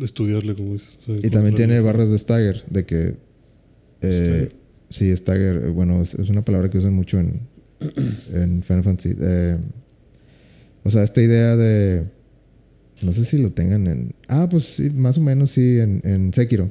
estudiarle, 0.00 0.54
como. 0.54 0.72
O 0.74 0.78
sea, 0.78 1.16
Y 1.22 1.30
también 1.30 1.54
tiene 1.54 1.80
barras 1.80 2.10
de 2.10 2.18
stagger, 2.18 2.64
de 2.68 2.84
que... 2.84 3.16
eh, 4.02 4.52
sí, 4.90 5.16
stagger, 5.16 5.70
bueno, 5.70 6.02
es, 6.02 6.14
es 6.14 6.28
una 6.28 6.44
palabra 6.44 6.68
que 6.70 6.78
usan 6.78 6.94
mucho 6.94 7.18
en, 7.18 7.40
en 8.32 8.62
Final 8.62 8.84
Fantasy. 8.84 9.16
Eh, 9.20 9.56
o 10.84 10.90
sea, 10.90 11.02
esta 11.02 11.20
idea 11.22 11.56
de... 11.56 12.04
No 13.02 13.12
sé 13.12 13.24
si 13.24 13.38
lo 13.38 13.52
tengan 13.52 13.86
en... 13.86 14.14
Ah, 14.28 14.48
pues 14.50 14.64
sí, 14.76 14.90
más 14.90 15.18
o 15.18 15.20
menos 15.20 15.50
sí, 15.52 15.78
en, 15.78 16.00
en 16.04 16.32
Sekiro. 16.32 16.70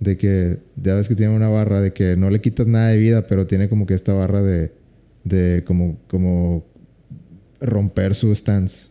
De 0.00 0.16
que 0.16 0.58
ya 0.76 0.94
ves 0.94 1.08
que 1.08 1.14
tiene 1.16 1.34
una 1.34 1.48
barra 1.48 1.80
de 1.80 1.92
que 1.92 2.16
no 2.16 2.30
le 2.30 2.40
quitas 2.40 2.66
nada 2.66 2.88
de 2.88 2.96
vida, 2.98 3.26
pero 3.26 3.46
tiene 3.46 3.68
como 3.68 3.86
que 3.86 3.94
esta 3.94 4.12
barra 4.12 4.42
de... 4.42 4.72
De 5.24 5.64
como... 5.66 5.98
como 6.08 6.64
romper 7.60 8.14
su 8.14 8.32
stance. 8.34 8.88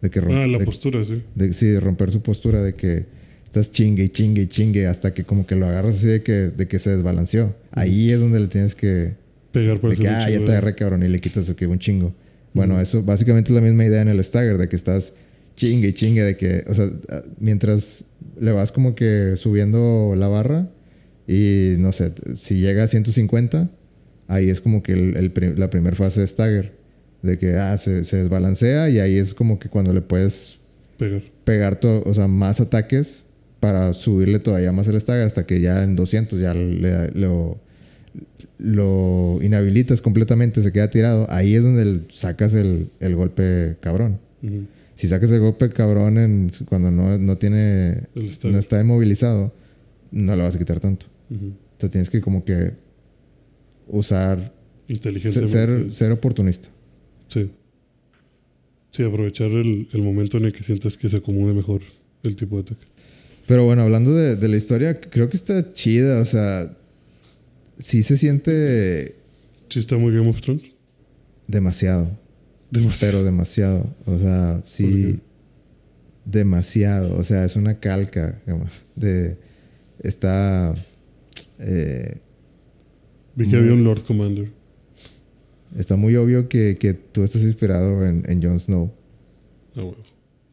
De 0.00 0.10
que 0.10 0.20
Ah, 0.20 0.46
la 0.46 0.58
de- 0.58 0.64
postura, 0.64 1.04
sí. 1.04 1.22
de, 1.34 1.52
sí, 1.52 1.66
de 1.66 1.80
romper 1.80 2.10
su 2.12 2.22
postura 2.22 2.62
de 2.62 2.74
que 2.74 3.06
estás 3.44 3.72
chingue 3.72 4.04
y 4.04 4.08
chingue 4.10 4.42
y 4.42 4.46
chingue 4.46 4.86
hasta 4.86 5.12
que 5.12 5.24
como 5.24 5.46
que 5.46 5.56
lo 5.56 5.66
agarras 5.66 5.96
así 5.96 6.06
de 6.06 6.22
que, 6.22 6.32
de 6.50 6.68
que 6.68 6.78
se 6.78 6.90
desbalanceó. 6.90 7.56
Ahí 7.72 8.10
es 8.12 8.20
donde 8.20 8.38
le 8.38 8.46
tienes 8.46 8.74
que... 8.76 9.16
Pegar 9.50 9.80
para 9.80 9.94
De 9.94 10.00
que, 10.00 10.08
ah, 10.08 10.30
ya 10.30 10.38
te 10.44 10.52
agarré 10.52 10.74
cabrón 10.76 11.02
y 11.02 11.08
le 11.08 11.20
quitas 11.20 11.50
que 11.54 11.66
un 11.66 11.78
chingo. 11.80 12.14
Bueno, 12.54 12.80
eso 12.80 13.02
básicamente 13.02 13.50
es 13.52 13.54
la 13.54 13.60
misma 13.60 13.84
idea 13.84 14.02
en 14.02 14.08
el 14.08 14.22
stagger, 14.22 14.58
de 14.58 14.68
que 14.68 14.76
estás 14.76 15.12
chingue 15.58 15.88
y 15.88 15.92
chingue, 15.92 16.22
de 16.22 16.36
que, 16.36 16.64
o 16.68 16.74
sea, 16.74 16.88
mientras 17.40 18.04
le 18.40 18.52
vas 18.52 18.70
como 18.72 18.94
que 18.94 19.34
subiendo 19.36 20.14
la 20.16 20.28
barra 20.28 20.68
y 21.26 21.74
no 21.78 21.92
sé, 21.92 22.12
si 22.36 22.60
llega 22.60 22.84
a 22.84 22.88
150, 22.88 23.68
ahí 24.28 24.48
es 24.50 24.60
como 24.60 24.82
que 24.82 24.92
el, 24.92 25.16
el 25.16 25.54
la 25.58 25.68
primera 25.70 25.96
fase 25.96 26.20
de 26.20 26.26
stagger, 26.26 26.72
de 27.22 27.38
que, 27.38 27.54
ah, 27.56 27.76
se, 27.76 28.04
se 28.04 28.18
desbalancea 28.18 28.88
y 28.88 29.00
ahí 29.00 29.16
es 29.18 29.34
como 29.34 29.58
que 29.58 29.68
cuando 29.68 29.92
le 29.92 30.00
puedes 30.00 30.58
Pegar. 30.96 31.22
pegar 31.44 31.80
to- 31.80 32.02
o 32.06 32.14
sea, 32.14 32.28
más 32.28 32.60
ataques 32.60 33.24
para 33.60 33.92
subirle 33.92 34.38
todavía 34.38 34.70
más 34.72 34.86
el 34.86 35.00
stagger 35.00 35.24
hasta 35.26 35.44
que 35.44 35.60
ya 35.60 35.82
en 35.82 35.96
200 35.96 36.40
ya 36.40 36.54
le- 36.54 37.10
lo, 37.14 37.58
lo 38.58 39.38
inhabilitas 39.42 40.00
completamente, 40.00 40.62
se 40.62 40.72
queda 40.72 40.90
tirado. 40.90 41.26
Ahí 41.30 41.54
es 41.54 41.62
donde 41.62 42.02
sacas 42.12 42.54
el, 42.54 42.90
el 43.00 43.14
golpe 43.16 43.76
cabrón. 43.80 44.18
Ujú. 44.42 44.62
Si 44.98 45.06
sacas 45.06 45.30
el 45.30 45.38
golpe 45.38 45.70
cabrón 45.70 46.18
en, 46.18 46.50
cuando 46.68 46.90
no, 46.90 47.16
no 47.18 47.36
tiene 47.38 48.02
no 48.42 48.58
está 48.58 48.80
inmovilizado, 48.80 49.54
no 50.10 50.34
lo 50.34 50.42
vas 50.42 50.56
a 50.56 50.58
quitar 50.58 50.80
tanto. 50.80 51.06
Ujú. 51.30 51.46
O 51.50 51.80
sea, 51.80 51.88
tienes 51.88 52.10
que 52.10 52.20
como 52.20 52.44
que 52.44 52.72
usar, 53.86 54.52
Inteligentemente. 54.88 55.52
ser, 55.52 55.92
ser 55.94 56.10
oportunista. 56.10 56.68
Sí. 57.28 57.48
Sí, 58.90 59.04
aprovechar 59.04 59.50
el, 59.52 59.88
el 59.92 60.02
momento 60.02 60.38
en 60.38 60.46
el 60.46 60.52
que 60.52 60.64
sientas 60.64 60.96
que 60.96 61.08
se 61.08 61.18
acomode 61.18 61.54
mejor 61.54 61.80
el 62.24 62.34
tipo 62.34 62.56
de 62.56 62.62
ataque. 62.62 62.86
Pero 63.46 63.64
bueno, 63.66 63.82
hablando 63.82 64.12
de, 64.12 64.34
de 64.34 64.48
la 64.48 64.56
historia, 64.56 64.98
creo 65.00 65.28
que 65.30 65.36
está 65.36 65.72
chida. 65.74 66.20
O 66.20 66.24
sea, 66.24 66.76
sí 67.78 68.02
se 68.02 68.16
siente 68.16 69.14
Sí, 69.68 69.78
está 69.78 69.96
muy 69.96 70.12
Game 70.12 70.28
of 70.28 70.40
Thrones. 70.40 70.64
demasiado. 71.46 72.10
Demasiado. 72.70 73.12
Pero 73.12 73.24
demasiado. 73.24 73.94
O 74.06 74.18
sea, 74.18 74.62
sí. 74.66 75.20
Demasiado. 76.24 77.16
O 77.18 77.24
sea, 77.24 77.44
es 77.44 77.56
una 77.56 77.80
calca. 77.80 78.40
De. 78.94 79.36
Está. 80.02 80.74
eh, 81.58 82.16
Vi 83.34 83.44
que 83.46 83.50
muy- 83.50 83.58
había 83.60 83.72
un 83.74 83.84
Lord 83.84 84.02
Commander. 84.04 84.50
está 85.76 85.96
muy 85.96 86.16
obvio 86.16 86.48
que, 86.48 86.76
que 86.78 86.92
tú 86.94 87.22
estás 87.24 87.42
inspirado 87.44 88.04
en, 88.06 88.24
en 88.28 88.42
Jon 88.42 88.58
Snow. 88.60 88.92
Ah, 89.74 89.80
huevo. 89.84 89.96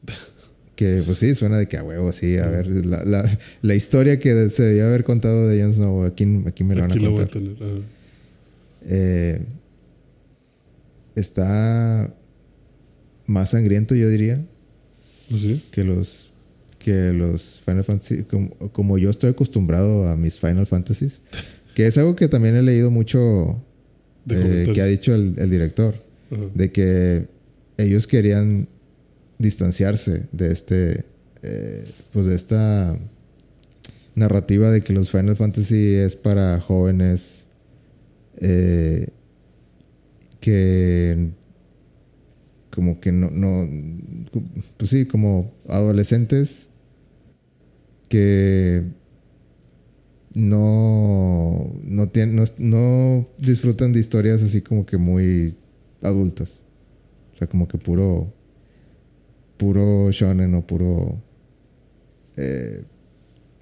Que 0.75 1.01
pues 1.05 1.19
sí, 1.19 1.33
suena 1.35 1.57
de 1.57 1.67
que 1.69 1.77
a 1.77 1.83
huevo, 1.83 2.11
sí. 2.11 2.37
A 2.37 2.47
ver, 2.49 2.67
la, 2.85 3.05
la, 3.05 3.37
la 3.61 3.75
historia 3.75 4.19
que 4.19 4.49
se 4.49 4.61
debía 4.63 4.85
haber 4.87 5.05
contado 5.05 5.47
de 5.47 5.61
Jon 5.61 5.73
Snow, 5.73 6.03
aquí, 6.03 6.25
aquí 6.45 6.65
me 6.65 6.75
la 6.75 6.81
van 6.81 6.91
Aquí 6.91 6.99
a 6.99 7.03
la 7.03 7.09
voy 7.11 7.21
a 7.21 7.27
contar. 7.29 7.41
tener. 7.55 7.81
Eh, 8.87 9.39
está 11.15 12.13
más 13.25 13.51
sangriento, 13.51 13.95
yo 13.95 14.09
diría, 14.09 14.45
¿Ah, 15.31 15.35
¿Sí? 15.37 15.63
que 15.71 15.83
los 15.83 16.29
que 16.79 17.13
los 17.13 17.61
Final 17.65 17.83
Fantasy, 17.83 18.23
como, 18.23 18.51
como 18.71 18.99
yo 18.99 19.09
estoy 19.09 19.31
acostumbrado 19.31 20.07
a 20.07 20.15
mis 20.15 20.39
Final 20.39 20.67
Fantasies, 20.67 21.19
que 21.73 21.87
es 21.87 21.97
algo 21.97 22.15
que 22.15 22.27
también 22.27 22.55
he 22.55 22.61
leído 22.61 22.91
mucho 22.91 23.59
De 24.23 24.63
eh, 24.63 24.71
que 24.71 24.81
ha 24.81 24.85
dicho 24.85 25.15
el, 25.15 25.33
el 25.39 25.49
director, 25.49 25.95
de 26.53 26.71
que 26.71 27.27
ellos 27.77 28.05
querían 28.05 28.67
distanciarse 29.39 30.27
de 30.31 30.51
este, 30.51 31.05
eh, 31.41 31.85
pues 32.13 32.27
de 32.27 32.35
esta 32.35 32.97
narrativa 34.15 34.71
de 34.71 34.81
que 34.81 34.93
los 34.93 35.09
Final 35.09 35.35
Fantasy 35.35 35.95
es 35.95 36.15
para 36.15 36.59
jóvenes 36.59 37.47
eh, 38.37 39.07
que 40.45 41.31
como 42.69 42.99
que 42.99 43.11
no, 43.11 43.31
no, 43.31 43.67
pues 44.77 44.91
sí, 44.91 45.07
como 45.07 45.55
adolescentes 45.67 46.69
que 48.09 48.83
no, 50.35 51.73
no, 51.81 52.09
tienen, 52.09 52.43
no, 52.59 53.27
disfrutan 53.39 53.91
de 53.91 53.99
historias 53.99 54.43
así 54.43 54.61
como 54.61 54.85
que 54.85 54.97
muy 54.97 55.57
adultas. 56.03 56.61
O 57.33 57.37
sea, 57.39 57.47
como 57.47 57.67
que 57.67 57.79
puro, 57.79 58.31
puro 59.57 60.11
shonen 60.11 60.53
o 60.53 60.67
puro, 60.67 61.23
eh, 62.37 62.83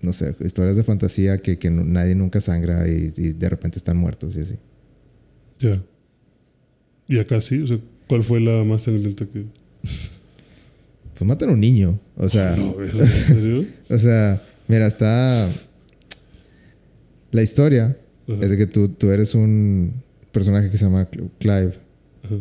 no 0.01 0.11
sé, 0.11 0.35
historias 0.43 0.75
de 0.75 0.83
fantasía 0.83 1.37
que, 1.37 1.57
que 1.57 1.71
nadie 1.71 2.13
nunca 2.13 2.41
sangra 2.41 2.89
y 2.89 3.09
de 3.09 3.49
repente 3.49 3.77
están 3.77 3.95
muertos 3.95 4.35
y 4.35 4.41
así. 4.41 4.59
Ya. 5.59 5.81
Y 7.15 7.19
acá 7.19 7.39
sí. 7.41 7.61
O 7.61 7.67
sea, 7.67 7.77
¿cuál 8.07 8.23
fue 8.23 8.39
la 8.39 8.63
más 8.63 8.83
sangrienta 8.83 9.25
que.? 9.25 9.45
Pues 11.17 11.27
matan 11.27 11.49
a 11.49 11.53
un 11.53 11.59
niño. 11.59 11.99
O 12.17 12.27
sea, 12.27 12.55
No, 12.55 12.75
¿en 12.83 13.07
serio? 13.07 13.65
o 13.89 13.97
sea, 13.97 14.41
mira, 14.67 14.87
está... 14.87 15.49
La 17.31 17.41
historia 17.41 17.97
Ajá. 18.27 18.39
es 18.41 18.49
de 18.51 18.57
que 18.57 18.67
tú, 18.67 18.89
tú 18.89 19.11
eres 19.11 19.33
un 19.35 19.93
personaje 20.31 20.69
que 20.69 20.77
se 20.77 20.85
llama 20.85 21.09
Cl- 21.09 21.29
Clive. 21.39 21.73
Ajá. 22.23 22.35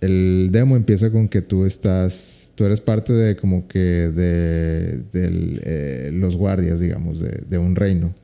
El 0.00 0.48
demo 0.50 0.76
empieza 0.76 1.10
con 1.10 1.28
que 1.28 1.42
tú 1.42 1.64
estás, 1.66 2.52
tú 2.54 2.64
eres 2.64 2.80
parte 2.80 3.12
de 3.12 3.36
como 3.36 3.68
que 3.68 3.78
de, 3.78 5.02
eh, 5.12 6.10
los 6.12 6.36
guardias, 6.36 6.80
digamos, 6.80 7.20
de, 7.20 7.42
de 7.48 7.58
un 7.58 7.76
reino. 7.76 8.14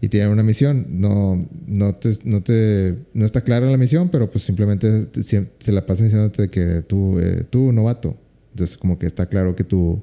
Y 0.00 0.08
tienen 0.08 0.30
una 0.30 0.42
misión. 0.44 0.86
No, 0.90 1.48
no, 1.66 1.94
te, 1.96 2.10
no, 2.24 2.40
te, 2.42 2.94
no 3.14 3.24
está 3.26 3.40
clara 3.42 3.66
la 3.70 3.76
misión, 3.76 4.10
pero 4.10 4.30
pues 4.30 4.44
simplemente 4.44 5.06
te- 5.06 5.22
se 5.22 5.72
la 5.72 5.84
pasan 5.86 6.06
diciéndote 6.06 6.48
que 6.48 6.82
tú, 6.82 7.18
eh, 7.18 7.44
tú, 7.50 7.72
novato. 7.72 8.16
Entonces 8.52 8.76
como 8.76 8.98
que 8.98 9.06
está 9.06 9.26
claro 9.26 9.56
que 9.56 9.64
tú, 9.64 10.02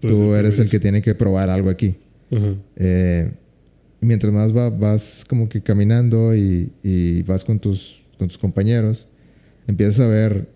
Pues, 0.00 0.12
tú 0.12 0.34
eres 0.34 0.58
el 0.58 0.68
que 0.70 0.80
tiene 0.80 1.02
que 1.02 1.14
probar 1.14 1.50
algo 1.50 1.70
aquí. 1.70 1.96
Eh, 2.76 3.30
mientras 4.00 4.32
más 4.32 4.54
va- 4.56 4.70
vas 4.70 5.24
como 5.28 5.48
que 5.48 5.60
caminando 5.62 6.34
y, 6.34 6.72
y 6.82 7.22
vas 7.22 7.44
con 7.44 7.58
tus, 7.60 8.02
con 8.18 8.28
tus 8.28 8.38
compañeros, 8.38 9.06
empiezas 9.66 10.00
a 10.00 10.08
ver 10.08 10.48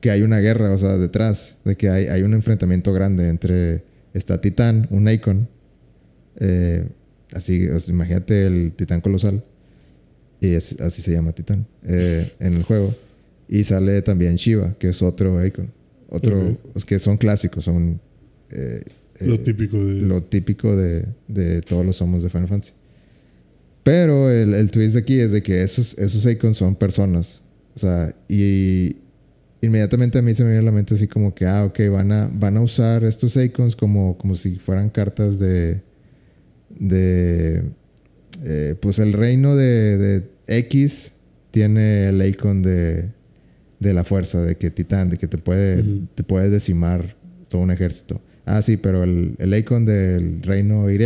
que 0.00 0.10
hay 0.10 0.22
una 0.22 0.38
guerra, 0.38 0.72
o 0.72 0.78
sea, 0.78 0.96
detrás, 0.96 1.58
de 1.64 1.76
que 1.76 1.88
hay, 1.90 2.06
hay 2.06 2.22
un 2.22 2.32
enfrentamiento 2.34 2.92
grande 2.92 3.28
entre 3.28 3.82
esta 4.14 4.40
Titán, 4.40 4.86
un 4.90 5.08
Icon, 5.08 5.48
eh, 6.40 6.86
así, 7.32 7.68
imagínate 7.88 8.46
el 8.46 8.72
titán 8.76 9.00
colosal. 9.00 9.44
Y 10.40 10.54
es- 10.54 10.80
así 10.80 11.02
se 11.02 11.12
llama 11.12 11.32
titán 11.32 11.66
eh, 11.86 12.30
en 12.40 12.54
el 12.54 12.62
juego. 12.62 12.94
Y 13.48 13.64
sale 13.64 14.00
también 14.02 14.36
Shiva, 14.36 14.74
que 14.78 14.90
es 14.90 15.02
otro 15.02 15.44
icon. 15.44 15.70
Otro, 16.10 16.56
es 16.74 16.84
que 16.84 16.98
son 16.98 17.16
clásicos, 17.18 17.64
son 17.64 18.00
eh, 18.50 18.80
Lo 19.20 19.34
eh, 19.34 19.38
típico 19.38 19.84
de. 19.84 20.02
lo 20.02 20.22
típico 20.22 20.74
de, 20.76 21.06
de 21.28 21.60
todos 21.62 21.84
los 21.84 22.00
homos 22.00 22.22
de 22.22 22.30
Final 22.30 22.48
Fantasy. 22.48 22.72
Pero 23.82 24.30
el, 24.30 24.54
el 24.54 24.70
twist 24.70 24.94
de 24.94 25.00
aquí 25.00 25.18
es 25.18 25.32
de 25.32 25.42
que 25.42 25.62
esos, 25.62 25.96
esos 25.98 26.24
icons 26.26 26.58
son 26.58 26.74
personas. 26.76 27.42
O 27.74 27.78
sea, 27.78 28.14
y 28.28 28.96
inmediatamente 29.62 30.18
a 30.18 30.22
mí 30.22 30.34
se 30.34 30.44
me 30.44 30.50
viene 30.50 30.62
a 30.62 30.70
la 30.70 30.72
mente 30.72 30.94
así 30.94 31.06
como 31.08 31.34
que, 31.34 31.46
ah, 31.46 31.64
ok, 31.64 31.78
van 31.90 32.12
a, 32.12 32.28
van 32.32 32.56
a 32.56 32.60
usar 32.60 33.04
estos 33.04 33.36
icons 33.36 33.76
como, 33.76 34.16
como 34.18 34.34
si 34.34 34.56
fueran 34.56 34.90
cartas 34.90 35.38
de. 35.38 35.80
De. 36.70 37.62
eh, 38.44 38.74
pues 38.80 38.98
el 38.98 39.12
reino 39.12 39.56
de, 39.56 39.98
de 39.98 40.30
X 40.46 41.12
tiene 41.50 42.08
el 42.08 42.24
icon 42.26 42.62
de. 42.62 43.08
de 43.80 43.94
la 43.94 44.04
fuerza, 44.04 44.42
de 44.42 44.56
que 44.56 44.70
Titán, 44.70 45.10
de 45.10 45.18
que 45.18 45.26
te 45.28 45.38
puede, 45.38 45.82
te 46.14 46.22
puede 46.24 46.50
decimar 46.50 47.16
todo 47.48 47.62
un 47.62 47.70
ejército. 47.70 48.20
Ah, 48.44 48.62
sí, 48.62 48.76
pero 48.76 49.04
el, 49.04 49.34
el 49.38 49.54
icon 49.54 49.84
del 49.84 50.42
reino 50.42 50.90
Y, 50.90 50.98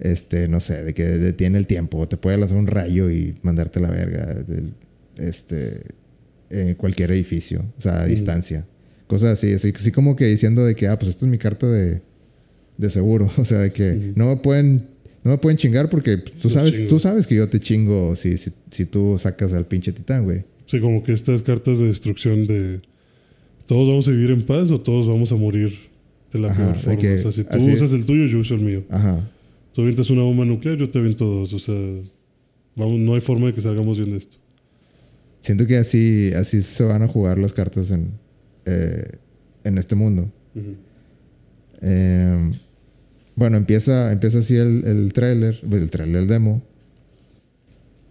este, 0.00 0.46
no 0.48 0.60
sé, 0.60 0.82
de 0.84 0.94
que 0.94 1.04
detiene 1.04 1.58
el 1.58 1.66
tiempo, 1.66 2.06
te 2.08 2.16
puede 2.16 2.36
lanzar 2.38 2.58
un 2.58 2.66
rayo 2.66 3.10
y 3.10 3.34
mandarte 3.42 3.80
la 3.80 3.90
verga, 3.90 4.26
del- 4.26 4.74
este, 5.18 5.80
en 6.50 6.74
cualquier 6.76 7.10
edificio, 7.10 7.64
o 7.76 7.80
sea, 7.80 8.02
a 8.02 8.06
distancia. 8.06 8.64
Cosas 9.08 9.30
así, 9.38 9.52
así, 9.52 9.72
así 9.74 9.90
como 9.90 10.14
que 10.16 10.26
diciendo 10.26 10.64
de 10.64 10.74
que, 10.76 10.86
ah, 10.86 10.98
pues 10.98 11.10
esta 11.10 11.24
es 11.24 11.30
mi 11.30 11.38
carta 11.38 11.66
de, 11.66 12.02
de 12.78 12.88
seguro, 12.90 13.28
o 13.36 13.44
sea, 13.44 13.58
de 13.58 13.72
que 13.72 14.12
no 14.16 14.26
me 14.28 14.36
pueden, 14.36 14.86
no 15.24 15.32
me 15.32 15.38
pueden 15.38 15.58
chingar 15.58 15.90
porque 15.90 16.16
tú 16.16 16.48
sabes, 16.48 16.74
chingo. 16.74 16.88
tú 16.88 16.98
sabes 16.98 17.26
que 17.26 17.34
yo 17.34 17.48
te 17.50 17.60
chingo 17.60 18.16
si, 18.16 18.38
si, 18.38 18.50
si 18.70 18.86
tú 18.86 19.18
sacas 19.18 19.52
al 19.52 19.66
pinche 19.66 19.92
titán, 19.92 20.24
güey. 20.24 20.44
Sí, 20.66 20.80
como 20.80 21.02
que 21.02 21.12
estas 21.12 21.42
cartas 21.42 21.78
de 21.78 21.86
destrucción 21.86 22.46
de. 22.46 22.80
Todos 23.66 23.86
vamos 23.88 24.08
a 24.08 24.12
vivir 24.12 24.30
en 24.30 24.42
paz 24.42 24.70
o 24.70 24.80
todos 24.80 25.06
vamos 25.06 25.30
a 25.32 25.36
morir 25.36 25.72
de 26.32 26.38
la 26.38 26.48
Ajá, 26.48 26.72
peor 26.72 26.76
forma. 26.76 27.00
que 27.00 27.14
o 27.14 27.18
sea, 27.20 27.32
si 27.32 27.44
tú 27.44 27.56
así- 27.58 27.72
usas 27.72 27.92
el 27.92 28.04
tuyo, 28.06 28.26
yo 28.26 28.38
uso 28.38 28.54
el 28.54 28.60
mío. 28.60 28.84
Ajá. 28.88 29.28
Tú 29.74 29.82
avientas 29.82 30.08
una 30.10 30.22
bomba 30.22 30.44
nuclear, 30.46 30.76
yo 30.78 30.88
te 30.88 30.98
aviento 30.98 31.24
dos. 31.26 31.52
O 31.52 31.58
sea, 31.58 31.74
vamos, 32.76 32.98
no 32.98 33.14
hay 33.14 33.20
forma 33.20 33.46
de 33.48 33.54
que 33.54 33.60
salgamos 33.60 33.98
bien 33.98 34.10
de 34.10 34.16
esto. 34.18 34.36
Siento 35.40 35.66
que 35.66 35.76
así, 35.76 36.30
así 36.34 36.62
se 36.62 36.84
van 36.84 37.02
a 37.02 37.08
jugar 37.08 37.38
las 37.38 37.52
cartas 37.52 37.90
en, 37.90 38.10
eh, 38.66 39.04
en 39.64 39.78
este 39.78 39.94
mundo. 39.94 40.30
Eh, 41.80 42.50
bueno, 43.38 43.56
empieza, 43.56 44.10
empieza 44.10 44.40
así 44.40 44.56
el, 44.56 44.82
el 44.84 45.12
trailer, 45.12 45.60
pues, 45.68 45.80
el 45.80 45.90
trailer, 45.92 46.22
el 46.22 46.26
demo. 46.26 46.60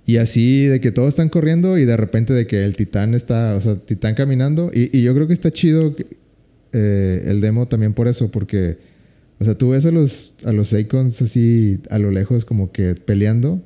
Y 0.05 0.17
así 0.17 0.67
de 0.67 0.79
que 0.79 0.93
todos 0.93 1.09
están 1.09 1.27
corriendo 1.27 1.77
y 1.77 1.83
de 1.83 1.97
repente 1.97 2.33
de 2.33 2.47
que 2.47 2.63
el 2.63 2.77
titán 2.77 3.13
está, 3.13 3.53
o 3.57 3.59
sea, 3.59 3.75
titán 3.75 4.15
caminando. 4.15 4.71
Y, 4.73 4.97
y 4.97 5.03
yo 5.03 5.13
creo 5.13 5.27
que 5.27 5.33
está 5.33 5.51
chido 5.51 5.93
eh, 6.71 7.23
el 7.25 7.41
demo 7.41 7.67
también 7.67 7.91
por 7.91 8.07
eso, 8.07 8.31
porque, 8.31 8.77
o 9.39 9.43
sea, 9.43 9.55
tú 9.55 9.71
ves 9.71 9.85
a 9.85 9.91
los, 9.91 10.35
a 10.45 10.53
los 10.53 10.71
icons 10.71 11.21
así 11.21 11.81
a 11.89 11.99
lo 11.99 12.09
lejos 12.09 12.45
como 12.45 12.71
que 12.71 12.95
peleando. 12.95 13.61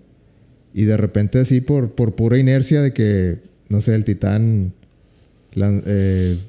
Y 0.73 0.85
de 0.85 0.97
repente 0.97 1.37
así 1.37 1.61
por, 1.61 1.91
por 1.91 2.15
pura 2.15 2.39
inercia 2.39 2.81
de 2.81 2.91
que, 2.91 3.37
no 3.69 3.81
sé, 3.81 3.93
el 3.93 4.03
titán 4.03 4.73
eh, 5.55 6.39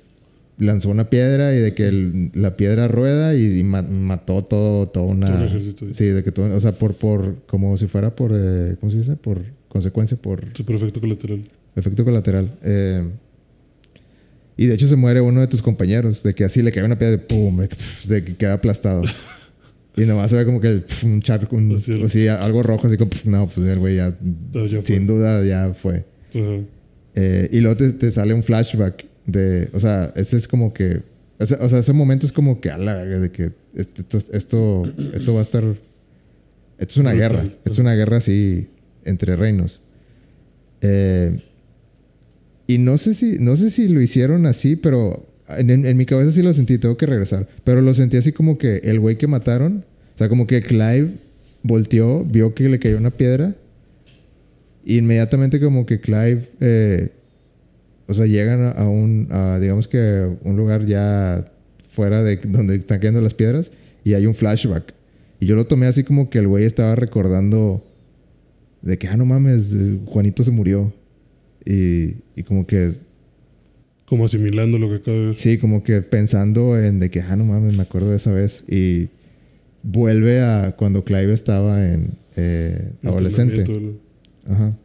lanzó 0.62 0.89
una 0.90 1.10
piedra 1.10 1.55
y 1.55 1.59
de 1.59 1.74
que 1.74 1.86
el- 1.89 2.30
la 2.34 2.56
piedra 2.56 2.89
rueda 2.89 3.34
y, 3.34 3.59
y 3.60 3.62
ma- 3.62 3.82
mató 3.82 4.43
todo, 4.44 4.86
todo 4.89 5.05
una... 5.05 5.26
Todo 5.26 5.39
el 5.43 5.44
ejército. 5.48 5.86
Sí, 5.93 6.06
de 6.06 6.22
que 6.24 6.32
todo, 6.32 6.55
o 6.55 6.60
sea, 6.60 6.72
por, 6.72 6.94
por, 6.97 7.36
como 7.47 7.76
si 7.76 7.86
fuera 7.86 8.14
por, 8.14 8.32
eh, 8.34 8.76
¿cómo 8.80 8.90
se 8.93 8.98
dice? 8.98 9.16
Por 9.16 9.43
consecuencia, 9.68 10.16
por 10.16 10.44
Su 10.55 10.64
perfecto 10.64 11.01
colateral. 11.01 11.43
efecto 11.76 12.05
colateral. 12.05 12.59
Eh, 12.62 13.02
y 14.56 14.66
de 14.66 14.74
hecho 14.74 14.86
se 14.86 14.97
muere 14.97 15.20
uno 15.20 15.40
de 15.40 15.47
tus 15.47 15.62
compañeros, 15.62 16.22
de 16.22 16.34
que 16.34 16.44
así 16.44 16.62
le 16.62 16.70
cae 16.72 16.84
una 16.84 16.98
piedra 16.98 17.12
de 17.12 17.18
pum, 17.18 17.59
de 18.09 18.24
que, 18.24 18.36
queda 18.36 18.52
aplastado. 18.55 19.02
y 19.97 20.02
nomás 20.02 20.30
se 20.30 20.36
ve 20.36 20.44
como 20.44 20.60
que 20.60 20.68
el, 20.68 20.82
pf, 20.82 21.06
un 21.06 21.22
charco, 21.22 21.56
un- 21.56 21.72
o 21.74 22.09
sí, 22.09 22.28
algo 22.28 22.62
rojo, 22.62 22.86
así 22.86 22.97
como, 22.97 23.10
pf, 23.10 23.28
no, 23.30 23.48
pues 23.48 23.66
el 23.68 23.78
güey 23.78 23.97
ya, 23.97 24.16
sin 24.84 25.06
duda 25.06 25.44
ya 25.44 25.72
fue. 25.74 26.05
Eh, 27.14 27.48
y 27.52 27.60
luego 27.60 27.76
te, 27.76 27.93
te 27.93 28.10
sale 28.10 28.32
un 28.34 28.43
flashback 28.43 29.06
de, 29.27 29.69
o 29.73 29.81
sea, 29.81 30.12
ese 30.16 30.36
es 30.36 30.49
como 30.49 30.73
que, 30.73 31.03
o 31.39 31.47
sea, 31.47 31.78
ese 31.78 31.93
momento 31.93 32.27
es 32.27 32.32
como 32.32 32.61
que 32.61 32.70
a 32.70 32.78
la 32.78 32.94
verga, 32.94 33.19
de 33.20 33.31
que 33.31 33.51
este- 33.74 34.03
esto, 34.03 34.19
esto, 34.32 34.82
esto 35.15 35.35
va 35.35 35.40
a 35.40 35.43
estar, 35.43 35.65
esto 35.65 35.78
es 36.93 36.97
una 36.97 37.12
Brutal. 37.12 37.31
guerra, 37.31 37.44
esto 37.44 37.73
es 37.73 37.78
una 37.78 37.94
guerra 37.94 38.16
así 38.19 38.69
entre 39.05 39.36
reinos. 39.36 39.81
Eh, 40.81 41.39
y 42.66 42.78
no 42.78 42.99
sé 42.99 43.15
si, 43.15 43.39
no 43.39 43.57
sé 43.57 43.70
si 43.70 43.89
lo 43.89 44.01
hicieron 44.01 44.47
así, 44.47 44.77
pero 44.77 45.27
en, 45.49 45.70
en- 45.70 45.86
en 45.86 45.97
mi 45.97 46.07
cabeza 46.07 46.31
sí 46.31 46.43
lo 46.43 46.55
sentí, 46.55 46.78
tengo 46.78 46.97
que 46.97 47.07
regresar. 47.07 47.49
Pero 47.65 47.81
lo 47.82 47.93
sentí 47.94 48.16
así 48.16 48.32
como 48.32 48.59
que 48.59 48.77
el 48.85 49.01
güey 49.01 49.16
que 49.19 49.27
mataron, 49.27 49.85
o 50.15 50.19
sea, 50.19 50.28
como 50.28 50.47
que 50.47 50.62
Clive 50.62 51.15
volteó, 51.62 52.24
vio 52.24 52.55
que 52.55 52.69
le 52.69 52.78
cayó 52.78 52.97
una 52.99 53.11
piedra. 53.11 53.55
Y 54.85 54.99
inmediatamente 54.99 55.61
como 55.61 55.86
que 55.86 56.01
Clive, 56.01 56.49
eh, 56.61 57.11
o 58.07 58.15
sea, 58.15 58.27
llegan 58.27 58.73
a- 58.77 58.89
un, 58.89 59.29
a, 59.31 59.59
digamos 59.61 59.89
que 59.89 60.29
un 60.45 60.57
lugar 60.57 60.85
ya 60.87 61.45
fuera 61.91 62.23
de 62.23 62.37
donde 62.37 62.77
están 62.77 62.99
cayendo 62.99 63.20
las 63.20 63.35
piedras 63.35 63.70
y 64.05 64.15
hay 64.15 64.27
un 64.27 64.35
flashback. 64.35 64.95
Y 65.41 65.47
yo 65.47 65.57
lo 65.57 65.66
tomé 65.66 65.87
así 65.87 66.05
como 66.05 66.31
que 66.31 66.39
el 66.39 66.47
güey 66.49 66.65
estaba 66.65 66.95
recordando 66.95 67.85
de 68.81 68.99
que, 68.99 69.09
ah, 69.09 69.16
no 69.16 69.24
mames, 69.24 69.74
Juanito 70.07 70.43
se 70.45 70.51
murió. 70.51 70.93
Y, 71.65 72.16
y 72.35 72.43
como 72.45 72.66
que, 72.66 72.91
Como 74.07 74.24
asimilando 74.24 74.79
lo 74.79 74.89
que 74.89 74.97
acaba 74.97 75.16
de 75.16 75.27
ver. 75.27 75.39
sí, 75.39 75.59
como 75.59 75.83
que 75.85 76.03
pensando 76.03 76.79
en 76.81 76.99
de 76.99 77.11
que, 77.11 77.20
ah, 77.20 77.37
no 77.37 77.45
mames, 77.45 77.77
me 77.77 77.83
acuerdo 77.83 78.11
de 78.11 78.16
esa 78.16 78.33
vez. 78.33 78.65
Y 78.69 79.09
vuelve 79.83 80.41
a 80.43 80.74
cuando 80.77 81.05
Clive 81.05 81.33
estaba 81.33 81.85
en 81.93 82.15
eh, 82.37 82.93
adolescente. 83.05 83.65
Ajá. 84.49 84.77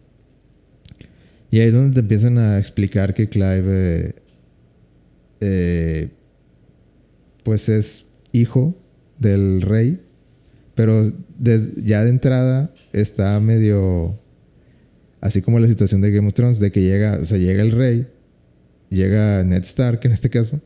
Y 1.57 1.59
ahí 1.59 1.67
es 1.69 1.73
donde 1.73 1.95
te 1.95 2.01
empiezan 2.01 2.37
a 2.37 2.59
explicar 2.59 3.15
que 3.15 3.29
Clive, 3.29 3.65
eh, 3.65 4.15
eh, 5.39 6.09
pues 7.41 7.67
es 7.67 8.05
hijo 8.31 8.79
del 9.17 9.63
rey, 9.63 9.99
pero 10.75 11.11
ya 11.77 12.03
de 12.03 12.11
entrada 12.11 12.71
está 12.93 13.39
medio, 13.39 14.19
así 15.19 15.41
como 15.41 15.57
la 15.57 15.67
situación 15.67 15.99
de 16.01 16.11
Game 16.11 16.27
of 16.27 16.35
Thrones, 16.35 16.59
de 16.59 16.71
que 16.71 16.83
llega, 16.83 17.17
o 17.19 17.25
sea, 17.25 17.39
llega 17.39 17.63
el 17.63 17.71
rey, 17.71 18.05
llega 18.91 19.43
Ned 19.43 19.63
Stark 19.63 20.01
en 20.03 20.11
este 20.11 20.29
caso, 20.29 20.61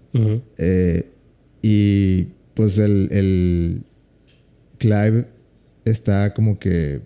eh, 0.58 1.10
y 1.62 2.24
pues 2.54 2.78
el, 2.78 3.08
el 3.12 3.84
Clive 4.78 5.26
está 5.86 6.34
como 6.34 6.60
que. 6.60 7.00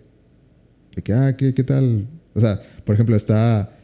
De 0.96 1.02
que, 1.04 1.12
ah, 1.12 1.36
¿qué, 1.36 1.54
qué 1.54 1.62
tal? 1.62 2.08
O 2.34 2.40
sea, 2.40 2.60
por 2.84 2.96
ejemplo, 2.96 3.14
está 3.14 3.75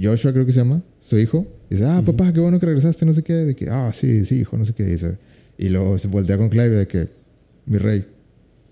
Joshua, 0.00 0.32
creo 0.32 0.46
que 0.46 0.52
se 0.52 0.60
llama, 0.60 0.82
su 1.00 1.18
hijo. 1.18 1.46
Y 1.70 1.74
dice, 1.74 1.86
ah, 1.86 2.02
papá, 2.04 2.32
qué 2.32 2.40
bueno 2.40 2.58
que 2.58 2.66
regresaste, 2.66 3.04
no 3.06 3.12
sé 3.12 3.22
qué. 3.22 3.34
De 3.34 3.56
que, 3.56 3.68
ah, 3.70 3.92
sí, 3.92 4.24
sí, 4.24 4.40
hijo, 4.40 4.56
no 4.56 4.64
sé 4.64 4.74
qué. 4.74 4.84
Dice. 4.84 5.18
Y 5.56 5.68
luego 5.68 5.98
se 5.98 6.08
voltea 6.08 6.38
con 6.38 6.48
Clive 6.48 6.70
de 6.70 6.86
que, 6.86 7.08
mi 7.66 7.78
rey, 7.78 8.06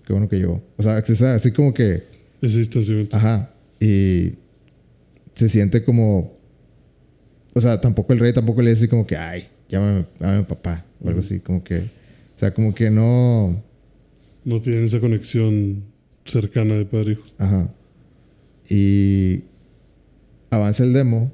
qué 0.05 0.13
bueno 0.13 0.29
que 0.29 0.37
llegó. 0.37 0.63
O 0.77 0.83
sea, 0.83 0.97
así 0.97 1.51
como 1.51 1.73
que. 1.73 2.03
Ese 2.41 2.59
distanciamiento. 2.59 3.15
Ajá. 3.15 3.51
Y 3.79 4.33
se 5.33 5.49
siente 5.49 5.83
como. 5.83 6.37
O 7.53 7.61
sea, 7.61 7.81
tampoco 7.81 8.13
el 8.13 8.19
rey 8.19 8.33
tampoco 8.33 8.61
le 8.61 8.69
dice 8.69 8.83
así 8.83 8.87
como 8.87 9.05
que, 9.05 9.17
ay, 9.17 9.47
llámame, 9.69 10.05
llámame 10.19 10.43
papá. 10.43 10.85
O 11.01 11.07
algo 11.07 11.19
así, 11.19 11.39
como 11.39 11.63
que. 11.63 11.79
O 11.79 12.39
sea, 12.39 12.53
como 12.53 12.73
que 12.73 12.89
no. 12.89 13.63
No 14.45 14.61
tienen 14.61 14.85
esa 14.85 14.99
conexión 14.99 15.83
cercana 16.25 16.75
de 16.75 16.85
padre 16.85 17.09
e 17.09 17.13
hijo. 17.13 17.23
Ajá. 17.37 17.73
Y 18.69 19.43
avanza 20.49 20.83
el 20.83 20.93
demo 20.93 21.31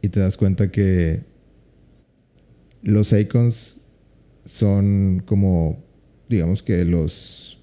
y 0.00 0.08
te 0.08 0.20
das 0.20 0.36
cuenta 0.36 0.70
que 0.70 1.20
los 2.82 3.12
icons 3.12 3.76
son 4.44 5.22
como, 5.24 5.84
digamos 6.28 6.62
que 6.62 6.84
los... 6.84 7.58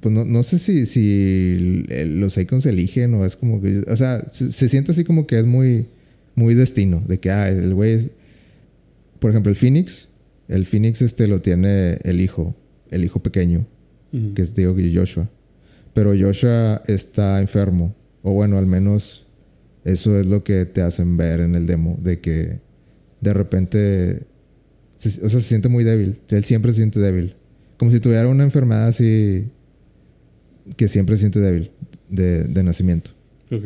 Pues 0.00 0.14
no, 0.14 0.24
no 0.24 0.42
sé 0.42 0.58
si, 0.58 0.86
si 0.86 1.84
los 2.06 2.38
icons 2.38 2.62
se 2.62 2.70
eligen 2.70 3.14
o 3.14 3.26
es 3.26 3.36
como 3.36 3.60
que... 3.60 3.84
O 3.88 3.96
sea, 3.96 4.24
se, 4.32 4.50
se 4.50 4.68
siente 4.68 4.92
así 4.92 5.04
como 5.04 5.26
que 5.26 5.38
es 5.38 5.44
muy, 5.44 5.88
muy 6.34 6.54
destino. 6.54 7.02
De 7.06 7.20
que, 7.20 7.30
ah, 7.30 7.48
el 7.48 7.74
güey 7.74 7.92
es... 7.92 8.10
Por 9.18 9.30
ejemplo, 9.30 9.50
el 9.50 9.56
Phoenix. 9.56 10.08
El 10.48 10.64
Phoenix 10.64 11.02
este 11.02 11.26
lo 11.26 11.42
tiene 11.42 11.98
el 12.04 12.20
hijo. 12.20 12.54
El 12.90 13.04
hijo 13.04 13.22
pequeño 13.22 13.66
que 14.34 14.42
es 14.42 14.54
digo 14.54 14.74
Joshua. 14.94 15.28
Pero 15.94 16.12
Joshua 16.18 16.82
está 16.86 17.40
enfermo. 17.40 17.94
O 18.22 18.32
bueno, 18.32 18.58
al 18.58 18.66
menos 18.66 19.26
eso 19.84 20.18
es 20.18 20.26
lo 20.26 20.44
que 20.44 20.64
te 20.66 20.82
hacen 20.82 21.16
ver 21.16 21.40
en 21.40 21.54
el 21.54 21.66
demo. 21.66 21.98
De 22.02 22.20
que 22.20 22.60
de 23.20 23.34
repente, 23.34 24.26
se- 24.96 25.24
o 25.24 25.30
sea, 25.30 25.40
se 25.40 25.48
siente 25.48 25.68
muy 25.68 25.84
débil. 25.84 26.20
Él 26.28 26.44
siempre 26.44 26.72
se 26.72 26.78
siente 26.78 27.00
débil. 27.00 27.36
como 27.78 27.90
si 27.90 27.98
tuviera 28.00 28.28
una 28.28 28.44
enfermedad 28.44 28.88
así 28.88 29.48
que 30.76 30.86
siempre 30.88 31.16
se 31.16 31.20
siente 31.20 31.40
débil 31.40 31.70
de, 32.10 32.44
de 32.44 32.62
nacimiento. 32.62 33.12
Ok. 33.50 33.64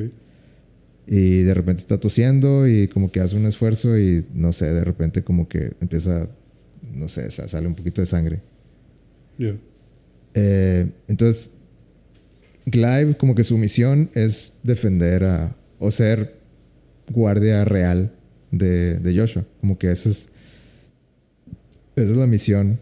Y 1.07 1.43
de 1.43 1.53
repente 1.53 1.81
está 1.83 1.99
tosiendo 1.99 2.67
y 2.69 2.89
como 2.89 3.11
que 3.13 3.21
hace 3.21 3.37
un 3.37 3.45
esfuerzo 3.47 3.99
y 3.99 4.25
no 4.33 4.53
sé, 4.53 4.73
de 4.73 4.85
repente 4.85 5.23
como 5.25 5.49
que 5.49 5.73
empieza, 5.81 6.29
no 6.95 7.09
sé, 7.09 7.31
sa- 7.31 7.49
sale 7.49 7.67
un 7.67 7.75
poquito 7.75 8.01
de 8.01 8.07
sangre. 8.07 8.41
Ya. 9.37 9.55
Eh, 10.35 10.91
entonces, 11.09 11.53
Clive 12.71 13.17
como 13.17 13.35
que 13.35 13.45
su 13.45 13.59
misión 13.59 14.11
es 14.15 14.55
defender 14.63 15.25
a, 15.25 15.57
o 15.79 15.91
ser 15.91 16.35
guardia 17.11 17.65
real 17.65 18.13
de, 18.51 18.99
de 18.99 19.19
Joshua. 19.19 19.45
Como 19.61 19.79
que 19.79 19.91
esa 19.91 20.09
es, 20.09 20.29
esa 21.97 22.11
es 22.11 22.17
la 22.17 22.27
misión 22.27 22.79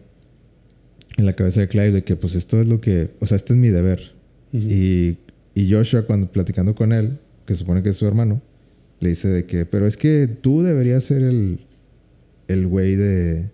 en 1.17 1.25
la 1.25 1.33
cabeza 1.33 1.61
de 1.61 1.67
Clive 1.67 1.91
de 1.91 2.03
que 2.03 2.15
pues 2.15 2.35
esto 2.35 2.61
es 2.61 2.67
lo 2.67 2.81
que, 2.81 3.11
o 3.19 3.25
sea, 3.25 3.35
este 3.35 3.53
es 3.53 3.59
mi 3.59 3.69
deber. 3.69 4.13
Y, 4.51 5.17
y 5.55 5.71
Joshua, 5.71 6.03
cuando 6.03 6.31
platicando 6.31 6.75
con 6.75 6.93
él, 6.93 7.19
que 7.45 7.55
supone 7.55 7.83
que 7.83 7.89
es 7.89 7.97
su 7.97 8.07
hermano, 8.07 8.41
le 8.99 9.09
dice 9.09 9.27
de 9.27 9.45
que, 9.45 9.65
pero 9.65 9.85
es 9.85 9.97
que 9.97 10.27
tú 10.27 10.63
deberías 10.63 11.03
ser 11.03 11.23
el, 11.23 11.59
el 12.47 12.67
güey 12.67 12.95
de, 12.95 13.49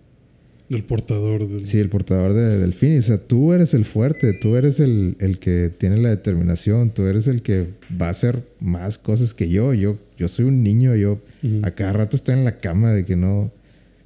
El 0.70 0.84
portador 0.84 1.48
del. 1.48 1.66
sí, 1.66 1.78
el 1.78 1.88
portador 1.88 2.32
de, 2.32 2.58
del 2.58 2.72
fin. 2.72 2.96
O 2.98 3.02
sea, 3.02 3.18
tú 3.18 3.52
eres 3.52 3.74
el 3.74 3.84
fuerte, 3.84 4.32
tú 4.32 4.54
eres 4.56 4.78
el, 4.80 5.16
el 5.18 5.38
que 5.38 5.68
tiene 5.68 5.96
la 5.98 6.10
determinación, 6.10 6.90
tú 6.90 7.06
eres 7.06 7.26
el 7.26 7.42
que 7.42 7.66
va 8.00 8.06
a 8.06 8.10
hacer 8.10 8.42
más 8.60 8.96
cosas 8.96 9.34
que 9.34 9.48
yo. 9.48 9.74
Yo, 9.74 9.98
yo 10.16 10.28
soy 10.28 10.44
un 10.46 10.62
niño, 10.62 10.94
yo 10.94 11.18
a 11.62 11.72
cada 11.72 11.92
rato 11.94 12.16
estoy 12.16 12.34
en 12.36 12.44
la 12.44 12.58
cama 12.58 12.92
de 12.92 13.04
que 13.04 13.16
no, 13.16 13.50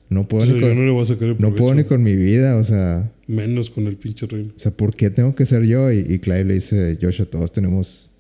no 0.09 0.27
puedo, 0.27 0.45
O 0.45 0.47
sea, 0.47 0.55
ni 0.55 0.61
con, 0.63 0.75
no 0.77 0.85
le 0.87 0.91
voy 0.91 1.03
a 1.03 1.07
sacar 1.07 1.29
el 1.29 1.37
no 1.39 1.55
puedo 1.55 1.75
ni 1.75 1.85
con 1.85 2.03
mi 2.03 2.17
vida, 2.17 2.57
o 2.57 2.65
sea, 2.65 3.11
Menos 3.27 3.69
con 3.71 3.87
el 3.87 3.97
pinche 3.97 4.27
reino. 4.27 4.53
o 4.57 4.59
sea, 4.59 4.73
¿por 4.73 4.95
qué 4.97 5.11
tengo 5.11 5.35
que 5.35 5.45
ser 5.47 5.65
yo? 5.65 5.93
Y, 5.93 5.99
y 6.09 6.19
Clive 6.19 6.45
le 6.45 6.55
dice, 6.55 6.99
Joshua, 7.01 7.27
todos 7.27 7.53
tenemos 7.53 8.11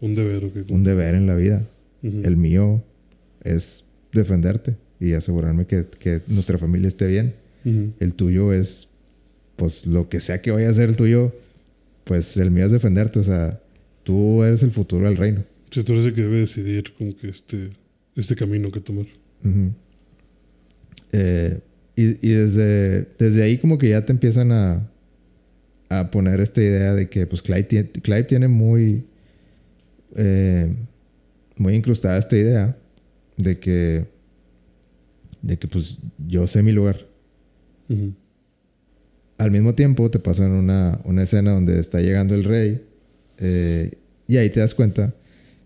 Un 0.00 0.14
deber, 0.14 0.44
ok. 0.44 0.70
un 0.70 0.84
deber 0.84 1.14
en 1.14 1.26
la 1.26 1.34
vida. 1.36 1.66
El 2.02 2.36
mío 2.36 2.82
es 3.44 3.84
defenderte 4.12 4.76
y 5.00 5.12
asegurarme 5.14 5.66
que, 5.66 5.86
que 5.98 6.20
nuestra 6.28 6.58
familia 6.58 6.86
esté 6.88 7.06
bien. 7.06 7.34
El 8.00 8.14
tuyo 8.14 8.52
es, 8.52 8.88
pues 9.56 9.86
lo 9.86 10.08
que 10.08 10.20
sea 10.20 10.40
que 10.40 10.50
vaya 10.50 10.70
a 10.70 10.74
ser 10.74 10.88
el 10.88 10.96
tuyo, 10.96 11.34
pues 12.04 12.36
el 12.36 12.50
mío 12.50 12.66
es 12.66 12.72
defenderte. 12.72 13.18
O 13.18 13.24
sea, 13.24 13.60
tú 14.04 14.42
eres 14.42 14.62
el 14.62 14.70
futuro 14.70 15.06
del 15.06 15.16
reino. 15.16 15.44
Sí, 15.70 15.82
tú 15.82 15.92
eres 15.92 16.06
el 16.06 16.14
que 16.14 16.22
debe 16.22 16.38
decidir 16.38 16.92
como 16.96 17.14
que 17.16 17.28
este, 17.28 17.70
este 18.16 18.34
camino 18.34 18.70
que 18.70 18.80
tomar. 18.80 19.06
Eh, 21.12 21.60
y 21.96 22.26
y 22.26 22.32
desde, 22.32 23.08
desde 23.18 23.42
ahí 23.42 23.58
como 23.58 23.78
que 23.78 23.88
ya 23.90 24.04
te 24.04 24.12
empiezan 24.12 24.52
a, 24.52 24.88
a 25.88 26.10
poner 26.10 26.40
esta 26.40 26.60
idea 26.60 26.94
de 26.94 27.08
que 27.08 27.26
pues 27.26 27.42
Clive 27.42 27.64
tiene, 27.64 27.90
Clive 27.90 28.24
tiene 28.24 28.48
muy, 28.48 29.04
eh, 30.16 30.74
muy 31.56 31.74
incrustada 31.74 32.18
esta 32.18 32.36
idea 32.36 32.76
de 33.36 33.58
que, 33.58 34.06
de 35.42 35.58
que 35.58 35.68
pues 35.68 35.98
yo 36.26 36.46
sé 36.46 36.62
mi 36.62 36.72
lugar. 36.72 37.07
Al 39.38 39.50
mismo 39.50 39.74
tiempo 39.74 40.10
te 40.10 40.18
pasan 40.18 40.52
una, 40.52 41.00
una 41.04 41.22
escena 41.22 41.52
donde 41.52 41.78
está 41.78 42.00
llegando 42.00 42.34
el 42.34 42.44
rey 42.44 42.84
eh, 43.38 43.92
y 44.26 44.36
ahí 44.36 44.50
te 44.50 44.60
das 44.60 44.74
cuenta 44.74 45.14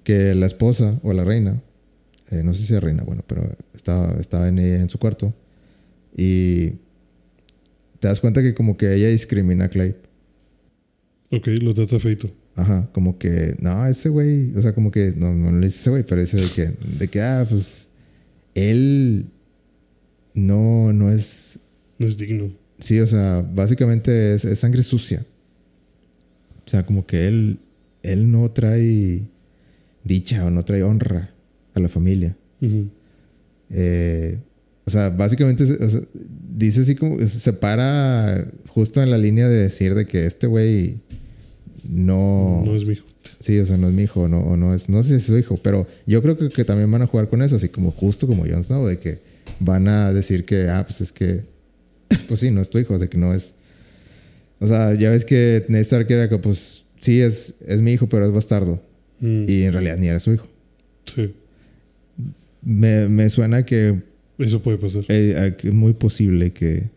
que 0.04 0.34
la 0.34 0.46
esposa 0.46 0.98
o 1.02 1.12
la 1.12 1.24
reina, 1.24 1.62
eh, 2.30 2.42
no 2.42 2.54
sé 2.54 2.66
si 2.66 2.74
es 2.74 2.82
reina, 2.82 3.02
bueno, 3.02 3.24
pero 3.26 3.48
estaba, 3.74 4.12
estaba 4.20 4.48
en, 4.48 4.58
en 4.58 4.88
su 4.88 4.98
cuarto 4.98 5.34
y 6.16 6.70
te 7.98 8.08
das 8.08 8.20
cuenta 8.20 8.42
que 8.42 8.54
como 8.54 8.76
que 8.76 8.94
ella 8.94 9.08
discrimina 9.08 9.66
a 9.66 9.68
Clay. 9.68 9.94
Ok, 11.30 11.46
lo 11.62 11.72
trata 11.72 11.98
feito. 11.98 12.30
Ajá, 12.54 12.88
como 12.92 13.18
que, 13.18 13.56
no, 13.60 13.86
ese 13.86 14.10
güey, 14.10 14.54
o 14.54 14.60
sea, 14.60 14.74
como 14.74 14.90
que, 14.90 15.14
no, 15.16 15.32
no 15.32 15.50
le 15.52 15.66
dice 15.66 15.78
ese 15.78 15.90
güey, 15.90 16.02
pero 16.02 16.20
dice 16.20 16.36
de 16.36 16.48
que, 16.48 16.74
de 16.98 17.08
que, 17.08 17.22
ah, 17.22 17.46
pues, 17.48 17.88
él 18.54 19.26
no, 20.34 20.92
no 20.92 21.10
es, 21.10 21.60
No 22.02 22.08
es 22.08 22.18
digno. 22.18 22.52
Sí, 22.80 22.98
o 22.98 23.06
sea, 23.06 23.48
básicamente 23.54 24.34
es, 24.34 24.44
es 24.44 24.58
sangre 24.58 24.82
sucia. 24.82 25.24
O 26.66 26.68
sea, 26.68 26.84
como 26.84 27.06
que 27.06 27.28
él, 27.28 27.58
él 28.02 28.30
no 28.30 28.50
trae 28.50 29.22
dicha 30.04 30.44
o 30.44 30.50
no 30.50 30.64
trae 30.64 30.82
honra 30.82 31.30
a 31.74 31.80
la 31.80 31.88
familia. 31.88 32.36
Eh, 33.70 34.38
o 34.84 34.90
sea, 34.90 35.10
básicamente 35.10 35.64
o 35.64 35.88
sea, 35.88 36.00
dice 36.56 36.80
así 36.82 36.94
como 36.96 37.18
se 37.26 37.52
para 37.52 38.46
justo 38.68 39.02
en 39.02 39.10
la 39.10 39.18
línea 39.18 39.48
de 39.48 39.56
decir 39.56 39.94
de 39.94 40.06
que 40.06 40.26
este 40.26 40.46
güey 40.46 40.96
no, 41.88 42.62
No 42.64 42.76
es 42.76 42.84
mi 42.84 42.94
hijo. 42.94 43.06
sí, 43.38 43.58
o 43.58 43.66
sea, 43.66 43.76
no 43.76 43.88
es 43.88 43.94
mi 43.94 44.02
hijo, 44.02 44.28
no, 44.28 44.40
o 44.40 44.56
no 44.56 44.74
es, 44.74 44.88
no 44.88 45.02
sé 45.02 45.10
si 45.10 45.14
es 45.16 45.22
su 45.24 45.38
hijo, 45.38 45.56
pero 45.62 45.86
yo 46.06 46.22
creo 46.22 46.36
que, 46.36 46.48
que 46.48 46.64
también 46.64 46.90
van 46.90 47.02
a 47.02 47.06
jugar 47.06 47.28
con 47.28 47.42
eso, 47.42 47.56
así 47.56 47.68
como 47.68 47.90
justo 47.92 48.26
como 48.26 48.44
Jon 48.46 48.62
Snow, 48.64 48.86
de 48.86 48.98
que 48.98 49.20
van 49.58 49.88
a 49.88 50.12
decir 50.12 50.44
que, 50.44 50.68
ah, 50.68 50.84
pues 50.86 51.00
es 51.00 51.12
que, 51.12 51.44
pues 52.32 52.40
sí, 52.40 52.50
no 52.50 52.62
es 52.62 52.70
tu 52.70 52.78
hijo, 52.78 52.98
de 52.98 53.10
que 53.10 53.18
no 53.18 53.34
es, 53.34 53.54
o 54.58 54.66
sea, 54.66 54.94
ya 54.94 55.10
ves 55.10 55.26
que 55.26 55.66
Ned 55.68 55.80
Stark 55.80 56.10
era 56.10 56.30
que, 56.30 56.38
pues, 56.38 56.84
sí, 56.98 57.20
es, 57.20 57.56
es 57.66 57.82
mi 57.82 57.92
hijo, 57.92 58.08
pero 58.08 58.24
es 58.24 58.32
bastardo, 58.32 58.80
Mm, 59.20 59.44
y 59.46 59.62
en 59.64 59.72
realidad 59.74 59.98
ni 59.98 60.08
era 60.08 60.18
su 60.18 60.32
hijo. 60.32 60.48
Sí, 61.04 61.34
Me, 62.62 63.06
me 63.08 63.28
suena 63.28 63.64
que 63.66 64.00
eso 64.38 64.62
puede 64.62 64.78
pasar. 64.78 65.04
eh, 65.08 65.54
es 65.62 65.72
muy 65.74 65.92
posible 65.92 66.52
que, 66.54 66.88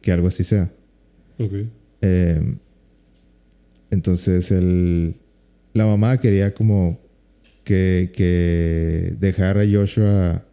que 0.00 0.10
algo 0.10 0.26
así 0.28 0.42
sea. 0.42 0.72
Ok. 1.38 1.52
Eh, 2.00 2.54
entonces 3.90 4.50
el, 4.50 5.14
la 5.74 5.84
mamá 5.86 6.18
quería 6.18 6.54
como 6.54 6.98
que, 7.64 8.10
que 8.14 9.14
dejara 9.20 9.62
a 9.62 9.66
Joshua 9.70 10.44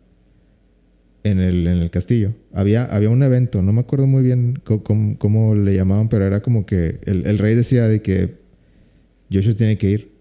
en 1.25 1.39
el, 1.39 1.65
en 1.65 1.77
el 1.79 1.89
castillo. 1.89 2.33
Había, 2.53 2.85
había 2.85 3.09
un 3.09 3.23
evento, 3.23 3.63
no 3.63 3.73
me 3.73 3.81
acuerdo 3.81 4.05
muy 4.05 4.21
bien 4.21 4.61
cómo, 4.63 5.17
cómo 5.17 5.55
le 5.55 5.75
llamaban, 5.75 6.07
pero 6.07 6.23
era 6.23 6.41
como 6.41 6.67
que 6.67 6.99
el, 7.03 7.25
el 7.25 7.39
rey 7.39 7.55
decía 7.55 7.87
de 7.87 8.03
que 8.03 8.35
Joshua 9.33 9.55
tiene 9.55 9.77
que 9.77 9.89
ir. 9.89 10.11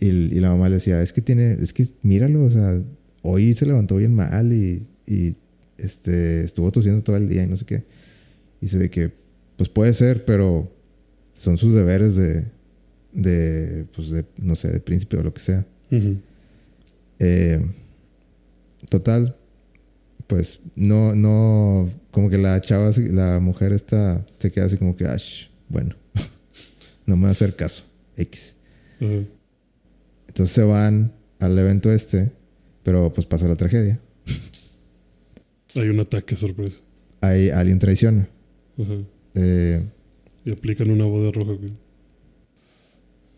Y, 0.00 0.08
y 0.08 0.40
la 0.40 0.50
mamá 0.50 0.68
le 0.68 0.74
decía, 0.74 1.00
es 1.00 1.12
que 1.12 1.20
tiene, 1.20 1.52
es 1.52 1.72
que 1.72 1.86
míralo, 2.02 2.42
o 2.42 2.50
sea, 2.50 2.82
hoy 3.22 3.54
se 3.54 3.66
levantó 3.66 3.96
bien 3.96 4.14
mal 4.14 4.52
y, 4.52 4.88
y 5.06 5.36
este, 5.78 6.42
estuvo 6.42 6.72
tosiendo 6.72 7.04
todo 7.04 7.16
el 7.16 7.28
día 7.28 7.44
y 7.44 7.46
no 7.46 7.56
sé 7.56 7.64
qué. 7.64 7.84
Y 8.60 8.62
dice 8.62 8.78
de 8.78 8.90
que, 8.90 9.12
pues 9.56 9.68
puede 9.68 9.92
ser, 9.92 10.24
pero 10.24 10.68
son 11.36 11.56
sus 11.56 11.72
deberes 11.72 12.16
de, 12.16 12.46
de, 13.12 13.84
pues 13.94 14.10
de, 14.10 14.24
no 14.38 14.56
sé, 14.56 14.72
de 14.72 14.80
príncipe 14.80 15.18
o 15.18 15.22
lo 15.22 15.32
que 15.32 15.40
sea. 15.40 15.64
Ujú. 15.92 16.16
Eh, 17.20 17.64
total, 18.88 19.36
pues 20.32 20.60
no, 20.76 21.14
no, 21.14 21.90
como 22.10 22.30
que 22.30 22.38
la 22.38 22.58
chava, 22.58 22.90
la 23.10 23.38
mujer 23.38 23.70
esta 23.74 24.24
se 24.38 24.50
queda 24.50 24.64
así 24.64 24.78
como 24.78 24.96
que, 24.96 25.04
ash, 25.04 25.48
bueno, 25.68 25.94
no 27.06 27.16
me 27.18 27.24
va 27.24 27.28
a 27.28 27.32
hacer 27.32 27.54
caso, 27.54 27.84
X. 28.16 28.56
Entonces 28.98 30.54
se 30.54 30.62
van 30.62 31.12
al 31.38 31.58
evento 31.58 31.92
este, 31.92 32.32
pero 32.82 33.12
pues 33.12 33.26
pasa 33.26 33.46
la 33.46 33.56
tragedia. 33.56 34.00
Hay 35.74 35.88
un 35.90 36.00
ataque 36.00 36.34
sorpresa. 36.34 36.78
Hay 37.20 37.50
alguien 37.50 37.78
traiciona. 37.78 38.26
Eh, 39.34 39.84
Y 40.46 40.50
aplican 40.50 40.90
una 40.90 41.04
boda 41.04 41.30
roja. 41.30 41.52
güey. 41.52 41.74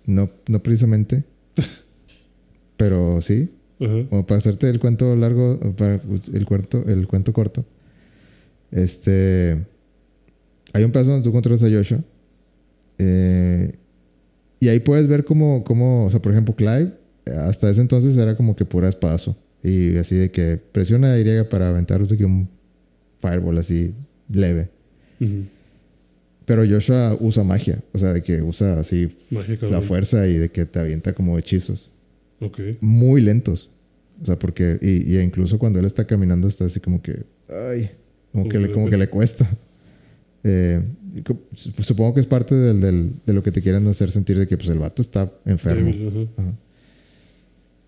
no, 0.06 0.30
no 0.46 0.62
precisamente, 0.62 1.24
pero 2.76 3.20
sí, 3.20 3.50
Ajá. 3.80 4.08
Como 4.08 4.26
para 4.26 4.38
hacerte 4.38 4.68
el 4.68 4.80
cuento 4.80 5.16
largo, 5.16 5.58
para 5.76 5.94
el 5.94 6.46
cuento, 6.46 6.84
el 6.86 7.06
cuento 7.06 7.32
corto. 7.32 7.64
Este. 8.70 9.64
Hay 10.72 10.84
un 10.84 10.90
pedazo 10.90 11.10
donde 11.10 11.24
tú 11.24 11.32
controlas 11.32 11.62
a 11.62 11.70
Joshua. 11.70 11.98
eh, 12.98 13.74
y 14.60 14.68
ahí 14.68 14.80
puedes 14.80 15.06
ver 15.06 15.24
cómo, 15.24 15.62
cómo, 15.62 16.06
o 16.06 16.10
sea, 16.10 16.22
por 16.22 16.32
ejemplo, 16.32 16.54
Clive, 16.56 16.92
hasta 17.26 17.68
ese 17.68 17.82
entonces 17.82 18.16
era 18.16 18.34
como 18.34 18.56
que 18.56 18.64
pura 18.64 18.88
espadazo. 18.88 19.36
Y 19.62 19.96
así 19.98 20.14
de 20.14 20.30
que 20.30 20.58
presiona 20.72 21.18
Y 21.18 21.48
para 21.48 21.68
aventar 21.68 22.00
un 22.24 22.48
fireball 23.20 23.58
así 23.58 23.94
leve. 24.30 24.70
Ujú. 25.20 25.44
Pero 26.46 26.64
Joshua 26.66 27.16
usa 27.20 27.44
magia, 27.44 27.82
o 27.92 27.98
sea, 27.98 28.12
de 28.12 28.22
que 28.22 28.42
usa 28.42 28.78
así 28.78 29.16
Magia 29.30 29.58
la 29.70 29.80
fuerza 29.80 30.26
y 30.26 30.34
de 30.34 30.50
que 30.50 30.66
te 30.66 30.78
avienta 30.78 31.12
como 31.14 31.38
hechizos. 31.38 31.90
Muy 32.80 33.20
lentos. 33.20 33.70
O 34.22 34.26
sea, 34.26 34.38
porque, 34.38 34.78
y, 34.80 35.12
y 35.14 35.18
incluso 35.20 35.58
cuando 35.58 35.78
él 35.80 35.84
está 35.86 36.06
caminando 36.06 36.46
está 36.48 36.64
así 36.66 36.80
como 36.80 37.02
que, 37.02 37.24
ay, 37.48 37.90
como 38.32 38.48
que 38.48 38.58
le, 38.58 38.70
como 38.72 38.88
que 38.90 38.96
le 38.96 39.08
cuesta. 39.08 39.48
Eh, 40.46 40.82
supongo 41.78 42.12
que 42.12 42.20
es 42.20 42.26
parte 42.26 42.54
del, 42.54 42.78
del- 42.82 43.12
de 43.24 43.32
lo 43.32 43.42
que 43.42 43.50
te 43.50 43.62
quieren 43.62 43.88
hacer 43.88 44.10
sentir 44.10 44.38
de 44.38 44.46
que 44.46 44.58
pues 44.58 44.68
el 44.68 44.78
vato 44.78 45.00
está 45.00 45.32
enfermo. 45.46 45.86
Débil, 45.90 46.28
ajá. 46.36 46.42
Ajá. 46.42 46.54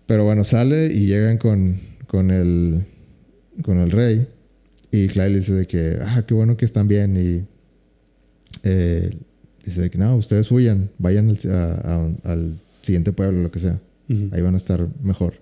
Pero 0.07 0.23
bueno, 0.23 0.43
sale 0.43 0.87
y 0.87 1.05
llegan 1.05 1.37
con, 1.37 1.77
con, 2.07 2.31
el, 2.31 2.83
con 3.61 3.77
el 3.77 3.91
rey. 3.91 4.27
Y 4.91 5.07
le 5.07 5.29
dice 5.29 5.53
de 5.53 5.67
que, 5.67 5.97
ah, 6.01 6.23
qué 6.27 6.33
bueno 6.33 6.57
que 6.57 6.65
están 6.65 6.87
bien. 6.87 7.15
Y, 7.15 7.45
eh, 8.63 9.11
dice 9.63 9.89
que 9.91 9.97
no, 9.99 10.15
ustedes 10.15 10.49
huyan, 10.51 10.89
vayan 10.97 11.29
al, 11.29 11.37
a- 11.51 11.73
a- 12.23 12.31
al 12.31 12.59
siguiente 12.81 13.11
pueblo, 13.11 13.43
lo 13.43 13.51
que 13.51 13.59
sea. 13.59 13.79
Ahí 14.31 14.41
van 14.41 14.53
a 14.53 14.57
estar 14.57 14.87
mejor. 15.03 15.33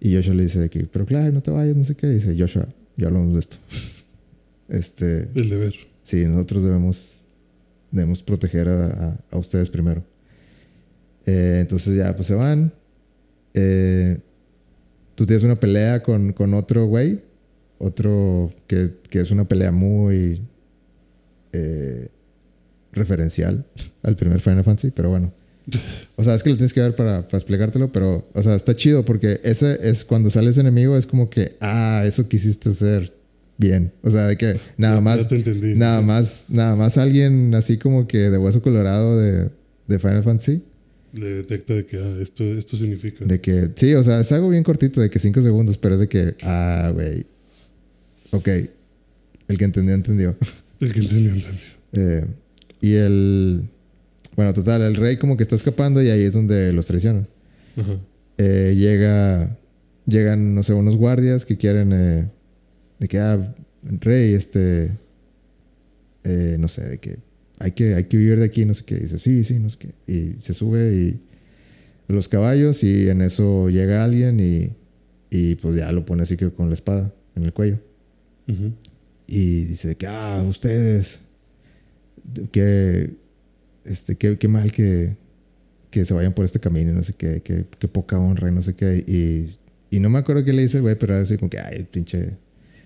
Y 0.00 0.14
Joshua 0.16 0.34
le 0.34 0.44
dice 0.44 0.58
de 0.60 0.70
que, 0.70 0.86
pero 0.86 1.04
claro, 1.04 1.30
no 1.32 1.42
te 1.42 1.50
vayas, 1.50 1.76
no 1.76 1.84
sé 1.84 1.94
qué. 1.94 2.06
dice, 2.06 2.34
Joshua, 2.38 2.66
ya 2.96 3.08
hablamos 3.08 3.34
de 3.34 3.40
esto. 3.40 3.56
este, 4.68 5.28
El 5.34 5.50
deber. 5.50 5.74
sí, 6.02 6.24
nosotros 6.26 6.62
debemos, 6.64 7.18
debemos 7.90 8.22
proteger 8.22 8.68
a, 8.68 8.86
a- 8.86 9.20
a 9.30 9.36
ustedes 9.38 9.68
primero. 9.68 10.02
Eh, 11.26 11.58
entonces 11.60 11.96
ya, 11.96 12.14
pues 12.16 12.28
se 12.28 12.34
van. 12.34 12.72
Eh, 13.52 14.18
tú 15.14 15.26
tienes 15.26 15.42
una 15.44 15.60
pelea 15.60 16.02
con, 16.02 16.32
con 16.32 16.54
otro 16.54 16.86
güey. 16.86 17.20
Otro 17.78 18.52
que, 18.66 18.90
que 19.08 19.20
es 19.20 19.30
una 19.30 19.46
pelea 19.48 19.70
muy 19.72 20.42
eh, 21.52 22.08
referencial 22.92 23.66
al 24.02 24.16
primer 24.16 24.40
Final 24.40 24.64
Fantasy, 24.64 24.90
pero 24.92 25.10
bueno. 25.10 25.32
O 26.16 26.24
sea, 26.24 26.34
es 26.34 26.42
que 26.42 26.50
lo 26.50 26.56
tienes 26.56 26.72
que 26.72 26.80
ver 26.80 26.94
para, 26.94 27.26
para 27.26 27.38
explicártelo, 27.38 27.90
pero, 27.92 28.28
o 28.34 28.42
sea, 28.42 28.54
está 28.54 28.74
chido 28.76 29.04
porque 29.04 29.40
ese 29.44 29.78
es 29.88 30.04
cuando 30.04 30.30
sales 30.30 30.58
enemigo, 30.58 30.96
es 30.96 31.06
como 31.06 31.30
que, 31.30 31.56
ah, 31.60 32.02
eso 32.06 32.28
quisiste 32.28 32.70
hacer 32.70 33.12
bien. 33.58 33.92
O 34.02 34.10
sea, 34.10 34.26
de 34.26 34.36
que 34.36 34.58
nada 34.76 34.96
Ya- 34.96 35.00
más, 35.00 35.22
Ya 35.22 35.28
te 35.28 35.34
entendí. 35.36 35.74
nada 35.74 36.00
más, 36.02 36.46
nada 36.48 36.76
más 36.76 36.98
alguien 36.98 37.54
así 37.54 37.76
como 37.78 38.06
que 38.08 38.18
de 38.30 38.38
hueso 38.38 38.62
colorado 38.62 39.18
de, 39.18 39.50
de 39.86 39.98
Final 39.98 40.22
Fantasy. 40.22 40.62
Le 41.12 41.28
detecta 41.28 41.74
de 41.74 41.84
que 41.86 41.96
ah, 41.98 42.16
esto, 42.20 42.44
esto 42.44 42.76
significa. 42.76 43.24
De 43.24 43.40
que, 43.40 43.70
sí, 43.74 43.94
o 43.94 44.02
sea, 44.04 44.20
es 44.20 44.30
algo 44.32 44.48
bien 44.48 44.62
cortito, 44.62 45.00
de 45.00 45.10
que 45.10 45.18
cinco 45.18 45.42
segundos, 45.42 45.76
pero 45.78 45.94
es 45.94 46.00
de 46.00 46.08
que, 46.08 46.34
ah, 46.42 46.90
güey. 46.94 47.26
Ok. 48.30 48.48
El 49.48 49.58
que 49.58 49.64
entendió, 49.64 49.94
entendió. 49.94 50.36
El 50.78 50.92
que 50.92 51.00
entendió, 51.00 51.32
entendió. 51.34 51.50
Eh, 51.92 52.24
y 52.80 52.94
el. 52.94 53.64
Bueno, 54.40 54.54
total, 54.54 54.80
el 54.80 54.96
rey 54.96 55.18
como 55.18 55.36
que 55.36 55.42
está 55.42 55.54
escapando 55.54 56.02
y 56.02 56.08
ahí 56.08 56.22
es 56.22 56.32
donde 56.32 56.72
los 56.72 56.86
traicionan. 56.86 57.28
Eh, 58.38 58.74
llega. 58.74 59.58
Llegan, 60.06 60.54
no 60.54 60.62
sé, 60.62 60.72
unos 60.72 60.96
guardias 60.96 61.44
que 61.44 61.58
quieren. 61.58 61.92
eh, 61.92 62.26
de 62.98 63.06
que, 63.06 63.18
ah, 63.18 63.54
rey, 63.82 64.32
este. 64.32 64.92
eh, 66.24 66.56
no 66.58 66.68
sé, 66.68 66.88
de 66.88 66.98
que 66.98 67.18
hay 67.58 67.72
que, 67.72 67.94
hay 67.96 68.04
que 68.04 68.16
vivir 68.16 68.38
de 68.38 68.46
aquí, 68.46 68.64
no 68.64 68.72
sé 68.72 68.82
qué. 68.86 68.94
Y 68.94 69.00
dice, 69.00 69.18
sí, 69.18 69.44
sí, 69.44 69.58
no 69.58 69.68
sé 69.68 69.76
qué. 69.78 69.94
Y 70.10 70.40
se 70.40 70.54
sube 70.54 70.90
y. 70.94 71.20
Los 72.08 72.30
caballos 72.30 72.82
y 72.82 73.10
en 73.10 73.20
eso 73.20 73.68
llega 73.68 74.02
alguien 74.04 74.40
y. 74.40 74.70
Y 75.28 75.56
pues 75.56 75.76
ya 75.76 75.92
lo 75.92 76.06
pone 76.06 76.22
así 76.22 76.38
que 76.38 76.48
con 76.48 76.68
la 76.68 76.74
espada 76.74 77.12
en 77.36 77.44
el 77.44 77.52
cuello. 77.52 77.78
Y 79.26 79.64
dice 79.64 79.96
que, 79.96 80.06
ah, 80.06 80.42
ustedes, 80.48 81.20
que, 82.52 83.20
este, 83.84 84.16
qué, 84.16 84.38
qué 84.38 84.48
mal 84.48 84.72
que, 84.72 85.16
que 85.90 86.04
se 86.04 86.14
vayan 86.14 86.32
por 86.34 86.44
este 86.44 86.60
camino, 86.60 86.92
no 86.92 87.02
sé 87.02 87.14
qué, 87.14 87.40
qué, 87.42 87.64
qué 87.78 87.88
poca 87.88 88.18
honra 88.18 88.50
y 88.50 88.54
no 88.54 88.62
sé 88.62 88.74
qué. 88.74 89.04
Y, 89.06 89.56
y 89.94 90.00
no 90.00 90.08
me 90.10 90.18
acuerdo 90.18 90.44
qué 90.44 90.52
le 90.52 90.62
dice 90.62 90.78
el 90.78 90.82
güey, 90.82 90.96
pero 90.98 91.14
era 91.14 91.22
así 91.22 91.36
como 91.36 91.50
que, 91.50 91.58
ay, 91.58 91.86
pinche, 91.90 92.30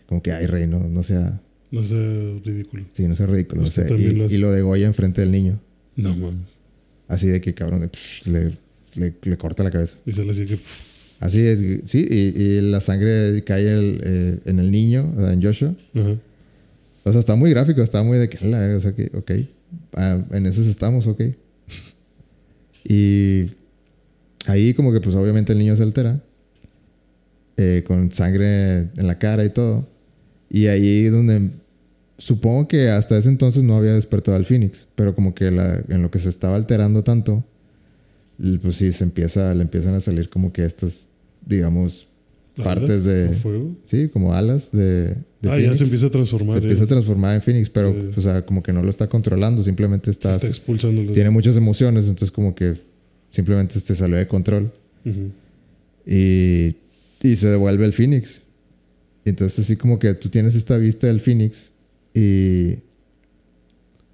como 0.07 0.23
que, 0.23 0.33
ay, 0.33 0.47
rey, 0.47 0.67
no, 0.67 0.81
no 0.81 1.03
sea, 1.03 1.41
No 1.71 1.85
sea 1.85 1.99
ridículo. 2.45 2.85
sí, 2.93 3.07
no 3.07 3.15
sea 3.17 3.27
ridículo, 3.27 3.63
no 3.63 3.69
también 3.71 4.13
Y, 4.13 4.15
lo 4.15 4.25
hace. 4.27 4.35
y 4.35 4.39
lo 4.39 4.53
degolla 4.53 4.87
enfrente 4.87 5.21
del 5.21 5.31
niño. 5.33 5.61
No 5.97 6.17
mames. 6.17 6.47
Así 7.09 7.27
de 7.29 7.41
que, 7.41 7.53
cabrón, 7.55 7.81
de, 7.81 7.89
psh, 7.89 8.27
le, 8.29 8.57
le, 8.97 9.15
le 9.23 9.37
corta 9.37 9.63
la 9.63 9.71
cabeza. 9.71 9.99
Y 10.07 10.13
sale 10.13 10.31
así 10.31 10.47
que. 10.47 10.57
pff, 10.57 10.95
Así 11.21 11.41
es, 11.41 11.61
sí, 11.89 12.07
y, 12.11 12.43
y 12.43 12.61
la 12.61 12.81
sangre 12.81 13.43
cae 13.45 13.73
el, 13.73 14.01
eh, 14.05 14.39
en 14.47 14.59
el 14.59 14.71
niño, 14.71 15.15
o 15.17 15.21
sea, 15.21 15.33
en 15.33 15.43
Joshua. 15.43 15.75
Ajá. 15.95 16.17
O 17.05 17.13
sea, 17.13 17.21
está 17.21 17.35
muy 17.37 17.51
gráfico, 17.51 17.83
está 17.83 18.03
muy 18.03 18.19
de 18.19 18.29
que, 18.29 18.39
"A 18.45 18.49
la 18.49 18.59
verga", 18.59 18.77
o 18.77 18.81
sea, 18.81 18.93
que, 18.95 19.11
ok. 19.15 19.31
Ah, 19.95 20.25
en 20.33 20.47
esos 20.47 20.67
estamos, 20.67 21.07
ok. 21.07 21.23
y 22.85 23.47
ahí 24.47 24.75
como 24.75 24.93
que 24.93 25.01
pues 25.01 25.15
obviamente 25.15 25.53
el 25.53 25.59
niño 25.59 25.77
se 25.77 25.83
altera. 25.83 26.23
eh, 27.57 27.85
con 27.87 28.11
sangre 28.11 28.79
en 28.97 29.07
la 29.07 29.19
cara 29.19 29.45
y 29.45 29.51
todo. 29.51 29.89
Y 30.51 30.67
ahí 30.67 31.05
donde 31.05 31.51
supongo 32.19 32.67
que 32.67 32.89
hasta 32.91 33.17
ese 33.17 33.29
entonces 33.29 33.63
no 33.63 33.77
había 33.77 33.95
despertado 33.95 34.37
al 34.37 34.45
Phoenix. 34.45 34.89
Pero 34.97 35.15
como 35.15 35.35
que 35.35 35.51
la- 35.53 35.83
en 35.89 36.03
lo 36.03 36.11
que 36.11 36.19
se 36.19 36.29
estaba 36.31 36.57
alterando 36.57 37.05
tanto, 37.05 37.45
pues 38.61 38.75
sí, 38.77 38.91
se 38.93 39.05
empieza, 39.05 39.55
le 39.55 39.63
empiezan 39.63 39.95
a 39.95 40.01
salir 40.01 40.29
como 40.29 40.53
que 40.53 40.65
estas, 40.65 41.09
digamos, 41.47 42.09
partes 42.63 43.05
de... 43.05 43.29
¿O 43.29 43.33
fuego? 43.33 43.77
Sí, 43.85 44.09
como 44.09 44.33
alas 44.35 44.71
de... 44.73 45.07
de 45.09 45.17
Ah, 45.43 45.57
ya 45.57 45.57
Phoenix 45.57 45.79
se 45.79 45.85
empieza 45.85 46.07
a 46.07 46.11
transformar. 46.11 46.55
se 46.57 46.63
empieza 46.63 46.85
a 46.85 46.87
transformar 46.87 47.35
en 47.37 47.43
Phoenix, 47.43 47.69
pero 47.71 47.91
Sí. 47.93 48.11
o 48.17 48.23
sea, 48.23 48.45
como 48.47 48.63
que 48.63 48.73
no 48.73 48.83
lo 48.83 48.91
está 48.91 49.09
controlando, 49.09 49.63
simplemente 49.63 50.11
está, 50.11 50.37
está 50.37 50.47
expulsando. 50.49 51.13
tiene 51.13 51.31
muchas 51.31 51.57
emociones, 51.57 52.05
entonces 52.09 52.31
como 52.31 52.55
que 52.55 52.75
simplemente 53.31 53.81
se 53.81 53.97
salió 53.97 54.17
de 54.17 54.27
control 54.29 54.73
y, 56.07 56.77
y 57.23 57.37
se 57.37 57.49
devuelve 57.49 57.85
el 57.85 57.93
Phoenix. 57.93 58.43
Entonces 59.25 59.59
así 59.65 59.77
como 59.77 59.99
que 59.99 60.15
tú 60.15 60.29
tienes 60.29 60.55
esta 60.55 60.77
vista 60.77 61.07
del 61.07 61.21
Phoenix 61.21 61.73
y 62.15 62.77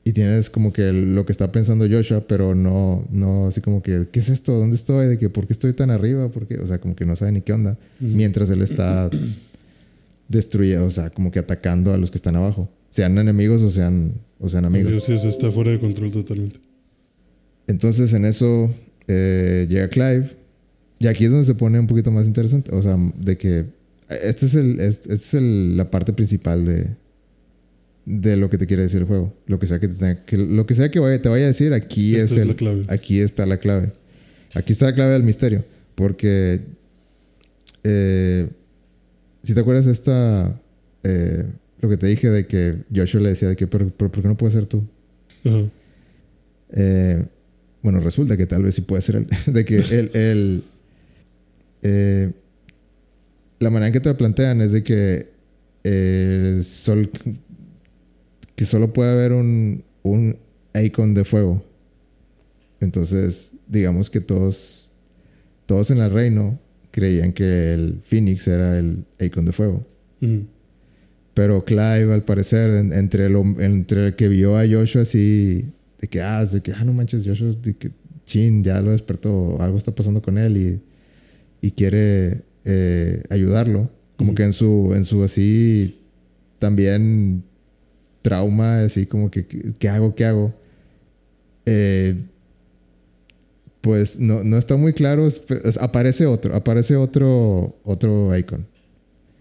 y 0.05 0.13
tienes 0.13 0.49
como 0.51 0.73
que 0.73 0.93
lo 0.93 1.27
que 1.27 1.33
está 1.33 1.53
pensando 1.53 1.87
Joshua, 1.91 2.25
pero 2.27 2.55
no 2.55 3.05
no 3.11 3.47
así 3.49 3.61
como 3.61 3.83
que 3.83 4.09
¿qué 4.11 4.21
es 4.21 4.29
esto? 4.31 4.53
¿Dónde 4.59 4.77
estoy? 4.77 5.07
De 5.09 5.19
que 5.19 5.29
¿por 5.29 5.47
qué 5.47 5.53
estoy 5.53 5.73
tan 5.75 5.91
arriba? 5.91 6.31
¿Por 6.31 6.47
qué? 6.47 6.57
O 6.59 6.67
sea, 6.67 6.79
como 6.81 6.97
que 6.97 7.05
no 7.05 7.17
sabe 7.17 7.33
ni 7.33 7.43
qué 7.43 7.53
onda, 7.53 7.77
mientras 8.01 8.49
él 8.51 8.63
está 8.63 9.11
destruyendo, 10.29 10.87
o 10.87 10.91
sea, 10.91 11.11
como 11.11 11.31
que 11.31 11.39
atacando 11.39 11.93
a 11.93 11.99
los 11.99 12.11
que 12.11 12.17
están 12.19 12.37
abajo, 12.37 12.69
sean 12.91 13.19
enemigos 13.19 13.63
o 13.63 13.71
sean 13.71 14.13
o 14.39 14.49
sean 14.49 14.65
amigos. 14.65 15.05
Sí, 15.05 15.13
eso 15.13 15.29
está 15.29 15.51
fuera 15.51 15.71
de 15.73 15.81
control 15.81 16.13
totalmente. 16.13 16.61
Entonces 17.67 18.13
en 18.15 18.25
eso 18.25 18.73
eh, 19.07 19.67
llega 19.69 19.89
Clive. 19.89 20.37
Y 20.99 21.07
aquí 21.07 21.25
es 21.25 21.31
donde 21.31 21.47
se 21.47 21.55
pone 21.55 21.79
un 21.81 21.87
poquito 21.87 22.11
más 22.11 22.27
interesante. 22.27 22.75
O 22.75 22.83
sea, 22.83 22.97
de 23.19 23.39
que 23.39 23.65
este 24.23 24.47
es, 24.47 24.55
el, 24.55 24.81
es- 24.81 25.01
esta 25.01 25.15
es 25.15 25.35
el- 25.35 25.77
la 25.77 25.91
parte 25.91 26.13
principal 26.13 26.65
de, 26.67 26.89
de 28.07 28.37
lo 28.37 28.51
que 28.51 28.59
te 28.59 28.67
quiere 28.67 28.83
decir 28.85 29.01
el 29.01 29.07
juego. 29.07 29.35
Lo 29.47 29.59
que 29.59 29.67
sea 29.67 29.79
que 29.79 29.89
te, 29.89 29.95
tenga- 29.95 30.25
que, 30.25 30.37
lo 30.37 30.67
que, 30.67 30.75
sea 30.75 30.91
que 30.91 30.99
vaya- 31.01 31.21
te 31.23 31.29
vaya 31.29 31.45
a 31.45 31.49
decir, 31.49 31.73
aquí, 31.75 32.15
Esta 32.17 32.25
es 32.25 32.33
es 32.33 32.39
el, 32.39 32.49
la 32.49 32.55
clave. 32.55 32.85
aquí 32.89 33.21
está 33.21 33.47
la 33.47 33.59
clave. 33.59 33.93
Aquí 34.55 34.73
está 34.73 34.87
la 34.87 34.95
clave 34.95 35.13
del 35.13 35.23
misterio. 35.23 35.65
Porque 35.95 36.61
eh, 37.85 38.49
si 39.43 39.55
te 39.55 39.61
acuerdas 39.61 39.87
esta... 39.87 40.61
eh, 41.05 41.45
lo 41.81 41.89
que 41.89 41.97
te 41.97 42.07
dije 42.09 42.29
de 42.29 42.47
que 42.47 42.77
Joshua 42.95 43.21
le 43.23 43.29
decía 43.31 43.49
de 43.49 43.57
que, 43.57 43.67
pero, 43.67 43.91
pero 43.97 44.11
¿por 44.13 44.21
qué 44.23 44.29
no 44.29 44.37
puedes 44.37 44.53
ser 44.55 44.67
tú? 44.67 44.85
Eh, 46.73 47.25
bueno, 47.83 48.01
resulta 48.01 48.37
que 48.37 48.47
tal 48.47 48.63
vez 48.63 48.75
sí 48.75 48.83
puede 48.83 49.03
ser 49.03 49.17
él. 49.17 49.27
De 49.47 49.65
que 49.65 49.77
él, 49.77 50.11
él, 50.15 50.63
eh, 51.83 52.31
la 53.59 53.71
manera 53.71 53.87
en 53.89 53.93
que 53.93 54.01
te 54.01 54.09
lo 54.11 54.17
plantean 54.17 54.61
es 54.61 54.73
de 54.73 54.83
que 54.83 55.29
eh, 55.85 56.61
sol- 56.63 57.11
que 58.61 58.67
solo 58.67 58.93
puede 58.93 59.11
haber 59.13 59.33
un, 59.33 59.83
un 60.03 60.37
icon 60.75 61.15
de 61.15 61.25
fuego. 61.25 61.65
Entonces, 62.79 63.53
digamos 63.67 64.11
que 64.11 64.21
todos, 64.21 64.93
todos 65.65 65.91
en 65.91 65.97
el 65.97 66.11
reino 66.11 66.59
creían 66.91 67.33
que 67.33 67.73
el 67.73 68.01
Phoenix 68.03 68.47
era 68.49 68.79
el 68.79 69.07
icon 69.19 69.47
de 69.47 69.53
fuego. 69.53 69.87
Pero 71.33 71.65
Clive, 71.65 72.13
al 72.13 72.23
parecer, 72.23 72.69
en- 72.73 72.93
entre, 72.93 73.31
lo, 73.31 73.41
entre 73.63 74.09
el 74.09 74.15
que 74.17 74.29
vio 74.29 74.59
a 74.59 74.67
Joshua 74.69 75.03
así, 75.03 75.65
de 75.99 76.09
que, 76.09 76.21
ah, 76.21 76.45
de 76.45 76.61
que, 76.61 76.73
ah, 76.75 76.85
no 76.85 76.93
manches, 76.93 77.23
Joshua, 77.27 77.55
de 77.63 77.73
que, 77.73 77.93
chin, 78.27 78.63
ya 78.63 78.83
lo 78.83 78.91
despertó, 78.91 79.57
algo 79.63 79.79
está 79.79 79.95
pasando 79.95 80.21
con 80.21 80.37
él 80.37 80.59
y, 80.59 81.67
y 81.67 81.71
quiere 81.71 82.43
eh, 82.67 83.23
ayudarlo. 83.31 83.91
Como 84.19 84.35
que 84.35 84.43
en 84.43 84.53
su, 84.53 84.93
en 84.95 85.07
su 85.07 85.23
así, 85.25 85.99
también 86.59 87.43
trauma, 88.23 88.81
así 88.83 89.07
como 89.07 89.31
que, 89.31 89.47
¿qué 89.79 89.89
hago? 89.89 90.15
¿Qué 90.15 90.25
hago? 90.25 90.55
Eh, 91.67 92.17
pues 93.81 94.19
no, 94.19 94.45
no 94.45 94.59
está 94.59 94.77
muy 94.77 94.93
claro. 94.93 95.27
es- 95.27 95.43
es- 95.65 95.79
aparece 95.79 96.27
otro, 96.27 96.55
aparece 96.55 96.97
otro, 96.97 97.77
otro 97.85 98.37
icon 98.37 98.67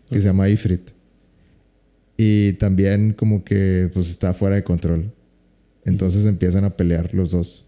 que 0.10 0.20
se 0.20 0.28
llama 0.28 0.50
Ifrit. 0.50 0.92
Y 2.18 2.54
también 2.54 3.14
como 3.14 3.44
que 3.44 3.90
pues 3.94 4.10
está 4.10 4.34
fuera 4.34 4.56
de 4.56 4.64
control. 4.64 5.12
Entonces 5.86 6.26
empiezan 6.26 6.64
a 6.66 6.76
pelear 6.76 7.14
los 7.14 7.32
dos. 7.32 7.66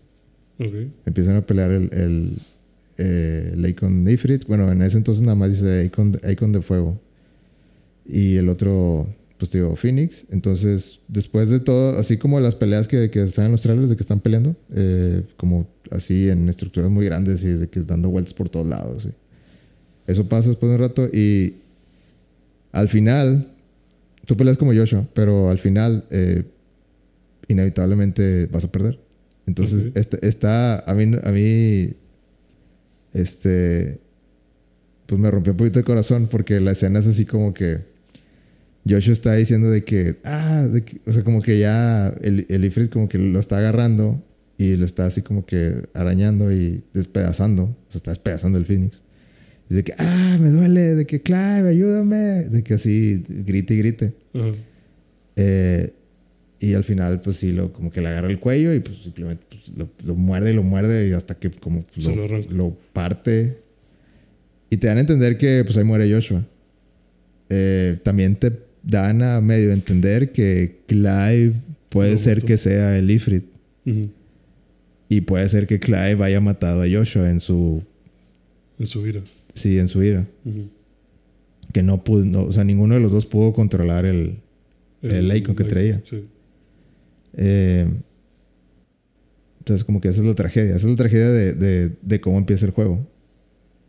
Empiezan 1.05 1.37
a 1.37 1.45
pelear 1.45 1.71
el, 1.71 1.89
el, 1.93 2.37
eh, 2.97 3.51
el 3.53 3.65
Icon 3.65 4.03
de 4.05 4.13
Ifrit. 4.13 4.45
Bueno, 4.47 4.71
en 4.71 4.81
ese 4.81 4.97
entonces 4.97 5.23
nada 5.23 5.35
más 5.35 5.49
dice 5.51 5.85
Icon, 5.85 6.19
Icon 6.29 6.51
de 6.51 6.61
Fuego. 6.61 6.99
Y 8.05 8.35
el 8.37 8.49
otro, 8.49 9.07
pues 9.41 9.51
digo, 9.53 9.75
Phoenix. 9.75 10.25
Entonces, 10.29 10.99
después 11.07 11.49
de 11.49 11.59
todo, 11.59 11.97
así 11.97 12.17
como 12.17 12.39
las 12.39 12.53
peleas 12.53 12.87
que, 12.87 13.09
que 13.09 13.23
están 13.23 13.47
en 13.47 13.53
los 13.53 13.63
trailers 13.63 13.89
de 13.89 13.95
que 13.95 14.03
están 14.03 14.19
peleando, 14.19 14.55
eh, 14.75 15.23
como 15.35 15.67
así 15.89 16.29
en 16.29 16.47
estructuras 16.47 16.91
muy 16.91 17.07
grandes 17.07 17.43
y 17.43 17.47
de 17.47 17.67
que 17.67 17.79
es 17.79 17.87
dando 17.87 18.09
vueltas 18.11 18.35
por 18.35 18.49
todos 18.49 18.67
lados. 18.67 19.01
sí. 19.01 19.09
Eso 20.05 20.29
pasa 20.29 20.49
después 20.49 20.69
de 20.69 20.75
un 20.75 20.81
rato 20.81 21.09
y 21.11 21.55
al 22.71 22.87
final, 22.87 23.51
tú 24.27 24.37
peleas 24.37 24.57
como 24.57 24.75
Joshua, 24.75 25.07
pero 25.15 25.49
al 25.49 25.57
final, 25.57 26.05
eh, 26.11 26.43
inevitablemente 27.47 28.45
vas 28.45 28.65
a 28.65 28.71
perder. 28.71 28.99
Entonces, 29.47 29.87
Ok. 29.87 29.97
este, 29.97 30.27
está, 30.27 30.81
a 30.81 30.93
mí, 30.93 31.15
a 31.23 31.31
mí, 31.31 31.93
este, 33.13 33.99
pues 35.07 35.19
me 35.19 35.31
rompió 35.31 35.53
un 35.53 35.57
poquito 35.57 35.79
el 35.79 35.85
corazón 35.85 36.27
porque 36.29 36.59
la 36.59 36.73
escena 36.73 36.99
es 36.99 37.07
así 37.07 37.25
como 37.25 37.55
que 37.55 37.89
Joshua 38.89 39.13
está 39.13 39.33
diciendo 39.35 39.69
de 39.69 39.83
que, 39.83 40.17
ah, 40.23 40.67
de 40.71 40.83
que- 40.83 40.99
o 41.05 41.13
sea, 41.13 41.23
como 41.23 41.41
que 41.41 41.59
ya 41.59 42.09
el, 42.21 42.45
el 42.49 42.65
Ifrit 42.65 42.91
como 42.91 43.07
que 43.09 43.17
lo 43.17 43.39
está 43.39 43.59
agarrando 43.59 44.23
y 44.57 44.75
lo 44.75 44.85
está 44.85 45.05
así 45.05 45.21
como 45.21 45.45
que 45.45 45.73
arañando 45.93 46.51
y 46.51 46.83
despedazando, 46.93 47.63
o 47.63 47.75
sea, 47.89 47.97
está 47.97 48.11
despedazando 48.11 48.57
el 48.57 48.65
Phoenix. 48.65 49.03
Y 49.69 49.75
de 49.75 49.83
que, 49.83 49.93
ah, 49.97 50.37
me 50.41 50.49
duele, 50.49 50.95
de 50.95 51.05
que, 51.05 51.21
Clive, 51.21 51.69
ayúdame, 51.69 52.15
de 52.49 52.63
que 52.63 52.73
así 52.73 53.23
grite 53.27 53.73
y 53.73 53.77
grite. 53.77 54.13
Ajá. 54.33 54.51
Eh, 55.35 55.93
y 56.59 56.73
al 56.73 56.83
final, 56.83 57.21
pues 57.21 57.37
sí, 57.37 57.53
lo, 57.53 57.71
como 57.73 57.89
que 57.89 58.01
le 58.01 58.09
agarra 58.09 58.29
el 58.29 58.39
cuello 58.39 58.73
y 58.73 58.81
pues 58.81 58.97
simplemente 58.97 59.43
pues, 59.49 59.69
lo, 59.75 59.89
lo 60.05 60.15
muerde 60.15 60.51
y 60.51 60.53
lo 60.53 60.61
muerde 60.61 61.07
y 61.07 61.13
hasta 61.13 61.35
que 61.35 61.49
como 61.49 61.83
pues, 61.83 62.05
lo, 62.05 62.27
lo 62.27 62.39
lo 62.51 62.77
parte. 62.93 63.57
Y 64.69 64.77
te 64.77 64.87
dan 64.87 64.97
a 64.97 65.01
entender 65.01 65.37
que 65.37 65.63
pues 65.65 65.77
ahí 65.77 65.83
muere 65.83 66.11
Joshua. 66.11 66.45
Eh, 67.49 67.97
también 68.03 68.35
te 68.35 68.51
dan 68.83 69.21
a 69.21 69.41
medio 69.41 69.71
entender 69.71 70.31
que 70.31 70.79
Clive 70.87 71.53
puede 71.89 72.17
ser 72.17 72.43
que 72.43 72.57
sea 72.57 72.97
el 72.97 73.09
Ifrit. 73.11 73.45
Y 75.09 75.21
puede 75.21 75.47
ser 75.49 75.67
que 75.67 75.79
Clive 75.79 76.23
haya 76.23 76.39
matado 76.41 76.81
a 76.83 76.85
Joshua 76.89 77.29
en 77.29 77.39
su... 77.39 77.83
En 78.79 78.87
su 78.87 79.05
ira. 79.05 79.21
Sí, 79.53 79.77
en 79.77 79.87
su 79.89 80.01
ira. 80.03 80.25
Que 81.73 81.83
no 81.83 82.03
pudo... 82.03 82.23
no- 82.25 82.43
o 82.43 82.51
sea, 82.51 82.63
ninguno 82.63 82.95
de 82.95 83.01
los 83.01 83.11
dos 83.11 83.25
pudo 83.25 83.53
controlar 83.53 84.05
el... 84.05 84.37
El 85.01 85.35
Icon 85.35 85.55
que 85.55 85.63
traía. 85.63 86.01
Sí. 86.09 86.23
Eh, 87.35 87.87
entonces, 89.59 89.83
como 89.83 89.99
que 89.99 90.07
esa 90.09 90.21
es 90.21 90.27
la 90.27 90.35
tragedia. 90.35 90.75
Esa 90.75 90.85
es 90.85 90.91
la 90.91 90.95
tragedia 90.95 91.29
de, 91.29 91.53
de- 91.53 91.91
de 92.01 92.21
cómo 92.21 92.37
empieza 92.37 92.65
el 92.65 92.71
juego. 92.71 93.05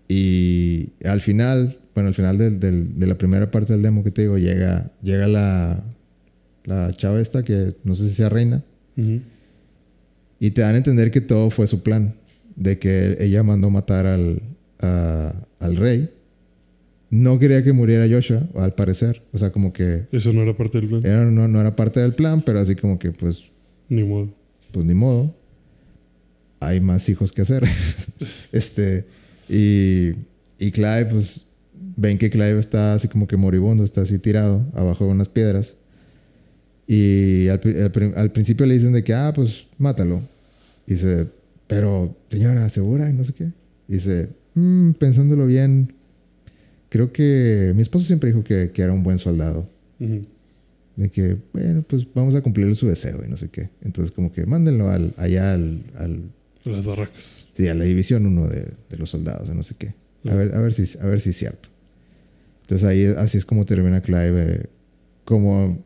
Y 0.09 0.91
al 1.05 1.21
final, 1.21 1.79
bueno, 1.95 2.09
al 2.09 2.15
final 2.15 2.39
del- 2.39 2.59
del- 2.61 2.99
de 2.99 3.07
la 3.07 3.17
primera 3.17 3.51
parte 3.51 3.73
del 3.73 3.83
demo 3.83 4.03
que 4.05 4.11
te 4.11 4.23
digo, 4.23 4.39
llega, 4.39 4.91
llega 5.03 5.27
la, 5.29 5.85
la 6.65 6.93
chava 6.97 7.21
esta, 7.21 7.43
que 7.43 7.75
no 7.85 7.95
sé 7.95 8.09
si 8.09 8.15
sea 8.15 8.29
reina, 8.29 8.63
Ujú. 8.97 9.21
y 10.41 10.51
te 10.53 10.61
dan 10.63 10.75
a 10.75 10.79
entender 10.79 11.11
que 11.11 11.21
todo 11.21 11.51
fue 11.51 11.67
su 11.67 11.83
plan. 11.83 12.15
De 12.55 12.79
que 12.79 13.17
ella 13.19 13.43
mandó 13.43 13.71
matar 13.71 14.05
al, 14.07 14.43
a- 14.79 15.35
al 15.59 15.77
rey. 15.77 16.11
No 17.09 17.39
quería 17.39 17.63
que 17.65 17.73
muriera 17.73 18.07
Joshua, 18.15 18.43
al 18.57 18.75
parecer. 18.75 19.23
O 19.33 19.39
sea, 19.39 19.51
como 19.51 19.73
que 19.73 20.07
Eso 20.13 20.33
no 20.35 20.43
era 20.43 20.55
parte 20.57 20.79
del 20.81 20.89
plan. 20.89 21.01
era, 21.07 21.25
no, 21.25 21.49
no 21.49 21.61
era 21.61 21.75
parte 21.75 22.01
del 22.01 22.15
plan, 22.15 22.43
pero 22.43 22.59
así 22.61 22.75
como 22.75 22.99
que, 22.99 23.11
pues, 23.11 23.45
Ni 23.89 24.03
modo. 24.05 24.29
pues 24.71 24.85
ni 24.85 24.93
modo. 24.95 25.35
Hay 26.61 26.81
más 26.81 27.09
hijos 27.09 27.33
que 27.33 27.41
hacer. 27.43 27.65
este, 28.53 29.07
y, 29.49 30.11
y 30.59 30.71
Clive, 30.73 31.07
pues 31.07 31.47
ven 31.97 32.19
que 32.19 32.31
Clive 32.31 32.59
está 32.59 32.95
así 32.95 33.09
como 33.09 33.27
que 33.27 33.37
moribundo, 33.37 33.85
está 33.85 34.03
así 34.03 34.19
tirado 34.19 34.65
abajo 34.75 35.05
de 35.05 35.11
unas 35.13 35.29
piedras. 35.29 35.77
Y 36.87 37.49
al, 37.49 37.61
pri- 37.61 37.79
al 37.81 37.91
pri- 37.93 38.13
al 38.17 38.31
principio 38.33 38.67
le 38.67 38.75
dicen 38.75 38.93
de 38.93 39.03
que, 39.05 39.15
ah, 39.15 39.33
pues 39.35 39.67
mátalo. 39.79 40.23
Y 40.87 40.93
dice, 40.93 41.27
pero 41.67 42.15
señora, 42.31 42.69
¿segura? 42.69 43.09
Y 43.09 43.13
no 43.13 43.25
sé 43.25 43.33
qué. 43.35 43.45
Y 43.89 43.95
dice, 43.95 44.29
"Mm, 44.55 44.93
pensándolo 44.93 45.47
bien, 45.47 45.95
creo 46.89 47.13
que 47.13 47.73
mi 47.75 47.83
esposo 47.83 48.05
siempre 48.07 48.31
dijo 48.31 48.45
que, 48.45 48.71
que 48.73 48.83
era 48.83 48.93
un 48.93 49.03
buen 49.03 49.19
soldado. 49.19 49.69
De 50.97 51.09
que, 51.09 51.37
bueno, 51.55 51.83
pues 51.89 52.07
vamos 52.13 52.35
a 52.35 52.43
cumplir 52.43 52.75
su 52.77 52.87
deseo 52.89 53.23
y 53.25 53.31
no 53.31 53.37
sé 53.37 53.49
qué. 53.49 53.71
Entonces, 53.83 54.13
como 54.13 54.31
que 54.33 54.45
mándenlo 54.45 54.91
al, 54.91 55.15
allá 55.17 55.55
al, 55.55 55.85
al- 55.97 56.23
Las 56.65 56.85
barracas. 56.85 57.47
sí, 57.55 57.69
a 57.69 57.75
la 57.75 57.85
división 57.85 58.27
uno 58.27 58.47
de, 58.49 58.67
de 58.91 58.97
los 58.99 59.09
soldados, 59.11 59.49
no 59.55 59.63
sé 59.63 59.77
qué. 59.79 59.95
A 60.29 60.35
ver, 60.35 60.55
a 60.55 60.61
ver 60.61 60.73
si, 60.75 60.99
a 60.99 61.07
ver 61.07 61.21
si 61.21 61.31
es 61.31 61.37
cierto. 61.39 61.69
Entonces 62.73 62.89
ahí 62.89 63.05
así 63.05 63.37
es 63.37 63.45
como 63.45 63.67
termina 63.67 64.01
Clive. 64.01 64.55
eh, 64.55 64.67
como 65.27 65.85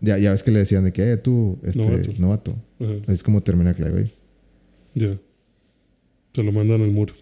ya, 0.00 0.16
ya 0.18 0.30
ves 0.30 0.42
que 0.44 0.52
le 0.52 0.60
decían 0.60 0.84
de 0.84 0.92
que 0.92 1.10
eh, 1.12 1.16
tú, 1.16 1.58
este, 1.64 1.80
Novato. 2.18 2.54
novato. 2.78 3.02
Así 3.04 3.14
es 3.14 3.22
como 3.24 3.42
termina 3.42 3.74
Clive 3.74 3.98
ahí. 3.98 4.12
Ya. 4.94 5.18
Se 6.34 6.42
lo 6.44 6.52
mandan 6.52 6.82
al 6.82 6.92
muro. 6.92 7.14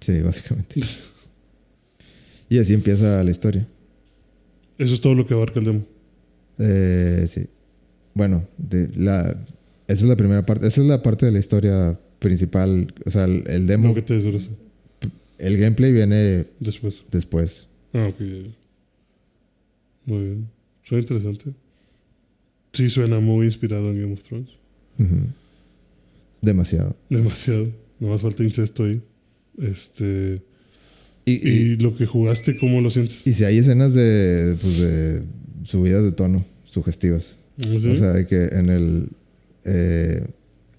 Sí, 0.00 0.18
básicamente. 0.22 0.80
y 2.48 2.58
así 2.58 2.72
empieza 2.72 3.22
la 3.22 3.30
historia. 3.30 3.66
Eso 4.78 4.94
es 4.94 5.00
todo 5.02 5.14
lo 5.14 5.26
que 5.26 5.34
abarca 5.34 5.58
el 5.60 5.66
demo. 5.66 5.82
Eh, 6.58 7.26
sí. 7.28 7.48
Bueno, 8.14 8.46
de 8.56 8.88
la, 8.96 9.28
esa 9.88 10.02
es 10.02 10.04
la 10.04 10.16
primera 10.16 10.46
parte. 10.46 10.66
Esa 10.66 10.80
es 10.80 10.86
la 10.86 11.02
parte 11.02 11.26
de 11.26 11.32
la 11.32 11.38
historia 11.38 12.00
principal. 12.18 12.94
O 13.04 13.10
sea, 13.10 13.24
el, 13.24 13.44
el 13.46 13.66
demo, 13.66 13.88
Lo 13.88 13.94
que 13.94 14.02
te 14.02 14.16
el 15.38 15.56
gameplay 15.58 15.92
viene 15.92 16.46
Después. 16.60 17.02
después. 17.10 17.69
Ah, 17.92 18.06
ok. 18.08 18.20
Muy 20.06 20.24
bien. 20.24 20.48
Suena 20.82 21.02
interesante. 21.02 21.52
Sí, 22.72 22.88
suena 22.88 23.20
muy 23.20 23.46
inspirado 23.46 23.90
en 23.90 24.00
Game 24.00 24.12
of 24.12 24.22
Thrones. 24.22 24.50
Demasiado. 26.40 26.96
Demasiado. 27.08 27.68
Nada 27.98 28.12
más 28.12 28.22
falta 28.22 28.42
incesto 28.44 28.84
ahí. 28.84 29.02
Este. 29.58 30.42
Y, 31.26 31.32
Y, 31.32 31.52
y, 31.72 31.76
lo 31.76 31.94
que 31.96 32.06
jugaste, 32.06 32.56
¿cómo 32.58 32.80
lo 32.80 32.88
sientes? 32.90 33.26
y 33.26 33.34
si 33.34 33.44
hay 33.44 33.58
escenas 33.58 33.92
de, 33.94 34.56
pues 34.60 34.78
de 34.78 35.22
subidas 35.64 36.02
de 36.02 36.12
tono 36.12 36.44
sugestivas. 36.64 37.36
¿Sí? 37.58 37.76
O 37.88 37.96
sea, 37.96 38.12
de 38.12 38.26
que 38.26 38.44
en 38.46 38.70
el... 38.70 39.08
eh, 39.64 40.26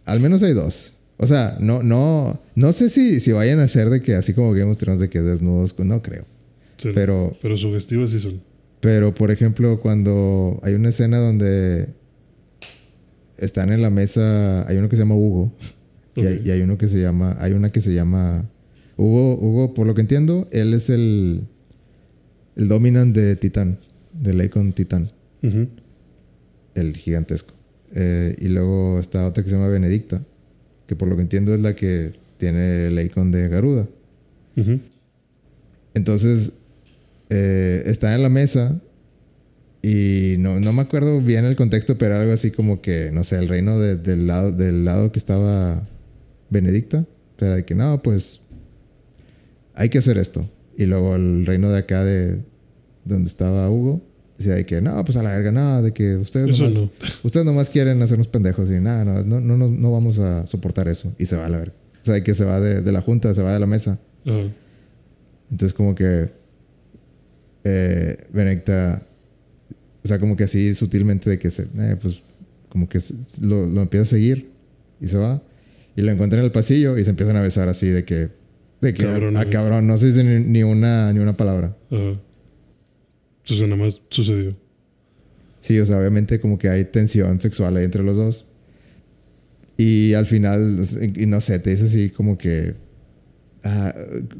al 0.05 0.19
menos 0.19 0.41
hay 0.41 0.53
dos. 0.53 0.93
O 1.17 1.27
sea, 1.27 1.57
no, 1.59 1.83
no, 1.83 2.41
no 2.55 2.73
sé 2.73 2.89
si, 2.89 3.19
si 3.19 3.31
vayan 3.31 3.59
a 3.59 3.67
ser 3.67 3.91
de 3.91 4.01
que 4.01 4.15
así 4.15 4.33
como 4.33 4.51
Game 4.53 4.71
of 4.71 4.77
Thrones 4.79 4.99
de 4.99 5.09
que 5.09 5.21
desnudos, 5.21 5.77
no 5.77 6.01
creo. 6.01 6.25
Sí. 6.81 6.89
Pero 6.95 7.35
Pero 7.41 7.57
sugestivas 7.57 8.09
sí 8.09 8.19
son. 8.19 8.41
Pero, 8.79 9.13
por 9.13 9.29
ejemplo, 9.29 9.79
cuando 9.79 10.59
hay 10.63 10.73
una 10.73 10.89
escena 10.89 11.19
donde 11.19 11.89
están 13.37 13.71
en 13.71 13.81
la 13.83 13.91
mesa, 13.91 14.67
hay 14.67 14.77
uno 14.77 14.89
que 14.89 14.95
se 14.95 15.03
llama 15.03 15.15
Hugo 15.15 15.51
y, 16.15 16.21
hay, 16.25 16.37
Ok. 16.39 16.45
y 16.45 16.51
hay 16.51 16.61
uno 16.61 16.77
que 16.79 16.87
se 16.87 16.99
llama, 16.99 17.35
hay 17.39 17.51
una 17.53 17.71
que 17.71 17.81
se 17.81 17.93
llama 17.93 18.49
Hugo, 18.97 19.35
Hugo, 19.35 19.73
por 19.75 19.85
lo 19.85 19.93
que 19.93 20.01
entiendo, 20.01 20.47
él 20.51 20.73
es 20.73 20.89
el, 20.89 21.43
el 22.55 22.67
dominant 22.67 23.15
de 23.15 23.35
Titán, 23.35 23.77
del 24.13 24.43
Icon 24.43 24.73
Titán, 24.73 25.11
el 26.73 26.95
gigantesco. 26.95 27.53
Eh, 27.93 28.35
y 28.39 28.47
luego 28.47 28.99
está 28.99 29.27
otra 29.27 29.43
que 29.43 29.49
se 29.49 29.55
llama 29.55 29.67
Benedicta, 29.67 30.23
que 30.87 30.95
por 30.95 31.07
lo 31.07 31.15
que 31.15 31.21
entiendo 31.21 31.53
es 31.53 31.59
la 31.59 31.75
que 31.75 32.13
tiene 32.37 32.87
el 32.87 32.99
Icon 32.99 33.31
de 33.31 33.47
Garuda. 33.47 33.87
Entonces, 35.93 36.53
eh, 37.33 37.83
está 37.85 38.13
en 38.13 38.21
la 38.23 38.29
mesa 38.29 38.79
y 39.81 40.35
no, 40.37 40.59
no 40.59 40.73
me 40.73 40.81
acuerdo 40.81 41.19
bien 41.21 41.45
el 41.45 41.55
contexto, 41.55 41.97
pero 41.97 42.19
algo 42.19 42.33
así 42.33 42.51
como 42.51 42.81
que, 42.81 43.09
no 43.11 43.23
sé, 43.23 43.37
el 43.37 43.47
reino 43.47 43.79
de- 43.79 43.95
del, 43.95 44.27
lado, 44.27 44.51
del 44.51 44.85
lado 44.85 45.11
que 45.11 45.17
estaba 45.19 45.87
Benedicta, 46.49 47.05
era 47.39 47.55
de 47.55 47.65
que 47.65 47.73
no, 47.73 48.03
pues 48.03 48.41
hay 49.73 49.89
que 49.89 49.97
hacer 49.97 50.17
esto. 50.19 50.47
Y 50.77 50.85
luego 50.85 51.15
el 51.15 51.45
reino 51.45 51.69
de 51.71 51.79
acá 51.79 52.03
de 52.03 52.41
donde 53.05 53.27
estaba 53.29 53.67
Hugo, 53.69 54.01
decía 54.37 54.53
de 54.55 54.65
que 54.65 54.81
no, 54.81 55.03
pues 55.05 55.17
a 55.17 55.23
la 55.23 55.33
verga, 55.35 55.51
nada, 55.51 55.81
de 55.81 55.91
que 55.93 56.15
ustedes 56.17 56.59
nomás, 56.59 56.75
no. 56.75 56.91
ustedes 57.23 57.45
nomás 57.45 57.69
quieren 57.69 58.01
hacernos 58.01 58.27
pendejos 58.27 58.69
y 58.69 58.79
nada, 58.79 59.03
no, 59.05 59.23
no, 59.23 59.39
no, 59.57 59.67
no, 59.69 59.91
vamos 59.91 60.19
a 60.19 60.45
soportar 60.45 60.87
eso. 60.87 61.11
Y 61.17 61.25
se 61.25 61.35
va 61.37 61.45
a 61.47 61.49
la 61.49 61.57
verga. 61.59 61.73
O 62.01 62.05
sea, 62.05 62.13
de 62.15 62.23
que 62.23 62.35
se 62.35 62.45
va 62.45 62.59
de, 62.59 62.81
de 62.81 62.91
la 62.91 63.01
junta, 63.01 63.33
se 63.33 63.41
va 63.41 63.53
de 63.53 63.59
la 63.59 63.67
mesa. 63.67 63.97
Entonces 65.49 65.73
como 65.73 65.95
que 65.95 66.29
eh, 67.63 68.17
Benedicta, 68.33 69.05
o 70.03 70.07
sea, 70.07 70.19
como 70.19 70.35
que 70.35 70.45
así 70.45 70.73
sutilmente 70.73 71.29
de 71.29 71.39
que 71.39 71.51
se, 71.51 71.63
eh, 71.63 71.95
pues 72.01 72.21
como 72.69 72.87
que 72.89 72.99
se- 72.99 73.13
lo, 73.41 73.67
lo 73.67 73.81
empieza 73.81 74.03
a 74.03 74.05
seguir 74.05 74.49
y 74.99 75.07
se 75.07 75.17
va. 75.17 75.41
Y 75.95 76.01
lo 76.01 76.11
encuentra 76.11 76.39
en 76.39 76.45
el 76.45 76.51
pasillo 76.51 76.97
y 76.97 77.03
se 77.03 77.09
empiezan 77.09 77.35
a 77.35 77.41
besar 77.41 77.67
así 77.69 77.87
de 77.89 78.05
que, 78.05 78.29
de 78.81 78.93
que 78.93 79.03
Cabrón, 79.03 79.35
a, 79.37 79.43
¿no? 79.43 79.49
cabrón, 79.51 79.87
no 79.87 79.97
se 79.97 80.07
dice 80.07 80.23
ni, 80.23 80.43
ni 80.45 80.63
una, 80.63 81.11
ni 81.13 81.19
una 81.19 81.35
palabra. 81.35 81.75
Ajá. 81.91 82.19
Entonces 83.43 83.67
nada 83.67 83.75
más 83.83 84.01
sucedió. 84.09 84.55
Sí, 85.59 85.77
o 85.79 85.85
sea, 85.85 85.97
obviamente 85.99 86.39
como 86.39 86.57
que 86.57 86.69
hay 86.69 86.85
tensión 86.85 87.39
sexual 87.39 87.75
ahí 87.77 87.83
entre 87.85 88.03
los 88.03 88.15
dos. 88.15 88.45
Y 89.77 90.13
al 90.13 90.25
final, 90.25 90.83
y 91.15 91.25
no 91.25 91.41
sé, 91.41 91.59
te 91.59 91.71
dice 91.71 91.85
así 91.85 92.09
como 92.09 92.37
que, 92.37 92.75
ah, 93.63 93.93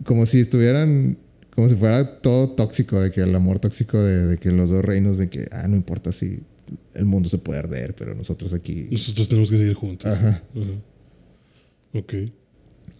como 0.06 0.26
si 0.26 0.40
estuvieran, 0.40 1.18
como 1.56 1.70
si 1.70 1.76
fuera 1.76 2.20
todo 2.22 2.50
tóxico, 2.50 3.00
de 3.00 3.12
que 3.12 3.22
el 3.22 3.36
amor 3.36 3.60
tóxico 3.60 4.02
de, 4.02 4.28
de 4.28 4.38
que 4.38 4.52
los 4.52 4.70
dos 4.70 4.84
reinos, 4.84 5.18
de 5.18 5.30
que, 5.30 5.48
ah, 5.52 5.68
no 5.68 5.76
importa 5.76 6.12
si 6.12 6.40
el 6.94 7.06
mundo 7.06 7.30
se 7.30 7.38
puede 7.38 7.60
arder, 7.60 7.96
pero 7.96 8.16
nosotros 8.16 8.54
aquí... 8.54 8.88
Nosotros 8.92 9.28
tenemos 9.28 9.50
que 9.50 9.58
seguir 9.58 9.74
juntos. 9.74 10.12
Ajá. 10.12 10.42
Ajá. 10.56 10.72
Ok. 11.94 12.14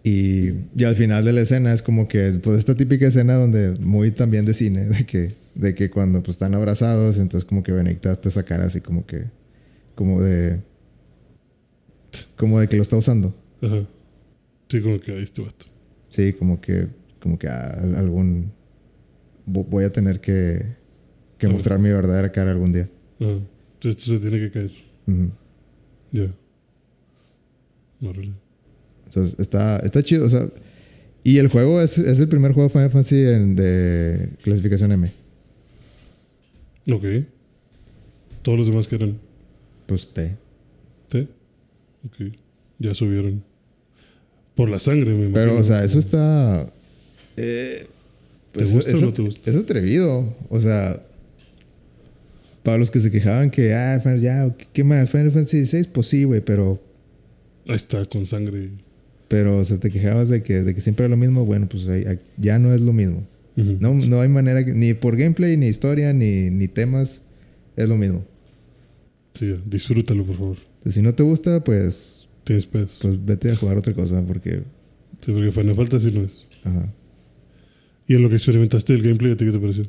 Y, 0.04 0.50
y 0.76 0.84
al 0.84 0.96
final 0.96 1.24
de 1.24 1.34
la 1.34 1.42
escena 1.42 1.74
es 1.74 1.82
como 1.82 2.08
que, 2.08 2.40
pues 2.44 2.60
esta 2.60 2.76
típica 2.76 3.08
escena 3.08 3.36
donde, 3.36 3.72
muy 3.80 4.12
también 4.12 4.46
de 4.46 4.54
cine, 4.54 4.86
de 4.86 5.06
que, 5.06 5.32
de 5.56 5.76
que 5.76 5.90
cuando 5.90 6.24
pues 6.24 6.36
están 6.36 6.56
abrazados, 6.56 7.18
entonces 7.18 7.48
como 7.48 7.64
que 7.64 7.72
Benedicta 7.72 8.16
te 8.16 8.32
sacar 8.32 8.62
así 8.62 8.82
como 8.82 9.06
que, 9.06 9.26
como 9.96 10.22
de, 10.22 10.60
como 12.36 12.60
de 12.60 12.68
que 12.68 12.78
lo 12.78 12.82
está 12.82 12.98
usando. 12.98 13.34
Ajá. 13.62 13.88
Sí, 14.70 14.82
como 14.82 15.00
que 15.00 15.12
ahí 15.12 15.22
este 15.22 15.42
vato. 15.42 15.68
Sí, 16.10 16.34
como 16.34 16.60
que, 16.60 16.88
como 17.22 17.38
que 17.40 17.48
ah, 17.48 17.80
algún, 17.98 18.52
vo- 19.48 19.66
voy 19.70 19.84
a 19.86 19.92
tener 19.94 20.20
que, 20.20 20.66
que 21.38 21.48
mostrar 21.48 21.80
mi 21.80 21.90
verdadera 21.90 22.32
cara 22.32 22.52
algún 22.52 22.74
día. 22.74 22.90
Ajá. 23.20 23.40
Entonces 23.74 24.02
esto 24.04 24.12
se 24.16 24.20
tiene 24.20 24.38
que 24.40 24.52
caer. 24.52 24.72
Ya. 26.12 26.34
Órale. 28.02 28.32
Entonces, 29.06 29.36
está, 29.40 29.78
está 29.80 30.02
chido. 30.04 30.26
O 30.26 30.30
sea, 30.30 30.48
y 31.24 31.38
el 31.38 31.48
juego 31.50 31.82
es, 31.82 31.98
es 31.98 32.20
el 32.20 32.28
primer 32.28 32.54
juego 32.54 32.68
de 32.70 32.74
Final 32.74 32.90
Fantasy 32.92 33.24
en- 33.26 33.56
de 33.56 34.30
clasificación 34.44 34.92
M. 34.92 35.12
Ok. 36.92 37.04
Todos 38.42 38.58
los 38.60 38.68
demás 38.68 38.88
que 38.88 38.96
eran 38.96 39.20
Pues 39.86 40.10
T. 40.14 40.36
T. 41.10 41.28
Ok. 42.06 42.34
Ya 42.80 42.94
subieron. 42.96 43.44
Por 44.56 44.70
la 44.70 44.80
sangre, 44.80 45.12
me 45.14 45.30
Pero, 45.30 45.52
imagino. 45.54 45.60
o 45.60 45.64
sea, 45.64 45.84
eso 45.84 46.00
está. 46.00 46.68
Eh, 47.38 47.88
¿Te 48.52 48.60
pues, 48.60 48.74
gusta 48.74 48.92
o 48.92 48.96
es, 48.96 49.02
no 49.02 49.14
te 49.14 49.22
gusta? 49.22 49.50
es 49.50 49.56
atrevido. 49.58 50.36
O 50.50 50.60
sea, 50.60 51.02
para 52.64 52.78
los 52.78 52.92
que 52.92 53.00
se 53.00 53.12
quejaban 53.12 53.50
que, 53.52 53.74
ah, 53.74 54.00
Final- 54.02 54.20
ya, 54.22 54.56
¿qué 54.74 54.84
más? 54.84 55.10
Final 55.10 55.32
Fantasy 55.32 55.66
XVI, 55.66 55.88
pues 55.92 56.08
sí, 56.08 56.24
güey, 56.26 56.42
pero. 56.42 56.80
Ahí 57.68 57.76
está, 57.76 58.06
con 58.06 58.26
sangre. 58.28 58.70
Pero, 59.28 59.58
o 59.60 59.64
sea, 59.66 59.78
te 59.80 59.90
quejabas 59.90 60.30
de 60.30 60.44
que, 60.44 60.62
de 60.64 60.76
que 60.76 60.82
siempre 60.82 61.06
era 61.06 61.12
lo 61.12 61.18
mismo. 61.18 61.46
Bueno, 61.46 61.68
pues 61.70 61.88
ya 62.38 62.60
no 62.60 62.74
es 62.74 62.82
lo 62.82 62.94
mismo. 62.94 63.26
No, 63.56 63.94
no 63.94 64.20
hay 64.22 64.28
manera, 64.28 64.66
que- 64.66 64.74
ni 64.74 64.94
por 64.94 65.16
gameplay, 65.18 65.56
ni 65.58 65.68
historia, 65.68 66.14
ni, 66.14 66.50
ni 66.50 66.68
temas, 66.68 67.22
es 67.76 67.88
lo 67.88 67.96
mismo. 67.98 68.24
Sí, 69.36 69.56
disfrútalo, 69.66 70.26
por 70.26 70.36
favor. 70.36 70.58
Entonces, 70.80 70.96
si 70.96 71.02
no 71.02 71.14
te 71.14 71.24
gusta, 71.24 71.64
pues, 71.64 72.28
Tienes 72.44 72.66
pedos. 72.68 72.98
pues 73.02 73.24
vete 73.24 73.52
a 73.52 73.56
jugar 73.56 73.78
otra 73.78 73.94
cosa, 73.94 74.22
porque. 74.26 74.64
Sí, 75.22 75.32
porque 75.32 75.52
Final 75.52 75.76
Fantasy 75.76 76.12
no 76.12 76.24
es. 76.26 76.46
Ajá. 76.64 76.92
Y 78.12 78.16
en 78.16 78.24
lo 78.24 78.28
que 78.28 78.36
experimentaste 78.36 78.94
el 78.94 79.04
gameplay, 79.04 79.32
¿a 79.32 79.38
ti 79.38 79.46
qué 79.46 79.54
te 79.54 79.60
pareció? 79.60 79.86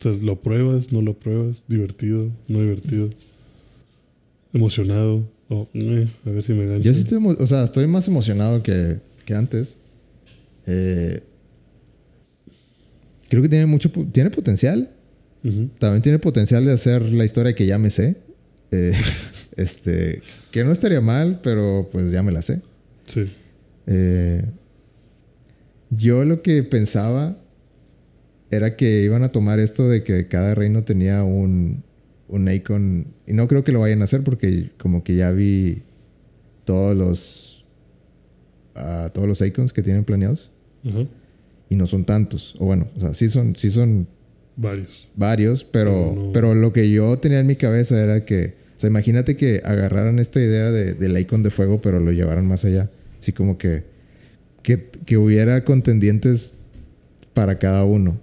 Sea, 0.00 0.10
¿lo 0.24 0.40
pruebas? 0.40 0.90
¿No 0.90 1.00
lo 1.00 1.16
pruebas? 1.16 1.62
¿Divertido? 1.68 2.28
¿No 2.48 2.60
divertido? 2.60 3.08
¿Emocionado? 4.52 5.30
O, 5.48 5.68
eh, 5.74 6.08
a 6.26 6.30
ver 6.30 6.42
si 6.42 6.54
me 6.54 6.66
gancho. 6.66 6.82
Yo 6.82 6.92
sí 6.92 7.02
estoy, 7.02 7.24
o 7.24 7.46
sea, 7.46 7.62
estoy 7.62 7.86
más 7.86 8.08
emocionado 8.08 8.64
que, 8.64 8.98
que 9.24 9.34
antes. 9.34 9.76
Eh, 10.66 11.22
creo 13.28 13.42
que 13.42 13.48
tiene 13.48 13.66
mucho, 13.66 13.92
tiene 14.10 14.30
potencial. 14.30 14.90
Ujú. 15.44 15.70
También 15.78 16.02
tiene 16.02 16.18
potencial 16.18 16.64
de 16.64 16.72
hacer 16.72 17.00
la 17.12 17.24
historia 17.24 17.54
que 17.54 17.64
ya 17.64 17.78
me 17.78 17.90
sé. 17.90 18.16
Eh, 18.72 18.92
este, 19.56 20.20
que 20.50 20.64
no 20.64 20.72
estaría 20.72 21.00
mal, 21.00 21.38
pero 21.44 21.88
pues 21.92 22.10
ya 22.10 22.24
me 22.24 22.32
la 22.32 22.42
sé. 22.42 22.60
Sí. 23.06 23.26
Eh, 23.86 24.42
yo 25.90 26.24
lo 26.24 26.42
que 26.42 26.62
pensaba 26.62 27.36
era 28.50 28.76
que 28.76 29.02
iban 29.02 29.22
a 29.22 29.30
tomar 29.32 29.58
esto 29.60 29.88
de 29.88 30.02
que 30.02 30.26
cada 30.28 30.54
reino 30.54 30.82
tenía 30.84 31.22
un, 31.24 31.82
un 32.28 32.50
icon. 32.50 33.06
Y 33.26 33.32
no 33.32 33.46
creo 33.48 33.62
que 33.64 33.72
lo 33.72 33.80
vayan 33.80 34.00
a 34.00 34.04
hacer 34.04 34.22
porque 34.24 34.70
como 34.78 35.04
que 35.04 35.14
ya 35.16 35.30
vi 35.32 35.82
todos 36.64 36.96
los 36.96 37.64
ah, 38.74 39.10
todos 39.12 39.28
los 39.28 39.40
icons 39.40 39.72
que 39.72 39.82
tienen 39.82 40.04
planeados 40.04 40.50
y 41.68 41.76
no 41.76 41.86
son 41.86 42.04
tantos. 42.04 42.56
O 42.58 42.66
bueno, 42.66 42.88
o 42.96 43.00
sea, 43.00 43.14
sí 43.14 43.28
son, 43.28 43.54
sí 43.56 43.70
son 43.70 44.08
Varios. 44.56 45.08
varios, 45.14 45.64
pero, 45.64 46.12
no- 46.16 46.32
pero 46.32 46.54
lo 46.54 46.72
que 46.72 46.90
yo 46.90 47.18
tenía 47.18 47.38
en 47.40 47.46
mi 47.46 47.56
cabeza 47.56 48.02
era 48.02 48.24
que, 48.24 48.54
o 48.76 48.80
sea, 48.80 48.88
imagínate 48.90 49.36
que 49.36 49.60
agarraran 49.64 50.18
esta 50.18 50.40
idea 50.40 50.70
de, 50.70 50.94
del 50.94 51.16
icon 51.18 51.42
de 51.42 51.50
fuego, 51.50 51.80
pero 51.80 52.00
lo 52.00 52.10
llevaran 52.12 52.46
más 52.46 52.64
allá. 52.64 52.90
Así 53.20 53.32
como 53.32 53.58
que, 53.58 53.84
que, 54.62 54.90
que 55.06 55.16
hubiera 55.16 55.64
contendientes 55.64 56.54
para 57.34 57.58
cada 57.58 57.84
uno. 57.84 58.18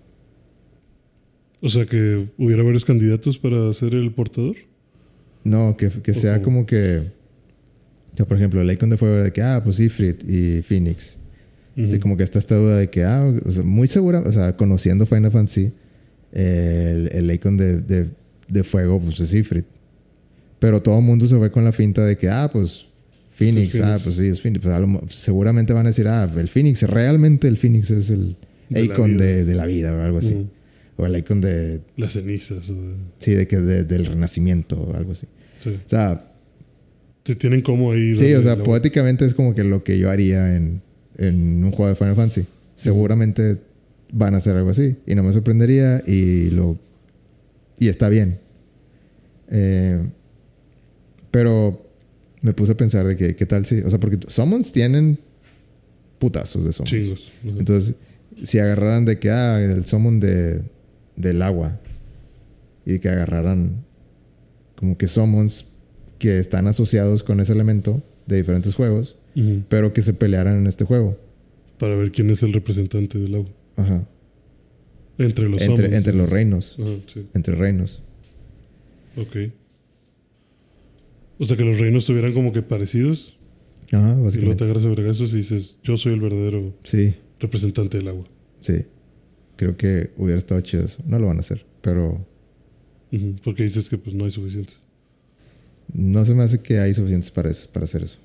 O 1.62 1.70
sea, 1.70 1.86
que 1.86 2.28
hubiera 2.38 2.64
varios 2.64 2.86
candidatos 2.86 3.38
para 3.38 3.74
ser 3.74 3.96
el 3.96 4.12
portador. 4.14 4.56
No, 5.44 5.76
que, 5.78 5.90
que 5.90 6.14
sea 6.14 6.42
como 6.42 6.66
que, 6.66 7.04
sea, 8.16 8.26
por 8.26 8.38
ejemplo, 8.38 8.62
el 8.62 8.72
icon 8.72 8.90
de 8.90 8.98
fuego 8.98 9.16
era 9.16 9.24
de 9.26 9.34
que, 9.34 9.42
ah, 9.42 9.62
pues 9.64 9.80
Ifrit 9.80 10.24
y 10.28 10.62
Phoenix. 10.62 11.18
Así 11.78 12.00
como 12.00 12.18
que 12.18 12.24
está 12.24 12.40
esta 12.40 12.56
duda 12.56 12.78
de 12.78 12.90
que, 12.90 13.04
ah, 13.04 13.32
o 13.46 13.52
sea, 13.52 13.64
muy 13.64 13.88
segura, 13.88 14.22
o 14.22 14.32
sea, 14.32 14.58
conociendo 14.58 15.06
Final 15.06 15.32
Fantasy, 15.32 15.72
eh, 16.32 17.10
el, 17.12 17.30
el 17.30 17.32
icon 17.36 17.56
de, 17.56 17.82
de, 17.82 18.08
de 18.48 18.64
fuego, 18.64 19.00
pues 19.00 19.20
es 19.20 19.32
Ifrit. 19.34 19.66
Pero 20.60 20.82
todo 20.82 20.98
el 20.98 21.06
mundo 21.06 21.28
se 21.28 21.38
fue 21.38 21.52
con 21.52 21.64
la 21.64 21.72
finta 21.72 22.04
de 22.04 22.18
que, 22.18 22.30
ah, 22.30 22.50
pues 22.52 22.87
Phoenix, 23.38 23.76
Es 23.76 23.82
ah, 23.82 23.86
Phoenix. 23.86 24.04
pues 24.04 24.16
sí, 24.16 24.26
es 24.28 24.42
Phoenix. 24.42 24.64
Pues, 24.64 24.80
lo 24.80 25.02
seguramente 25.10 25.74
van 25.74 25.86
a 25.86 25.90
decir, 25.90 26.08
ah, 26.08 26.30
el 26.38 26.48
Phoenix, 26.48 26.82
realmente 26.84 27.48
el 27.48 27.58
Phoenix 27.58 27.92
es 27.92 28.10
el 28.10 28.36
De 28.70 28.84
icon 28.84 29.18
de, 29.18 29.46
de 29.46 29.56
la 29.56 29.66
vida 29.66 29.94
o 29.94 30.02
algo 30.02 30.18
así. 30.18 30.48
O 30.98 31.06
el 31.06 31.16
icon 31.16 31.42
de, 31.42 31.82
Las 31.96 32.14
cenizas. 32.14 32.70
O 32.70 32.74
de- 32.74 32.96
sí, 33.20 33.34
de 33.34 33.48
que 33.48 33.58
de- 33.58 33.84
del 33.84 34.06
renacimiento 34.06 34.82
o 34.82 34.96
algo 34.96 35.12
así. 35.12 35.28
sí. 35.60 35.70
O 35.86 35.90
sea, 35.90 36.32
Se 37.26 37.36
tienen 37.36 37.62
como 37.62 37.92
ahí. 37.92 38.18
Sí, 38.18 38.34
o 38.34 38.42
sea, 38.42 38.62
poéticamente 38.64 39.26
es 39.26 39.34
como 39.34 39.54
que 39.54 39.64
lo 39.64 39.84
que 39.84 40.00
yo 40.00 40.10
haría 40.10 40.56
en, 40.56 40.82
en 41.18 41.64
un 41.64 41.72
juego 41.72 41.90
de 41.90 41.96
Final 41.96 42.16
Fantasy. 42.16 42.46
Seguramente 42.76 43.58
van 44.12 44.34
a 44.34 44.38
hacer 44.38 44.56
algo 44.56 44.70
así. 44.72 44.96
Y 45.06 45.14
no 45.14 45.22
me 45.24 45.32
sorprendería 45.34 46.02
y 46.08 46.50
lo... 46.50 46.78
Y 47.80 47.90
está 47.90 48.10
bien. 48.10 48.40
Eh, 49.52 50.02
pero 51.32 51.87
me 52.42 52.54
puse 52.54 52.74
a 52.74 52.78
pensar 52.78 53.08
de 53.08 53.16
que 53.16 53.36
qué 53.36 53.46
tal 53.46 53.66
si... 53.66 53.80
O 53.82 53.90
sea, 53.90 54.00
porque 54.00 54.20
summons 54.28 54.72
tienen 54.72 55.20
putazos 56.20 56.66
de 56.66 56.74
summons. 56.74 56.92
Chingos. 56.92 57.32
Entonces, 57.44 57.96
si 58.44 58.60
agarraran 58.60 59.06
de 59.06 59.20
que, 59.20 59.30
ah, 59.30 59.62
el 59.62 59.86
summon 59.86 60.20
de, 60.20 60.64
del 61.16 61.42
agua 61.42 61.80
y 62.86 63.00
que 63.00 63.10
agarraran 63.10 63.84
como 64.76 64.98
que 64.98 65.08
summons 65.08 65.66
que 66.20 66.40
están 66.40 66.68
asociados 66.68 67.24
con 67.24 67.40
ese 67.40 67.54
elemento 67.54 68.04
de 68.26 68.38
diferentes 68.38 68.76
juegos, 68.76 69.18
pero 69.70 69.94
que 69.94 70.02
se 70.02 70.14
pelearan 70.14 70.58
en 70.58 70.68
este 70.68 70.84
juego. 70.86 71.18
Para 71.78 71.96
ver 71.96 72.12
quién 72.12 72.30
es 72.32 72.42
el 72.44 72.54
representante 72.54 73.20
del 73.20 73.36
agua. 73.36 73.50
Ajá. 73.76 74.08
Entre 75.20 75.48
los 75.50 75.62
Entre, 75.62 75.76
summons, 75.78 75.94
entre 75.94 76.14
sí. 76.14 76.18
los 76.18 76.30
reinos. 76.30 76.78
Ajá, 76.80 76.92
sí. 77.14 77.28
Entre 77.34 77.56
reinos. 77.56 78.02
Ok. 79.16 79.36
O 81.40 81.46
sea, 81.46 81.56
que 81.58 81.64
los 81.64 81.80
reinos 81.80 82.04
estuvieran 82.04 82.34
como 82.34 82.52
que 82.52 82.62
parecidos. 82.62 83.38
Ajá, 83.92 83.98
Y 84.00 84.02
luego 84.02 84.18
te 84.18 84.24
básicamente. 84.24 84.64
agarras 84.66 84.86
a 84.86 84.90
vergazos 84.90 85.34
y 85.34 85.38
dices, 85.38 85.78
yo 85.84 85.96
soy 85.98 86.14
el 86.14 86.20
verdadero 86.22 86.76
Sí, 86.84 87.16
representante 87.40 87.98
del 87.98 88.08
agua. 88.10 88.26
sí. 88.62 88.86
Creo 89.56 89.76
que 89.76 90.12
hubiera 90.18 90.38
estado 90.38 90.62
chido 90.62 90.86
eso. 90.86 91.02
No 91.08 91.18
lo 91.18 91.26
van 91.28 91.38
a 91.38 91.40
hacer, 91.40 91.66
pero. 91.82 92.24
Porque 93.44 93.64
dices 93.64 93.90
que 93.90 93.98
pues 93.98 94.16
no 94.16 94.26
hay 94.26 94.32
suficientes. 94.32 94.76
no 95.92 96.24
se 96.26 96.36
me 96.36 96.44
hace 96.44 96.62
que 96.62 96.78
hay 96.78 96.94
suficientes 96.94 97.32
para, 97.32 97.50
eso, 97.50 97.68
para 97.74 97.86
hacer 97.86 98.04
eso. 98.04 98.20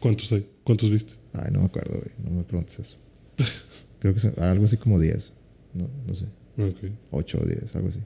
¿Cuántos 0.00 0.32
hay? 0.32 0.44
¿Cuántos 0.64 0.90
viste? 0.90 1.12
Ay, 1.34 1.50
no 1.52 1.60
me 1.60 1.66
acuerdo, 1.66 1.98
güey. 1.98 2.10
No 2.24 2.36
me 2.36 2.42
preguntes 2.42 2.80
eso. 2.80 2.96
Creo 4.00 4.12
que 4.12 4.18
son 4.18 4.34
algo 4.38 4.64
así 4.64 4.76
como 4.76 4.98
10. 4.98 5.32
No, 5.74 5.88
no 6.04 6.14
sé. 6.16 6.24
Ok, 6.58 6.90
8 7.12 7.38
o 7.40 7.46
10, 7.46 7.76
algo 7.76 7.88
así. 7.88 8.00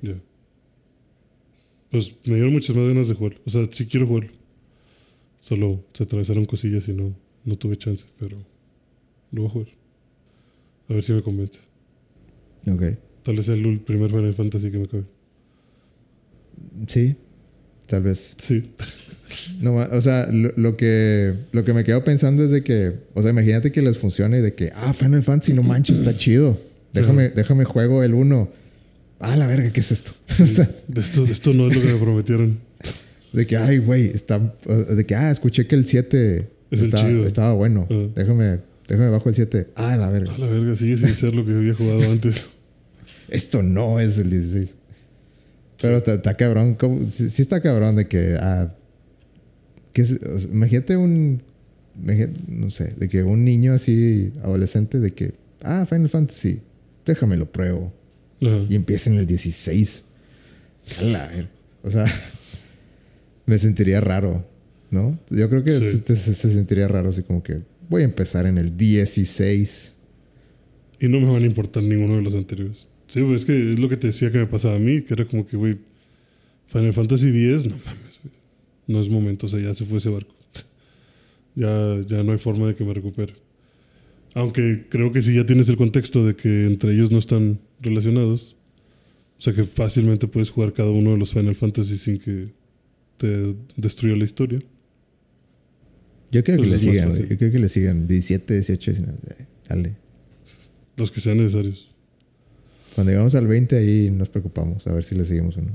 ya. 0.00 0.14
Pues 1.90 2.14
me 2.24 2.34
dieron 2.34 2.52
muchas 2.52 2.76
más 2.76 2.86
ganas 2.86 3.08
de 3.08 3.14
jugar. 3.14 3.36
O 3.46 3.50
sea, 3.50 3.66
sí 3.70 3.86
quiero 3.86 4.06
jugarlo. 4.06 4.30
Solo 5.40 5.84
se 5.94 6.04
atravesaron 6.04 6.44
cosillas 6.44 6.88
y 6.88 6.92
no, 6.92 7.14
no 7.44 7.56
tuve 7.56 7.76
chance, 7.76 8.04
pero 8.18 8.36
lo 9.32 9.42
voy 9.42 9.50
a 9.50 9.52
jugar. 9.52 9.68
A 10.88 10.94
ver 10.94 11.02
si 11.02 11.12
me 11.12 11.22
convence. 11.22 11.60
Ok. 12.70 12.82
Tal 13.22 13.36
vez 13.36 13.46
sea 13.46 13.54
el 13.54 13.80
primer 13.80 14.10
Final 14.10 14.34
Fantasy 14.34 14.70
que 14.70 14.78
me 14.78 14.86
cabe. 14.86 15.04
Sí, 16.86 17.14
tal 17.86 18.02
vez. 18.02 18.34
Sí. 18.38 18.70
No, 19.60 19.74
o 19.74 20.00
sea, 20.00 20.26
lo, 20.32 20.54
lo 20.56 20.78
que, 20.78 21.34
lo 21.52 21.62
que 21.62 21.74
me 21.74 21.84
quedo 21.84 22.02
pensando 22.02 22.42
es 22.42 22.50
de 22.50 22.64
que, 22.64 22.94
o 23.12 23.20
sea, 23.20 23.30
imagínate 23.30 23.70
que 23.72 23.82
les 23.82 23.98
funcione 23.98 24.38
y 24.38 24.40
de 24.40 24.54
que, 24.54 24.72
ah, 24.74 24.94
Final 24.94 25.22
Fantasy, 25.22 25.52
no 25.52 25.62
manches, 25.62 25.98
está 25.98 26.16
chido. 26.16 26.58
Déjame, 26.94 27.28
déjame 27.28 27.64
juego 27.64 28.02
el 28.02 28.14
1. 28.14 28.50
Ah, 29.20 29.36
la 29.36 29.46
verga, 29.46 29.72
¿qué 29.72 29.80
es 29.80 29.90
esto? 29.92 30.12
o 30.42 30.46
sea, 30.46 30.68
De 30.86 31.00
esto, 31.00 31.24
de 31.24 31.32
esto 31.32 31.52
no 31.52 31.68
es 31.68 31.74
lo 31.76 31.82
que 31.82 31.88
me 31.92 31.98
prometieron. 31.98 32.58
de 33.32 33.46
que, 33.46 33.56
ay, 33.56 33.78
güey, 33.78 34.06
está, 34.06 34.38
de 34.38 35.04
que, 35.04 35.14
ah, 35.14 35.30
escuché 35.30 35.66
que 35.66 35.74
el 35.74 35.86
7 35.86 36.48
Es 36.70 36.80
el 36.82 36.86
estaba, 36.86 37.08
chido. 37.08 37.26
estaba 37.26 37.52
bueno. 37.54 37.86
Ah. 37.90 38.06
Déjame, 38.14 38.60
déjame 38.86 39.10
bajo 39.10 39.28
el 39.28 39.34
7. 39.34 39.68
Ah, 39.74 39.96
la 39.96 40.08
verga. 40.10 40.32
A 40.34 40.38
la 40.38 40.46
verga, 40.46 40.76
sigue 40.76 40.96
sin 40.96 41.14
ser 41.14 41.34
lo 41.34 41.44
que 41.44 41.52
había 41.52 41.74
jugado 41.74 42.10
antes. 42.10 42.50
Esto 43.28 43.62
no 43.62 44.00
es 44.00 44.18
el 44.18 44.30
16. 44.30 44.74
Pero 45.80 45.96
está, 45.98 46.14
está 46.14 46.34
cabrón. 46.36 46.76
Sí, 47.10 47.28
sí 47.30 47.42
está 47.42 47.60
cabrón 47.60 47.96
de 47.96 48.08
que. 48.08 48.36
ah, 48.40 48.74
que 49.92 50.02
es- 50.02 50.12
o 50.12 50.38
sea, 50.38 50.50
imagínate 50.50 50.96
un. 50.96 51.42
imagínate, 52.02 52.40
no 52.48 52.70
sé, 52.70 52.94
de 52.96 53.08
que 53.08 53.22
un 53.22 53.44
niño 53.44 53.74
así, 53.74 54.32
adolescente, 54.42 54.98
de 55.00 55.12
que. 55.12 55.34
Ah, 55.62 55.86
Final 55.88 56.08
Fantasy. 56.08 56.60
Déjame 57.06 57.36
lo 57.36 57.50
pruebo. 57.50 57.92
Y 58.40 58.74
empieza 58.74 59.10
en 59.10 59.18
el 59.18 59.26
16. 59.26 60.04
A 61.00 61.02
la 61.02 61.26
ver- 61.28 61.48
O 61.82 61.90
sea. 61.90 62.04
me 63.46 63.58
sentiría 63.58 64.00
raro, 64.00 64.46
¿no? 64.90 65.18
Yo 65.30 65.48
creo 65.48 65.64
que 65.64 65.78
Sí. 65.90 65.98
se, 66.04 66.16
se- 66.16 66.34
se 66.34 66.50
sentiría 66.50 66.86
raro 66.88 67.10
así 67.10 67.22
como 67.22 67.42
que 67.42 67.60
voy 67.88 68.02
a 68.02 68.04
empezar 68.04 68.46
en 68.46 68.58
el 68.58 68.76
16. 68.76 69.94
Y 71.00 71.08
no 71.08 71.20
me 71.20 71.30
van 71.32 71.42
a 71.42 71.46
importar 71.46 71.82
ninguno 71.82 72.16
de 72.16 72.22
los 72.22 72.34
anteriores. 72.34 72.88
Sí, 73.06 73.20
es 73.34 73.44
que 73.44 73.72
es 73.72 73.78
lo 73.78 73.88
que 73.88 73.96
te 73.96 74.08
decía 74.08 74.30
que 74.30 74.38
me 74.38 74.46
pasaba 74.46 74.76
a 74.76 74.78
mí, 74.78 75.00
que 75.02 75.14
era 75.14 75.24
como 75.24 75.46
que, 75.46 75.56
güey, 75.56 75.78
Final 76.66 76.92
Fantasy 76.92 77.28
X, 77.28 77.64
no 77.66 77.76
mames, 77.84 78.20
güey. 78.22 78.34
No 78.86 79.00
es 79.00 79.08
momento, 79.08 79.46
o 79.46 79.48
sea, 79.48 79.60
ya 79.60 79.72
se 79.72 79.84
fue 79.86 79.98
ese 79.98 80.10
barco. 80.10 80.34
ya, 81.54 82.00
ya 82.06 82.22
no 82.22 82.32
hay 82.32 82.38
forma 82.38 82.66
de 82.66 82.74
que 82.74 82.84
me 82.84 82.92
recupere. 82.92 83.34
Aunque 84.34 84.86
creo 84.90 85.10
que 85.10 85.22
si 85.22 85.34
ya 85.34 85.46
tienes 85.46 85.68
el 85.70 85.76
contexto 85.78 86.26
de 86.26 86.36
que 86.36 86.66
entre 86.66 86.92
ellos 86.92 87.10
no 87.10 87.18
están 87.18 87.60
relacionados, 87.80 88.56
o 89.38 89.40
sea 89.42 89.52
que 89.54 89.64
fácilmente 89.64 90.26
puedes 90.28 90.50
jugar 90.50 90.72
cada 90.72 90.90
uno 90.90 91.12
de 91.12 91.18
los 91.18 91.32
Final 91.32 91.54
Fantasy 91.54 91.96
sin 91.96 92.18
que 92.18 92.48
te 93.16 93.54
destruya 93.76 94.16
la 94.16 94.24
historia. 94.24 94.60
Yo 96.30 96.44
creo 96.44 96.56
que 96.56 96.68
Pues 96.68 96.70
le 96.70 96.76
es 96.76 96.86
más 96.86 96.94
sigan. 97.16 97.28
Yo 97.28 97.38
creo 97.38 97.52
que 97.52 97.58
le 97.58 97.68
sigan 97.68 98.06
17, 98.06 98.54
18, 98.54 98.90
19. 98.92 99.18
eh, 99.30 99.46
Dale. 99.68 99.96
Los 100.96 101.10
que 101.10 101.20
sean 101.20 101.38
necesarios. 101.38 101.90
Cuando 102.94 103.12
llegamos 103.12 103.34
al 103.34 103.46
20 103.46 103.76
ahí 103.76 104.10
nos 104.10 104.28
preocupamos 104.28 104.86
a 104.86 104.92
ver 104.92 105.04
si 105.04 105.14
le 105.14 105.24
seguimos 105.24 105.56
o 105.56 105.62
no. 105.62 105.72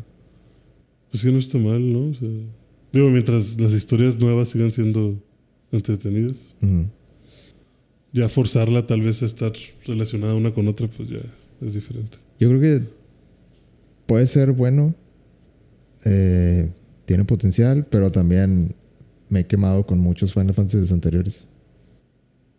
Pues 1.12 1.24
que 1.24 1.32
no 1.32 1.40
está 1.40 1.58
mal, 1.58 1.92
¿no? 1.94 2.10
O 2.10 2.14
sea, 2.14 2.28
digo, 2.92 3.10
mientras 3.10 3.60
las 3.60 3.74
historias 3.74 4.18
nuevas 4.20 4.50
sigan 4.50 4.72
siendo 4.72 5.22
entretenidas. 5.72 6.54
Ujú. 6.62 6.88
Ya 8.12 8.30
forzarla 8.30 8.86
tal 8.86 9.02
vez 9.02 9.24
a 9.24 9.26
estar 9.26 9.54
relacionada 9.86 10.36
una 10.36 10.54
con 10.54 10.68
otra, 10.68 10.88
pues 10.88 11.10
ya 11.10 11.22
es 11.66 11.74
diferente. 11.74 12.18
Yo 12.40 12.50
creo 12.50 12.62
que 12.62 12.84
puede 14.06 14.28
ser 14.28 14.52
bueno. 14.52 14.94
eh, 16.06 16.70
tiene 17.06 17.26
potencial, 17.26 17.86
pero 17.90 18.12
también 18.12 18.76
me 19.30 19.42
he 19.42 19.46
quemado 19.48 19.86
con 19.86 20.00
muchos 20.00 20.34
Final 20.34 20.54
Fantasy 20.54 20.94
anteriores. 20.94 21.48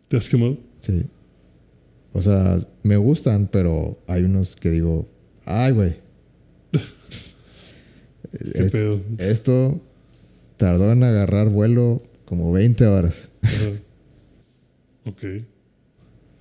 ¿Te 0.08 0.16
has 0.16 0.28
quemado? 0.28 0.58
Sí. 0.80 1.04
O 2.12 2.20
sea, 2.20 2.66
me 2.82 2.96
gustan, 2.96 3.48
pero 3.50 3.98
hay 4.06 4.22
unos 4.24 4.54
que 4.54 4.70
digo, 4.70 5.08
ay, 5.44 5.72
güey. 5.72 5.96
¿Qué 8.54 8.64
pedo? 8.64 9.00
esto 9.18 9.80
tardó 10.56 10.92
en 10.92 11.02
agarrar 11.02 11.48
vuelo 11.48 12.02
como 12.24 12.52
20 12.52 12.86
horas. 12.86 13.30
Ajá. 13.42 13.70
ok. 15.06 15.22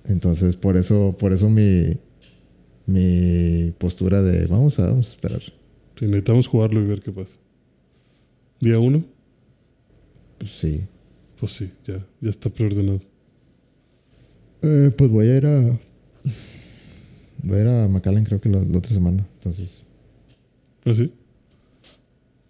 Entonces, 0.06 0.56
por 0.56 0.76
eso, 0.76 1.16
por 1.18 1.32
eso 1.32 1.48
mi, 1.48 1.96
mi 2.86 3.72
postura 3.78 4.22
de 4.22 4.46
vamos 4.46 4.78
a, 4.78 4.86
vamos 4.88 5.08
a 5.08 5.12
esperar. 5.14 5.42
Sí, 5.42 6.06
necesitamos 6.06 6.46
jugarlo 6.46 6.80
y 6.80 6.86
ver 6.86 7.00
qué 7.00 7.12
pasa. 7.12 7.34
Día 8.60 8.78
uno, 8.78 9.04
Pues 10.38 10.50
sí. 10.52 10.82
pues 11.38 11.52
sí, 11.52 11.70
ya, 11.86 12.04
ya 12.20 12.30
está 12.30 12.50
preordenado. 12.50 13.00
Eh, 14.62 14.90
pues 14.96 15.10
voy 15.10 15.28
a 15.28 15.36
ir 15.36 15.46
a. 15.46 15.78
Voy 17.42 17.58
a 17.58 17.60
ir 17.60 17.66
a 17.68 17.88
McAllen, 17.88 18.24
creo 18.24 18.40
que 18.40 18.48
la, 18.48 18.60
la 18.62 18.78
otra 18.78 18.90
semana. 18.92 19.26
Entonces. 19.34 19.82
¿Ah, 20.86 20.94
sí? 20.94 21.12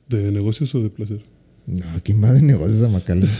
¿De 0.09 0.31
negocios 0.31 0.73
o 0.75 0.83
de 0.83 0.91
placer? 0.91 1.23
No, 1.67 1.85
¿quién 2.05 2.23
va 2.23 2.33
de 2.33 2.43
negocios 2.43 2.83
a 2.83 2.89
McAllen? 2.89 3.29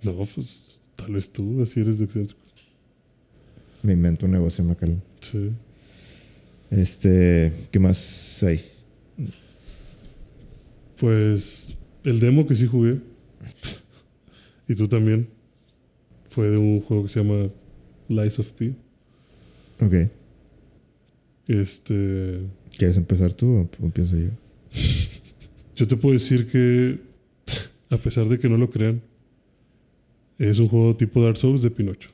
No, 0.00 0.14
pues 0.32 0.70
tal 0.94 1.12
vez 1.12 1.32
tú, 1.32 1.60
así 1.60 1.80
eres 1.80 1.98
de 1.98 2.04
excéntrico. 2.04 2.37
Me 3.82 3.92
invento 3.92 4.26
un 4.26 4.32
negocio 4.32 4.62
en 4.62 4.70
McAllen. 4.70 5.02
Sí. 5.20 5.52
Este. 6.70 7.52
¿Qué 7.70 7.78
más 7.78 8.42
hay? 8.42 8.64
Pues 10.96 11.76
el 12.04 12.20
demo 12.20 12.46
que 12.46 12.54
sí 12.54 12.66
jugué, 12.66 13.00
y 14.68 14.74
tú 14.74 14.88
también, 14.88 15.28
fue 16.28 16.50
de 16.50 16.56
un 16.56 16.80
juego 16.80 17.04
que 17.04 17.08
se 17.08 17.22
llama 17.22 17.50
Lies 18.08 18.38
of 18.38 18.50
P. 18.52 18.74
Ok. 19.80 19.94
Este, 21.46 22.40
¿Quieres 22.76 22.96
empezar 22.96 23.32
tú 23.32 23.46
o 23.46 23.84
empiezo 23.84 24.16
yo? 24.16 24.28
yo 25.76 25.86
te 25.86 25.96
puedo 25.96 26.12
decir 26.12 26.46
que, 26.46 26.98
a 27.90 27.96
pesar 27.96 28.28
de 28.28 28.38
que 28.38 28.48
no 28.48 28.56
lo 28.56 28.68
crean, 28.68 29.00
es 30.38 30.58
un 30.58 30.68
juego 30.68 30.94
tipo 30.96 31.22
Dark 31.22 31.36
Souls 31.36 31.62
de 31.62 31.70
Pinocho. 31.70 32.10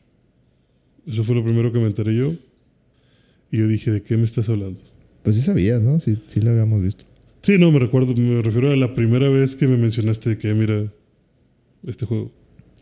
Eso 1.06 1.24
fue 1.24 1.34
lo 1.34 1.44
primero 1.44 1.72
que 1.72 1.78
me 1.78 1.86
enteré 1.86 2.14
yo. 2.14 2.34
Y 3.50 3.58
yo 3.58 3.68
dije, 3.68 3.90
¿de 3.90 4.02
qué 4.02 4.16
me 4.16 4.24
estás 4.24 4.48
hablando? 4.48 4.80
Pues 5.22 5.36
sí 5.36 5.42
sabías, 5.42 5.80
¿no? 5.82 6.00
Sí, 6.00 6.18
sí 6.26 6.40
lo 6.40 6.50
habíamos 6.50 6.82
visto. 6.82 7.04
Sí, 7.42 7.58
no, 7.58 7.70
me 7.70 7.78
recuerdo, 7.78 8.14
me 8.14 8.40
refiero 8.42 8.70
a 8.70 8.76
la 8.76 8.92
primera 8.94 9.28
vez 9.28 9.54
que 9.54 9.66
me 9.66 9.76
mencionaste 9.76 10.38
que, 10.38 10.54
mira, 10.54 10.90
este 11.86 12.06
juego 12.06 12.32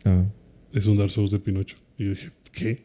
Ah. 0.05 0.25
es 0.73 0.85
un 0.87 0.97
Dark 0.97 1.11
Souls 1.11 1.31
de 1.31 1.39
Pinocho. 1.39 1.77
Y 1.97 2.05
yo 2.05 2.09
dije, 2.11 2.31
¿qué? 2.51 2.83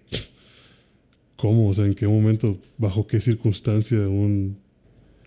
¿Cómo? 1.36 1.68
O 1.68 1.74
sea, 1.74 1.86
¿en 1.86 1.94
qué 1.94 2.06
momento? 2.08 2.60
¿Bajo 2.76 3.06
qué 3.06 3.20
circunstancia? 3.20 4.08
Un... 4.08 4.56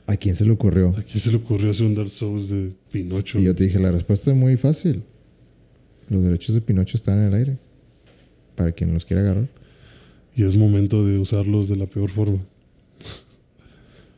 ¿A 0.08 0.18
quién 0.18 0.36
se 0.36 0.46
le 0.46 0.52
ocurrió? 0.52 0.90
¿A 0.90 1.04
quién 1.04 1.20
se 1.22 1.32
le 1.32 1.38
ocurrió 1.38 1.72
hacer 1.72 1.86
un 1.86 1.96
Dark 1.96 2.10
Souls 2.10 2.50
de 2.50 2.72
Pinocho? 2.92 3.40
Y 3.40 3.44
yo 3.46 3.56
te 3.56 3.64
dije, 3.66 3.80
la 3.80 3.92
respuesta 3.92 4.32
es 4.32 4.38
muy 4.38 4.58
fácil. 4.58 5.04
Los 6.10 6.22
derechos 6.24 6.54
de 6.56 6.62
Pinocho 6.62 6.98
están 6.98 7.20
en 7.20 7.26
el 7.28 7.34
aire. 7.34 7.58
Para 8.56 8.74
quien 8.74 8.94
los 8.94 9.06
quiera 9.06 9.22
agarrar. 9.22 9.48
Y 10.36 10.44
es 10.44 10.56
momento 10.56 11.06
de 11.06 11.18
usarlos 11.18 11.68
de 11.68 11.76
la 11.76 11.86
peor 11.88 12.10
forma. 12.10 12.40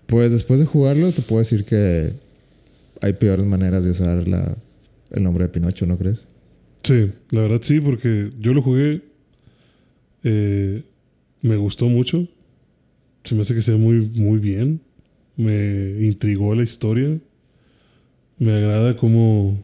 Pues 0.08 0.32
después 0.32 0.60
de 0.60 0.66
jugarlo, 0.66 1.12
te 1.12 1.22
puedo 1.22 1.40
decir 1.40 1.66
que 1.66 2.12
hay 3.02 3.14
peores 3.14 3.46
maneras 3.46 3.84
de 3.84 3.92
usar 3.92 4.28
la, 4.28 4.56
el 5.12 5.24
nombre 5.24 5.46
de 5.46 5.50
Pinocho, 5.50 5.86
¿no 5.86 5.98
crees? 5.98 6.28
Sí, 6.84 7.12
la 7.32 7.42
verdad 7.42 7.62
sí, 7.62 7.80
porque 7.80 8.32
yo 8.40 8.54
lo 8.54 8.62
jugué. 8.62 9.02
eh, 10.24 10.84
me 11.42 11.58
gustó 11.58 11.88
mucho. 11.90 12.28
Se 13.24 13.36
me 13.36 13.42
hace 13.42 13.54
que 13.56 13.62
sea 13.62 13.76
muy, 13.78 13.96
muy 14.16 14.40
bien. 14.40 14.80
Me 15.36 15.98
intrigó 16.02 16.54
la 16.56 16.64
historia. 16.64 17.18
Me 18.38 18.54
agrada 18.54 18.96
cómo, 18.96 19.62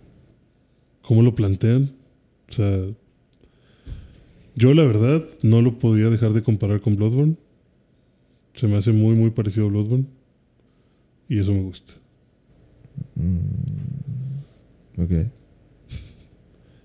cómo 1.02 1.22
lo 1.22 1.36
plantean. 1.36 1.92
O 2.50 2.54
sea, 2.54 2.86
yo 4.56 4.74
la 4.74 4.84
verdad 4.84 5.24
no 5.42 5.62
lo 5.62 5.78
podía 5.78 6.10
dejar 6.10 6.34
de 6.34 6.42
comparar 6.44 6.82
con 6.82 6.96
Bloodborne. 6.96 7.36
Se 8.54 8.68
me 8.68 8.78
hace 8.78 8.92
muy, 8.92 9.16
muy 9.16 9.30
parecido 9.32 9.68
a 9.68 9.70
Bloodborne. 9.70 10.06
Y 11.28 11.40
eso 11.40 11.54
me 11.54 11.62
gusta. 11.62 11.94
Ok. 14.98 15.12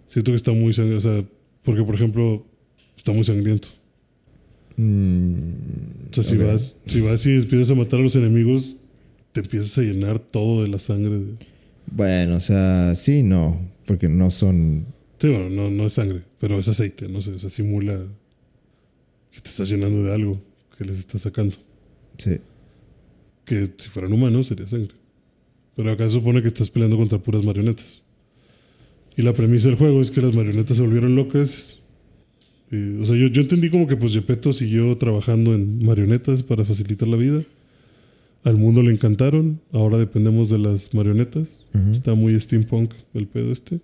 Siento 0.07 0.31
que 0.33 0.37
está 0.37 0.53
muy 0.53 0.73
sangriento. 0.73 1.09
O 1.09 1.13
sea, 1.13 1.25
porque 1.63 1.83
por 1.83 1.95
ejemplo, 1.95 2.47
está 2.97 3.13
muy 3.13 3.25
sangriento. 3.25 3.69
Mm, 4.77 5.49
O 6.11 6.15
sea, 6.15 6.25
si 6.25 6.37
vas, 6.37 6.77
si 6.87 7.01
vas 7.01 7.25
y 7.27 7.31
empiezas 7.37 7.71
a 7.71 7.75
matar 7.75 8.01
a 8.01 8.03
los 8.03 8.15
enemigos, 8.17 8.77
te 9.33 9.41
empiezas 9.41 9.77
a 9.79 9.83
llenar 9.83 10.19
todo 10.19 10.63
de 10.63 10.69
la 10.69 10.79
sangre. 10.79 11.19
de- 11.19 11.35
Bueno, 11.91 12.37
o 12.37 12.41
sea, 12.41 12.95
sí, 12.95 13.23
no. 13.23 13.59
Porque 13.87 14.09
no 14.09 14.31
son. 14.31 14.87
Sí, 15.25 15.31
bueno, 15.31 15.49
no, 15.49 15.71
no 15.71 15.87
es 15.87 15.95
sangre, 15.95 16.21
pero 16.39 16.59
es 16.59 16.69
aceite, 16.69 17.09
no 17.09 17.23
sé, 17.23 17.33
o 17.33 17.39
sea, 17.39 17.49
simula 17.49 17.99
que 19.33 19.41
te 19.41 19.49
estás 19.49 19.71
llenando 19.71 20.03
de 20.03 20.13
algo 20.13 20.39
que 20.77 20.85
les 20.85 20.99
estás 20.99 21.23
sacando. 21.23 21.57
Sí. 22.19 22.41
Que 23.47 23.73
si 23.75 23.89
fueran 23.89 24.13
humanos 24.13 24.49
sería 24.49 24.67
sangre. 24.67 24.93
Pero 25.75 25.91
acá 25.91 26.05
se 26.05 26.17
supone 26.17 26.43
que 26.43 26.49
estás 26.49 26.69
peleando 26.69 26.99
contra 26.99 27.17
puras 27.17 27.43
marionetas. 27.43 28.03
Y 29.17 29.23
la 29.23 29.33
premisa 29.33 29.69
del 29.69 29.79
juego 29.79 30.03
es 30.03 30.11
que 30.11 30.21
las 30.21 30.35
marionetas 30.35 30.77
se 30.77 30.83
volvieron 30.83 31.17
locas. 31.17 31.81
Y, 32.71 32.99
o 32.99 33.07
sea, 33.07 33.17
yo, 33.17 33.29
yo 33.29 33.41
entendí 33.41 33.71
como 33.71 33.87
que 33.87 33.97
pues 33.97 34.13
Gepetto 34.13 34.53
siguió 34.53 34.95
trabajando 34.99 35.55
en 35.55 35.83
marionetas 35.83 36.43
para 36.43 36.67
facilitar 36.67 37.09
la 37.09 37.17
vida. 37.17 37.43
Al 38.43 38.59
mundo 38.59 38.83
le 38.83 38.93
encantaron. 38.93 39.59
Ahora 39.73 39.97
dependemos 39.97 40.51
de 40.51 40.59
las 40.59 40.93
marionetas. 40.93 41.65
Está 41.91 42.13
muy 42.13 42.39
steampunk 42.39 42.93
el 43.15 43.27
pedo 43.27 43.53
este. 43.53 43.81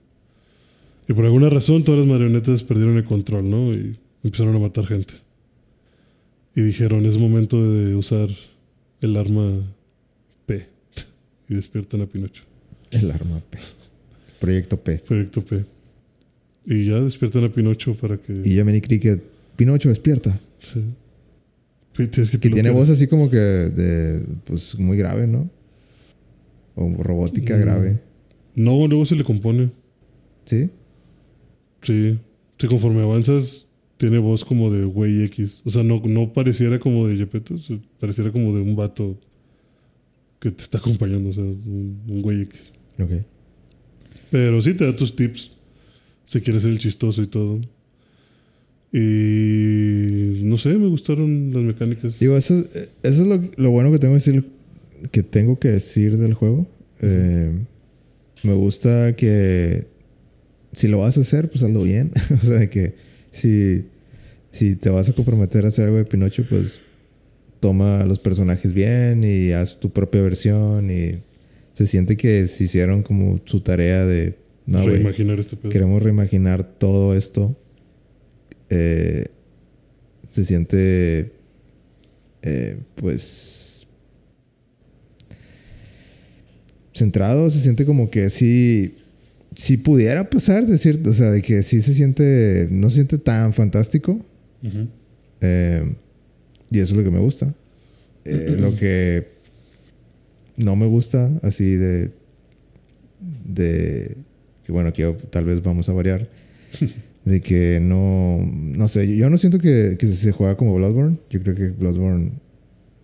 Y 1.11 1.13
por 1.13 1.25
alguna 1.25 1.51
razón 1.51 1.83
todas 1.83 1.99
las 1.99 2.09
marionetas 2.09 2.63
perdieron 2.63 2.97
el 2.97 3.05
control, 3.05 3.51
¿no? 3.51 3.73
Y 3.75 3.99
empezaron 4.23 4.55
a 4.55 4.61
matar 4.61 4.87
gente. 4.87 5.15
Y 6.55 6.61
dijeron, 6.61 7.05
es 7.05 7.19
momento 7.19 7.61
de 7.69 7.97
usar 7.97 8.29
el 9.01 9.17
arma 9.17 9.61
P. 10.47 10.67
Y 11.49 11.55
despiertan 11.55 12.03
a 12.03 12.07
Pinocho. 12.07 12.45
El 12.93 13.11
arma 13.11 13.41
P. 13.51 13.59
Proyecto 14.39 14.77
P. 14.81 14.99
Proyecto 14.99 15.45
P. 15.45 15.65
Y 16.67 16.87
ya 16.87 17.01
despiertan 17.01 17.43
a 17.43 17.49
Pinocho 17.49 17.95
para 17.97 18.17
que... 18.17 18.33
Y 18.45 18.55
Jiminy 18.55 18.81
Cricket. 18.81 19.21
Pinocho, 19.57 19.89
despierta. 19.89 20.39
Sí. 20.61 20.81
Que, 21.93 22.09
Que 22.09 22.51
tiene 22.51 22.71
voz 22.71 22.89
así 22.89 23.09
como 23.09 23.29
que 23.29 23.37
de. 23.37 24.25
Pues 24.45 24.79
muy 24.79 24.97
grave, 24.97 25.27
¿no? 25.27 25.51
O 26.77 26.89
robótica 27.03 27.57
Mm. 27.57 27.61
grave. 27.61 27.99
No, 28.55 28.87
luego 28.87 29.05
se 29.05 29.17
le 29.17 29.25
compone. 29.25 29.71
¿Sí? 30.47 30.71
Sí. 31.83 32.19
Sí, 32.59 32.67
conforme 32.67 33.03
avanzas, 33.03 33.67
tiene 33.97 34.19
voz 34.19 34.45
como 34.45 34.71
de 34.71 34.85
güey 34.85 35.23
X. 35.25 35.63
O 35.65 35.71
sea, 35.71 35.83
no, 35.83 36.01
no 36.05 36.33
pareciera 36.33 36.79
como 36.79 37.07
de 37.09 37.17
Gepetto, 37.17 37.57
pareciera 37.99 38.31
como 38.33 38.55
de 38.55 38.61
un 38.61 38.77
vato 38.77 39.19
que 40.39 40.51
te 40.51 40.63
está 40.63 40.79
acompañando, 40.79 41.31
o 41.31 41.33
sea, 41.33 41.45
un, 41.45 42.01
un 42.07 42.23
güey 42.23 42.43
X. 42.43 42.73
Ok. 42.99 43.11
Pero 44.31 44.61
sí 44.63 44.75
te 44.75 44.85
da 44.85 44.95
tus 44.95 45.15
tips. 45.17 45.53
Si 46.25 46.41
quieres 46.41 46.63
ser 46.63 46.71
el 46.73 46.79
chistoso 46.79 47.23
y 47.23 47.27
todo. 47.27 47.61
Y 48.93 50.43
no 50.45 50.57
sé, 50.59 50.71
me 50.77 50.89
gustaron 50.89 51.53
las 51.53 51.63
mecánicas. 51.63 52.19
Digo, 52.19 52.37
eso, 52.37 52.59
es- 52.59 52.89
eso 53.03 53.23
es 53.23 53.27
lo, 53.29 53.41
lo 53.57 53.71
bueno 53.71 53.91
que 53.93 53.99
tengo 53.99 54.13
que 54.15 54.19
decir, 54.19 54.45
que 55.11 55.23
tengo 55.23 55.59
que 55.59 55.69
decir 55.69 56.17
del 56.19 56.35
juego. 56.35 56.67
Eh, 57.01 57.53
me 58.43 58.55
gusta 58.55 59.15
que 59.17 59.87
si 60.73 60.89
lo 60.89 60.99
vas 60.99 61.19
a 61.19 61.23
hacer, 61.23 61.51
pues 61.51 61.63
hazlo 61.63 61.83
bien. 61.83 62.13
o 62.43 62.45
sea, 62.45 62.69
que 62.69 62.95
si, 63.31 63.85
si 64.51 64.77
te 64.77 64.91
vas 64.91 65.09
a 65.09 65.13
comprometer 65.13 65.65
a 65.65 65.69
hacer 65.69 65.87
algo 65.87 65.99
de 65.99 66.05
Pinocho, 66.05 66.45
pues 66.49 66.81
toma 67.61 68.01
a 68.01 68.07
los 68.07 68.19
personajes 68.19 68.73
bien 68.73 69.23
y 69.25 69.53
haz 69.53 69.79
tu 69.81 69.91
propia 69.91 70.23
versión. 70.23 70.91
Y 70.91 71.19
se 71.73 71.87
siente 71.87 72.17
que 72.17 72.47
se 72.47 72.65
hicieron 72.65 73.03
como 73.03 73.41
su 73.45 73.61
tarea 73.61 74.05
de... 74.05 74.39
No, 74.67 74.87
reimaginar 74.87 75.41
este 75.41 75.57
pedo. 75.57 75.73
queremos 75.73 76.03
reimaginar 76.03 76.63
todo 76.63 77.17
esto. 77.17 77.57
Eh, 78.69 79.27
se 80.29 80.45
siente, 80.45 81.33
eh, 82.43 82.79
pues, 82.95 83.89
centrado, 86.95 87.51
se 87.51 87.59
siente 87.59 87.85
como 87.85 88.11
que 88.11 88.31
sí, 88.31 88.95
si 89.55 89.77
pudiera 89.77 90.29
pasar, 90.31 90.67
decir, 90.67 91.01
o 91.07 91.13
sea, 91.13 91.31
de 91.31 91.43
que 91.43 91.63
sí 91.63 91.81
se 91.81 91.95
siente, 91.95 92.69
no 92.71 92.89
se 92.91 92.97
siente 92.97 93.19
tan 93.19 93.53
fantástico. 93.53 94.25
Eh, 95.41 95.95
y 96.71 96.79
eso 96.79 96.93
es 96.93 96.99
lo 96.99 97.05
que 97.05 97.11
me 97.11 97.19
gusta. 97.21 97.55
Eh, 98.25 98.57
lo 98.59 98.75
que 98.79 99.29
no 100.57 100.77
me 100.77 100.87
gusta, 100.87 101.31
así 101.43 101.77
de. 101.77 102.13
de. 103.45 104.17
que 104.65 104.73
bueno, 104.73 104.91
aquí 104.91 105.03
tal 105.31 105.45
vez 105.45 105.63
vamos 105.63 105.89
a 105.89 105.93
variar. 105.93 106.29
de 107.25 107.41
que 107.41 107.81
no. 107.81 108.39
No 108.39 108.89
sé, 108.89 109.17
yo 109.17 109.29
no 109.31 109.37
siento 109.39 109.59
que, 109.59 109.97
que 109.99 110.07
se 110.07 110.33
juega 110.33 110.57
como 110.57 110.75
Bloodborne. 110.77 111.19
Yo 111.31 111.43
creo 111.43 111.55
que 111.55 111.69
Bloodborne. 111.69 112.33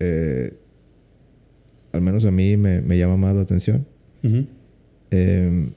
eh, 0.01 0.53
al 1.93 2.03
menos 2.03 2.25
a 2.27 2.31
mí 2.31 2.57
me, 2.59 2.83
me 2.83 2.99
llama 2.99 3.17
más 3.17 3.35
la 3.35 3.41
atención. 3.43 3.87
Eh, 5.11 5.71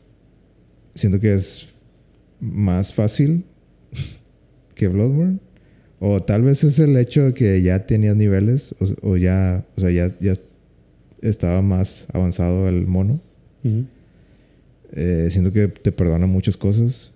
siento 1.00 1.20
que 1.20 1.34
es 1.34 1.70
más 2.40 2.94
fácil 2.94 3.44
que 4.76 4.88
Bloodborne. 4.88 5.40
O 6.02 6.22
tal 6.24 6.44
vez 6.44 6.64
es 6.64 6.80
el 6.80 6.96
hecho 6.96 7.24
de 7.26 7.34
que 7.34 7.62
ya 7.62 7.86
tenías 7.86 8.16
niveles 8.16 8.74
o, 8.80 9.10
o 9.12 9.18
ya, 9.18 9.66
o 9.76 9.82
sea, 9.82 9.92
ya, 9.92 10.16
ya 10.22 10.34
estaba 11.22 11.62
más 11.62 12.08
avanzado 12.14 12.70
el 12.70 12.88
mono. 12.88 13.20
Eh, 14.94 15.28
siento 15.30 15.52
que 15.52 15.68
te 15.68 15.92
perdona 15.92 16.26
muchas 16.26 16.56
cosas. 16.56 17.12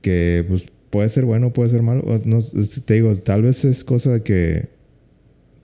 Que 0.00 0.44
pues 0.46 0.66
puede 0.90 1.08
ser 1.08 1.24
bueno, 1.24 1.52
puede 1.52 1.70
ser 1.70 1.82
malo. 1.82 2.02
O 2.06 2.20
no, 2.24 2.38
te 2.86 2.94
digo, 2.94 3.14
tal 3.16 3.42
vez 3.42 3.64
es 3.64 3.82
cosa 3.82 4.12
de 4.12 4.22
que, 4.22 4.68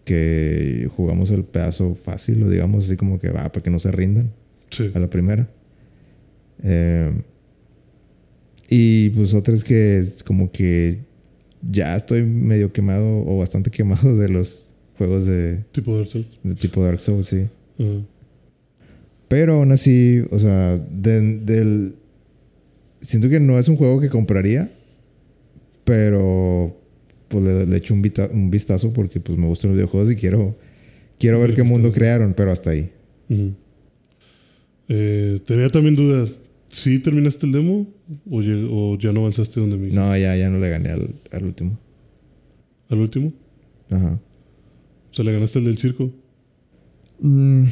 que 0.05 0.89
jugamos 0.97 1.31
el 1.31 1.45
pedazo 1.45 1.95
fácil, 1.95 2.43
o 2.43 2.51
digamos 2.51 2.87
así 2.87 2.97
como 2.97 3.21
que 3.21 3.31
va, 3.31 3.53
para 3.53 3.63
que 3.63 3.71
no 3.71 3.79
se 3.79 3.93
rindan 3.93 4.33
Sí. 4.71 4.91
a 4.95 4.99
la 4.99 5.09
primera. 5.11 5.49
Eh, 6.63 7.11
y 8.69 9.11
pues 9.11 9.35
otras 9.35 9.65
que 9.65 9.99
es 9.99 10.23
como 10.23 10.51
que 10.53 11.01
ya 11.71 11.97
estoy 11.97 12.23
medio 12.25 12.73
quemado 12.73 13.05
o 13.27 13.39
bastante 13.39 13.71
quemado 13.73 14.17
de 14.17 14.29
los 14.29 14.75
juegos 14.97 15.27
de, 15.27 15.65
Tipo 15.73 15.97
Dark 15.97 16.09
Souls. 16.09 16.27
de 16.43 16.55
tipo 16.55 16.85
Dark 16.85 17.01
Souls, 17.01 17.27
sí. 17.29 17.47
Pero 19.29 19.55
aún 19.55 19.73
así, 19.73 20.23
o 20.31 20.39
sea, 20.39 20.77
de- 20.79 21.39
del... 21.39 21.95
Siento 23.01 23.29
que 23.31 23.41
no 23.41 23.59
es 23.59 23.69
un 23.69 23.77
juego 23.77 23.99
que 24.01 24.11
compraría, 24.11 24.71
pero 25.85 26.77
pues 27.29 27.43
le, 27.45 27.65
le 27.67 27.77
echo 27.79 27.95
un, 27.95 28.03
vita- 28.03 28.29
un 28.33 28.51
vistazo 28.51 28.93
porque 28.93 29.21
pues 29.21 29.39
me 29.39 29.47
gustan 29.47 29.71
los 29.71 29.77
videojuegos 29.77 30.11
y 30.11 30.17
quiero, 30.17 30.55
quiero 31.19 31.41
ver 31.41 31.55
qué 31.55 31.63
mundo 31.63 31.93
crearon, 31.93 32.35
pero 32.35 32.51
hasta 32.53 32.71
ahí. 32.71 32.91
Eh, 34.89 35.41
tenía 35.47 35.69
también 35.69 35.97
duda. 35.97 36.29
¿Sí 36.71 37.01
terminaste 37.01 37.47
el 37.47 37.53
demo? 37.53 37.87
¿O, 38.31 38.97
ya 38.97 39.13
no 39.13 39.21
avanzaste 39.21 39.61
donde 39.61 39.77
me 39.77 39.91
No, 39.91 40.17
ya, 40.17 40.37
ya 40.37 40.49
no 40.49 40.59
le 40.59 40.71
gané 40.71 40.91
al, 40.91 41.15
al 41.33 41.45
último. 41.45 41.79
¿Al 42.89 42.99
último? 42.99 43.33
Ajá. 43.91 44.21
O 45.11 45.15
sea, 45.15 45.25
le 45.25 45.33
ganaste 45.33 45.59
el 45.59 45.65
del 45.65 45.79
circo. 45.79 46.11
Mm, 47.19 47.65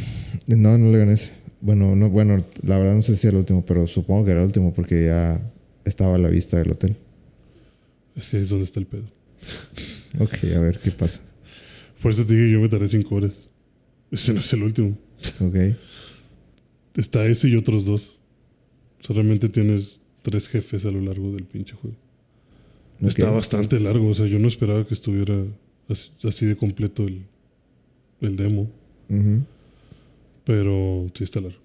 no, 0.48 0.78
no 0.78 0.92
le 0.92 0.98
gané 0.98 1.12
ese. 1.12 1.32
Bueno, 1.60 1.96
no, 1.96 2.10
bueno, 2.10 2.44
la 2.62 2.78
verdad 2.78 2.96
no 2.96 3.02
sé 3.02 3.16
si 3.16 3.26
era 3.26 3.36
el 3.36 3.40
último, 3.40 3.64
pero 3.64 3.86
supongo 3.86 4.24
que 4.24 4.32
era 4.32 4.40
el 4.40 4.46
último 4.46 4.72
porque 4.74 5.06
ya 5.06 5.40
estaba 5.84 6.16
a 6.16 6.18
la 6.18 6.28
vista 6.28 6.58
del 6.58 6.72
hotel. 6.72 6.96
Es 8.16 8.28
que 8.28 8.40
es 8.40 8.48
donde 8.48 8.64
está 8.64 8.80
el 8.80 8.86
pedo. 8.86 9.04
Ok, 10.18 10.38
a 10.56 10.58
ver 10.58 10.78
qué 10.78 10.90
pasa. 10.90 11.20
Por 12.02 12.10
eso 12.10 12.26
te 12.26 12.34
dije, 12.34 12.50
yo 12.50 12.60
me 12.60 12.68
tardé 12.68 12.88
cinco 12.88 13.14
horas. 13.14 13.48
Ese 14.10 14.32
no 14.32 14.40
es 14.40 14.50
el 14.54 14.62
último. 14.62 14.96
Ok. 15.38 15.76
Está 16.96 17.26
ese 17.26 17.48
y 17.48 17.56
otros 17.56 17.84
dos. 17.84 18.17
O 19.00 19.04
sea, 19.04 19.14
realmente 19.14 19.48
tienes 19.48 20.00
tres 20.22 20.48
jefes 20.48 20.84
a 20.84 20.90
lo 20.90 21.00
largo 21.00 21.32
del 21.32 21.44
pinche 21.44 21.74
juego. 21.74 21.96
Está 23.00 23.30
bastante 23.30 23.78
largo. 23.80 24.08
O 24.08 24.14
sea, 24.14 24.26
yo 24.26 24.38
no 24.38 24.48
esperaba 24.48 24.84
que 24.86 24.94
estuviera 24.94 25.44
así, 25.88 26.10
así 26.24 26.46
de 26.46 26.56
completo 26.56 27.04
el, 27.06 27.22
el 28.20 28.36
demo. 28.36 28.68
Pero 30.44 31.10
sí 31.14 31.24
está 31.24 31.40
largo. 31.40 31.58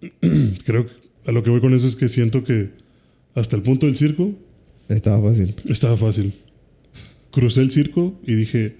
Creo 0.64 0.86
que 0.86 0.92
a 1.26 1.32
lo 1.32 1.42
que 1.42 1.50
voy 1.50 1.60
con 1.60 1.74
eso 1.74 1.86
es 1.86 1.96
que 1.96 2.08
siento 2.08 2.42
que 2.44 2.70
hasta 3.34 3.56
el 3.56 3.62
punto 3.62 3.86
del 3.86 3.96
circo 3.96 4.32
Estaba 4.88 5.22
fácil. 5.28 5.54
estaba 5.66 5.96
fácil. 5.96 6.34
Crucé 7.30 7.60
el 7.60 7.70
circo 7.70 8.18
y 8.26 8.34
dije, 8.34 8.76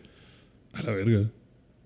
a 0.73 0.83
la 0.83 0.93
verga. 0.93 1.31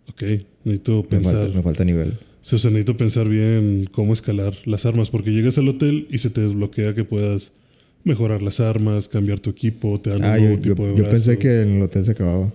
Ok, 0.09 0.23
necesito 0.65 1.03
Me 1.03 1.09
pensar. 1.09 1.35
falta, 1.43 1.57
me 1.57 1.63
falta 1.63 1.85
nivel. 1.85 2.19
Sea, 2.45 2.59
necesito 2.71 2.97
pensar 2.97 3.27
bien 3.29 3.89
cómo 3.91 4.13
escalar 4.13 4.53
las 4.67 4.85
armas, 4.85 5.09
porque 5.11 5.31
llegas 5.31 5.57
al 5.57 5.67
hotel 5.69 6.07
y 6.11 6.19
se 6.19 6.29
te 6.29 6.43
desbloquea 6.43 6.95
que 6.95 7.03
puedas 7.05 7.53
mejorar 8.05 8.43
las 8.43 8.61
armas, 8.61 9.09
cambiar 9.09 9.41
tu 9.41 9.49
equipo, 9.49 9.99
te 9.99 10.11
dan 10.11 10.19
un 10.19 10.25
Ah, 10.27 10.37
nuevo 10.39 10.55
yo, 10.57 10.61
tipo 10.61 10.83
yo- 10.87 10.93
de 10.93 10.99
yo 11.03 11.09
pensé 11.09 11.39
que 11.39 11.63
en 11.63 11.77
el 11.77 11.83
hotel 11.83 12.05
se 12.05 12.11
acababa. 12.13 12.53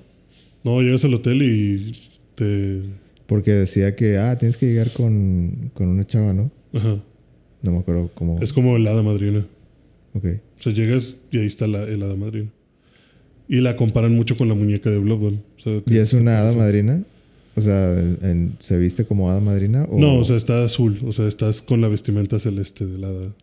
No, 0.64 0.82
llegas 0.82 1.04
al 1.06 1.14
hotel 1.16 1.42
y 1.42 1.98
te... 2.36 2.82
Porque 3.26 3.52
decía 3.52 3.96
que, 3.96 4.18
ah, 4.18 4.38
tienes 4.38 4.58
que 4.58 4.68
llegar 4.68 4.92
con, 4.92 5.72
con 5.74 5.88
una 5.88 6.06
chava, 6.06 6.34
¿no? 6.34 6.52
Ajá. 6.74 7.02
No 7.64 7.72
me 7.72 7.80
acuerdo 7.80 8.12
cómo. 8.14 8.40
Es 8.42 8.54
como 8.54 8.76
el 8.78 8.88
hada 8.88 9.02
madrina. 9.02 9.46
Ok. 10.14 10.26
O 10.60 10.62
sea, 10.62 10.72
llegas 10.72 11.18
y 11.32 11.40
ahí 11.40 11.46
está 11.48 11.66
la, 11.66 11.84
el 11.84 12.02
hada 12.04 12.16
madrina. 12.16 12.50
Y 13.48 13.62
la 13.62 13.76
comparan 13.76 14.14
mucho 14.16 14.38
con 14.38 14.48
la 14.50 14.54
muñeca 14.54 14.92
de 14.92 15.00
Bloodborne. 15.00 15.40
O 15.58 15.62
sea, 15.62 15.82
¿Y 15.88 15.98
es 15.98 16.14
una 16.14 16.40
hada 16.40 16.54
madrina? 16.54 17.04
O 17.60 17.62
sea, 17.62 18.00
en- 18.00 18.58
¿se 18.60 18.78
viste 18.78 19.06
como 19.06 19.30
hada 19.30 19.40
madrina? 19.42 19.84
O 19.92 20.00
No, 20.00 20.16
o 20.20 20.26
sea, 20.26 20.36
está 20.38 20.64
azul. 20.64 21.00
O 21.06 21.12
sea, 21.12 21.28
estás 21.28 21.62
con 21.62 21.82
la 21.82 21.88
vestimenta 21.88 22.40
celeste 22.40 22.86
del 22.86 23.04
hada. 23.04 23.36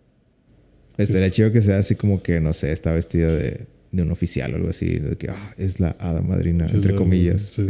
Estaría 0.99 1.31
chido 1.31 1.53
que 1.53 1.61
sea 1.63 1.79
así 1.79 1.95
como 1.95 2.23
que, 2.23 2.41
no 2.41 2.53
sé, 2.53 2.73
está 2.73 2.93
vestida 2.93 3.29
de, 3.35 3.67
de 3.93 4.03
un 4.03 4.11
oficial 4.11 4.53
o 4.53 4.57
algo 4.57 4.69
así. 4.71 4.99
De 4.99 5.17
que, 5.17 5.29
ah, 5.31 5.55
es 5.59 5.79
la 5.79 5.91
hada 6.01 6.23
madrina, 6.23 6.67
Es 6.67 6.75
entre 6.75 6.93
la- 6.93 6.99
comillas. 6.99 7.43
sí. 7.43 7.67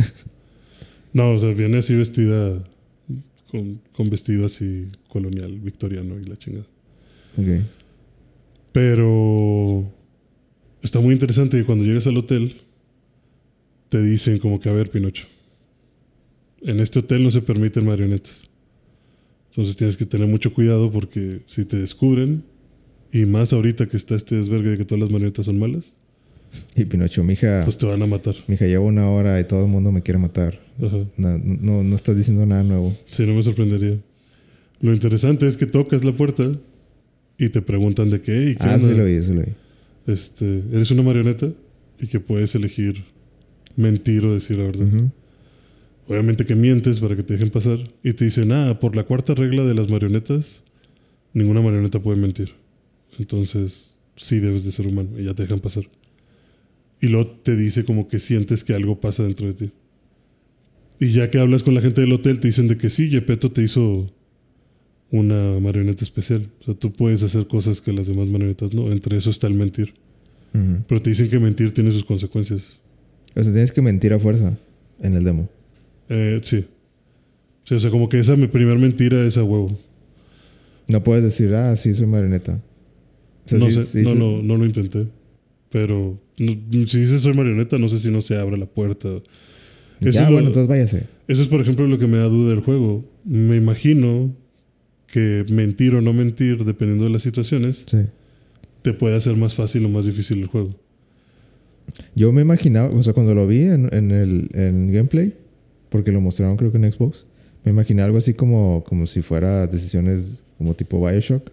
No, 1.13 1.33
o 1.33 1.39
sea, 1.39 1.51
viene 1.53 1.79
así 1.79 1.95
vestida 1.95 2.63
con, 3.51 3.81
con 3.93 4.11
vestido 4.11 4.47
así 4.47 4.87
colonial, 5.09 5.59
victoriano 5.61 6.21
y 6.21 6.25
la 6.25 6.37
chingada. 6.37 6.67
Ok. 7.39 7.63
Pero 8.73 9.91
está 10.83 11.01
muy 11.01 11.13
interesante 11.15 11.59
que 11.59 11.65
cuando 11.65 11.85
llegas 11.85 12.07
al 12.07 12.17
hotel 12.17 12.57
te 13.89 14.01
dicen 14.03 14.39
como 14.39 14.61
que, 14.61 14.69
a 14.69 14.73
ver, 14.73 14.91
Pinocho, 14.91 15.27
en 16.63 16.81
este 16.81 16.99
hotel 17.01 17.23
no 17.23 17.31
se 17.31 17.43
permiten 17.43 17.85
marionetas. 17.87 18.49
Entonces 19.51 19.77
tienes 19.77 19.97
que 19.97 20.05
tener 20.07 20.27
mucho 20.29 20.53
cuidado 20.53 20.91
porque 20.91 21.41
si 21.47 21.65
te 21.65 21.79
descubren, 21.79 22.43
y 23.13 23.25
más 23.25 23.53
ahorita 23.53 23.87
que 23.87 23.97
está 23.97 24.15
este 24.15 24.37
desvergue 24.37 24.71
de 24.71 24.79
que 24.79 24.85
todas 24.85 25.01
las 25.01 25.11
marionetas 25.11 25.47
son 25.47 25.59
malas, 25.59 25.95
Y 26.75 26.85
Pinocho, 26.85 27.23
mija, 27.25 27.63
pues 27.65 27.77
te 27.79 27.87
van 27.87 28.03
a 28.03 28.07
matar. 28.07 28.35
mija, 28.47 28.67
llevo 28.67 28.87
una 28.87 29.09
hora 29.11 29.39
y 29.41 29.45
todo 29.45 29.65
el 29.65 29.71
mundo 29.71 29.93
me 29.93 30.03
quiere 30.03 30.19
matar. 30.19 30.61
Ajá. 30.83 31.05
No, 31.17 31.39
no, 31.39 31.83
no 31.83 31.97
estás 31.97 32.17
diciendo 32.17 32.45
nada 32.47 32.63
nuevo. 32.63 32.97
Sí, 33.11 33.25
no 33.27 33.35
me 33.35 33.43
sorprendería. 33.43 33.99
Lo 34.81 34.93
interesante 34.93 35.47
es 35.47 35.57
que 35.57 35.67
tocas 35.67 36.05
la 36.05 36.13
puerta 36.13 36.53
y 37.39 37.49
te 37.49 37.63
preguntan 37.63 38.11
de 38.11 38.21
qué, 38.21 38.33
"Hey, 38.33 38.57
¿qué 38.59 38.67
Ah, 38.67 38.75
onda? 38.77 38.89
sí 38.91 38.95
lo 38.97 39.05
vi, 39.05 39.23
sí 39.23 39.35
lo 39.35 39.41
vi. 39.43 39.53
este, 40.07 40.63
eres 40.73 40.91
una 40.91 41.03
marioneta 41.03 41.51
y 42.01 42.07
que 42.07 42.21
puedes 42.21 42.55
elegir 42.55 43.05
mentir 43.75 44.25
o 44.27 44.35
decir 44.35 44.57
la 44.59 44.65
verdad. 44.65 44.87
Ujú. 44.87 45.11
Obviamente 46.09 46.47
que 46.47 46.55
mientes 46.55 47.01
para 47.01 47.17
que 47.17 47.23
te 47.23 47.35
dejen 47.35 47.51
pasar 47.51 47.79
y 48.03 48.13
te 48.13 48.25
dicen, 48.25 48.53
ah, 48.53 48.79
por 48.79 48.97
la 48.97 49.05
cuarta 49.05 49.35
regla 49.35 49.65
de 49.65 49.75
las 49.75 49.89
marionetas, 49.89 50.63
ninguna 51.33 51.61
marioneta 51.61 52.01
puede 52.01 52.21
mentir. 52.21 52.53
Entonces, 53.19 53.91
sí 54.15 54.39
debes 54.39 54.65
de 54.65 54.73
ser 54.73 54.87
humano 54.87 55.19
y 55.19 55.25
ya 55.25 55.35
te 55.35 55.43
dejan 55.43 55.61
pasar. 55.61 55.85
Y 57.01 57.09
luego 57.09 57.29
te 57.43 57.57
dice 57.57 57.85
como 57.85 58.09
que 58.09 58.19
sientes 58.19 58.65
que 58.65 58.75
algo 58.75 59.01
pasa 59.01 59.25
dentro 59.25 59.47
de 59.47 59.55
ti. 59.55 59.71
Y 60.99 61.11
ya 61.13 61.31
que 61.31 61.39
hablas 61.39 61.63
con 61.63 61.75
la 61.75 61.81
gente 61.81 62.01
del 62.01 62.13
hotel, 62.13 62.41
te 62.41 62.49
dicen 62.49 62.69
de 62.69 62.79
que 62.79 62.89
sí, 62.89 63.11
Yepeto 63.11 63.51
te 63.51 63.63
hizo 63.63 64.11
una 65.11 65.61
marioneta 65.61 66.05
especial. 66.05 66.49
O 66.61 66.65
sea, 66.65 66.75
tú 66.75 66.93
puedes 66.93 67.23
hacer 67.23 67.47
cosas 67.47 67.81
que 67.81 67.93
las 67.93 68.07
demás 68.07 68.29
marionetas 68.29 68.73
no. 68.73 68.91
Entre 68.91 69.17
eso 69.19 69.31
está 69.31 69.47
el 69.47 69.55
mentir. 69.55 69.93
Pero 70.89 71.03
te 71.03 71.11
dicen 71.11 71.29
que 71.29 71.39
mentir 71.39 71.75
tiene 71.75 71.93
sus 71.93 72.03
consecuencias. 72.03 72.79
O 73.35 73.43
sea, 73.43 73.53
tienes 73.53 73.73
que 73.73 73.83
mentir 73.83 74.15
a 74.15 74.19
fuerza 74.19 74.57
en 75.01 75.15
el 75.15 75.23
demo. 75.23 75.51
Eh, 76.09 76.41
sí. 76.43 76.65
Sí, 77.65 77.75
O 77.75 77.81
sea, 77.81 77.91
como 77.91 78.09
que 78.09 78.19
esa 78.21 78.37
mi 78.37 78.47
primer 78.47 78.79
mentira 78.79 79.27
es 79.27 79.37
a 79.37 79.43
huevo. 79.43 79.77
No 80.89 81.03
puedes 81.03 81.25
decir, 81.25 81.53
ah, 81.55 81.75
sí, 81.77 81.95
soy 81.95 82.07
marioneta. 82.07 82.63
O 83.45 83.49
sea, 83.49 83.59
no 83.59 83.67
sí- 83.67 83.75
sé, 83.75 83.85
sí 83.85 84.03
no, 84.03 84.15
no, 84.15 84.43
no 84.43 84.57
lo 84.57 84.65
intenté. 84.67 85.09
Pero 85.71 86.19
no- 86.39 86.87
si 86.87 87.01
dices 87.01 87.23
soy 87.23 87.35
marioneta, 87.35 87.77
no 87.79 87.89
sé 87.89 87.99
si 87.99 88.11
no 88.11 88.23
se 88.23 88.37
abre 88.37 88.57
la 88.57 88.67
puerta. 88.67 89.09
Eso 90.01 90.11
Ya, 90.11 90.23
es 90.23 90.27
lo- 90.29 90.33
bueno, 90.35 90.49
entonces 90.49 90.69
váyase. 90.69 91.07
Eso 91.27 91.43
es, 91.43 91.49
por 91.49 91.61
ejemplo, 91.61 91.87
lo 91.89 91.99
que 91.99 92.07
me 92.07 92.19
da 92.19 92.25
duda 92.27 92.51
del 92.51 92.61
juego. 92.61 93.05
Me 93.25 93.57
imagino 93.57 94.33
que 95.09 95.45
mentir 95.51 95.95
o 95.97 96.01
no 96.01 96.13
mentir, 96.13 96.65
dependiendo 96.65 97.05
de 97.05 97.11
las 97.11 97.23
situaciones, 97.23 97.83
Sí. 97.87 97.99
te 98.83 98.93
puede 98.93 99.17
hacer 99.17 99.37
más 99.37 99.55
fácil 99.55 99.85
o 99.87 99.89
más 99.89 100.05
difícil 100.07 100.39
el 100.39 100.47
juego. 100.47 100.79
Yo 102.15 102.33
me 102.33 102.43
imaginaba, 102.43 102.91
o 102.91 103.03
sea, 103.03 103.13
cuando 103.13 103.35
lo 103.35 103.47
vi 103.47 103.63
en, 103.63 103.89
en 103.93 104.11
el 104.13 104.49
en 104.55 104.93
gameplay, 104.93 105.35
porque 105.97 106.13
lo 106.13 106.21
mostraron 106.21 106.57
creo 106.57 106.71
que 106.71 106.79
en 106.79 106.93
Xbox, 106.93 107.27
me 107.65 107.73
imaginé 107.73 108.03
algo 108.03 108.19
así 108.19 108.35
como, 108.35 108.85
como 108.85 109.07
si 109.07 109.23
fuera 109.23 109.67
decisiones 109.67 110.43
como 110.59 110.75
tipo 110.75 111.05
Bioshock. 111.07 111.51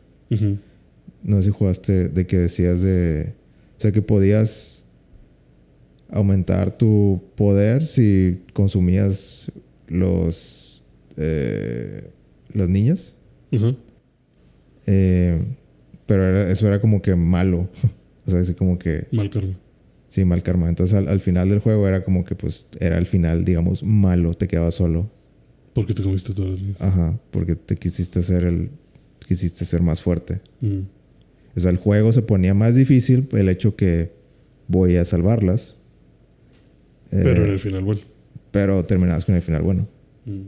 No 1.23 1.37
sé 1.37 1.43
si 1.43 1.49
jugaste 1.51 2.09
de 2.09 2.27
que 2.27 2.37
decías 2.37 2.81
de... 2.81 3.33
O 3.77 3.81
sea, 3.81 3.91
que 3.91 4.01
podías 4.01 4.83
aumentar 6.09 6.77
tu 6.77 7.21
poder 7.35 7.83
si 7.83 8.41
consumías 8.53 9.51
los... 9.87 10.83
eh, 11.17 12.09
las 12.53 12.69
niñas. 12.69 13.15
Eh, 14.85 15.41
pero 16.05 16.23
era- 16.27 16.51
eso 16.51 16.67
era 16.67 16.79
como 16.81 17.01
que 17.01 17.15
malo. 17.15 17.69
o 18.25 18.29
sea, 18.31 18.39
así 18.39 18.53
como 18.53 18.77
que... 18.77 19.07
Mal 19.11 19.29
karma. 19.29 19.53
Sí, 20.13 20.25
mal 20.25 20.43
karma. 20.43 20.69
Entonces 20.69 20.95
al, 20.95 21.07
al 21.07 21.19
final 21.21 21.49
del 21.49 21.57
juego 21.57 21.87
era 21.87 22.03
como 22.03 22.23
que 22.23 22.35
pues 22.35 22.67
era 22.79 22.99
el 22.99 23.07
final, 23.07 23.45
digamos, 23.45 23.81
malo. 23.81 24.35
Te 24.35 24.47
quedabas 24.47 24.75
solo. 24.75 25.09
Porque 25.73 25.95
te 25.95 26.03
comiste 26.03 26.35
todas 26.35 26.51
las 26.51 26.59
niñas. 26.61 26.77
Ajá. 26.79 27.19
Porque 27.31 27.55
te 27.55 27.75
quisiste 27.77 28.19
hacer 28.19 28.43
el... 28.43 28.69
Quisiste 29.27 29.65
ser 29.65 29.81
más 29.81 30.03
fuerte. 30.03 30.39
Ujú. 30.61 30.83
O 31.55 31.59
sea, 31.59 31.71
el 31.71 31.77
juego 31.77 32.13
se 32.13 32.21
ponía 32.21 32.53
más 32.53 32.75
difícil 32.75 33.27
el 33.31 33.49
hecho 33.49 33.75
que 33.75 34.11
voy 34.67 34.97
a 34.97 35.05
salvarlas. 35.05 35.79
Eh, 37.11 37.21
Pero 37.23 37.45
en 37.45 37.49
el 37.51 37.59
final, 37.59 37.83
bueno. 37.83 38.01
pero 38.51 38.85
terminabas 38.85 39.25
con 39.25 39.33
el 39.33 39.41
final 39.41 39.63
bueno. 39.63 39.87
Mm. 40.25 40.41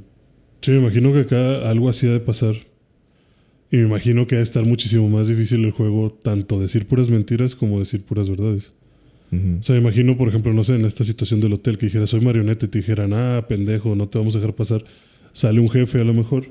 Sí, 0.62 0.72
me 0.72 0.78
imagino 0.78 1.12
que 1.12 1.22
acá 1.22 1.68
algo 1.72 1.90
así 1.90 2.06
ha 2.08 2.12
de 2.12 2.20
pasar. 2.20 2.54
Y 3.72 3.78
me 3.78 3.84
imagino 3.88 4.28
que 4.28 4.36
ha 4.36 4.38
de 4.40 4.44
estar 4.44 4.64
muchísimo 4.64 5.10
más 5.10 5.28
difícil 5.28 5.66
el 5.66 5.72
juego, 5.72 6.12
tanto 6.12 6.60
decir 6.60 6.86
puras 6.86 7.10
mentiras 7.10 7.56
como 7.56 7.80
decir 7.80 8.04
puras 8.06 8.30
verdades. 8.30 8.74
O 9.32 9.64
sea, 9.64 9.76
me 9.76 9.82
imagino, 9.82 10.16
por 10.18 10.30
ejemplo, 10.30 10.54
no 10.54 10.64
sé, 10.64 10.76
en 10.76 10.86
esta 10.86 11.04
situación 11.04 11.42
del 11.42 11.54
hotel 11.54 11.78
que 11.78 11.88
dijera 11.88 12.08
soy 12.08 12.22
marioneta 12.22 12.68
y 12.68 12.70
te 12.70 12.80
dijeran, 12.80 13.12
ah, 13.14 13.46
pendejo, 13.50 13.96
no 13.96 14.08
te 14.08 14.18
vamos 14.18 14.36
a 14.36 14.40
dejar 14.40 14.56
pasar. 14.56 14.86
Sale 15.34 15.60
un 15.60 15.70
jefe 15.70 16.00
a 16.00 16.04
lo 16.06 16.14
mejor 16.14 16.48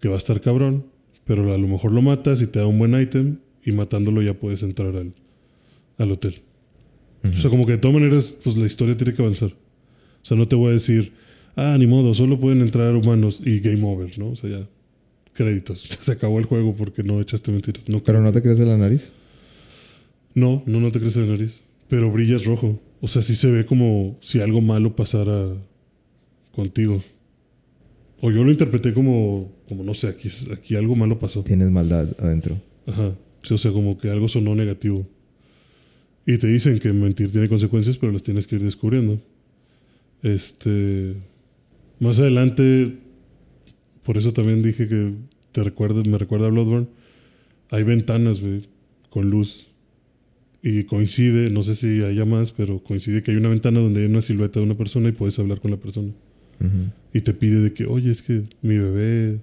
que 0.00 0.08
va 0.08 0.14
a 0.14 0.18
estar 0.18 0.40
cabrón, 0.40 0.86
pero 1.26 1.52
a 1.52 1.58
lo 1.58 1.68
mejor 1.68 1.92
lo 1.92 2.00
matas 2.00 2.40
y 2.40 2.46
te 2.46 2.60
da 2.60 2.66
un 2.66 2.78
buen 2.78 2.98
ítem 2.98 3.38
y 3.62 3.72
matándolo 3.72 4.22
ya 4.22 4.32
puedes 4.32 4.62
entrar 4.62 4.96
al, 4.96 5.12
al 5.98 6.12
hotel. 6.12 6.40
O 7.24 7.38
sea, 7.38 7.50
como 7.50 7.66
que 7.66 7.72
de 7.72 7.78
todas 7.78 7.94
maneras, 7.94 8.38
pues 8.42 8.56
la 8.56 8.66
historia 8.66 8.96
tiene 8.96 9.12
que 9.12 9.20
avanzar. 9.20 9.50
O 9.50 10.24
sea, 10.24 10.36
no 10.36 10.48
te 10.48 10.56
voy 10.56 10.70
a 10.70 10.72
decir, 10.72 11.12
ah, 11.56 11.76
ni 11.78 11.86
modo, 11.86 12.14
solo 12.14 12.38
pueden 12.38 12.62
entrar 12.62 12.94
humanos 12.94 13.42
y 13.44 13.60
game 13.60 13.84
over, 13.84 14.18
¿no? 14.18 14.30
O 14.30 14.36
sea, 14.36 14.48
ya, 14.50 14.68
créditos. 15.34 15.80
Se 16.00 16.12
acabó 16.12 16.38
el 16.38 16.46
juego 16.46 16.74
porque 16.74 17.02
no 17.02 17.20
echaste 17.20 17.50
mentiras. 17.52 17.88
No, 17.88 18.02
Pero 18.02 18.22
no 18.22 18.32
te 18.32 18.40
crees 18.40 18.58
de 18.58 18.66
la 18.66 18.78
nariz. 18.78 19.12
no, 20.34 20.62
no, 20.66 20.80
no 20.80 20.90
te 20.92 21.00
crece 21.00 21.20
la 21.20 21.26
nariz. 21.26 21.60
Pero 21.88 22.10
brillas 22.10 22.44
rojo. 22.44 22.80
O 23.00 23.08
sea, 23.08 23.22
sí 23.22 23.34
se 23.34 23.50
ve 23.50 23.64
como 23.64 24.18
si 24.20 24.40
algo 24.40 24.60
malo 24.60 24.94
pasara 24.94 25.54
contigo. 26.52 27.02
O 28.20 28.30
yo 28.30 28.42
lo 28.42 28.50
interpreté 28.50 28.92
como, 28.92 29.52
como 29.68 29.84
no 29.84 29.94
sé, 29.94 30.08
aquí, 30.08 30.28
aquí 30.52 30.74
algo 30.74 30.96
malo 30.96 31.18
pasó. 31.18 31.44
Tienes 31.44 31.70
maldad 31.70 32.08
adentro. 32.18 32.60
Ajá. 32.86 33.14
Sí, 33.42 33.54
o 33.54 33.58
sea, 33.58 33.70
como 33.72 33.96
que 33.96 34.10
algo 34.10 34.28
sonó 34.28 34.54
negativo. 34.54 35.06
Y 36.26 36.36
te 36.38 36.46
dicen 36.48 36.78
que 36.78 36.92
mentir 36.92 37.30
tiene 37.30 37.48
consecuencias, 37.48 37.96
pero 37.96 38.12
las 38.12 38.22
tienes 38.22 38.46
que 38.46 38.56
ir 38.56 38.62
descubriendo. 38.62 39.20
Este. 40.22 41.14
Más 42.00 42.18
adelante, 42.18 42.98
por 44.02 44.18
eso 44.18 44.32
también 44.32 44.62
dije 44.62 44.88
que 44.88 45.14
te 45.52 45.64
recuerda, 45.64 46.02
me 46.02 46.18
recuerda 46.18 46.46
a 46.46 46.50
Bloodborne. 46.50 46.88
Hay 47.70 47.82
ventanas, 47.82 48.40
güey, 48.40 48.68
con 49.10 49.30
luz. 49.30 49.67
Y 50.62 50.84
coincide, 50.84 51.50
no 51.50 51.62
sé 51.62 51.74
si 51.74 52.02
haya 52.02 52.24
más, 52.24 52.50
pero 52.50 52.82
coincide 52.82 53.22
que 53.22 53.30
hay 53.30 53.36
una 53.36 53.48
ventana 53.48 53.80
donde 53.80 54.00
hay 54.00 54.06
una 54.06 54.22
silueta 54.22 54.58
de 54.58 54.66
una 54.66 54.76
persona 54.76 55.08
y 55.08 55.12
puedes 55.12 55.38
hablar 55.38 55.60
con 55.60 55.70
la 55.70 55.76
persona. 55.76 56.08
Ujú. 56.60 56.90
Y 57.14 57.20
te 57.20 57.32
pide 57.32 57.60
de 57.60 57.72
que, 57.72 57.86
oye, 57.86 58.10
es 58.10 58.22
que 58.22 58.42
mi 58.62 58.76
bebé, 58.76 59.38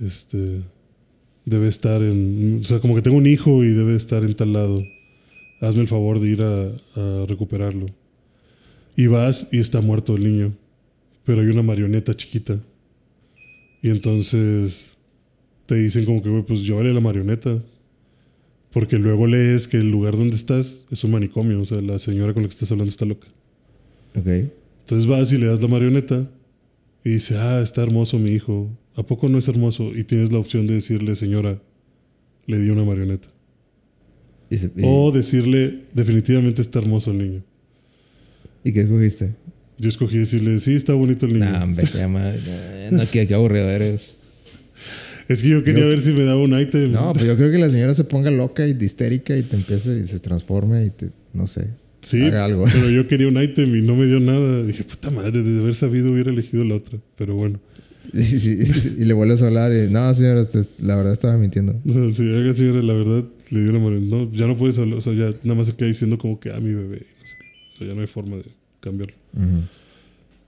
este, 0.00 0.62
debe 1.44 1.68
estar 1.68 2.02
en, 2.02 2.58
o 2.60 2.64
sea, 2.64 2.78
como 2.78 2.94
que 2.94 3.02
tengo 3.02 3.16
un 3.16 3.26
hijo 3.26 3.64
y 3.64 3.68
debe 3.68 3.96
estar 3.96 4.22
en 4.24 4.34
tal 4.34 4.52
lado. 4.52 4.84
Hazme 5.60 5.82
el 5.82 5.88
favor 5.88 6.20
de 6.20 6.28
ir 6.28 6.42
a, 6.42 6.68
a 6.94 7.26
recuperarlo. 7.26 7.86
Y 8.96 9.08
vas 9.08 9.48
y 9.50 9.58
está 9.58 9.80
muerto 9.80 10.14
el 10.14 10.24
niño, 10.24 10.52
pero 11.24 11.40
hay 11.40 11.48
una 11.48 11.62
marioneta 11.62 12.14
chiquita. 12.14 12.60
Y 13.82 13.90
entonces 13.90 14.96
te 15.66 15.74
dicen 15.74 16.04
como 16.04 16.22
que, 16.22 16.28
güey, 16.28 16.42
pues 16.42 16.64
llévale 16.64 16.92
la 16.94 17.00
marioneta. 17.00 17.62
Porque 18.74 18.98
luego 18.98 19.26
lees 19.26 19.66
que 19.68 19.76
el 19.78 19.90
lugar 19.90 20.16
donde 20.16 20.36
estás 20.36 20.84
es 20.90 21.02
un 21.04 21.12
manicomio, 21.12 21.60
o 21.60 21.64
sea, 21.64 21.80
la 21.80 21.98
señora 21.98 22.34
con 22.34 22.42
la 22.42 22.48
que 22.48 22.54
estás 22.54 22.70
hablando 22.72 22.90
está 22.90 23.04
loca. 23.06 23.28
Ok. 24.16 24.26
Entonces 24.26 25.06
vas 25.08 25.32
y 25.32 25.38
le 25.38 25.46
das 25.46 25.62
la 25.62 25.68
marioneta 25.68 26.28
y 27.04 27.10
dice, 27.10 27.36
ah, 27.38 27.60
está 27.62 27.82
hermoso 27.82 28.18
mi 28.18 28.32
hijo. 28.32 28.68
¿A 28.96 29.02
poco 29.04 29.28
no 29.28 29.38
es 29.38 29.48
hermoso? 29.48 29.94
Y 29.94 30.04
tienes 30.04 30.32
la 30.32 30.38
opción 30.38 30.66
de 30.66 30.74
decirle, 30.74 31.14
señora, 31.16 31.60
le 32.46 32.58
di 32.60 32.68
una 32.70 32.84
marioneta. 32.84 33.28
¿Y, 34.50 34.58
se- 34.58 34.66
y- 34.76 34.82
O 34.84 35.10
decirle, 35.12 35.84
definitivamente 35.94 36.60
está 36.60 36.80
hermoso 36.80 37.10
el 37.12 37.18
niño. 37.18 37.42
¿y 38.64 38.72
qué 38.72 38.80
escogiste? 38.80 39.34
Yo 39.78 39.88
escogí 39.88 40.18
decirle, 40.18 40.58
sí, 40.58 40.74
está 40.74 40.94
bonito 40.94 41.26
el 41.26 41.34
niño. 41.34 41.44
Nah, 41.50 41.64
hombre, 41.64 41.84
qué 41.92 42.06
madre. 42.06 42.40
No, 42.90 43.02
qué, 43.10 43.26
qué 43.26 43.34
aburrido 43.34 43.68
eres. 43.70 44.14
Es 45.28 45.42
que 45.42 45.48
yo 45.48 45.62
quería 45.62 45.82
Yo- 45.84 45.88
ver 45.88 46.00
si 46.00 46.12
me 46.12 46.24
daba 46.24 46.40
un 46.40 46.58
ítem. 46.58 46.92
No, 46.92 47.12
pues 47.12 47.24
yo 47.24 47.36
creo 47.36 47.50
que 47.50 47.58
la 47.58 47.70
señora 47.70 47.94
se 47.94 48.04
ponga 48.04 48.30
loca 48.30 48.66
y 48.66 48.76
histérica 48.78 49.36
y 49.36 49.42
te 49.42 49.56
empiece 49.56 49.98
y 49.98 50.04
se 50.04 50.18
transforme 50.20 50.84
y 50.84 50.90
te, 50.90 51.10
no 51.32 51.46
sé, 51.46 51.70
sí, 52.02 52.22
haga 52.22 52.44
algo. 52.44 52.66
pero 52.70 52.90
yo 52.90 53.06
quería 53.08 53.28
un 53.28 53.40
ítem 53.42 53.74
y 53.76 53.80
no 53.82 53.96
me 53.96 54.06
dio 54.06 54.20
nada. 54.20 54.62
Dije, 54.64 54.84
puta 54.84 55.10
madre, 55.10 55.42
de 55.42 55.60
haber 55.60 55.74
sabido 55.74 56.12
hubiera 56.12 56.30
elegido 56.30 56.62
la 56.64 56.74
otra. 56.76 56.98
Pero 57.16 57.34
bueno. 57.34 57.58
Y, 58.12 58.18
y- 58.20 58.58
y- 58.98 59.02
y 59.02 59.04
le 59.06 59.14
vuelves 59.14 59.42
a 59.42 59.46
hablar 59.46 59.72
y, 59.72 59.90
no, 59.90 60.12
señora, 60.14 60.42
usted- 60.42 60.64
la 60.82 60.94
verdad 60.94 61.14
estaba 61.14 61.36
mintiendo. 61.38 61.72
Haga 61.88 62.54
señora, 62.54 62.82
la 62.82 62.92
verdad, 62.92 63.24
le 63.50 63.60
dio 63.60 63.70
una 63.70 63.78
marioneta. 63.80 64.16
No, 64.16 64.30
ya 64.30 64.46
no 64.46 64.56
puedes 64.58 64.78
hablar. 64.78 64.98
O 64.98 65.00
sea, 65.00 65.14
ya 65.14 65.32
nada 65.42 65.54
más 65.54 65.68
se 65.68 65.74
queda 65.74 65.88
diciendo 65.88 66.18
como 66.18 66.38
que, 66.38 66.50
ah, 66.50 66.60
mi 66.60 66.74
bebé. 66.74 67.06
No 67.20 67.26
sé. 67.26 67.34
O 67.74 67.78
sea, 67.78 67.86
ya 67.88 67.94
no 67.94 68.02
hay 68.02 68.06
forma 68.06 68.36
de 68.36 68.44
cambiarlo. 68.80 69.14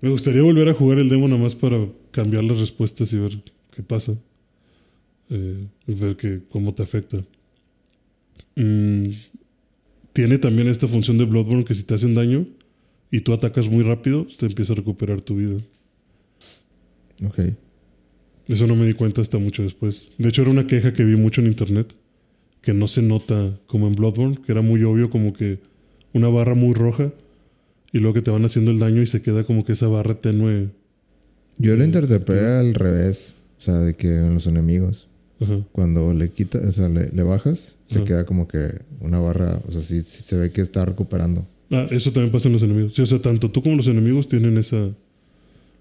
Me 0.03 0.11
gustaría 0.11 0.43
volver 0.43 0.69
a 0.69 0.75
jugar 0.75 0.99
el 0.99 1.09
demo 1.09 1.27
nada 1.27 1.41
más 1.43 1.55
para 1.55 1.79
cambiar 2.11 2.45
las 2.45 2.59
respuestas 2.59 3.11
y 3.15 3.19
ver 3.19 3.33
qué 3.75 3.83
pasa. 3.83 4.13
Eh, 5.31 5.67
ver 5.87 6.17
que, 6.17 6.43
cómo 6.51 6.75
te 6.75 6.83
afecta. 6.83 7.19
Mm, 8.55 9.11
tiene 10.13 10.39
también 10.39 10.69
esta 10.69 10.87
función 10.87 11.19
de 11.19 11.25
Bloodborne 11.25 11.65
que 11.65 11.75
si 11.75 11.83
te 11.83 11.95
hacen 11.95 12.15
daño 12.15 12.47
y 13.11 13.21
tú 13.21 13.33
atacas 13.33 13.69
muy 13.69 13.83
rápido, 13.83 14.27
te 14.39 14.47
empieza 14.47 14.73
a 14.73 14.77
recuperar 14.77 15.21
tu 15.21 15.37
vida. 15.37 15.59
Ok. 17.25 17.41
Eso 18.49 18.67
no 18.67 18.77
me 18.77 18.87
di 18.87 18.95
cuenta 18.95 19.21
hasta 19.21 19.39
mucho 19.39 19.63
después. 19.63 20.11
De 20.19 20.29
hecho, 20.29 20.43
era 20.43 20.51
una 20.51 20.67
queja 20.67 20.93
que 20.93 21.05
vi 21.05 21.17
mucho 21.17 21.41
en 21.41 21.49
internet, 21.49 21.95
que 22.61 22.73
no 22.73 22.87
se 22.89 23.03
nota 23.03 23.59
como 23.67 23.89
en 23.89 23.95
Bloodborne, 23.97 24.39
que 24.45 24.53
era 24.53 24.63
muy 24.63 24.83
obvio 24.85 25.11
como 25.11 25.33
que 25.33 25.59
una 26.13 26.29
barra 26.29 26.55
muy 26.55 26.73
roja 26.73 27.13
y 27.93 27.99
luego 27.99 28.15
que 28.15 28.23
te 28.23 28.31
van 28.31 28.45
haciendo 28.45 28.71
el 28.71 28.79
daño 28.79 29.03
y 29.03 29.07
se 29.07 29.23
queda 29.23 29.45
como 29.45 29.65
que 29.65 29.73
esa 29.73 29.89
barra 29.89 30.21
tenue. 30.21 30.69
Yo 31.59 31.75
lo 31.75 31.83
Sí, 31.83 31.87
interpreté 31.87 32.39
al 32.39 32.75
revés. 32.75 33.35
O 33.59 33.63
sea, 33.63 33.75
de 33.79 33.95
que 33.95 34.09
en 34.09 34.35
los 34.35 34.47
enemigos, 34.47 35.09
Cuando 35.73 36.15
le 36.15 36.31
quitas, 36.31 36.65
o 36.65 36.73
sea, 36.73 36.89
le, 36.89 37.11
le 37.11 37.23
bajas, 37.23 37.77
se 37.87 38.05
queda 38.05 38.25
como 38.25 38.49
que 38.49 38.81
una 39.01 39.19
barra, 39.19 39.61
o 39.69 39.73
sea, 39.73 39.83
sí, 39.83 40.01
sí 40.03 40.23
se 40.23 40.37
ve 40.37 40.51
que 40.51 40.63
está 40.63 40.85
recuperando. 40.87 41.47
Ah, 41.71 41.87
eso 41.91 42.11
también 42.13 42.33
pasa 42.33 42.49
en 42.49 42.55
los 42.55 42.63
enemigos. 42.63 42.95
Sí, 42.95 43.03
o 43.03 43.07
sea, 43.07 43.21
tanto 43.21 43.51
tú 43.51 43.63
como 43.63 43.77
los 43.77 43.87
enemigos 43.89 44.29
tienen 44.29 44.57
esa, 44.57 44.91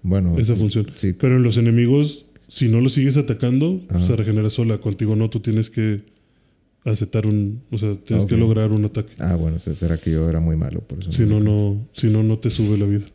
Bueno, 0.02 0.36
esa 0.38 0.54
función. 0.56 0.86
sí, 0.96 1.14
Pero 1.14 1.36
en 1.36 1.42
los 1.42 1.56
enemigos, 1.56 2.26
si 2.48 2.68
no 2.68 2.80
los 2.80 2.92
sigues 2.92 3.16
atacando, 3.16 3.80
Ajá. 3.88 4.04
se 4.04 4.14
regenera 4.16 4.50
sola. 4.50 4.78
Contigo 4.78 5.16
no, 5.16 5.30
tú 5.30 5.40
tienes 5.40 5.70
que 5.70 6.02
aceptar 6.84 7.26
un... 7.26 7.62
O 7.70 7.78
sea, 7.78 7.94
tienes 7.96 8.24
Ah, 8.24 8.28
que 8.28 8.36
lograr 8.36 8.72
un 8.72 8.84
ataque. 8.84 9.14
Ah, 9.18 9.36
bueno, 9.36 9.58
será 9.58 9.96
que 9.96 10.10
yo 10.12 10.28
era 10.28 10.38
muy 10.40 10.56
malo, 10.56 10.80
por 10.80 10.98
eso. 11.00 11.12
Si 11.12 11.22
no, 11.22 11.40
no, 11.40 11.86
si 11.92 12.08
no, 12.08 12.22
no 12.22 12.38
te 12.38 12.50
sube 12.50 12.76
la 12.78 12.84
vida. 12.86 13.06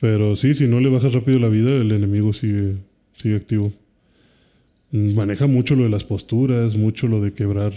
Pero 0.00 0.36
sí, 0.36 0.54
si 0.54 0.66
no 0.68 0.80
le 0.80 0.88
bajas 0.88 1.12
rápido 1.12 1.38
la 1.38 1.48
vida, 1.48 1.70
el 1.70 1.90
enemigo 1.92 2.32
sigue, 2.32 2.76
sigue 3.14 3.36
activo. 3.36 3.72
Maneja 4.90 5.46
mucho 5.46 5.74
lo 5.74 5.84
de 5.84 5.90
las 5.90 6.04
posturas, 6.04 6.76
mucho 6.76 7.08
lo 7.08 7.20
de 7.20 7.34
quebrar 7.34 7.72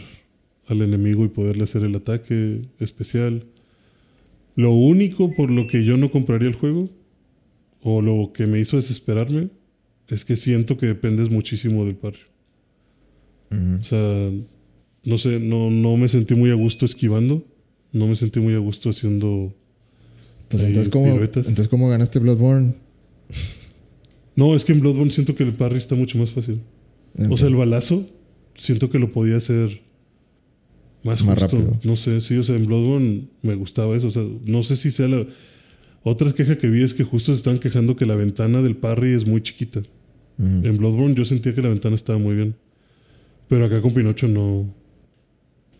al 0.68 0.82
enemigo 0.82 1.26
y 1.26 1.30
poderle 1.30 1.64
hacer 1.64 1.84
el 1.84 1.96
ataque 1.96 2.62
especial. 2.80 3.46
Lo 4.56 4.72
único 4.72 5.34
por 5.34 5.52
lo 5.52 5.68
que 5.68 5.84
yo 5.84 5.98
no 5.98 6.12
compraría 6.12 6.48
el 6.48 6.56
juego, 6.56 6.90
o 7.82 8.02
lo 8.02 8.32
que 8.34 8.48
me 8.48 8.60
hizo 8.60 8.78
desesperarme, 8.78 9.50
es 10.08 10.24
que 10.24 10.36
siento 10.36 10.78
que 10.78 10.86
dependes 10.86 11.30
muchísimo 11.30 11.86
del 11.86 11.96
parry. 11.96 12.20
O 13.80 13.84
sea, 13.84 14.32
no 15.04 15.18
sé, 15.18 15.40
no, 15.40 15.70
no 15.70 15.98
me 15.98 16.08
sentí 16.08 16.36
muy 16.36 16.52
a 16.52 16.56
gusto 16.56 16.86
esquivando. 16.86 17.46
No 17.92 18.08
me 18.08 18.16
sentí 18.16 18.40
muy 18.40 18.54
a 18.54 18.60
gusto 18.60 18.90
haciendo. 18.90 19.54
Pues 20.48 20.64
entonces, 20.64 20.90
¿cómo, 20.90 21.08
entonces, 21.08 21.68
¿cómo 21.68 21.90
ganaste 21.90 22.20
Bloodborne? 22.20 22.74
No, 24.36 24.56
es 24.56 24.64
que 24.64 24.72
en 24.72 24.80
Bloodborne 24.80 25.12
siento 25.12 25.36
que 25.36 25.44
el 25.44 25.54
parry 25.54 25.78
está 25.78 25.96
mucho 25.96 26.18
más 26.18 26.32
fácil. 26.32 26.62
O 27.30 27.38
sea, 27.38 27.48
el 27.48 27.56
balazo, 27.56 28.08
siento 28.56 28.90
que 28.90 29.00
lo 29.00 29.12
podía 29.12 29.38
hacer 29.38 29.82
más, 31.04 31.24
Más 31.24 31.40
justo. 31.40 31.58
rápido. 31.58 31.80
No 31.84 31.96
sé, 31.96 32.22
sí, 32.22 32.38
o 32.38 32.44
sea, 32.44 32.56
en 32.56 32.66
Bloodborne 32.66 33.28
me 33.42 33.56
gustaba 33.56 33.96
eso. 33.98 34.08
O 34.08 34.12
sea, 34.12 34.24
no 34.46 34.64
sé 34.64 34.76
si 34.76 34.92
sea 34.92 35.08
la. 35.08 35.26
Otra 36.04 36.32
queja 36.34 36.58
que 36.58 36.70
vi 36.70 36.84
es 36.84 36.94
que 36.94 37.04
justo 37.04 37.32
se 37.32 37.38
están 37.38 37.60
quejando 37.60 37.96
que 37.96 38.06
la 38.06 38.16
ventana 38.16 38.62
del 38.62 38.76
parry 38.76 39.14
es 39.14 39.26
muy 39.26 39.42
chiquita. 39.42 39.80
Ujú. 40.38 40.68
En 40.68 40.78
Bloodborne 40.78 41.16
yo 41.16 41.26
sentía 41.26 41.54
que 41.54 41.62
la 41.62 41.70
ventana 41.70 41.96
estaba 41.96 42.18
muy 42.20 42.36
bien. 42.36 42.56
Pero 43.48 43.66
acá 43.66 43.82
con 43.82 43.94
Pinocho 43.94 44.28
no. 44.28 44.74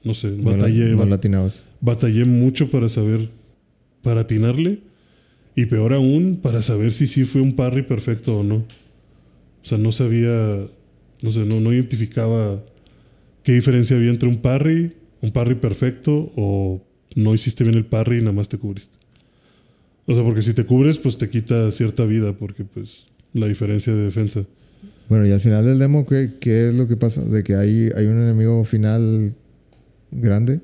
No 0.04 0.14
sé, 0.16 0.32
no, 0.32 0.52
la, 0.52 0.58
batallé, 0.58 0.96
no 0.96 1.48
batallé 1.80 2.26
mucho 2.26 2.70
para 2.70 2.90
saber. 2.90 3.30
Para 4.02 4.22
atinarle. 4.22 4.80
Y 5.56 5.66
peor 5.66 5.94
aún, 5.94 6.40
para 6.42 6.62
saber 6.62 6.94
si 6.94 7.08
sí 7.08 7.26
fue 7.26 7.42
un 7.42 7.56
parry 7.56 7.84
perfecto 7.84 8.40
o 8.40 8.44
no. 8.44 8.56
O 8.56 9.64
sea, 9.64 9.78
no 9.78 9.92
sabía. 9.92 10.68
No 11.22 11.32
sé, 11.32 11.46
no, 11.46 11.60
no 11.60 11.72
identificaba 11.74 12.64
qué 13.44 13.54
diferencia 13.54 13.96
había 13.96 14.10
entre 14.10 14.30
un 14.30 14.38
parry, 14.38 14.94
un 15.22 15.32
parry 15.32 15.56
perfecto 15.56 16.32
o 16.36 16.84
no 17.16 17.34
hiciste 17.34 17.64
bien 17.64 17.76
el 17.76 17.86
parry 17.86 18.18
y 18.18 18.22
nada 18.22 18.34
más 18.34 18.50
te 18.50 18.58
cubriste. 18.58 18.96
O 20.06 20.14
sea, 20.14 20.24
porque 20.24 20.42
si 20.42 20.54
te 20.54 20.66
cubres, 20.66 20.98
pues 20.98 21.18
te 21.18 21.30
quita 21.30 21.72
cierta 21.72 22.06
vida, 22.06 22.34
porque 22.34 22.66
pues 22.66 23.08
la 23.34 23.48
diferencia 23.48 23.94
de 23.94 24.04
defensa. 24.04 24.46
Bueno, 25.10 25.28
y 25.28 25.32
al 25.32 25.42
final 25.42 25.66
del 25.66 25.78
demo, 25.78 26.06
¿qué, 26.06 26.34
qué 26.40 26.70
es 26.70 26.74
lo 26.74 26.88
que 26.88 26.98
pasa? 26.98 27.22
De 27.24 27.44
que 27.44 27.56
hay, 27.56 27.90
hay 27.96 28.06
un 28.06 28.22
enemigo 28.22 28.64
final 28.64 29.36
grande. 30.10 30.62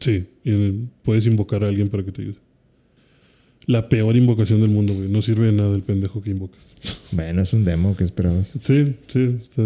Sí, 0.00 0.26
y 0.44 0.86
puedes 1.02 1.26
invocar 1.26 1.64
a 1.64 1.68
alguien 1.68 1.88
para 1.88 2.04
que 2.04 2.12
te 2.12 2.22
ayude. 2.22 2.38
La 3.68 3.88
peor 3.88 4.16
invocación 4.16 4.60
del 4.62 4.70
mundo, 4.70 4.94
güey. 4.94 5.08
No 5.08 5.20
sirve 5.22 5.46
de 5.46 5.52
nada 5.52 5.76
el 5.76 5.82
pendejo 5.82 6.22
que 6.22 6.30
invocas. 6.30 6.70
Bueno, 7.12 7.42
es 7.42 7.52
un 7.52 7.64
demo, 7.64 7.94
¿qué 7.96 8.02
esperabas? 8.02 8.56
Sí, 8.58 8.96
sí, 9.08 9.36
está, 9.42 9.62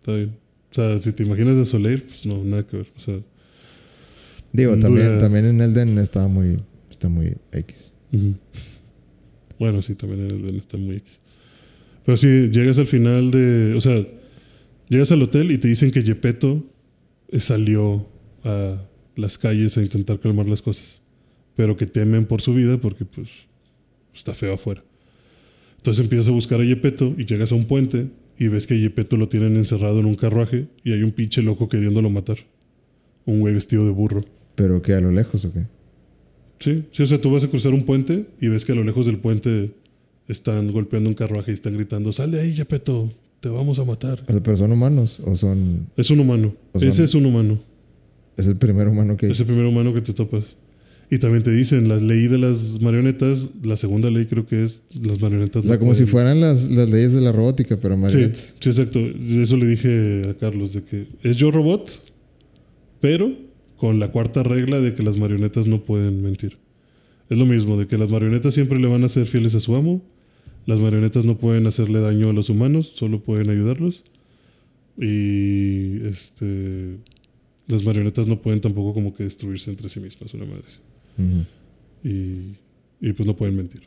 está 0.00 0.14
bien. 0.14 0.36
O 0.70 0.74
sea, 0.74 0.98
si 0.98 1.12
te 1.12 1.22
imaginas 1.24 1.56
de 1.56 1.64
Soleil, 1.64 2.02
pues 2.02 2.24
no, 2.26 2.44
nada 2.44 2.66
que 2.66 2.76
ver. 2.76 2.86
O 2.96 3.00
sea, 3.00 3.18
Digo, 4.52 4.72
Dura- 4.76 4.82
también, 4.88 5.18
también 5.18 5.44
en 5.46 5.60
Elden 5.62 5.98
está 5.98 6.28
muy, 6.28 6.58
está 6.90 7.08
muy 7.08 7.34
X. 7.52 7.92
bueno, 9.58 9.80
sí, 9.82 9.94
también 9.94 10.30
el 10.30 10.42
Ben 10.42 10.56
está 10.56 10.76
muy 10.76 10.96
X. 10.96 11.20
Pero 12.04 12.16
sí, 12.16 12.50
llegas 12.52 12.78
al 12.78 12.86
final 12.86 13.30
de. 13.30 13.74
O 13.76 13.80
sea, 13.80 14.04
llegas 14.88 15.12
al 15.12 15.22
hotel 15.22 15.50
y 15.50 15.58
te 15.58 15.68
dicen 15.68 15.90
que 15.90 16.02
Gepetto 16.02 16.64
eh, 17.30 17.40
salió 17.40 18.08
a 18.44 18.82
las 19.16 19.38
calles 19.38 19.76
a 19.78 19.82
intentar 19.82 20.18
calmar 20.20 20.48
las 20.48 20.62
cosas. 20.62 21.00
Pero 21.56 21.76
que 21.76 21.86
temen 21.86 22.26
por 22.26 22.40
su 22.40 22.54
vida 22.54 22.78
porque, 22.78 23.04
pues, 23.04 23.28
está 24.14 24.34
feo 24.34 24.54
afuera. 24.54 24.82
Entonces 25.76 26.02
empiezas 26.02 26.28
a 26.28 26.32
buscar 26.32 26.60
a 26.60 26.64
Gepetto 26.64 27.14
y 27.18 27.24
llegas 27.24 27.52
a 27.52 27.54
un 27.54 27.64
puente 27.64 28.08
y 28.38 28.48
ves 28.48 28.66
que 28.66 28.74
a 28.74 28.78
Gepetto 28.78 29.16
lo 29.16 29.28
tienen 29.28 29.56
encerrado 29.56 30.00
en 30.00 30.06
un 30.06 30.14
carruaje 30.14 30.68
y 30.84 30.92
hay 30.92 31.02
un 31.02 31.10
pinche 31.10 31.42
loco 31.42 31.68
queriéndolo 31.68 32.08
matar. 32.08 32.38
Un 33.26 33.40
güey 33.40 33.54
vestido 33.54 33.84
de 33.84 33.90
burro. 33.90 34.24
¿Pero 34.54 34.80
qué? 34.82 34.94
¿A 34.94 35.00
lo 35.00 35.10
lejos 35.10 35.44
o 35.44 35.52
qué? 35.52 35.64
Sí, 36.60 36.84
sí, 36.92 37.02
o 37.02 37.06
sea, 37.06 37.20
tú 37.20 37.30
vas 37.32 37.42
a 37.42 37.48
cruzar 37.48 37.72
un 37.72 37.82
puente 37.82 38.26
y 38.40 38.48
ves 38.48 38.64
que 38.64 38.72
a 38.72 38.74
lo 38.76 38.84
lejos 38.84 39.06
del 39.06 39.18
puente 39.18 39.74
están 40.28 40.70
golpeando 40.70 41.10
un 41.10 41.14
carruaje 41.14 41.50
y 41.50 41.54
están 41.54 41.74
gritando, 41.74 42.12
sal 42.12 42.30
de 42.30 42.40
ahí, 42.40 42.54
Gepetto, 42.54 43.12
te 43.40 43.48
vamos 43.48 43.80
a 43.80 43.84
matar. 43.84 44.24
¿Pero 44.26 44.56
son 44.56 44.70
humanos 44.70 45.20
o 45.24 45.34
son...? 45.34 45.88
Es 45.96 46.10
un 46.10 46.20
humano. 46.20 46.54
Ese 46.74 47.02
es 47.02 47.14
un 47.14 47.26
humano. 47.26 47.58
Es 48.36 48.46
el 48.46 48.56
primer 48.56 48.86
humano 48.86 49.16
que... 49.16 49.26
Es 49.26 49.40
el 49.40 49.46
primer 49.46 49.66
humano 49.66 49.92
que 49.92 50.00
te 50.00 50.12
topas. 50.12 50.56
Y 51.12 51.18
también 51.18 51.42
te 51.42 51.50
dicen, 51.50 51.90
la 51.90 51.98
ley 51.98 52.26
de 52.26 52.38
las 52.38 52.80
marionetas, 52.80 53.50
la 53.62 53.76
segunda 53.76 54.08
ley 54.08 54.24
creo 54.24 54.46
que 54.46 54.64
es, 54.64 54.82
las 54.94 55.20
marionetas 55.20 55.62
O 55.62 55.66
sea, 55.66 55.74
no 55.74 55.78
como 55.78 55.94
si 55.94 56.06
fueran 56.06 56.40
las, 56.40 56.70
las 56.70 56.88
leyes 56.88 57.12
de 57.12 57.20
la 57.20 57.32
robótica, 57.32 57.78
pero 57.78 57.96
Sí, 57.96 58.00
marionetas. 58.00 58.56
sí, 58.58 58.70
exacto. 58.70 58.98
De 58.98 59.42
Eso 59.42 59.58
le 59.58 59.66
dije 59.66 60.22
a 60.30 60.34
Carlos, 60.38 60.72
de 60.72 60.84
que 60.84 61.08
es 61.22 61.36
yo 61.36 61.50
robot, 61.50 62.02
pero 63.02 63.30
con 63.76 64.00
la 64.00 64.10
cuarta 64.10 64.42
regla 64.42 64.80
de 64.80 64.94
que 64.94 65.02
las 65.02 65.18
marionetas 65.18 65.66
no 65.66 65.84
pueden 65.84 66.22
mentir. 66.22 66.56
Es 67.28 67.36
lo 67.36 67.44
mismo, 67.44 67.76
de 67.76 67.86
que 67.86 67.98
las 67.98 68.08
marionetas 68.08 68.54
siempre 68.54 68.80
le 68.80 68.86
van 68.88 69.04
a 69.04 69.10
ser 69.10 69.26
fieles 69.26 69.54
a 69.54 69.60
su 69.60 69.76
amo, 69.76 70.02
las 70.64 70.78
marionetas 70.80 71.26
no 71.26 71.36
pueden 71.36 71.66
hacerle 71.66 72.00
daño 72.00 72.30
a 72.30 72.32
los 72.32 72.48
humanos, 72.48 72.90
solo 72.96 73.22
pueden 73.22 73.50
ayudarlos. 73.50 74.02
Y 74.96 76.06
este 76.06 76.96
las 77.66 77.84
marionetas 77.84 78.26
no 78.26 78.40
pueden 78.40 78.62
tampoco 78.62 78.94
como 78.94 79.12
que 79.12 79.24
destruirse 79.24 79.68
entre 79.68 79.90
sí 79.90 80.00
mismas, 80.00 80.32
una 80.32 80.46
madre. 80.46 80.64
Y, 82.04 82.56
y 83.00 83.12
pues 83.12 83.26
no 83.26 83.36
pueden 83.36 83.56
mentir. 83.56 83.82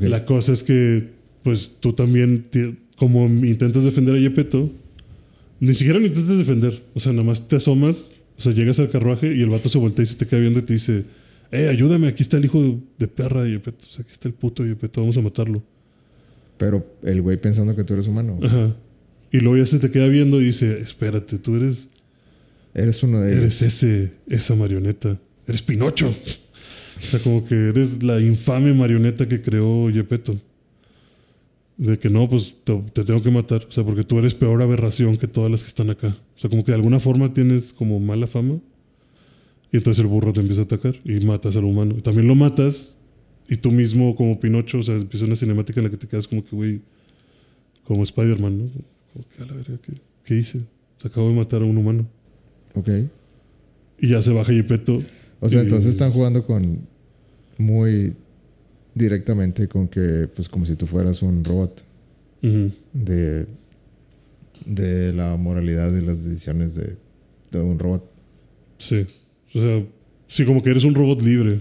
La 0.00 0.24
cosa 0.24 0.52
es 0.52 0.62
que, 0.62 1.10
pues 1.42 1.76
tú 1.80 1.92
también, 1.92 2.46
como 2.96 3.26
intentas 3.26 3.84
defender 3.84 4.14
a 4.14 4.18
Yepeto, 4.18 4.70
ni 5.60 5.74
siquiera 5.74 5.98
lo 5.98 6.06
intentas 6.06 6.38
defender. 6.38 6.82
O 6.94 7.00
sea, 7.00 7.12
nada 7.12 7.24
más 7.24 7.46
te 7.46 7.56
asomas, 7.56 8.12
o 8.38 8.40
sea, 8.40 8.52
llegas 8.52 8.78
al 8.80 8.88
carruaje 8.88 9.34
y 9.34 9.42
el 9.42 9.50
vato 9.50 9.68
se 9.68 9.78
voltea 9.78 10.02
y 10.02 10.06
se 10.06 10.16
te 10.16 10.26
queda 10.26 10.40
viendo 10.40 10.60
y 10.60 10.62
te 10.62 10.72
dice, 10.72 11.04
eh, 11.50 11.68
ayúdame, 11.68 12.08
aquí 12.08 12.22
está 12.22 12.38
el 12.38 12.46
hijo 12.46 12.80
de 12.98 13.08
perra 13.08 13.42
de 13.44 13.52
Yepeto. 13.52 13.86
O 13.86 13.90
sea, 13.90 14.02
aquí 14.02 14.12
está 14.12 14.28
el 14.28 14.34
puto 14.34 14.64
Yepeto, 14.64 15.00
vamos 15.02 15.16
a 15.18 15.20
matarlo. 15.20 15.62
Pero 16.56 16.86
el 17.02 17.20
güey 17.22 17.36
pensando 17.36 17.76
que 17.76 17.84
tú 17.84 17.94
eres 17.94 18.06
humano. 18.06 18.38
Ajá. 18.42 18.74
Y 19.30 19.40
luego 19.40 19.56
ya 19.58 19.66
se 19.66 19.78
te 19.78 19.90
queda 19.90 20.08
viendo 20.08 20.40
y 20.40 20.44
dice, 20.46 20.78
espérate, 20.80 21.38
tú 21.38 21.56
eres, 21.56 21.88
Eres 22.74 23.02
uno 23.02 23.20
de 23.20 23.32
ellos. 23.32 23.42
eres 23.42 23.62
ese, 23.62 24.12
esa 24.28 24.54
marioneta. 24.54 25.18
Eres 25.52 25.60
Pinocho. 25.60 26.08
O 26.08 27.00
sea, 27.04 27.20
como 27.20 27.44
que 27.44 27.68
eres 27.68 28.02
la 28.02 28.18
infame 28.20 28.72
marioneta 28.72 29.28
que 29.28 29.42
creó 29.42 29.90
Yepeto. 29.90 30.40
De 31.76 31.98
que 31.98 32.08
no, 32.08 32.26
pues 32.26 32.54
te, 32.64 32.74
te 32.94 33.04
tengo 33.04 33.22
que 33.22 33.30
matar. 33.30 33.66
O 33.68 33.70
sea, 33.70 33.84
porque 33.84 34.02
tú 34.02 34.18
eres 34.18 34.32
peor 34.32 34.62
aberración 34.62 35.18
que 35.18 35.28
todas 35.28 35.50
las 35.50 35.62
que 35.62 35.68
están 35.68 35.90
acá. 35.90 36.16
O 36.34 36.38
sea, 36.38 36.48
como 36.48 36.64
que 36.64 36.72
de 36.72 36.76
alguna 36.76 37.00
forma 37.00 37.34
tienes 37.34 37.74
como 37.74 38.00
mala 38.00 38.26
fama. 38.26 38.60
Y 39.70 39.76
entonces 39.76 40.02
el 40.02 40.08
burro 40.08 40.32
te 40.32 40.40
empieza 40.40 40.62
a 40.62 40.64
atacar 40.64 40.94
y 41.04 41.20
matas 41.20 41.54
al 41.56 41.64
humano. 41.64 41.96
Y 41.98 42.00
también 42.00 42.28
lo 42.28 42.34
matas 42.34 42.96
y 43.46 43.56
tú 43.58 43.70
mismo 43.70 44.16
como 44.16 44.40
Pinocho, 44.40 44.78
o 44.78 44.82
sea, 44.82 44.94
empieza 44.94 45.26
una 45.26 45.36
cinemática 45.36 45.80
en 45.80 45.84
la 45.84 45.90
que 45.90 45.98
te 45.98 46.08
quedas 46.08 46.26
como 46.26 46.42
que, 46.42 46.56
güey, 46.56 46.80
como 47.84 48.04
Spider-Man, 48.04 48.58
¿no? 48.58 48.70
Como 49.12 49.26
que 49.28 49.42
a 49.42 49.46
la 49.46 49.52
verga, 49.52 49.78
¿qué, 49.82 49.92
qué 50.24 50.36
hice? 50.36 50.60
O 50.96 51.00
sea, 51.00 51.10
acabo 51.10 51.28
de 51.28 51.34
matar 51.34 51.60
a 51.60 51.66
un 51.66 51.76
humano. 51.76 52.06
Ok. 52.74 52.88
Y 53.98 54.08
ya 54.08 54.22
se 54.22 54.32
baja 54.32 54.52
Yepeto. 54.54 55.02
O 55.44 55.48
sea, 55.48 55.60
entonces 55.60 55.90
están 55.90 56.12
jugando 56.12 56.46
con... 56.46 56.86
Muy 57.58 58.14
directamente 58.94 59.66
con 59.66 59.88
que... 59.88 60.28
Pues 60.34 60.48
como 60.48 60.64
si 60.64 60.76
tú 60.76 60.86
fueras 60.86 61.20
un 61.22 61.42
robot. 61.44 61.84
De... 62.92 63.46
De 64.64 65.12
la 65.12 65.36
moralidad 65.36 65.92
y 65.96 66.00
las 66.00 66.24
decisiones 66.24 66.76
de, 66.76 66.96
de 67.50 67.60
un 67.60 67.80
robot. 67.80 68.08
Sí. 68.78 69.04
O 69.54 69.60
sea, 69.60 69.84
sí, 70.28 70.44
como 70.44 70.62
que 70.62 70.70
eres 70.70 70.84
un 70.84 70.94
robot 70.94 71.20
libre. 71.22 71.60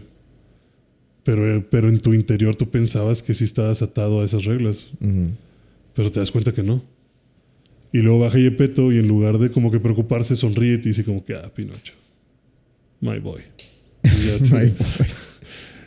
Pero, 1.24 1.68
pero 1.70 1.90
en 1.90 2.00
tu 2.00 2.14
interior 2.14 2.56
tú 2.56 2.70
pensabas 2.70 3.24
que 3.24 3.34
sí 3.34 3.44
estabas 3.44 3.82
atado 3.82 4.22
a 4.22 4.26
esas 4.26 4.46
reglas. 4.46 4.88
Pero 5.96 6.12
te 6.12 6.20
das 6.20 6.30
cuenta 6.30 6.54
que 6.54 6.62
no. 6.62 6.84
Y 7.92 8.00
luego 8.00 8.20
baja 8.20 8.38
Yepeto 8.38 8.92
y 8.92 9.00
en 9.00 9.08
lugar 9.08 9.40
de 9.40 9.52
como 9.52 9.72
que 9.72 9.80
preocuparse, 9.80 10.36
sonríe 10.36 10.76
y 10.76 10.78
te 10.78 10.90
dice 10.90 11.04
como 11.04 11.26
que, 11.26 11.34
ah, 11.34 11.52
Pinocho. 11.54 11.94
My 13.02 13.20
boy. 13.20 13.42
Y 14.04 14.28
ya 14.28 14.38
te, 14.38 14.44
My 14.56 14.70
boy. 14.72 15.08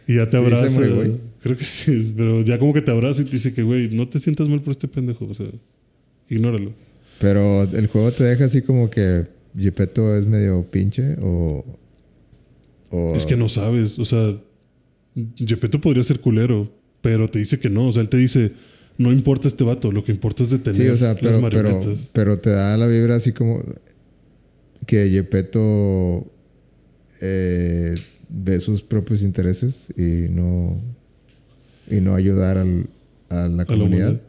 y 0.06 0.14
ya 0.16 0.26
te 0.26 0.36
¿Sí 0.36 0.36
dice 0.36 0.36
abraza. 0.36 0.80
Creo 1.42 1.56
que 1.58 1.64
sí, 1.64 2.14
pero 2.16 2.40
ya 2.42 2.58
como 2.58 2.72
que 2.72 2.80
te 2.82 2.90
abraza 2.90 3.22
y 3.22 3.24
te 3.26 3.32
dice 3.32 3.52
que, 3.52 3.62
güey, 3.62 3.88
no 3.94 4.08
te 4.08 4.18
sientas 4.18 4.48
mal 4.48 4.60
por 4.62 4.72
este 4.72 4.88
pendejo. 4.88 5.26
O 5.26 5.34
sea, 5.34 5.46
ignóralo. 6.28 6.72
Pero 7.20 7.62
el 7.64 7.86
juego 7.88 8.12
te 8.12 8.24
deja 8.24 8.46
así 8.46 8.62
como 8.62 8.90
que 8.90 9.26
Gepetto 9.56 10.16
es 10.16 10.26
medio 10.26 10.62
pinche 10.70 11.16
o... 11.22 11.64
o 12.90 13.14
Es 13.14 13.24
que 13.26 13.36
no 13.36 13.48
sabes, 13.48 13.98
o 13.98 14.04
sea, 14.04 14.36
Gepetto 15.36 15.80
podría 15.80 16.02
ser 16.02 16.20
culero, 16.20 16.70
pero 17.00 17.28
te 17.30 17.38
dice 17.38 17.58
que 17.58 17.70
no, 17.70 17.88
o 17.88 17.92
sea, 17.92 18.02
él 18.02 18.08
te 18.08 18.16
dice, 18.16 18.52
no 18.98 19.12
importa 19.12 19.46
este 19.48 19.62
vato, 19.64 19.92
lo 19.92 20.02
que 20.04 20.10
importa 20.12 20.42
es 20.42 20.50
detener 20.50 20.80
Sí, 20.80 20.88
o 20.88 20.98
sea, 20.98 21.10
las 21.10 21.20
pero, 21.20 21.40
marionetas. 21.40 22.08
pero 22.12 22.38
te 22.38 22.50
da 22.50 22.76
la 22.76 22.86
vibra 22.88 23.14
así 23.16 23.32
como 23.32 23.62
que 24.86 25.08
Gepetto 25.08 26.26
eh, 27.20 27.94
ve 28.28 28.60
sus 28.60 28.82
propios 28.82 29.22
intereses 29.22 29.88
y 29.96 30.28
no 30.30 30.80
y 31.90 32.00
no 32.00 32.14
ayudar 32.14 32.58
al- 32.58 32.86
a 33.28 33.46
la 33.48 33.62
a 33.62 33.66
comunidad. 33.66 34.20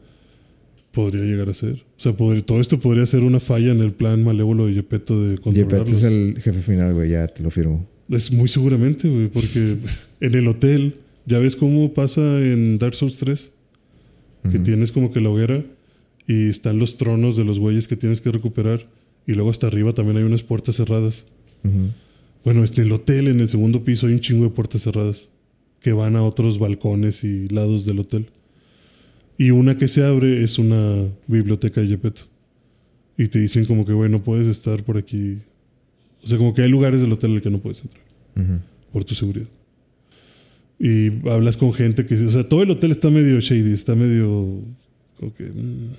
Podría 0.92 1.24
llegar 1.24 1.48
a 1.50 1.54
ser. 1.54 1.84
O 1.98 2.00
sea, 2.00 2.16
podría- 2.16 2.42
todo 2.44 2.60
esto 2.60 2.78
podría 2.80 3.04
ser 3.06 3.20
una 3.22 3.40
falla 3.40 3.72
en 3.72 3.80
el 3.80 3.92
plan 3.92 4.22
malévolo 4.24 4.66
de 4.66 4.74
Gepetto 4.74 5.22
de 5.22 5.38
controlarlos. 5.38 5.90
Es 5.92 6.02
el 6.02 6.38
jefe 6.42 6.60
final, 6.62 6.94
güey, 6.94 7.10
ya 7.10 7.26
te 7.28 7.42
lo 7.42 7.50
firmo. 7.50 7.86
Es 8.08 8.30
muy 8.32 8.48
seguramente, 8.48 9.08
güey, 9.08 9.28
porque 9.28 9.76
en 10.20 10.34
el 10.34 10.46
hotel, 10.48 10.96
ya 11.26 11.38
ves 11.38 11.56
cómo 11.56 11.92
pasa 11.92 12.20
en 12.40 12.78
Dark 12.78 12.94
Souls 12.94 13.16
3, 13.18 13.50
que 14.52 14.58
tienes 14.60 14.92
como 14.92 15.10
que 15.10 15.20
la 15.20 15.28
hoguera 15.30 15.64
y 16.28 16.48
están 16.48 16.78
los 16.78 16.96
tronos 16.98 17.36
de 17.36 17.44
los 17.44 17.58
güeyes 17.58 17.88
que 17.88 17.96
tienes 17.96 18.20
que 18.20 18.30
recuperar 18.30 18.86
y 19.26 19.32
luego 19.34 19.50
hasta 19.50 19.66
arriba 19.66 19.92
también 19.92 20.18
hay 20.18 20.22
unas 20.22 20.42
puertas 20.44 20.76
cerradas. 20.76 21.24
Bueno, 22.46 22.64
en 22.64 22.80
el 22.80 22.92
hotel, 22.92 23.26
en 23.26 23.40
el 23.40 23.48
segundo 23.48 23.82
piso, 23.82 24.06
hay 24.06 24.12
un 24.12 24.20
chingo 24.20 24.44
de 24.44 24.50
puertas 24.50 24.82
cerradas 24.82 25.30
que 25.80 25.92
van 25.92 26.14
a 26.14 26.22
otros 26.22 26.60
balcones 26.60 27.24
y 27.24 27.48
lados 27.48 27.84
del 27.86 27.98
hotel. 27.98 28.30
Y 29.36 29.50
una 29.50 29.76
que 29.76 29.88
se 29.88 30.04
abre 30.04 30.44
es 30.44 30.56
una 30.56 31.08
biblioteca 31.26 31.80
de 31.80 31.88
Gepetto. 31.88 32.22
Y 33.18 33.26
te 33.26 33.40
dicen 33.40 33.64
como 33.64 33.84
que, 33.84 33.92
güey, 33.92 34.08
no 34.08 34.22
puedes 34.22 34.46
estar 34.46 34.84
por 34.84 34.96
aquí. 34.96 35.38
O 36.22 36.28
sea, 36.28 36.38
como 36.38 36.54
que 36.54 36.62
hay 36.62 36.68
lugares 36.68 37.00
del 37.00 37.12
hotel 37.12 37.30
en 37.30 37.36
el 37.38 37.42
que 37.42 37.50
no 37.50 37.58
puedes 37.58 37.82
entrar 37.82 38.04
por 38.92 39.02
tu 39.02 39.16
seguridad. 39.16 39.48
Y 40.78 41.28
hablas 41.28 41.56
con 41.56 41.72
gente 41.72 42.06
que... 42.06 42.14
O 42.14 42.30
sea, 42.30 42.48
todo 42.48 42.62
el 42.62 42.70
hotel 42.70 42.92
está 42.92 43.10
medio 43.10 43.40
shady, 43.40 43.72
está 43.72 43.96
medio... 43.96 44.62
Como 45.18 45.34
que... 45.34 45.42
mm, 45.42 45.94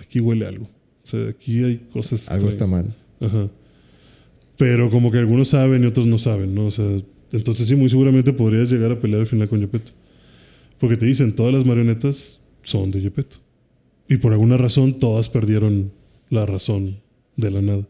aquí 0.00 0.18
huele 0.18 0.44
algo. 0.44 0.64
O 0.64 1.06
sea, 1.06 1.28
aquí 1.28 1.62
hay 1.62 1.76
cosas... 1.92 2.28
Algo 2.32 2.48
está 2.48 2.66
mal. 2.66 2.96
Ajá. 3.20 3.48
Pero 4.62 4.90
como 4.90 5.10
que 5.10 5.18
algunos 5.18 5.48
saben 5.48 5.82
y 5.82 5.86
otros 5.86 6.06
no 6.06 6.18
saben, 6.18 6.54
¿no? 6.54 6.66
O 6.66 6.70
sea, 6.70 6.86
entonces 7.32 7.66
sí, 7.66 7.74
muy 7.74 7.88
seguramente 7.88 8.32
podrías 8.32 8.70
llegar 8.70 8.92
a 8.92 9.00
pelear 9.00 9.18
al 9.22 9.26
final 9.26 9.48
con 9.48 9.58
Gepetto. 9.58 9.90
Porque 10.78 10.96
te 10.96 11.04
dicen, 11.04 11.34
todas 11.34 11.52
las 11.52 11.66
marionetas 11.66 12.40
son 12.62 12.92
de 12.92 13.00
Gepetto. 13.00 13.38
Y 14.08 14.18
por 14.18 14.30
alguna 14.30 14.56
razón 14.56 15.00
todas 15.00 15.28
perdieron 15.28 15.90
la 16.30 16.46
razón 16.46 16.98
de 17.36 17.50
la 17.50 17.60
nada. 17.60 17.88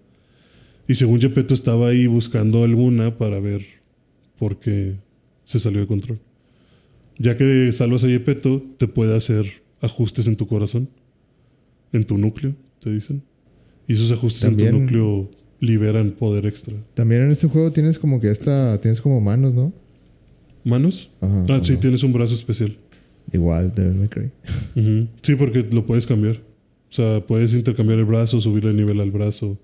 Y 0.88 0.94
según 0.94 1.20
Gepetto 1.20 1.52
estaba 1.52 1.88
ahí 1.88 2.06
buscando 2.06 2.64
alguna 2.64 3.18
para 3.18 3.38
ver 3.38 3.62
por 4.38 4.58
qué 4.58 4.94
se 5.44 5.60
salió 5.60 5.80
de 5.80 5.86
control. 5.86 6.20
Ya 7.18 7.36
que 7.36 7.70
salvas 7.72 8.02
a 8.04 8.08
Gepetto, 8.08 8.62
te 8.78 8.88
puede 8.88 9.14
hacer 9.14 9.44
ajustes 9.82 10.26
en 10.26 10.36
tu 10.36 10.46
corazón, 10.46 10.88
en 11.92 12.04
tu 12.04 12.16
núcleo, 12.16 12.54
te 12.80 12.90
dicen. 12.90 13.22
Y 13.86 13.92
esos 13.92 14.10
ajustes 14.10 14.44
en 14.44 14.56
tu 14.56 14.64
También- 14.64 14.84
núcleo 14.84 15.30
liberan 15.62 16.10
poder 16.10 16.44
extra. 16.44 16.74
También 16.92 17.22
en 17.22 17.30
este 17.30 17.46
juego 17.46 17.72
tienes 17.72 17.96
como 17.96 18.20
que 18.20 18.30
esta... 18.30 18.80
Tienes 18.80 19.00
como 19.00 19.20
manos, 19.20 19.54
¿no? 19.54 19.72
¿Manos? 20.64 21.08
Ajá. 21.20 21.46
Ah, 21.48 21.60
sí, 21.62 21.76
tienes 21.76 22.02
un 22.02 22.12
brazo 22.12 22.34
especial. 22.34 22.76
Igual, 23.32 23.72
Devil 23.72 23.94
May 23.94 24.08
Cry. 24.08 24.30
Sí, 25.22 25.36
porque 25.36 25.66
lo 25.70 25.86
puedes 25.86 26.04
cambiar. 26.04 26.36
O 26.36 26.92
sea, 26.92 27.24
puedes 27.24 27.54
intercambiar 27.54 28.00
el 28.00 28.04
brazo, 28.04 28.40
subirle 28.40 28.70
el 28.70 28.76
nivel 28.76 29.00
al 29.00 29.12
brazo, 29.12 29.56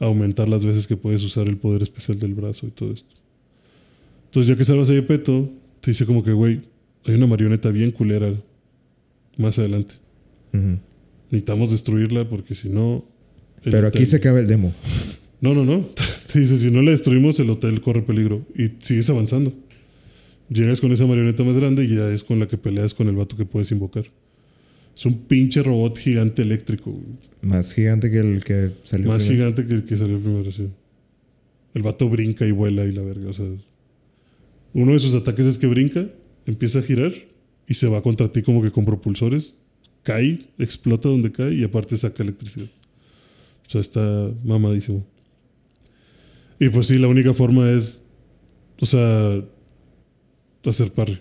aumentar 0.00 0.48
las 0.48 0.64
veces 0.64 0.86
que 0.86 0.96
puedes 0.96 1.22
usar 1.22 1.48
el 1.48 1.58
poder 1.58 1.82
especial 1.82 2.18
del 2.18 2.32
brazo 2.32 2.66
y 2.66 2.70
todo 2.70 2.92
esto. 2.92 3.14
Entonces, 4.24 4.48
ya 4.48 4.56
que 4.56 4.64
salvas 4.64 4.88
a 4.88 4.94
Gepetto, 4.94 5.50
te 5.82 5.90
dice 5.90 6.06
como 6.06 6.24
que, 6.24 6.32
güey, 6.32 6.62
hay 7.04 7.14
una 7.14 7.26
marioneta 7.26 7.70
bien 7.70 7.90
culera 7.90 8.32
más 9.36 9.58
adelante. 9.58 9.96
Ujú. 10.54 10.78
Necesitamos 11.30 11.70
destruirla 11.72 12.26
porque 12.26 12.54
si 12.54 12.70
no... 12.70 13.04
Pero 13.62 13.88
aquí 13.88 14.06
se 14.06 14.16
acaba 14.16 14.40
el 14.40 14.46
demo. 14.46 14.72
No, 15.40 15.54
no, 15.54 15.64
no. 15.64 15.88
Te 16.32 16.40
dice, 16.40 16.58
si 16.58 16.70
no 16.70 16.82
la 16.82 16.90
destruimos, 16.90 17.38
el 17.40 17.50
hotel 17.50 17.80
corre 17.80 18.02
peligro. 18.02 18.46
Y 18.54 18.72
sigues 18.78 19.10
avanzando. 19.10 19.52
Llegas 20.48 20.80
con 20.80 20.92
esa 20.92 21.06
marioneta 21.06 21.42
más 21.44 21.56
grande 21.56 21.84
y 21.84 21.96
ya 21.96 22.10
es 22.10 22.22
con 22.22 22.38
la 22.38 22.46
que 22.46 22.56
peleas 22.56 22.94
con 22.94 23.08
el 23.08 23.16
vato 23.16 23.36
que 23.36 23.44
puedes 23.44 23.70
invocar. 23.72 24.04
Es 24.96 25.04
un 25.04 25.26
pinche 25.26 25.62
robot 25.62 25.98
gigante 25.98 26.42
eléctrico. 26.42 26.90
güey. 26.90 27.04
Más 27.42 27.74
gigante 27.74 28.10
que 28.10 28.18
el 28.18 28.42
que 28.42 28.72
salió. 28.84 29.08
Más 29.08 29.24
primero. 29.24 29.50
gigante 29.52 29.66
que 29.66 29.74
el 29.74 29.84
que 29.84 29.96
salió 29.96 30.18
primero, 30.18 30.50
sí. 30.50 30.68
El 31.74 31.82
vato 31.82 32.08
brinca 32.08 32.46
y 32.46 32.52
vuela 32.52 32.84
y 32.84 32.92
la 32.92 33.02
verga. 33.02 33.28
O 33.28 33.32
sea, 33.32 33.44
uno 34.72 34.92
de 34.92 35.00
sus 35.00 35.14
ataques 35.14 35.44
es 35.46 35.58
que 35.58 35.66
brinca, 35.66 36.06
empieza 36.46 36.78
a 36.78 36.82
girar 36.82 37.12
y 37.66 37.74
se 37.74 37.88
va 37.88 38.02
contra 38.02 38.32
ti 38.32 38.42
como 38.42 38.62
que 38.62 38.70
con 38.70 38.84
propulsores. 38.84 39.56
Cae, 40.02 40.46
explota 40.58 41.08
donde 41.08 41.32
cae 41.32 41.54
y 41.54 41.64
aparte 41.64 41.98
saca 41.98 42.22
electricidad. 42.22 42.68
O 43.66 43.70
sea, 43.70 43.80
está 43.80 44.30
mamadísimo. 44.44 45.04
Y 46.58 46.68
pues 46.70 46.86
sí, 46.86 46.98
la 46.98 47.08
única 47.08 47.34
forma 47.34 47.70
es, 47.70 48.02
o 48.80 48.86
sea, 48.86 49.42
hacer 50.64 50.90
parry. 50.92 51.20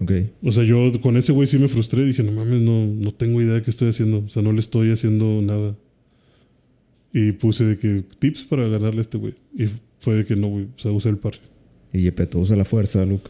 Ok. 0.00 0.12
O 0.42 0.52
sea, 0.52 0.64
yo 0.64 0.90
con 1.00 1.16
ese 1.16 1.32
güey 1.32 1.46
sí 1.46 1.58
me 1.58 1.68
frustré. 1.68 2.04
Dije, 2.04 2.22
no 2.22 2.32
mames, 2.32 2.60
no, 2.60 2.86
no 2.86 3.12
tengo 3.12 3.42
idea 3.42 3.54
de 3.54 3.62
qué 3.62 3.70
estoy 3.70 3.88
haciendo. 3.88 4.24
O 4.24 4.28
sea, 4.28 4.42
no 4.42 4.52
le 4.52 4.60
estoy 4.60 4.90
haciendo 4.90 5.42
nada. 5.42 5.76
Y 7.12 7.32
puse 7.32 7.64
de 7.64 7.78
que 7.78 8.04
tips 8.20 8.44
para 8.44 8.68
ganarle 8.68 8.98
a 8.98 9.00
este 9.00 9.18
güey. 9.18 9.34
Y 9.56 9.66
fue 9.98 10.16
de 10.16 10.24
que 10.24 10.36
no, 10.36 10.48
güey. 10.48 10.64
O 10.64 10.78
sea, 10.78 10.92
usé 10.92 11.08
el 11.08 11.18
parry. 11.18 11.40
Y 11.92 12.00
Gepetto 12.02 12.38
usa 12.38 12.54
la 12.54 12.64
fuerza, 12.64 13.04
Luke. 13.04 13.28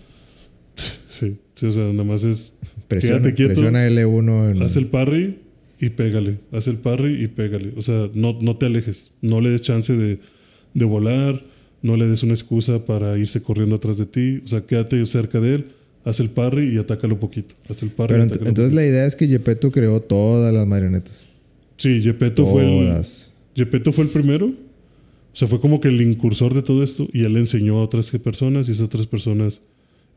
Sí, 1.08 1.36
sí, 1.54 1.66
o 1.66 1.72
sea, 1.72 1.84
nada 1.84 2.04
más 2.04 2.22
es. 2.24 2.52
Presiona, 2.88 3.16
Quédate 3.18 3.34
quieto. 3.34 3.54
presiona 3.54 3.86
L1 3.88 4.50
en... 4.52 4.62
Haz 4.62 4.76
el 4.76 4.86
parry 4.86 5.38
y 5.80 5.90
pégale. 5.90 6.38
Haz 6.52 6.66
el 6.68 6.76
parry 6.76 7.22
y 7.22 7.28
pégale. 7.28 7.72
O 7.76 7.82
sea, 7.82 8.08
no, 8.14 8.38
no 8.40 8.56
te 8.56 8.66
alejes. 8.66 9.10
No 9.22 9.40
le 9.40 9.50
des 9.50 9.62
chance 9.62 9.92
de, 9.96 10.18
de 10.74 10.84
volar. 10.84 11.42
No 11.82 11.96
le 11.96 12.06
des 12.06 12.22
una 12.22 12.34
excusa 12.34 12.84
para 12.84 13.16
irse 13.18 13.42
corriendo 13.42 13.76
atrás 13.76 13.98
de 13.98 14.06
ti. 14.06 14.40
O 14.44 14.48
sea, 14.48 14.62
quédate 14.62 15.04
cerca 15.06 15.40
de 15.40 15.56
él. 15.56 15.64
Haz 16.04 16.20
el 16.20 16.30
parry 16.30 16.74
y 16.74 16.78
atácalo 16.78 17.18
poquito. 17.20 17.54
Haz 17.68 17.82
el 17.82 17.90
parry 17.90 18.14
Pero 18.14 18.24
y 18.24 18.26
ent- 18.26 18.30
atácalo 18.30 18.48
entonces 18.48 18.74
la 18.74 18.84
idea 18.84 19.06
es 19.06 19.14
que 19.14 19.28
Gepetto 19.28 19.70
creó 19.70 20.00
todas 20.00 20.52
las 20.52 20.66
marionetas. 20.66 21.26
Sí, 21.76 22.00
Gepetto 22.02 22.44
fue 22.46 22.64
el. 22.88 23.02
Gepetto 23.54 23.92
fue 23.92 24.04
el 24.04 24.10
primero. 24.10 24.46
O 24.46 25.36
sea, 25.38 25.46
fue 25.46 25.60
como 25.60 25.80
que 25.80 25.86
el 25.88 26.00
incursor 26.02 26.52
de 26.54 26.62
todo 26.62 26.82
esto 26.82 27.06
y 27.12 27.22
él 27.22 27.34
le 27.34 27.40
enseñó 27.40 27.78
a 27.78 27.82
otras 27.84 28.10
personas 28.10 28.68
y 28.68 28.72
esas 28.72 28.86
otras 28.86 29.06
personas 29.06 29.60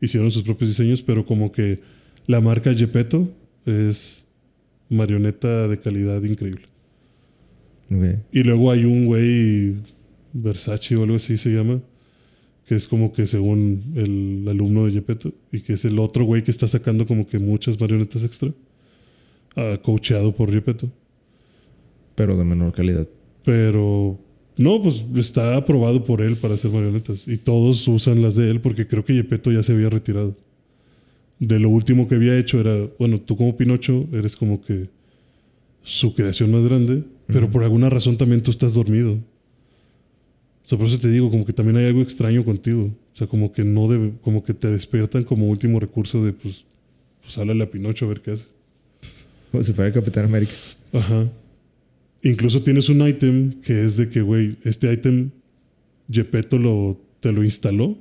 hicieron 0.00 0.32
sus 0.32 0.42
propios 0.42 0.70
diseños, 0.70 1.02
pero 1.02 1.24
como 1.24 1.52
que 1.52 1.78
la 2.26 2.40
marca 2.40 2.74
Gepetto 2.74 3.28
es 3.64 4.21
marioneta 4.92 5.68
de 5.68 5.78
calidad 5.78 6.22
increíble. 6.22 6.66
Y 8.32 8.42
luego 8.42 8.70
hay 8.70 8.84
un 8.84 9.06
güey, 9.06 9.74
Versace 10.32 10.96
o 10.96 11.02
algo 11.02 11.16
así 11.16 11.36
se 11.36 11.50
llama, 11.50 11.80
que 12.66 12.74
es 12.74 12.86
como 12.86 13.12
que 13.12 13.26
según 13.26 13.92
el 13.94 14.48
alumno 14.48 14.86
de 14.86 14.92
Gepetto 14.92 15.32
y 15.50 15.60
que 15.60 15.74
es 15.74 15.84
el 15.84 15.98
otro 15.98 16.24
güey 16.24 16.42
que 16.42 16.50
está 16.50 16.66
sacando 16.66 17.06
como 17.06 17.26
que 17.26 17.38
muchas 17.38 17.78
marionetas 17.78 18.24
extra, 18.24 18.50
ah, 19.56 19.78
coacheado 19.82 20.34
por 20.34 20.50
Gepetto. 20.50 20.90
Pero 22.14 22.36
de 22.36 22.44
menor 22.44 22.72
calidad. 22.72 23.06
Pero 23.44 24.18
no, 24.56 24.80
pues 24.80 25.04
está 25.16 25.56
aprobado 25.56 26.04
por 26.04 26.22
él 26.22 26.36
para 26.36 26.54
hacer 26.54 26.70
marionetas. 26.70 27.26
Y 27.26 27.36
todos 27.38 27.86
usan 27.88 28.22
las 28.22 28.36
de 28.36 28.50
él 28.50 28.60
porque 28.60 28.86
creo 28.86 29.04
que 29.04 29.14
Gepetto 29.14 29.50
ya 29.50 29.62
se 29.62 29.72
había 29.72 29.90
retirado. 29.90 30.34
De 31.42 31.58
lo 31.58 31.70
último 31.70 32.06
que 32.06 32.14
había 32.14 32.38
hecho 32.38 32.60
era, 32.60 32.88
bueno, 33.00 33.20
tú 33.20 33.36
como 33.36 33.56
Pinocho 33.56 34.06
eres 34.12 34.36
como 34.36 34.60
que 34.60 34.88
su 35.82 36.14
creación 36.14 36.52
más 36.52 36.62
grande, 36.62 37.02
pero 37.26 37.50
por 37.50 37.64
alguna 37.64 37.90
razón 37.90 38.16
también 38.16 38.42
tú 38.42 38.52
estás 38.52 38.74
dormido. 38.74 39.14
O 39.14 40.68
sea, 40.68 40.78
por 40.78 40.86
eso 40.86 41.00
te 41.00 41.08
digo, 41.08 41.32
como 41.32 41.44
que 41.44 41.52
también 41.52 41.78
hay 41.78 41.86
algo 41.86 42.00
extraño 42.00 42.44
contigo. 42.44 42.84
O 43.12 43.16
sea, 43.16 43.26
como 43.26 43.50
que 43.50 43.64
no 43.64 43.88
debe, 43.88 44.12
como 44.22 44.44
que 44.44 44.54
te 44.54 44.68
despiertan 44.68 45.24
como 45.24 45.48
último 45.48 45.80
recurso 45.80 46.24
de, 46.24 46.32
pues, 46.32 46.64
pues 47.22 47.36
háblale 47.38 47.64
a 47.64 47.70
Pinocho 47.72 48.04
a 48.04 48.10
ver 48.10 48.20
qué 48.20 48.30
hace. 48.30 48.44
Como 49.50 49.64
si 49.64 49.72
fuera 49.72 49.88
el 49.88 49.94
Capitán 49.94 50.26
América. 50.26 50.52
Ajá. 50.92 51.28
Incluso 52.22 52.62
tienes 52.62 52.88
un 52.88 53.04
ítem 53.04 53.60
que 53.62 53.84
es 53.84 53.96
de 53.96 54.08
que, 54.08 54.22
güey, 54.22 54.58
este 54.62 54.92
ítem 54.92 55.30
Gepetto 56.08 56.56
lo, 56.56 57.00
te 57.18 57.32
lo 57.32 57.42
instaló 57.42 57.98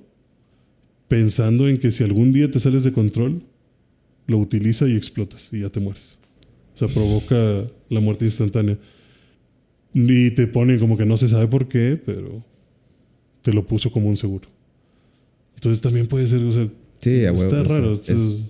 pensando 1.12 1.68
en 1.68 1.78
que 1.78 1.92
si 1.92 2.06
algún 2.06 2.32
día 2.32 2.50
te 2.50 2.58
sales 2.62 2.86
de 2.86 2.94
control, 2.94 3.42
lo 4.28 4.38
utiliza 4.38 4.88
y 4.88 4.96
explotas 4.96 5.50
y 5.52 5.60
ya 5.60 5.70
te 5.70 5.82
mueres. 5.82 6.18
O 6.76 6.78
sea, 6.80 6.88
provoca 6.88 7.70
la 7.90 8.00
muerte 8.00 8.24
instantánea. 8.24 8.78
Y 9.94 10.32
te 10.32 10.48
pone 10.48 10.80
como 10.80 10.96
que 10.98 11.06
no 11.06 11.18
se 11.18 11.28
sabe 11.28 11.48
por 11.50 11.68
qué, 11.68 12.00
pero 12.04 12.46
te 13.42 13.52
lo 13.52 13.68
puso 13.68 13.92
como 13.92 14.08
un 14.08 14.16
seguro. 14.16 14.48
Entonces 15.56 15.82
también 15.82 16.08
puede 16.08 16.28
ser, 16.28 16.42
o 16.46 16.52
sea, 16.54 16.70
Sí, 17.02 17.10
huevo. 17.26 17.44
está 17.44 17.62
o 17.62 17.66
sea, 17.66 17.78
raro. 17.78 17.94
es- 17.94 18.46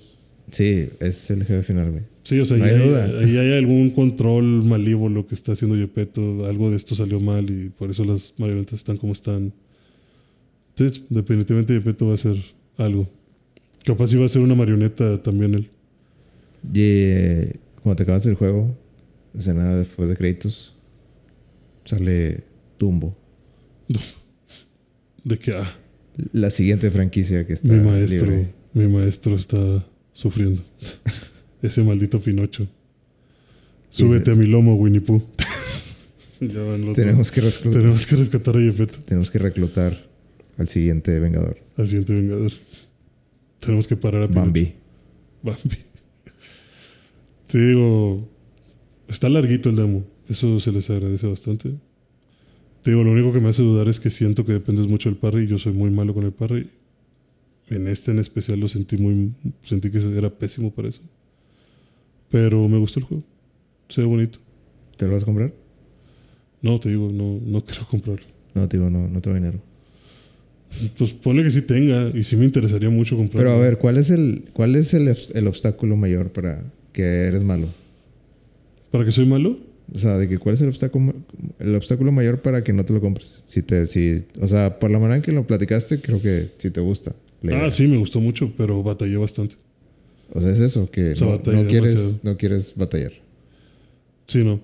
sí, 0.52 0.90
es 1.00 1.32
el 1.32 1.40
jefe 1.46 1.64
final, 1.64 1.90
güey. 1.92 2.04
Sí, 2.24 2.40
o 2.40 2.46
sea, 2.46 2.58
No 2.58 2.66
ahí, 2.66 2.70
hay 2.76 2.82
hay, 2.82 2.88
duda. 2.90 3.06
ahí 3.22 3.38
hay 3.38 3.54
algún 3.58 3.90
control 3.90 4.44
malívolo 4.64 5.26
que 5.26 5.34
está 5.34 5.54
haciendo 5.54 5.76
Gepetto. 5.78 6.46
Algo 6.46 6.70
de 6.70 6.78
esto 6.78 6.94
salió 6.94 7.20
mal 7.20 7.50
y 7.50 7.70
por 7.70 7.90
eso 7.90 8.06
las 8.06 8.36
marionetas 8.38 8.76
están 8.76 8.98
como 8.98 9.14
están. 9.14 9.52
Sí, 10.90 11.06
definitivamente 11.10 11.74
Gepetto 11.74 12.06
va 12.08 12.14
a 12.14 12.16
hacer 12.16 12.36
algo. 12.78 13.08
Capaz 13.86 14.12
iba 14.14 14.26
a 14.26 14.30
ser 14.30 14.42
una 14.42 14.56
marioneta 14.56 15.22
también 15.22 15.54
él. 15.56 15.70
Y 16.74 16.82
eh, 16.82 17.54
cuando 17.84 17.98
te 17.98 18.04
acabas 18.04 18.26
el 18.26 18.36
juego, 18.36 18.76
escena 19.38 19.76
después 19.76 20.10
de 20.10 20.16
créditos, 20.16 20.76
sale 21.86 22.44
Tumbo. 22.78 23.16
De 25.24 25.38
que, 25.38 25.52
ah, 25.54 25.72
La 26.34 26.50
siguiente 26.50 26.90
franquicia 26.90 27.46
que 27.46 27.54
está 27.54 27.72
mi 27.72 27.80
maestro, 27.80 28.32
libre. 28.32 28.54
mi 28.74 28.88
maestro 28.88 29.36
está 29.36 29.86
sufriendo. 30.14 30.64
Ese 31.62 31.84
maldito 31.84 32.20
Pinocho. 32.20 32.68
Súbete 33.90 34.32
a 34.32 34.36
mi 34.36 34.48
lomo, 34.48 34.76
Winnie 34.76 35.02
Pooh. 35.02 35.22
Ya 36.40 36.64
van 36.64 36.84
los 36.84 36.96
Tenemos 36.96 37.18
dos. 37.20 37.32
que, 37.32 37.42
resclu- 37.44 37.72
Tenemos 37.72 38.08
que 38.08 38.16
rescatar 38.16 38.58
a 38.58 38.60
Yepeto, 38.60 38.98
tenemos 39.06 39.30
que 39.30 39.38
reclutar 39.38 40.10
al 40.62 40.68
siguiente 40.68 41.20
Vengador. 41.20 41.58
al 41.78 41.88
siguiente 41.88 42.14
vengador. 42.14 42.52
Tenemos 43.60 43.88
que 43.88 43.96
parar 43.98 44.24
a 44.24 44.28
Pinocho. 44.28 44.46
Bambi. 44.46 44.74
Bambi. 45.44 45.78
Sí, 47.44 47.60
digo, 47.60 48.30
está 49.10 49.28
larguito 49.28 49.70
el 49.70 49.76
demo. 49.76 50.06
Eso 50.30 50.62
se 50.62 50.72
les 50.72 50.90
agradece 50.90 51.28
bastante. 51.28 51.74
Te 52.82 52.92
digo, 52.92 53.04
lo 53.04 53.12
único 53.12 53.34
que 53.34 53.42
me 53.42 53.50
hace 53.50 53.62
dudar 53.62 53.90
es 53.90 54.00
que 54.00 54.10
siento 54.10 54.46
que 54.46 54.54
dependes 54.54 54.88
mucho 54.88 55.10
del 55.10 55.18
parry. 55.18 55.48
Yo 55.48 55.58
soy 55.58 55.74
muy 55.74 55.92
malo 55.92 56.14
con 56.14 56.24
el 56.24 56.32
parry. 56.32 56.70
En 57.68 57.90
este 57.90 58.12
en 58.12 58.20
especial 58.20 58.58
lo 58.62 58.70
sentí 58.70 58.96
muy... 58.96 59.34
Sentí 59.64 59.92
que 59.92 59.98
era 60.18 60.30
pésimo 60.30 60.72
para 60.72 60.88
eso. 60.88 61.02
Pero 62.30 62.70
me 62.70 62.78
gustó 62.78 63.00
el 63.02 63.06
juego. 63.06 63.24
Se 63.90 64.00
ve 64.00 64.08
bonito. 64.08 64.40
¿Te 64.96 65.06
lo 65.08 65.12
vas 65.12 65.24
a 65.24 65.26
comprar? 65.26 65.54
No, 66.62 66.80
te 66.80 66.88
digo, 66.88 67.12
no, 67.12 67.38
no 67.46 67.62
quiero 67.66 67.86
comprarlo. 67.86 68.26
No, 68.54 68.66
te 68.70 68.78
digo, 68.78 68.90
no, 68.90 69.10
no 69.10 69.20
tengo 69.22 69.36
dinero. 69.36 69.60
Pues 70.98 71.14
ponle 71.14 71.44
que 71.44 71.52
sí 71.52 71.62
tenga 71.62 72.12
y 72.14 72.24
sí 72.24 72.36
me 72.36 72.46
interesaría 72.46 72.90
mucho 72.90 73.18
comprarlo. 73.18 73.50
Pero 73.50 73.62
a 73.62 73.64
ver, 73.64 73.78
¿cuál 73.78 73.98
es 73.98 74.10
el, 74.10 74.46
cuál 74.54 74.76
es 74.76 74.94
el, 74.94 75.14
el 75.34 75.48
obstáculo 75.48 75.96
mayor 75.96 76.32
para 76.32 76.64
que 76.94 77.04
eres 77.04 77.44
malo? 77.44 77.68
¿Para 78.92 79.06
que 79.06 79.12
soy 79.12 79.26
malo? 79.26 79.58
O 79.94 79.98
sea, 79.98 80.18
de 80.18 80.30
que 80.30 80.38
cuál 80.38 80.56
es 80.56 80.62
el 80.62 80.70
obstáculo, 80.70 81.14
el 81.60 81.76
obstáculo 81.76 82.12
mayor 82.12 82.42
para 82.42 82.64
que 82.64 82.72
no 82.72 82.86
te 82.86 82.94
lo 82.94 83.02
compres. 83.02 83.44
Si 83.48 83.62
te, 83.62 83.86
si, 83.88 84.24
o 84.40 84.48
sea, 84.48 84.80
por 84.80 84.90
la 84.90 85.00
manera 85.00 85.18
en 85.18 85.22
que 85.22 85.32
lo 85.34 85.46
platicaste, 85.46 86.00
creo 86.00 86.22
que 86.22 86.48
sí 86.58 86.72
te 86.72 86.80
gusta. 86.80 87.14
idea. 87.44 87.66
Ah, 87.66 87.72
sí, 87.72 87.88
me 87.88 87.98
gustó 87.98 88.22
mucho, 88.22 88.54
pero 88.56 88.82
batallé 88.84 89.18
bastante. 89.18 89.56
O 90.34 90.42
sea, 90.42 90.52
es 90.52 90.60
eso, 90.60 90.90
que 90.90 91.12
O 91.12 91.16
sea, 91.18 91.28
no, 91.28 91.42
quieres, 91.42 91.96
demasiado. 91.98 92.20
no 92.24 92.38
quieres 92.38 92.74
batallar. 92.76 93.12
Sí, 94.28 94.44
no. 94.46 94.62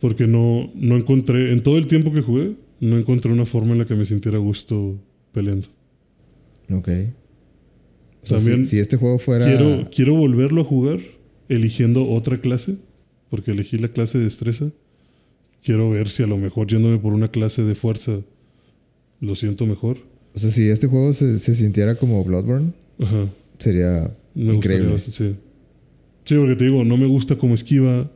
Porque 0.00 0.26
no, 0.26 0.70
no 0.74 0.96
encontré, 0.96 1.52
en 1.52 1.62
todo 1.62 1.76
el 1.76 1.86
tiempo 1.86 2.12
que 2.12 2.22
jugué, 2.22 2.54
no 2.80 2.98
encontré 2.98 3.30
una 3.30 3.44
forma 3.44 3.72
en 3.72 3.80
la 3.80 3.84
que 3.84 3.94
me 3.94 4.06
sintiera 4.06 4.38
gusto 4.38 4.98
peleando. 5.32 5.68
Ok. 6.70 6.88
O 8.22 8.26
sea, 8.26 8.38
También 8.38 8.64
si, 8.64 8.72
si 8.72 8.78
este 8.78 8.96
juego 8.96 9.18
fuera... 9.18 9.46
Quiero, 9.46 9.88
quiero 9.94 10.14
volverlo 10.14 10.60
a 10.60 10.64
jugar 10.64 11.00
eligiendo 11.48 12.08
otra 12.08 12.40
clase, 12.40 12.76
porque 13.30 13.50
elegí 13.50 13.78
la 13.78 13.88
clase 13.88 14.18
de 14.18 14.24
destreza. 14.24 14.70
Quiero 15.62 15.90
ver 15.90 16.08
si 16.08 16.22
a 16.22 16.26
lo 16.26 16.36
mejor 16.38 16.66
yéndome 16.68 16.98
por 16.98 17.14
una 17.14 17.28
clase 17.28 17.62
de 17.62 17.74
fuerza 17.74 18.20
lo 19.20 19.34
siento 19.34 19.66
mejor. 19.66 19.98
O 20.34 20.38
sea, 20.38 20.50
si 20.50 20.68
este 20.68 20.86
juego 20.86 21.12
se, 21.12 21.38
se 21.38 21.54
sintiera 21.54 21.96
como 21.96 22.22
Bloodborne, 22.24 22.72
Ajá. 23.00 23.28
sería 23.58 24.10
Me 24.34 24.54
increíble. 24.54 24.98
sí. 24.98 25.36
Sí, 26.24 26.36
porque 26.36 26.54
te 26.56 26.64
digo, 26.66 26.84
no 26.84 26.96
me 26.96 27.06
gusta 27.06 27.36
como 27.36 27.54
esquiva, 27.54 28.08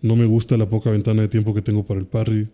no 0.00 0.16
me 0.16 0.24
gusta 0.24 0.56
la 0.56 0.68
poca 0.68 0.90
ventana 0.90 1.20
de 1.22 1.28
tiempo 1.28 1.52
que 1.54 1.60
tengo 1.62 1.84
para 1.84 2.00
el 2.00 2.06
parry. 2.06 2.48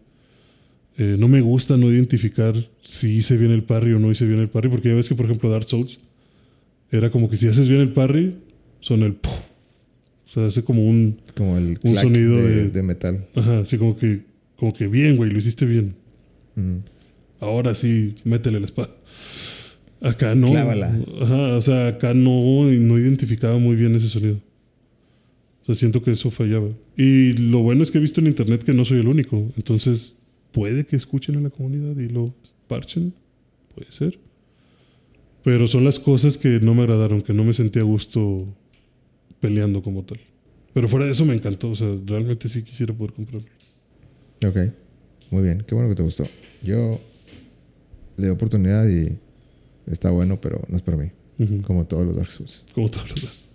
Eh, 0.98 1.16
no 1.18 1.28
me 1.28 1.40
gusta 1.43 1.77
no 1.77 1.90
identificar 1.90 2.55
si 2.82 3.09
hice 3.16 3.36
bien 3.36 3.51
el 3.52 3.62
parry 3.64 3.93
o 3.93 3.98
no 3.98 4.10
hice 4.10 4.27
bien 4.27 4.40
el 4.40 4.48
parry, 4.48 4.68
porque 4.70 4.89
ya 4.89 4.94
ves 4.94 5.09
que, 5.09 5.14
por 5.14 5.27
ejemplo, 5.27 5.51
Dark 5.51 5.64
Souls 5.64 5.98
era 6.90 7.10
como 7.10 7.28
que 7.28 7.36
si 7.36 7.47
haces 7.48 7.68
bien 7.68 7.81
el 7.82 7.90
parry, 7.93 8.36
son 8.81 9.02
el 9.02 9.12
puf. 9.14 9.32
O 9.32 10.28
sea, 10.28 10.47
hace 10.47 10.64
como 10.64 10.86
un. 10.89 11.20
Como 11.36 11.56
el 11.59 11.78
Un 11.82 11.97
sonido 11.97 12.36
de, 12.36 12.48
de- 12.64 12.70
de 12.70 12.82
metal. 12.82 13.27
Ajá, 13.35 13.59
así 13.60 13.77
como 13.78 13.97
que, 13.97 14.23
como 14.56 14.73
que 14.73 14.89
bien, 14.89 15.16
güey, 15.16 15.31
lo 15.31 15.39
hiciste 15.39 15.66
bien. 15.66 15.94
Ahora 17.40 17.74
sí, 17.74 18.14
métele 18.24 18.59
la 18.60 18.66
espada. 18.66 18.90
Acá 20.01 20.35
no. 20.35 20.51
Clávala. 20.51 20.98
Ajá, 21.20 21.56
o 21.56 21.60
sea, 21.60 21.89
acá 21.89 22.14
no, 22.14 22.64
no 22.64 22.98
identificaba 22.98 23.59
muy 23.59 23.77
bien 23.77 23.94
ese 23.94 24.09
sonido. 24.09 24.40
O 25.62 25.66
sea, 25.66 25.74
siento 25.74 26.02
que 26.02 26.12
eso 26.12 26.31
fallaba. 26.31 26.68
Y 26.97 27.32
lo 27.35 27.59
bueno 27.60 27.82
es 27.82 27.90
que 27.90 27.98
he 27.98 28.01
visto 28.01 28.20
en 28.20 28.28
internet 28.28 28.62
que 28.62 28.73
no 28.73 28.85
soy 28.85 29.01
el 29.01 29.09
único. 29.09 29.52
Entonces, 29.56 30.16
puede 30.56 30.86
que 30.86 30.96
escuchen 30.96 31.36
a 31.36 31.40
la 31.42 31.50
comunidad 31.50 31.94
y 31.98 32.08
lo 32.08 32.34
parchen. 32.66 33.12
Puede 33.74 33.92
ser. 33.92 34.18
Pero 35.44 35.66
son 35.66 35.84
las 35.84 35.98
cosas 35.98 36.38
que 36.38 36.60
no 36.60 36.74
me 36.74 36.82
agradaron, 36.84 37.20
que 37.20 37.34
no 37.34 37.44
me 37.44 37.52
sentía 37.52 37.82
a 37.82 37.84
gusto 37.84 38.46
peleando 39.38 39.82
como 39.82 40.02
tal. 40.02 40.18
Pero 40.72 40.88
fuera 40.88 41.04
de 41.04 41.12
eso 41.12 41.26
me 41.26 41.34
encantó. 41.34 41.70
O 41.70 41.74
sea, 41.74 41.88
realmente 42.06 42.48
sí 42.48 42.62
quisiera 42.62 42.94
poder 42.94 43.12
comprarlo. 43.12 43.46
Ok. 44.46 44.72
Muy 45.30 45.42
bien. 45.42 45.62
Qué 45.66 45.74
bueno 45.74 45.90
que 45.90 45.94
te 45.96 46.02
gustó. 46.02 46.26
Yo 46.62 46.98
le 48.16 48.24
di 48.26 48.30
oportunidad 48.30 48.88
y 48.88 49.14
está 49.86 50.10
bueno, 50.10 50.40
pero 50.40 50.62
no 50.68 50.76
es 50.78 50.82
para 50.82 50.96
mí. 50.96 51.10
Ujú. 51.38 51.60
Como 51.62 51.86
todos 51.86 52.06
los 52.06 52.16
Dark 52.16 52.30
Souls. 52.30 52.64
Como 52.74 52.90
todos 52.90 53.10
los 53.10 53.20
demás. 53.20 53.48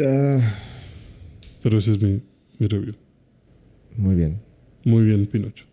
Ah, 0.00 0.54
Pero 1.62 1.78
ese 1.78 1.92
es 1.92 2.02
mi, 2.02 2.20
mi 2.58 2.66
review. 2.66 2.94
muy 3.96 4.16
bien. 4.16 4.40
Muy 4.84 5.04
bien, 5.04 5.26
Pinocho. 5.26 5.64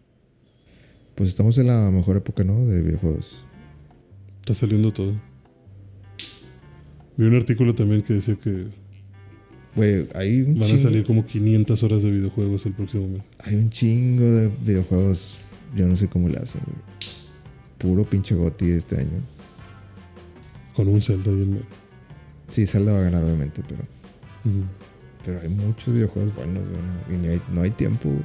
Pues 1.16 1.30
estamos 1.30 1.58
en 1.58 1.68
la 1.68 1.92
mejor 1.92 2.18
época, 2.18 2.44
¿no? 2.44 2.66
De 2.66 2.82
videojuegos. 2.82 3.44
Está 4.42 4.54
saliendo 4.56 4.92
todo. 4.94 5.14
Vi 7.18 7.26
un 7.26 7.36
artículo 7.36 7.76
también 7.76 8.02
que 8.02 8.14
decía 8.14 8.36
que 8.36 8.68
Güey, 9.76 10.08
hay 10.16 10.42
un 10.42 10.58
van 10.60 10.72
a 10.72 10.80
salir 10.80 11.04
como 11.06 11.26
500 11.26 11.84
horas 11.84 12.02
de 12.04 12.12
videojuegos 12.12 12.66
el 12.66 12.74
próximo 12.74 13.08
mes. 13.08 13.22
Hay 13.40 13.56
un 13.56 13.70
chingo 13.70 14.24
de 14.26 14.50
videojuegos. 14.66 15.38
Yo 15.76 15.88
no 15.88 15.96
sé 15.96 16.08
cómo 16.08 16.28
le 16.30 16.38
hacen, 16.38 16.62
güey. 16.66 16.78
Puro 17.78 18.10
pinche 18.10 18.34
goti 18.36 18.72
este 18.72 19.00
año. 19.00 19.22
Con 20.76 20.88
un 20.88 21.02
Zelda 21.02 21.30
en 21.32 21.52
medio. 21.52 21.66
Sí, 22.50 22.66
Zelda 22.66 22.94
va 22.94 23.00
a 23.00 23.04
ganar, 23.04 23.24
obviamente, 23.24 23.62
pero. 23.68 23.84
Pero 25.26 25.42
hay 25.42 25.50
muchos 25.50 25.94
videojuegos 25.94 26.34
buenos, 26.36 26.64
güey. 26.64 26.82
¿no? 26.82 27.16
Y 27.16 27.18
ni 27.22 27.28
hay- 27.34 27.42
no 27.54 27.62
hay 27.62 27.72
tiempo, 27.72 28.10
güey. 28.10 28.24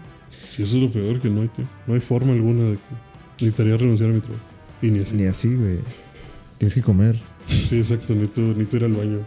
Sí, 0.50 0.62
eso 0.62 0.76
es 0.76 0.82
lo 0.82 0.90
peor, 0.90 1.20
que 1.20 1.28
no 1.28 1.42
hay 1.42 1.48
tiempo. 1.48 1.72
No 1.86 1.94
hay 1.94 2.00
forma 2.00 2.32
alguna 2.32 2.64
de 2.64 2.74
que 2.74 3.44
necesitaría 3.44 3.76
renunciar 3.76 4.10
a 4.10 4.12
mi 4.12 4.20
trabajo. 4.20 4.44
Y 4.82 4.90
ni 4.90 5.00
así. 5.00 5.14
Ni 5.16 5.24
así, 5.26 5.54
güey. 5.54 5.78
Tienes 6.58 6.74
que 6.74 6.82
comer. 6.82 7.20
Sí, 7.46 7.78
exacto. 7.78 8.14
Necesito, 8.14 8.40
necesito 8.42 8.76
ir 8.76 8.84
al 8.84 8.92
baño. 8.92 9.26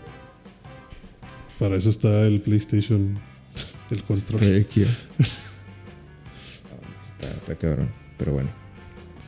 Para 1.59 1.75
eso 1.75 1.89
está 1.89 2.21
el 2.21 2.39
PlayStation, 2.41 3.19
el 3.89 4.03
control. 4.03 4.43
Está, 4.43 4.85
está 7.21 7.55
cabrón. 7.55 7.89
Pero 8.17 8.33
bueno. 8.33 8.49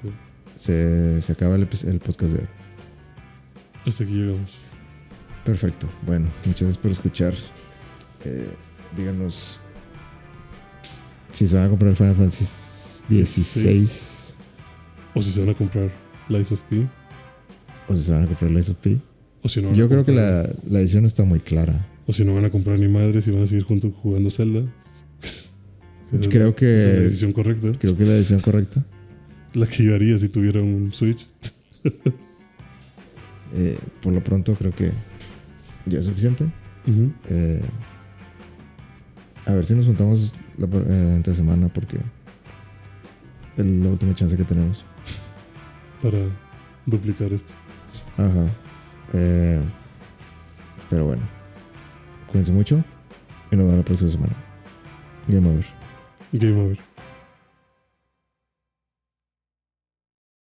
Sí. 0.01 0.09
Se, 0.55 1.21
se 1.21 1.31
acaba 1.31 1.55
el, 1.55 1.67
el 1.87 1.99
podcast 1.99 2.33
de 2.33 2.39
hoy. 2.39 2.47
Hasta 3.85 4.03
aquí 4.03 4.13
llegamos. 4.13 4.57
Perfecto. 5.45 5.87
Bueno, 6.05 6.27
muchas 6.45 6.63
gracias 6.63 6.77
por 6.77 6.91
escuchar. 6.91 7.33
Eh, 8.25 8.49
díganos 8.95 9.59
si 11.31 11.47
se 11.47 11.55
van 11.55 11.65
a 11.65 11.69
comprar 11.69 11.91
el 11.91 11.95
Final 11.95 12.15
Fantasy 12.15 12.45
16 13.09 14.35
O 15.13 15.21
si 15.21 15.31
se 15.31 15.39
van 15.41 15.49
a 15.49 15.53
comprar 15.53 15.89
Lies 16.29 16.51
of 16.51 16.61
P. 16.69 16.87
o 17.87 17.95
si 17.95 18.03
se 18.03 18.11
van 18.11 18.23
a 18.23 18.27
comprar 18.27 18.51
la 18.51 18.59
SP. 18.61 18.97
O 19.41 19.49
si 19.49 19.61
no 19.61 19.73
Yo 19.73 19.87
creo 19.89 20.03
que 20.05 20.11
la, 20.11 20.47
la 20.67 20.79
edición 20.79 21.05
está 21.05 21.23
muy 21.23 21.39
clara. 21.39 21.87
O 22.05 22.13
si 22.13 22.23
no 22.25 22.33
van 22.35 22.45
a 22.45 22.49
comprar 22.49 22.77
ni 22.79 22.87
madres 22.87 23.27
y 23.27 23.31
van 23.31 23.43
a 23.43 23.47
seguir 23.47 23.63
juntos 23.63 23.91
jugando 24.01 24.29
Zelda. 24.29 24.61
Creo 26.29 26.55
que- 26.55 26.77
es 26.77 26.85
la 26.87 26.93
decisión 27.01 27.33
correcta. 27.33 27.71
Creo 27.79 27.95
que 27.95 28.03
es 28.03 28.09
la 28.09 28.15
edición 28.15 28.39
correcta. 28.39 28.83
La 29.53 29.65
que 29.67 29.83
yo 29.83 29.93
haría 29.95 30.17
si 30.17 30.29
tuviera 30.29 30.61
un 30.61 30.91
Switch. 30.93 31.27
Eh, 33.51 33.79
por 34.03 34.13
lo 34.13 34.23
pronto 34.23 34.53
creo 34.53 34.71
que 34.71 34.91
ya 35.87 35.97
es 35.97 36.05
suficiente. 36.05 36.45
Eh, 37.29 37.61
a 39.47 39.53
ver 39.55 39.65
si 39.65 39.73
nos 39.73 39.87
juntamos 39.87 40.33
la, 40.59 40.67
eh, 40.77 41.15
entre 41.15 41.33
semana 41.33 41.67
porque 41.69 41.97
es 43.57 43.65
la 43.65 43.89
última 43.89 44.13
chance 44.13 44.37
que 44.37 44.43
tenemos. 44.43 44.85
Para 46.01 46.19
duplicar 46.85 47.31
esto. 47.33 47.53
Ajá. 48.17 48.47
Eh, 49.13 49.61
pero 50.89 51.05
bueno. 51.05 51.23
Cuídense 52.27 52.51
mucho 52.51 52.83
y 53.51 53.55
nos 53.55 53.65
vemos 53.65 53.77
la 53.79 53.85
próxima 53.85 54.11
semana. 54.11 54.33
Game 55.27 55.47
over. 55.49 55.65
Game 56.31 56.61
over. 56.61 56.88